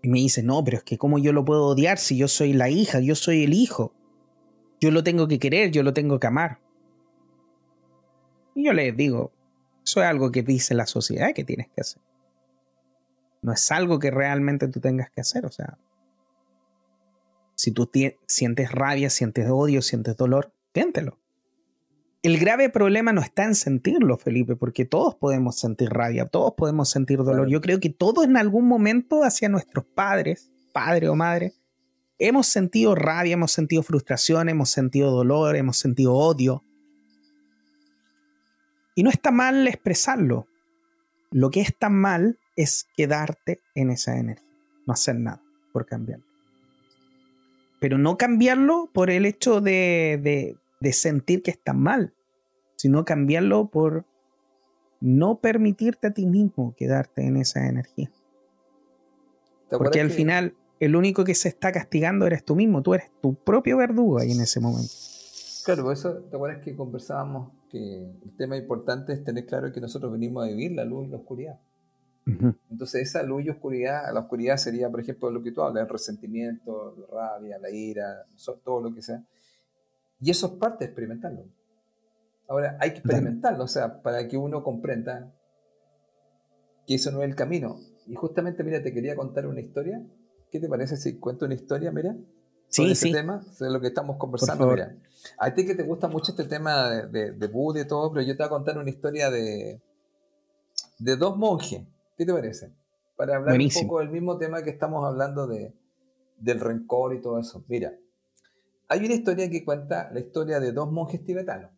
Y 0.03 0.09
me 0.09 0.19
dice, 0.19 0.43
no, 0.43 0.63
pero 0.63 0.77
es 0.77 0.85
que 0.85 0.99
¿cómo 0.99 1.19
yo 1.19 1.33
lo 1.33 1.47
puedo 1.47 1.69
odiar 1.69 1.97
si 1.97 2.19
yo 2.19 2.29
soy 2.29 2.53
la 2.53 2.69
hija, 2.69 3.01
yo 3.01 3.15
soy 3.15 3.45
el 3.45 3.55
hijo? 3.55 3.95
Yo 4.79 4.91
lo 4.91 5.03
tengo 5.03 5.27
que 5.27 5.39
querer, 5.39 5.71
yo 5.71 5.83
lo 5.83 5.95
tengo 5.95 6.21
que 6.21 6.27
amar. 6.27 6.61
Y 8.55 8.67
yo 8.67 8.75
le 8.75 8.93
digo, 8.93 9.33
eso 9.83 10.03
es 10.03 10.07
algo 10.07 10.31
que 10.31 10.43
dice 10.43 10.75
la 10.75 10.87
sociedad 10.87 11.33
que 11.35 11.45
tienes 11.45 11.69
que 11.69 11.81
hacer. 11.81 12.03
No 13.41 13.53
es 13.53 13.71
algo 13.73 13.99
que 13.99 14.11
realmente 14.11 14.69
tú 14.69 14.81
tengas 14.81 15.11
que 15.11 15.23
hacer. 15.23 15.47
O 15.47 15.51
sea, 15.51 15.79
si 17.55 17.73
tú 17.73 17.91
sientes 18.27 18.73
rabia, 18.73 19.11
sientes 19.11 19.49
odio, 19.49 19.83
sientes 19.83 20.17
dolor, 20.17 20.53
siéntelo. 20.73 21.19
El 22.23 22.39
grave 22.39 22.71
problema 22.71 23.13
no 23.13 23.21
está 23.21 23.45
en 23.45 23.55
sentirlo, 23.55 24.17
Felipe, 24.17 24.57
porque 24.57 24.87
todos 24.87 25.15
podemos 25.15 25.61
sentir 25.61 25.91
rabia, 25.91 26.25
todos 26.25 26.55
podemos 26.57 26.89
sentir 26.89 27.19
dolor. 27.19 27.51
Yo 27.51 27.61
creo 27.61 27.81
que 27.81 27.91
todos 27.91 28.25
en 28.25 28.39
algún 28.39 28.67
momento 28.67 29.25
hacia 29.25 29.51
nuestros 29.51 29.85
padres, 29.85 30.51
padre 30.73 31.11
o 31.11 31.15
madre, 31.15 31.53
hemos 32.19 32.47
sentido 32.47 32.95
rabia, 32.95 33.35
hemos 33.35 33.53
sentido 33.53 33.83
frustración, 33.83 34.49
hemos 34.49 34.71
sentido 34.71 35.11
dolor, 35.11 35.55
hemos 35.55 35.77
sentido 35.77 36.15
odio. 36.15 36.65
Y 38.95 39.03
no 39.03 39.11
está 39.11 39.31
mal 39.31 39.67
expresarlo. 39.67 40.49
Lo 41.31 41.51
que 41.51 41.61
está 41.61 41.91
mal 41.91 42.39
es 42.57 42.87
quedarte 42.97 43.61
en 43.75 43.91
esa 43.91 44.17
energía, 44.17 44.49
no 44.87 44.95
hacer 44.95 45.17
nada 45.17 45.43
por 45.75 45.85
cambiarlo. 45.85 46.34
Pero 47.85 47.99
no 47.99 48.17
cambiarlo 48.17 48.89
por 48.95 49.11
el 49.11 49.27
hecho 49.27 49.61
de, 49.61 50.57
de 50.81 50.93
sentir 50.95 51.43
que 51.43 51.51
está 51.51 51.75
mal, 51.75 52.15
sino 52.77 53.05
cambiarlo 53.05 53.69
por 53.69 54.07
no 55.03 55.39
permitirte 55.41 56.07
a 56.07 56.15
ti 56.15 56.25
mismo 56.25 56.75
quedarte 56.79 57.27
en 57.27 57.37
esa 57.37 57.67
energía. 57.69 58.11
Porque 59.69 60.01
al 60.01 60.09
final 60.09 60.55
el 60.81 60.97
único 60.97 61.25
que 61.25 61.35
se 61.35 61.49
está 61.49 61.73
castigando 61.73 62.27
eres 62.27 62.43
tú 62.43 62.57
mismo, 62.57 62.81
tú 62.81 62.95
eres 62.95 63.11
tu 63.21 63.35
propio 63.35 63.77
verdugo 63.77 64.19
ahí 64.19 64.33
en 64.33 64.41
ese 64.41 64.61
momento. 64.61 64.95
Claro, 65.67 65.83
por 65.83 65.93
eso 65.93 66.15
te 66.31 66.37
acuerdas 66.37 66.65
que 66.65 66.75
conversábamos 66.75 67.53
que 67.69 67.99
el 67.99 68.35
tema 68.39 68.57
importante 68.57 69.13
es 69.13 69.23
tener 69.23 69.45
claro 69.45 69.71
que 69.73 69.83
nosotros 69.83 70.11
venimos 70.11 70.43
a 70.43 70.49
vivir 70.49 70.73
la 70.73 70.87
luz 70.87 71.07
y 71.07 71.11
la 71.11 71.19
oscuridad. 71.19 71.61
Entonces 72.71 73.09
esa 73.09 73.23
luz 73.23 73.45
y 73.45 73.51
oscuridad, 73.51 74.13
la 74.13 74.21
oscuridad 74.21 74.57
sería, 74.57 74.91
por 74.91 75.01
ejemplo, 75.01 75.31
lo 75.31 75.43
que 75.43 75.53
tú 75.53 75.63
hablas, 75.63 75.83
el 75.85 75.89
resentimiento, 75.89 76.97
la 76.97 77.07
rabia, 77.07 77.59
la 77.59 77.71
ira, 77.71 78.25
todo 78.65 78.81
lo 78.81 78.95
que 78.95 79.03
sea. 79.03 79.23
Y 80.21 80.31
eso 80.31 80.47
es 80.47 80.53
parte 80.55 80.85
de 80.85 80.87
experimentarlo. 80.87 81.45
Ahora, 82.49 82.77
hay 82.81 82.93
que 82.93 82.99
experimentarlo, 82.99 83.65
o 83.65 83.69
sea, 83.69 84.03
para 84.03 84.27
que 84.27 84.37
uno 84.37 84.63
comprenda 84.63 85.33
que 86.87 86.95
eso 86.95 87.11
no 87.11 87.23
es 87.23 87.29
el 87.29 87.35
camino. 87.35 87.79
Y 88.07 88.15
justamente, 88.15 88.63
mira, 88.65 88.83
te 88.83 88.93
quería 88.93 89.17
contar 89.17 89.47
una 89.47 89.61
historia. 89.61 90.03
¿Qué 90.51 90.61
te 90.61 90.69
parece 90.69 90.97
si 90.97 91.19
cuento 91.19 91.47
una 91.47 91.55
historia, 91.55 91.91
mira? 91.91 92.17
Sí, 92.69 92.91
ese 92.91 93.13
tema, 93.13 93.45
de 93.61 93.71
lo 93.71 93.81
que 93.81 93.89
estamos 93.89 94.17
conversando, 94.17 94.67
mira. 94.67 94.97
A 95.39 95.55
ti 95.55 95.65
que 95.65 95.75
te 95.75 95.83
gusta 95.83 96.09
mucho 96.09 96.33
este 96.33 96.45
tema 96.45 96.91
de, 96.91 97.33
de, 97.33 97.47
Buda 97.49 97.81
y 97.81 97.87
todo, 97.87 98.13
pero 98.13 98.27
yo 98.27 98.37
te 98.37 98.43
voy 98.43 98.47
a 98.47 98.51
contar 98.51 98.79
una 98.79 98.91
historia 98.91 99.31
de, 99.31 99.81
de 100.99 101.17
dos 101.17 101.37
monjes. 101.37 101.83
¿Qué 102.17 102.25
te 102.25 102.33
parece? 102.33 102.75
Para 103.17 103.37
hablar 103.37 103.59
un 103.59 103.69
poco 103.83 103.99
del 104.01 104.11
mismo 104.11 104.39
tema 104.39 104.63
que 104.63 104.71
estamos 104.71 105.05
hablando 105.05 105.47
de, 105.47 105.75
del 106.39 106.61
rencor 106.61 107.15
y 107.15 107.21
todo 107.21 107.39
eso. 107.39 107.65
Mira, 107.69 107.97
hay 108.89 109.05
una 109.05 109.15
historia 109.15 109.51
que 109.51 109.65
cuenta 109.65 110.11
la 110.13 110.21
historia 110.21 110.61
de 110.61 110.73
dos 110.73 110.91
monjes 110.91 111.25
tibetanos, 111.25 111.71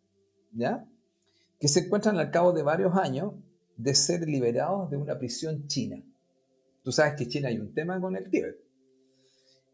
¿ya? 0.51 0.87
Que 1.59 1.67
se 1.67 1.81
encuentran 1.81 2.17
al 2.17 2.31
cabo 2.31 2.53
de 2.53 2.63
varios 2.63 2.95
años 2.95 3.33
de 3.77 3.95
ser 3.95 4.27
liberados 4.27 4.89
de 4.89 4.97
una 4.97 5.17
prisión 5.17 5.67
china. 5.67 6.03
Tú 6.83 6.91
sabes 6.91 7.15
que 7.15 7.27
China 7.27 7.49
hay 7.49 7.59
un 7.59 7.73
tema 7.73 7.99
con 7.99 8.15
el 8.15 8.29
Tíbet. 8.29 8.57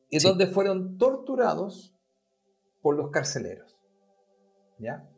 Y 0.10 0.20
donde 0.20 0.48
fueron 0.48 0.98
torturados 0.98 1.96
por 2.82 2.96
los 2.96 3.10
carceleros. 3.10 3.78
¿Ya? 4.78 5.10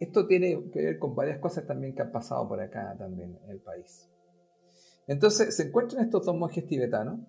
Esto 0.00 0.26
tiene 0.26 0.70
que 0.70 0.82
ver 0.82 0.98
con 0.98 1.14
varias 1.14 1.38
cosas 1.38 1.66
también 1.66 1.94
que 1.94 2.02
han 2.02 2.12
pasado 2.12 2.48
por 2.48 2.60
acá 2.60 2.94
también 2.98 3.38
en 3.44 3.50
el 3.50 3.60
país. 3.60 4.10
Entonces 5.06 5.56
se 5.56 5.68
encuentran 5.68 6.04
estos 6.04 6.24
dos 6.24 6.36
monjes 6.36 6.66
tibetanos, 6.66 7.20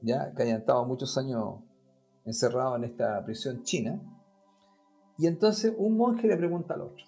ya 0.00 0.34
que 0.34 0.42
hayan 0.42 0.60
estado 0.60 0.84
muchos 0.84 1.16
años 1.16 1.60
encerrado 2.24 2.76
en 2.76 2.84
esta 2.84 3.24
prisión 3.24 3.62
china. 3.62 4.00
Y 5.16 5.26
entonces 5.26 5.74
un 5.76 5.96
monje 5.96 6.26
le 6.26 6.36
pregunta 6.36 6.74
al 6.74 6.82
otro. 6.82 7.04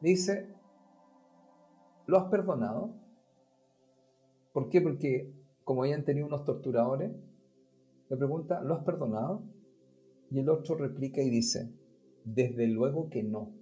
dice, 0.00 0.54
¿lo 2.06 2.18
has 2.18 2.30
perdonado? 2.30 2.94
¿Por 4.52 4.68
qué? 4.68 4.82
Porque 4.82 5.32
como 5.64 5.82
habían 5.82 6.04
tenido 6.04 6.26
unos 6.26 6.44
torturadores, 6.44 7.10
le 8.10 8.16
pregunta, 8.16 8.60
¿lo 8.60 8.74
has 8.74 8.84
perdonado? 8.84 9.42
Y 10.30 10.40
el 10.40 10.50
otro 10.50 10.76
replica 10.76 11.22
y 11.22 11.30
dice, 11.30 11.72
desde 12.24 12.66
luego 12.68 13.08
que 13.08 13.22
no. 13.22 13.52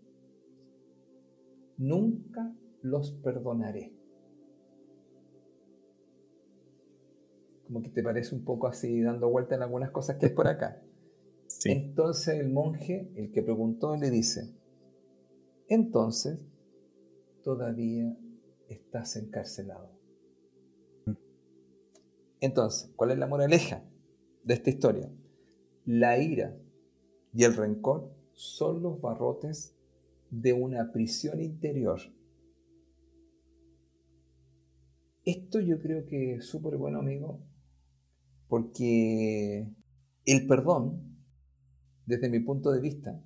Nunca 1.79 2.53
los 2.83 3.13
perdonaré. 3.13 4.02
Como 7.73 7.83
que 7.83 7.91
te 7.91 8.03
parece 8.03 8.35
un 8.35 8.45
poco 8.45 8.67
así 8.67 9.01
dando 9.01 9.31
vuelta 9.31 9.55
en 9.55 9.63
algunas 9.63 9.91
cosas 9.91 10.17
que 10.17 10.27
es 10.27 10.33
por 10.33 10.47
acá. 10.47 10.83
Entonces 11.65 12.39
el 12.39 12.51
monje, 12.51 13.11
el 13.17 13.33
que 13.33 13.43
preguntó, 13.43 13.97
le 13.97 14.11
dice, 14.11 14.55
entonces, 15.69 16.39
todavía 17.43 18.15
estás 18.69 19.17
encarcelado. 19.17 19.91
Entonces, 22.41 22.93
¿cuál 22.95 23.13
es 23.13 23.19
la 23.19 23.27
moraleja 23.27 23.83
de 24.45 24.53
esta 24.53 24.69
historia? 24.69 25.11
La 25.87 26.19
ira 26.19 26.55
y 27.33 27.45
el 27.45 27.57
rencor 27.57 28.15
son 28.35 28.83
los 28.83 29.01
barrotes 29.01 29.75
de 30.31 30.53
una 30.53 30.93
prisión 30.93 31.41
interior. 31.41 32.01
Esto 35.25 35.59
yo 35.61 35.79
creo 35.81 36.05
que 36.05 36.35
es 36.35 36.47
súper 36.47 36.77
bueno, 36.77 36.99
amigo, 36.99 37.41
porque 38.53 39.67
el 40.27 40.47
perdón, 40.47 41.17
desde 42.05 42.29
mi 42.29 42.39
punto 42.39 42.71
de 42.71 42.81
vista, 42.81 43.19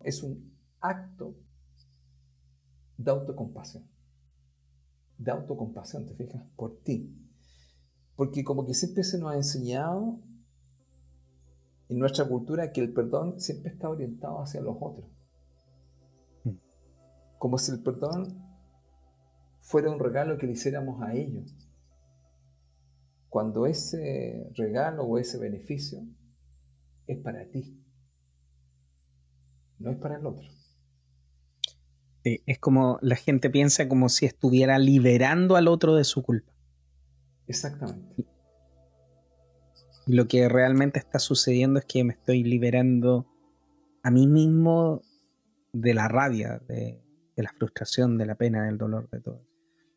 es 0.00 0.22
un 0.22 0.54
acto 0.82 1.34
de 2.98 3.10
autocompasión. 3.10 3.88
De 5.16 5.30
autocompasión, 5.30 6.04
¿te 6.04 6.12
fijas? 6.12 6.42
Por 6.56 6.78
ti. 6.82 7.10
Porque 8.16 8.44
como 8.44 8.66
que 8.66 8.74
siempre 8.74 9.02
se 9.02 9.18
nos 9.18 9.32
ha 9.32 9.36
enseñado 9.36 10.20
en 11.88 11.98
nuestra 11.98 12.28
cultura 12.28 12.72
que 12.72 12.82
el 12.82 12.92
perdón 12.92 13.40
siempre 13.40 13.72
está 13.72 13.88
orientado 13.88 14.42
hacia 14.42 14.60
los 14.60 14.76
otros. 14.78 15.08
Hmm. 16.44 16.58
Como 17.38 17.56
si 17.56 17.72
el 17.72 17.82
perdón 17.82 18.44
fuera 19.58 19.90
un 19.90 19.98
regalo 19.98 20.36
que 20.36 20.44
le 20.44 20.52
hiciéramos 20.52 21.00
a 21.00 21.14
ellos. 21.14 21.65
Cuando 23.36 23.66
ese 23.66 24.50
regalo 24.54 25.04
o 25.04 25.18
ese 25.18 25.36
beneficio 25.36 25.98
es 27.06 27.18
para 27.18 27.44
ti, 27.50 27.78
no 29.78 29.90
es 29.90 29.98
para 29.98 30.16
el 30.16 30.24
otro. 30.24 30.48
es 32.24 32.58
como 32.58 32.98
la 33.02 33.16
gente 33.16 33.50
piensa 33.50 33.90
como 33.90 34.08
si 34.08 34.24
estuviera 34.24 34.78
liberando 34.78 35.56
al 35.56 35.68
otro 35.68 35.96
de 35.96 36.04
su 36.04 36.22
culpa. 36.22 36.50
Exactamente. 37.46 38.24
Y 40.06 40.14
lo 40.14 40.28
que 40.28 40.48
realmente 40.48 40.98
está 40.98 41.18
sucediendo 41.18 41.78
es 41.78 41.84
que 41.84 42.04
me 42.04 42.14
estoy 42.14 42.42
liberando 42.42 43.26
a 44.02 44.10
mí 44.10 44.26
mismo 44.26 45.02
de 45.74 45.92
la 45.92 46.08
rabia, 46.08 46.62
de, 46.66 47.02
la 47.36 47.52
frustración, 47.52 48.16
de 48.16 48.24
la 48.24 48.36
pena, 48.36 48.64
del 48.64 48.78
dolor, 48.78 49.10
de 49.10 49.20
todo. 49.20 49.46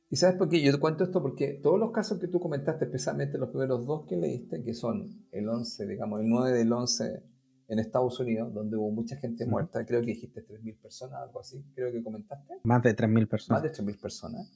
¿Y 0.09 0.15
sabes 0.15 0.37
por 0.37 0.49
qué? 0.49 0.61
Yo 0.61 0.71
te 0.71 0.79
cuento 0.79 1.03
esto 1.03 1.21
porque 1.21 1.59
todos 1.61 1.79
los 1.79 1.91
casos 1.91 2.19
que 2.19 2.27
tú 2.27 2.39
comentaste, 2.39 2.85
especialmente 2.85 3.37
los 3.37 3.49
primeros 3.49 3.85
dos 3.85 4.05
que 4.07 4.17
leíste, 4.17 4.63
que 4.63 4.73
son 4.73 5.27
el 5.31 5.47
11, 5.47 5.85
digamos, 5.85 6.19
el 6.21 6.29
9 6.29 6.57
del 6.57 6.71
11 6.73 7.23
en 7.67 7.79
Estados 7.79 8.19
Unidos, 8.19 8.51
donde 8.53 8.75
hubo 8.75 8.89
mucha 8.89 9.17
gente 9.17 9.45
muerta, 9.45 9.85
creo 9.85 10.01
que 10.01 10.07
dijiste 10.07 10.43
3.000 10.43 10.81
personas, 10.81 11.21
algo 11.21 11.39
así, 11.39 11.63
creo 11.75 11.91
que 11.91 12.01
comentaste. 12.01 12.55
Más 12.63 12.81
de 12.81 12.95
3.000 12.95 13.27
personas. 13.27 13.61
Más 13.61 13.71
de 13.71 13.83
3.000 13.83 14.01
personas. 14.01 14.51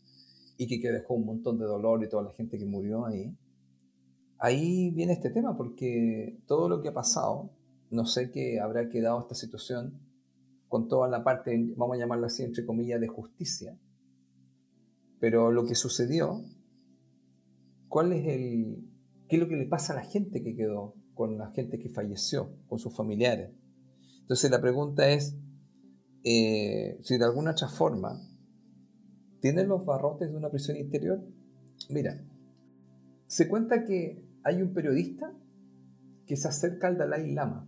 Y 0.58 0.68
que, 0.68 0.80
que 0.82 0.92
dejó 0.92 1.14
un 1.14 1.26
montón 1.26 1.60
de 1.60 1.66
dolor 1.66 2.04
y 2.04 2.10
toda 2.10 2.24
la 2.24 2.34
gente 2.34 2.58
que 2.58 2.66
murió 2.66 3.06
ahí 3.06 3.38
ahí 4.44 4.92
viene 4.92 5.14
este 5.14 5.30
tema, 5.30 5.56
porque 5.56 6.38
todo 6.48 6.68
lo 6.68 6.82
que 6.82 6.90
ha 6.90 6.94
pasado, 6.94 7.50
no 7.90 8.06
sé 8.06 8.30
qué 8.30 8.60
habrá 8.60 8.90
quedado 8.90 9.22
esta 9.22 9.36
situación 9.36 10.02
con 10.68 10.90
toda 10.90 11.08
la 11.08 11.24
parte, 11.24 11.58
vamos 11.78 11.96
a 11.96 12.00
llamarla 12.00 12.28
así, 12.28 12.44
entre 12.44 12.66
comillas, 12.66 13.00
de 13.00 13.08
justicia. 13.08 13.78
Pero 15.24 15.54
lo 15.54 15.66
que 15.66 15.74
sucedió, 15.74 16.44
¿cuál 17.88 18.12
es 18.12 18.28
el, 18.28 18.90
qué 19.30 19.38
es 19.38 19.42
lo 19.42 19.48
que 19.48 19.56
le 19.56 19.66
pasa 19.66 19.94
a 19.94 19.96
la 19.96 20.04
gente 20.04 20.44
que 20.44 20.54
quedó, 20.54 20.96
con 21.14 21.38
la 21.38 21.50
gente 21.52 21.80
que 21.80 21.88
falleció, 21.88 22.58
con 22.68 22.78
sus 22.78 22.94
familiares? 22.94 23.50
Entonces 24.20 24.52
la 24.52 24.60
pregunta 24.60 25.10
es, 25.10 25.38
eh, 26.26 27.00
si 27.04 27.18
de 27.18 27.24
alguna 27.24 27.52
otra 27.52 27.70
forma 27.70 28.20
tienen 29.40 29.70
los 29.70 29.86
barrotes 29.86 30.30
de 30.30 30.36
una 30.36 30.50
prisión 30.50 30.76
interior. 30.76 31.24
Mira, 31.90 32.22
se 33.28 33.48
cuenta 33.48 33.86
que 33.86 34.22
hay 34.44 34.62
un 34.62 34.74
periodista 34.74 35.34
que 36.28 36.36
se 36.36 36.50
acerca 36.50 36.88
al 36.88 36.98
Dalai 36.98 37.32
Lama. 37.32 37.66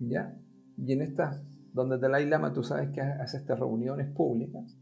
¿Ya? 0.00 0.36
Y 0.78 0.94
en 0.94 1.02
esta, 1.02 1.40
donde 1.72 1.96
Dalai 1.96 2.26
Lama, 2.26 2.52
tú 2.52 2.64
sabes 2.64 2.90
que 2.90 3.02
hace 3.02 3.36
estas 3.36 3.60
reuniones 3.60 4.10
públicas, 4.10 4.76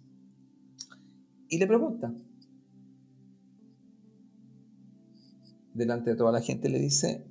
y 1.48 1.58
le 1.58 1.66
pregunta, 1.66 2.12
delante 5.74 6.10
de 6.10 6.16
toda 6.16 6.32
la 6.32 6.40
gente, 6.40 6.68
le 6.68 6.78
dice, 6.78 7.26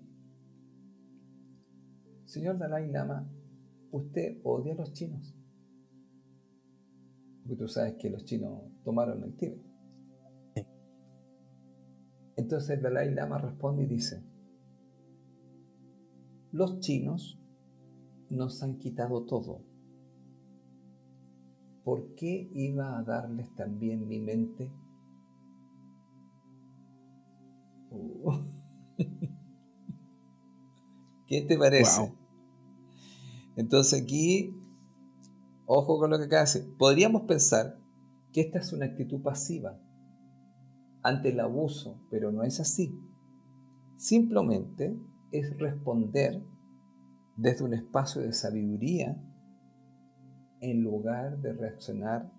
Señor 2.25 2.57
Dalai 2.57 2.91
Lama, 2.91 3.27
¿usted 3.91 4.39
odia 4.43 4.73
a 4.73 4.77
los 4.77 4.93
chinos? 4.93 5.35
Porque 7.41 7.55
tú 7.55 7.67
sabes 7.67 7.95
que 7.95 8.09
los 8.09 8.25
chinos 8.25 8.61
tomaron 8.83 9.23
el 9.23 9.35
Tíbet. 9.35 9.61
Entonces 12.37 12.81
Dalai 12.81 13.13
Lama 13.13 13.37
responde 13.37 13.83
y 13.83 13.87
dice, 13.87 14.23
los 16.51 16.79
chinos 16.79 17.39
nos 18.29 18.61
han 18.63 18.77
quitado 18.77 19.25
todo. 19.25 19.64
¿Por 21.85 22.15
qué 22.15 22.49
iba 22.51 22.97
a 22.97 23.03
darles 23.03 23.53
también 23.53 24.07
mi 24.07 24.19
mente? 24.19 24.73
Uh. 27.91 28.31
¿Qué 31.27 31.41
te 31.43 31.55
parece? 31.59 32.11
Entonces 33.55 34.01
aquí, 34.01 34.59
ojo 35.67 35.99
con 35.99 36.09
lo 36.09 36.17
que 36.17 36.23
acá 36.25 36.41
hace. 36.41 36.61
Podríamos 36.61 37.21
pensar 37.27 37.79
que 38.33 38.41
esta 38.41 38.57
es 38.57 38.73
una 38.73 38.87
actitud 38.87 39.21
pasiva 39.21 39.79
ante 41.03 41.29
el 41.29 41.39
abuso, 41.39 42.01
pero 42.09 42.31
no 42.31 42.41
es 42.41 42.59
así. 42.59 42.99
Simplemente 43.95 44.99
es 45.31 45.55
responder 45.59 46.43
desde 47.37 47.63
un 47.63 47.75
espacio 47.75 48.23
de 48.23 48.33
sabiduría 48.33 49.21
en 50.71 50.83
lugar 50.83 51.37
de 51.39 51.53
reaccionar 51.53 52.31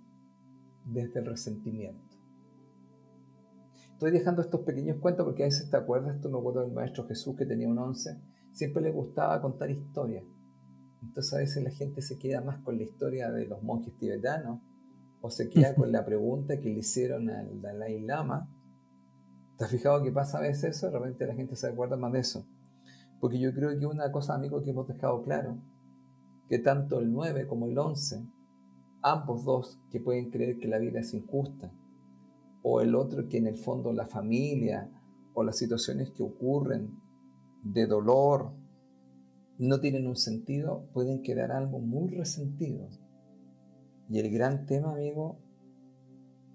desde 0.84 1.20
el 1.20 1.26
resentimiento. 1.26 2.16
Estoy 3.92 4.10
dejando 4.10 4.42
estos 4.42 4.60
pequeños 4.60 4.98
cuentos 4.98 5.24
porque 5.24 5.42
a 5.42 5.46
veces 5.46 5.70
te 5.70 5.76
acuerdas, 5.76 6.20
tú 6.20 6.28
me 6.28 6.38
acuerdo 6.38 6.60
del 6.60 6.72
maestro 6.72 7.06
Jesús 7.06 7.36
que 7.36 7.46
tenía 7.46 7.68
un 7.68 7.78
once, 7.78 8.20
siempre 8.52 8.82
le 8.82 8.90
gustaba 8.90 9.40
contar 9.40 9.70
historias. 9.70 10.24
Entonces 11.02 11.32
a 11.32 11.38
veces 11.38 11.62
la 11.62 11.70
gente 11.70 12.02
se 12.02 12.18
queda 12.18 12.40
más 12.40 12.58
con 12.62 12.76
la 12.76 12.82
historia 12.82 13.30
de 13.30 13.46
los 13.46 13.62
monjes 13.62 13.96
tibetanos 13.96 14.60
o 15.20 15.30
se 15.30 15.48
queda 15.48 15.74
con 15.74 15.92
la 15.92 16.04
pregunta 16.04 16.58
que 16.60 16.68
le 16.68 16.80
hicieron 16.80 17.30
al 17.30 17.60
Dalai 17.60 18.00
Lama 18.00 18.50
¿Te 19.56 19.64
has 19.64 19.70
fijado 19.70 20.02
que 20.02 20.12
pasa 20.12 20.38
a 20.38 20.42
veces 20.42 20.76
eso? 20.76 20.90
De 20.90 20.98
repente 20.98 21.26
la 21.26 21.34
gente 21.34 21.56
se 21.56 21.66
acuerda 21.66 21.96
más 21.96 22.12
de 22.12 22.20
eso. 22.20 22.46
Porque 23.20 23.38
yo 23.38 23.54
creo 23.54 23.78
que 23.78 23.86
una 23.86 24.12
cosa, 24.12 24.34
amigo, 24.34 24.62
que 24.62 24.70
hemos 24.70 24.86
dejado 24.86 25.22
claro, 25.22 25.56
que 26.48 26.58
tanto 26.58 26.98
el 26.98 27.12
9 27.12 27.46
como 27.46 27.66
el 27.66 27.78
11, 27.78 28.24
ambos 29.02 29.44
dos 29.44 29.80
que 29.90 30.00
pueden 30.00 30.30
creer 30.30 30.58
que 30.58 30.68
la 30.68 30.78
vida 30.78 31.00
es 31.00 31.14
injusta, 31.14 31.72
o 32.62 32.80
el 32.80 32.94
otro 32.94 33.28
que 33.28 33.38
en 33.38 33.46
el 33.46 33.56
fondo 33.56 33.92
la 33.92 34.06
familia 34.06 34.90
o 35.34 35.44
las 35.44 35.58
situaciones 35.58 36.10
que 36.10 36.22
ocurren 36.22 36.98
de 37.62 37.86
dolor 37.86 38.52
no 39.58 39.80
tienen 39.80 40.06
un 40.06 40.16
sentido, 40.16 40.88
pueden 40.92 41.22
quedar 41.22 41.52
algo 41.52 41.78
muy 41.78 42.08
resentido. 42.08 42.88
Y 44.08 44.18
el 44.18 44.30
gran 44.30 44.66
tema, 44.66 44.92
amigo, 44.92 45.38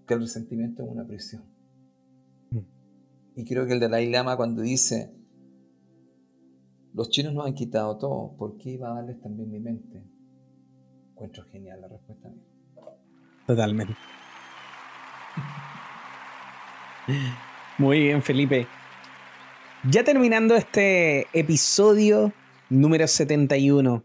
que 0.08 0.14
el 0.14 0.22
resentimiento 0.22 0.84
es 0.84 0.90
una 0.90 1.06
prisión. 1.06 1.44
Y 3.36 3.46
creo 3.46 3.66
que 3.66 3.74
el 3.74 3.80
Dalai 3.80 4.10
Lama 4.10 4.36
cuando 4.36 4.62
dice, 4.62 5.16
los 6.94 7.10
chinos 7.10 7.34
nos 7.34 7.46
han 7.46 7.54
quitado 7.54 7.98
todo, 7.98 8.36
¿por 8.38 8.58
qué 8.58 8.72
iba 8.72 8.90
a 8.90 8.96
darles 8.96 9.20
también 9.22 9.50
mi 9.50 9.60
mente? 9.60 10.04
Encuentro 11.12 11.44
genial 11.52 11.82
la 11.82 11.88
respuesta. 11.88 12.30
Totalmente. 13.48 13.96
Muy 17.78 18.00
bien, 18.00 18.22
Felipe. 18.22 18.68
Ya 19.90 20.04
terminando 20.04 20.56
este 20.56 21.28
episodio 21.34 22.34
número 22.70 23.08
71, 23.08 24.04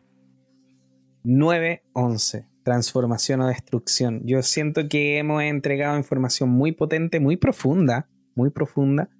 9-11, 1.25 2.47
transformación 2.63 3.41
o 3.43 3.49
destrucción. 3.49 4.23
Yo 4.25 4.43
siento 4.43 4.89
que 4.89 5.19
hemos 5.19 5.43
entregado 5.43 5.99
información 5.99 6.49
muy 6.49 6.73
potente, 6.73 7.21
muy 7.21 7.37
profunda, 7.37 8.09
muy 8.35 8.51
profunda, 8.51 9.11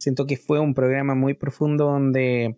Siento 0.00 0.26
que 0.26 0.38
fue 0.38 0.58
un 0.58 0.72
programa 0.72 1.14
muy 1.14 1.34
profundo 1.34 1.84
donde 1.84 2.56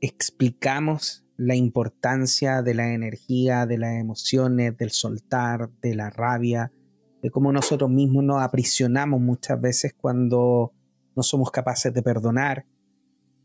explicamos 0.00 1.24
la 1.36 1.54
importancia 1.54 2.62
de 2.62 2.74
la 2.74 2.92
energía, 2.92 3.66
de 3.66 3.78
las 3.78 3.94
emociones, 3.94 4.76
del 4.76 4.90
soltar, 4.90 5.70
de 5.80 5.94
la 5.94 6.10
rabia, 6.10 6.72
de 7.22 7.30
cómo 7.30 7.52
nosotros 7.52 7.90
mismos 7.90 8.24
nos 8.24 8.42
aprisionamos 8.42 9.20
muchas 9.20 9.60
veces 9.60 9.94
cuando 9.96 10.72
no 11.14 11.22
somos 11.22 11.50
capaces 11.50 11.92
de 11.94 12.02
perdonar. 12.02 12.66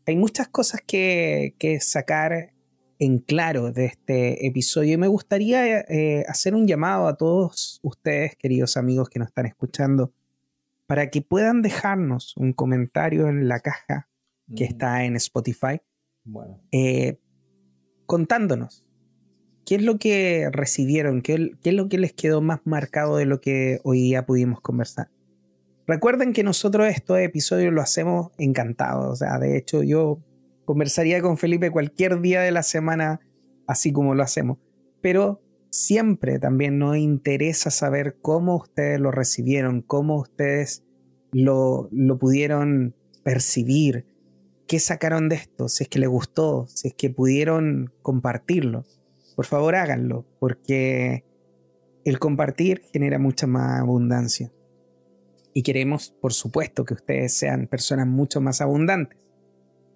Hay 0.06 0.16
muchas 0.16 0.48
cosas 0.48 0.80
que, 0.86 1.54
que 1.58 1.80
sacar 1.80 2.54
en 2.98 3.18
claro 3.18 3.72
de 3.72 3.86
este 3.86 4.46
episodio. 4.46 4.94
Y 4.94 4.96
me 4.96 5.08
gustaría 5.08 5.80
eh, 5.80 6.24
hacer 6.28 6.54
un 6.54 6.66
llamado 6.66 7.06
a 7.06 7.16
todos 7.16 7.80
ustedes, 7.82 8.36
queridos 8.36 8.76
amigos 8.76 9.08
que 9.08 9.18
nos 9.18 9.28
están 9.28 9.46
escuchando, 9.46 10.12
para 10.86 11.10
que 11.10 11.22
puedan 11.22 11.62
dejarnos 11.62 12.36
un 12.36 12.52
comentario 12.52 13.28
en 13.28 13.48
la 13.48 13.60
caja 13.60 14.08
que 14.54 14.64
está 14.64 15.04
en 15.04 15.16
Spotify, 15.16 15.80
eh, 16.72 17.18
contándonos 18.06 18.86
qué 19.64 19.76
es 19.76 19.82
lo 19.82 19.98
que 19.98 20.48
recibieron, 20.52 21.22
qué, 21.22 21.52
qué 21.62 21.70
es 21.70 21.74
lo 21.74 21.88
que 21.88 21.98
les 21.98 22.12
quedó 22.12 22.40
más 22.40 22.60
marcado 22.64 23.16
de 23.16 23.26
lo 23.26 23.40
que 23.40 23.80
hoy 23.84 24.00
día 24.00 24.26
pudimos 24.26 24.60
conversar. 24.60 25.10
Recuerden 25.86 26.32
que 26.32 26.42
nosotros 26.42 26.88
estos 26.88 27.18
episodios 27.18 27.72
lo 27.72 27.82
hacemos 27.82 28.32
encantados. 28.38 29.12
O 29.12 29.16
sea, 29.16 29.38
de 29.38 29.56
hecho, 29.58 29.82
yo 29.82 30.18
conversaría 30.64 31.20
con 31.20 31.36
Felipe 31.36 31.70
cualquier 31.70 32.20
día 32.20 32.40
de 32.40 32.52
la 32.52 32.62
semana, 32.62 33.20
así 33.66 33.92
como 33.92 34.14
lo 34.14 34.22
hacemos. 34.22 34.58
Pero 35.02 35.42
siempre 35.70 36.38
también 36.38 36.78
nos 36.78 36.96
interesa 36.96 37.70
saber 37.70 38.16
cómo 38.22 38.56
ustedes 38.56 38.98
lo 38.98 39.10
recibieron, 39.10 39.82
cómo 39.82 40.16
ustedes 40.20 40.84
lo, 41.32 41.88
lo 41.92 42.18
pudieron 42.18 42.94
percibir, 43.22 44.06
qué 44.66 44.80
sacaron 44.80 45.28
de 45.28 45.36
esto, 45.36 45.68
si 45.68 45.84
es 45.84 45.88
que 45.88 45.98
les 45.98 46.08
gustó, 46.08 46.66
si 46.68 46.88
es 46.88 46.94
que 46.94 47.10
pudieron 47.10 47.92
compartirlo. 48.02 48.84
Por 49.36 49.46
favor, 49.46 49.74
háganlo, 49.74 50.24
porque 50.38 51.24
el 52.04 52.18
compartir 52.18 52.82
genera 52.92 53.18
mucha 53.18 53.46
más 53.46 53.80
abundancia 53.80 54.52
y 55.54 55.62
queremos, 55.62 56.12
por 56.20 56.32
supuesto, 56.32 56.84
que 56.84 56.94
ustedes 56.94 57.32
sean 57.32 57.68
personas 57.68 58.06
mucho 58.06 58.40
más 58.40 58.60
abundantes. 58.60 59.18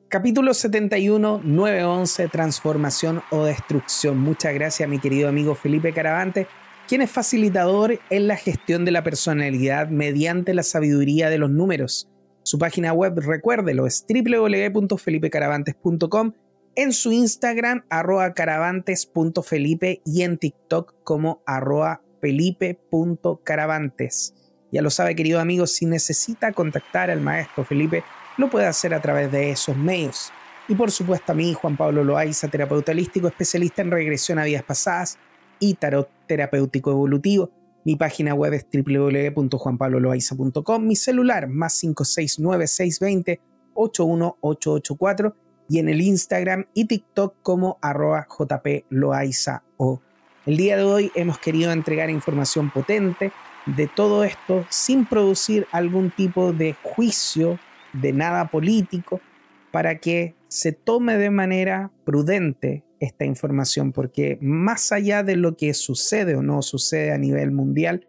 Capítulo 0.08 0.54
71, 0.54 1.42
911, 1.44 2.28
transformación 2.28 3.20
o 3.30 3.44
destrucción. 3.44 4.18
Muchas 4.18 4.54
gracias 4.54 4.88
mi 4.88 4.98
querido 4.98 5.28
amigo 5.28 5.54
Felipe 5.54 5.92
Caravante, 5.92 6.46
quien 6.86 7.02
es 7.02 7.10
facilitador 7.10 7.98
en 8.08 8.26
la 8.26 8.36
gestión 8.36 8.86
de 8.86 8.92
la 8.92 9.02
personalidad 9.02 9.88
mediante 9.90 10.54
la 10.54 10.62
sabiduría 10.62 11.28
de 11.28 11.38
los 11.38 11.50
números. 11.50 12.08
Su 12.48 12.58
página 12.58 12.94
web, 12.94 13.18
recuérdelo, 13.18 13.86
es 13.86 14.06
www.felipecaravantes.com, 14.08 16.32
en 16.76 16.94
su 16.94 17.12
Instagram, 17.12 17.84
arroba 17.90 18.32
caravantes.felipe 18.32 20.00
y 20.06 20.22
en 20.22 20.38
TikTok 20.38 20.94
como 21.04 21.42
arroba 21.44 22.00
felipe.caravantes. 22.22 24.32
Ya 24.72 24.80
lo 24.80 24.88
sabe, 24.88 25.14
querido 25.14 25.40
amigo, 25.40 25.66
si 25.66 25.84
necesita 25.84 26.52
contactar 26.52 27.10
al 27.10 27.20
maestro 27.20 27.66
Felipe, 27.66 28.02
lo 28.38 28.48
puede 28.48 28.64
hacer 28.64 28.94
a 28.94 29.02
través 29.02 29.30
de 29.30 29.50
esos 29.50 29.76
medios. 29.76 30.32
Y 30.68 30.74
por 30.74 30.90
supuesto 30.90 31.32
a 31.32 31.34
mí, 31.34 31.52
Juan 31.52 31.76
Pablo 31.76 32.02
Loaiza, 32.02 32.48
terapeuta 32.48 32.92
holístico, 32.92 33.28
especialista 33.28 33.82
en 33.82 33.90
regresión 33.90 34.38
a 34.38 34.44
vidas 34.44 34.62
pasadas 34.62 35.18
y 35.60 35.74
tarot 35.74 36.08
terapéutico 36.26 36.92
evolutivo. 36.92 37.50
Mi 37.88 37.96
página 37.96 38.34
web 38.34 38.52
es 38.52 38.66
www.juanpabloloaiza.com, 38.70 40.86
mi 40.86 40.94
celular 40.94 41.48
más 41.48 41.80
569 41.80 43.40
81884 43.72 45.34
y 45.70 45.78
en 45.78 45.88
el 45.88 46.02
Instagram 46.02 46.66
y 46.74 46.84
TikTok 46.84 47.36
como 47.40 47.78
arroba 47.80 48.26
jploaiza 48.28 49.62
o. 49.78 50.02
El 50.44 50.58
día 50.58 50.76
de 50.76 50.82
hoy 50.82 51.10
hemos 51.14 51.38
querido 51.38 51.72
entregar 51.72 52.10
información 52.10 52.70
potente 52.70 53.32
de 53.64 53.86
todo 53.86 54.22
esto 54.22 54.66
sin 54.68 55.06
producir 55.06 55.66
algún 55.72 56.10
tipo 56.10 56.52
de 56.52 56.76
juicio 56.82 57.58
de 57.94 58.12
nada 58.12 58.50
político 58.50 59.22
para 59.70 59.96
que 59.96 60.34
se 60.48 60.72
tome 60.72 61.16
de 61.16 61.30
manera 61.30 61.90
prudente 62.04 62.84
esta 63.00 63.24
información, 63.24 63.92
porque 63.92 64.38
más 64.40 64.92
allá 64.92 65.22
de 65.22 65.36
lo 65.36 65.56
que 65.56 65.74
sucede 65.74 66.34
o 66.36 66.42
no 66.42 66.62
sucede 66.62 67.12
a 67.12 67.18
nivel 67.18 67.50
mundial, 67.50 68.08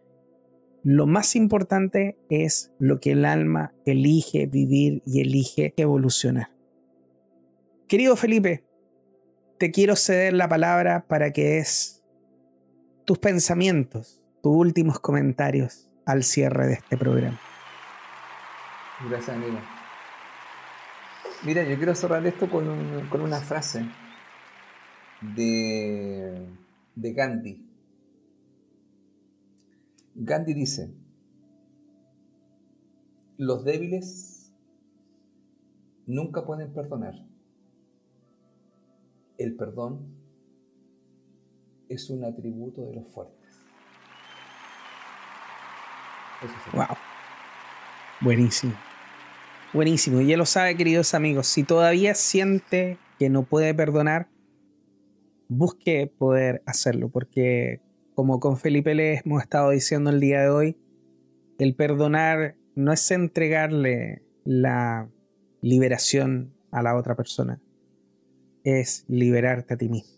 lo 0.83 1.07
más 1.07 1.35
importante 1.35 2.17
es 2.29 2.71
lo 2.79 2.99
que 2.99 3.11
el 3.11 3.25
alma 3.25 3.73
elige 3.85 4.45
vivir 4.45 5.01
y 5.05 5.21
elige 5.21 5.73
evolucionar. 5.77 6.51
Querido 7.87 8.15
Felipe, 8.15 8.63
te 9.57 9.71
quiero 9.71 9.95
ceder 9.95 10.33
la 10.33 10.47
palabra 10.47 11.05
para 11.07 11.31
que 11.31 11.57
es 11.57 12.01
tus 13.05 13.19
pensamientos, 13.19 14.21
tus 14.41 14.55
últimos 14.55 14.99
comentarios 14.99 15.89
al 16.05 16.23
cierre 16.23 16.67
de 16.67 16.73
este 16.73 16.97
programa. 16.97 17.39
Gracias, 19.09 19.35
amigo. 19.35 19.59
Mira, 21.43 21.63
yo 21.63 21.77
quiero 21.77 21.95
cerrar 21.95 22.25
esto 22.27 22.49
con, 22.49 22.67
una 22.67 23.39
frase 23.39 23.85
de, 25.21 26.47
de 26.95 27.13
Gandhi. 27.13 27.65
Gandhi 30.15 30.53
dice, 30.53 30.93
los 33.37 33.63
débiles 33.63 34.53
nunca 36.05 36.45
pueden 36.45 36.73
perdonar. 36.73 37.15
El 39.37 39.55
perdón 39.55 40.19
es 41.87 42.09
un 42.09 42.25
atributo 42.25 42.85
de 42.85 42.95
los 42.95 43.07
fuertes. 43.07 43.61
Wow. 46.73 46.97
Buenísimo. 48.21 48.73
Buenísimo. 49.73 50.19
Y 50.21 50.27
ya 50.27 50.37
lo 50.37 50.45
sabe, 50.45 50.75
queridos 50.75 51.13
amigos, 51.13 51.47
si 51.47 51.63
todavía 51.63 52.15
siente 52.15 52.97
que 53.17 53.29
no 53.29 53.43
puede 53.43 53.73
perdonar, 53.73 54.27
busque 55.49 56.07
poder 56.07 56.63
hacerlo, 56.65 57.09
porque 57.09 57.81
como 58.15 58.39
con 58.39 58.57
Felipe 58.57 58.95
le 58.95 59.17
hemos 59.17 59.41
estado 59.41 59.71
diciendo 59.71 60.09
el 60.09 60.19
día 60.19 60.41
de 60.41 60.49
hoy, 60.49 60.77
el 61.57 61.75
perdonar 61.75 62.55
no 62.75 62.93
es 62.93 63.11
entregarle 63.11 64.23
la 64.45 65.09
liberación 65.61 66.53
a 66.71 66.81
la 66.81 66.95
otra 66.95 67.15
persona, 67.15 67.61
es 68.63 69.03
liberarte 69.09 69.73
a 69.73 69.77
ti 69.77 69.89
mismo. 69.89 70.13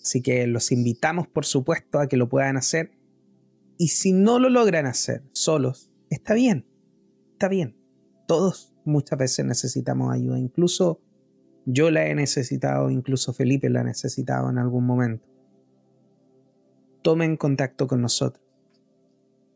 Así 0.00 0.20
que 0.20 0.48
los 0.48 0.72
invitamos, 0.72 1.28
por 1.28 1.44
supuesto, 1.44 2.00
a 2.00 2.08
que 2.08 2.16
lo 2.16 2.28
puedan 2.28 2.56
hacer 2.56 2.90
y 3.78 3.88
si 3.88 4.12
no 4.12 4.38
lo 4.38 4.48
logran 4.48 4.86
hacer 4.86 5.22
solos, 5.32 5.90
está 6.10 6.34
bien, 6.34 6.66
está 7.32 7.48
bien. 7.48 7.76
Todos 8.26 8.74
muchas 8.84 9.18
veces 9.18 9.44
necesitamos 9.44 10.12
ayuda. 10.12 10.38
Incluso 10.38 11.00
yo 11.64 11.90
la 11.90 12.06
he 12.06 12.14
necesitado, 12.14 12.90
incluso 12.90 13.32
Felipe 13.32 13.70
la 13.70 13.80
ha 13.80 13.84
necesitado 13.84 14.50
en 14.50 14.58
algún 14.58 14.86
momento. 14.86 15.26
Tomen 17.02 17.36
contacto 17.36 17.86
con 17.86 18.00
nosotros. 18.00 18.44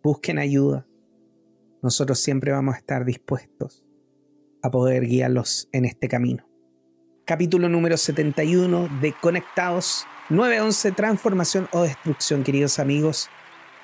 Busquen 0.03 0.39
ayuda. 0.39 0.87
Nosotros 1.83 2.19
siempre 2.19 2.53
vamos 2.53 2.75
a 2.75 2.79
estar 2.79 3.05
dispuestos 3.05 3.85
a 4.63 4.71
poder 4.71 5.07
guiarlos 5.07 5.69
en 5.73 5.85
este 5.85 6.09
camino. 6.09 6.49
Capítulo 7.25 7.69
número 7.69 7.97
71 7.97 8.89
de 9.01 9.13
Conectados 9.13 10.05
911 10.29 10.93
Transformación 10.93 11.69
o 11.73 11.83
Destrucción, 11.83 12.43
queridos 12.43 12.79
amigos. 12.79 13.29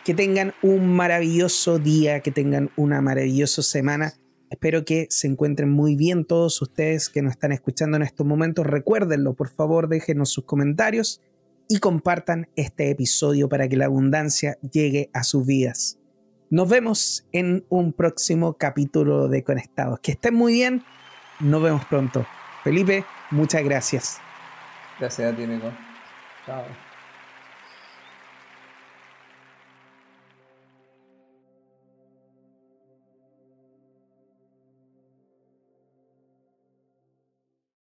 Que 0.05 0.15
tengan 0.15 0.55
un 0.62 0.93
maravilloso 0.93 1.78
día, 1.78 2.20
que 2.20 2.32
tengan 2.32 2.70
una 2.77 3.01
maravillosa 3.01 3.62
semana. 3.62 4.15
Espero 4.53 4.85
que 4.85 5.07
se 5.09 5.29
encuentren 5.29 5.70
muy 5.70 5.97
bien 5.97 6.27
todos 6.27 6.61
ustedes 6.61 7.09
que 7.09 7.23
nos 7.23 7.33
están 7.33 7.53
escuchando 7.53 7.97
en 7.97 8.03
estos 8.03 8.27
momentos. 8.27 8.66
Recuérdenlo, 8.66 9.33
por 9.33 9.49
favor, 9.49 9.89
déjenos 9.89 10.29
sus 10.29 10.45
comentarios 10.45 11.23
y 11.70 11.79
compartan 11.79 12.51
este 12.55 12.91
episodio 12.91 13.49
para 13.49 13.66
que 13.66 13.79
la 13.79 13.87
abundancia 13.87 14.59
llegue 14.61 15.09
a 15.15 15.24
sus 15.24 15.47
vidas. 15.47 15.99
Nos 16.51 16.69
vemos 16.69 17.27
en 17.33 17.65
un 17.70 17.95
próximo 17.95 18.59
capítulo 18.59 19.27
de 19.29 19.43
Conectados. 19.43 20.01
Que 20.01 20.12
estén 20.12 20.35
muy 20.35 20.53
bien. 20.53 20.85
Nos 21.41 21.62
vemos 21.62 21.87
pronto. 21.87 22.27
Felipe, 22.62 23.07
muchas 23.31 23.65
gracias. 23.65 24.19
Gracias 25.01 25.33
a 25.33 25.35
ti, 25.35 25.47
Nico. 25.47 25.73
Chao. 26.45 26.91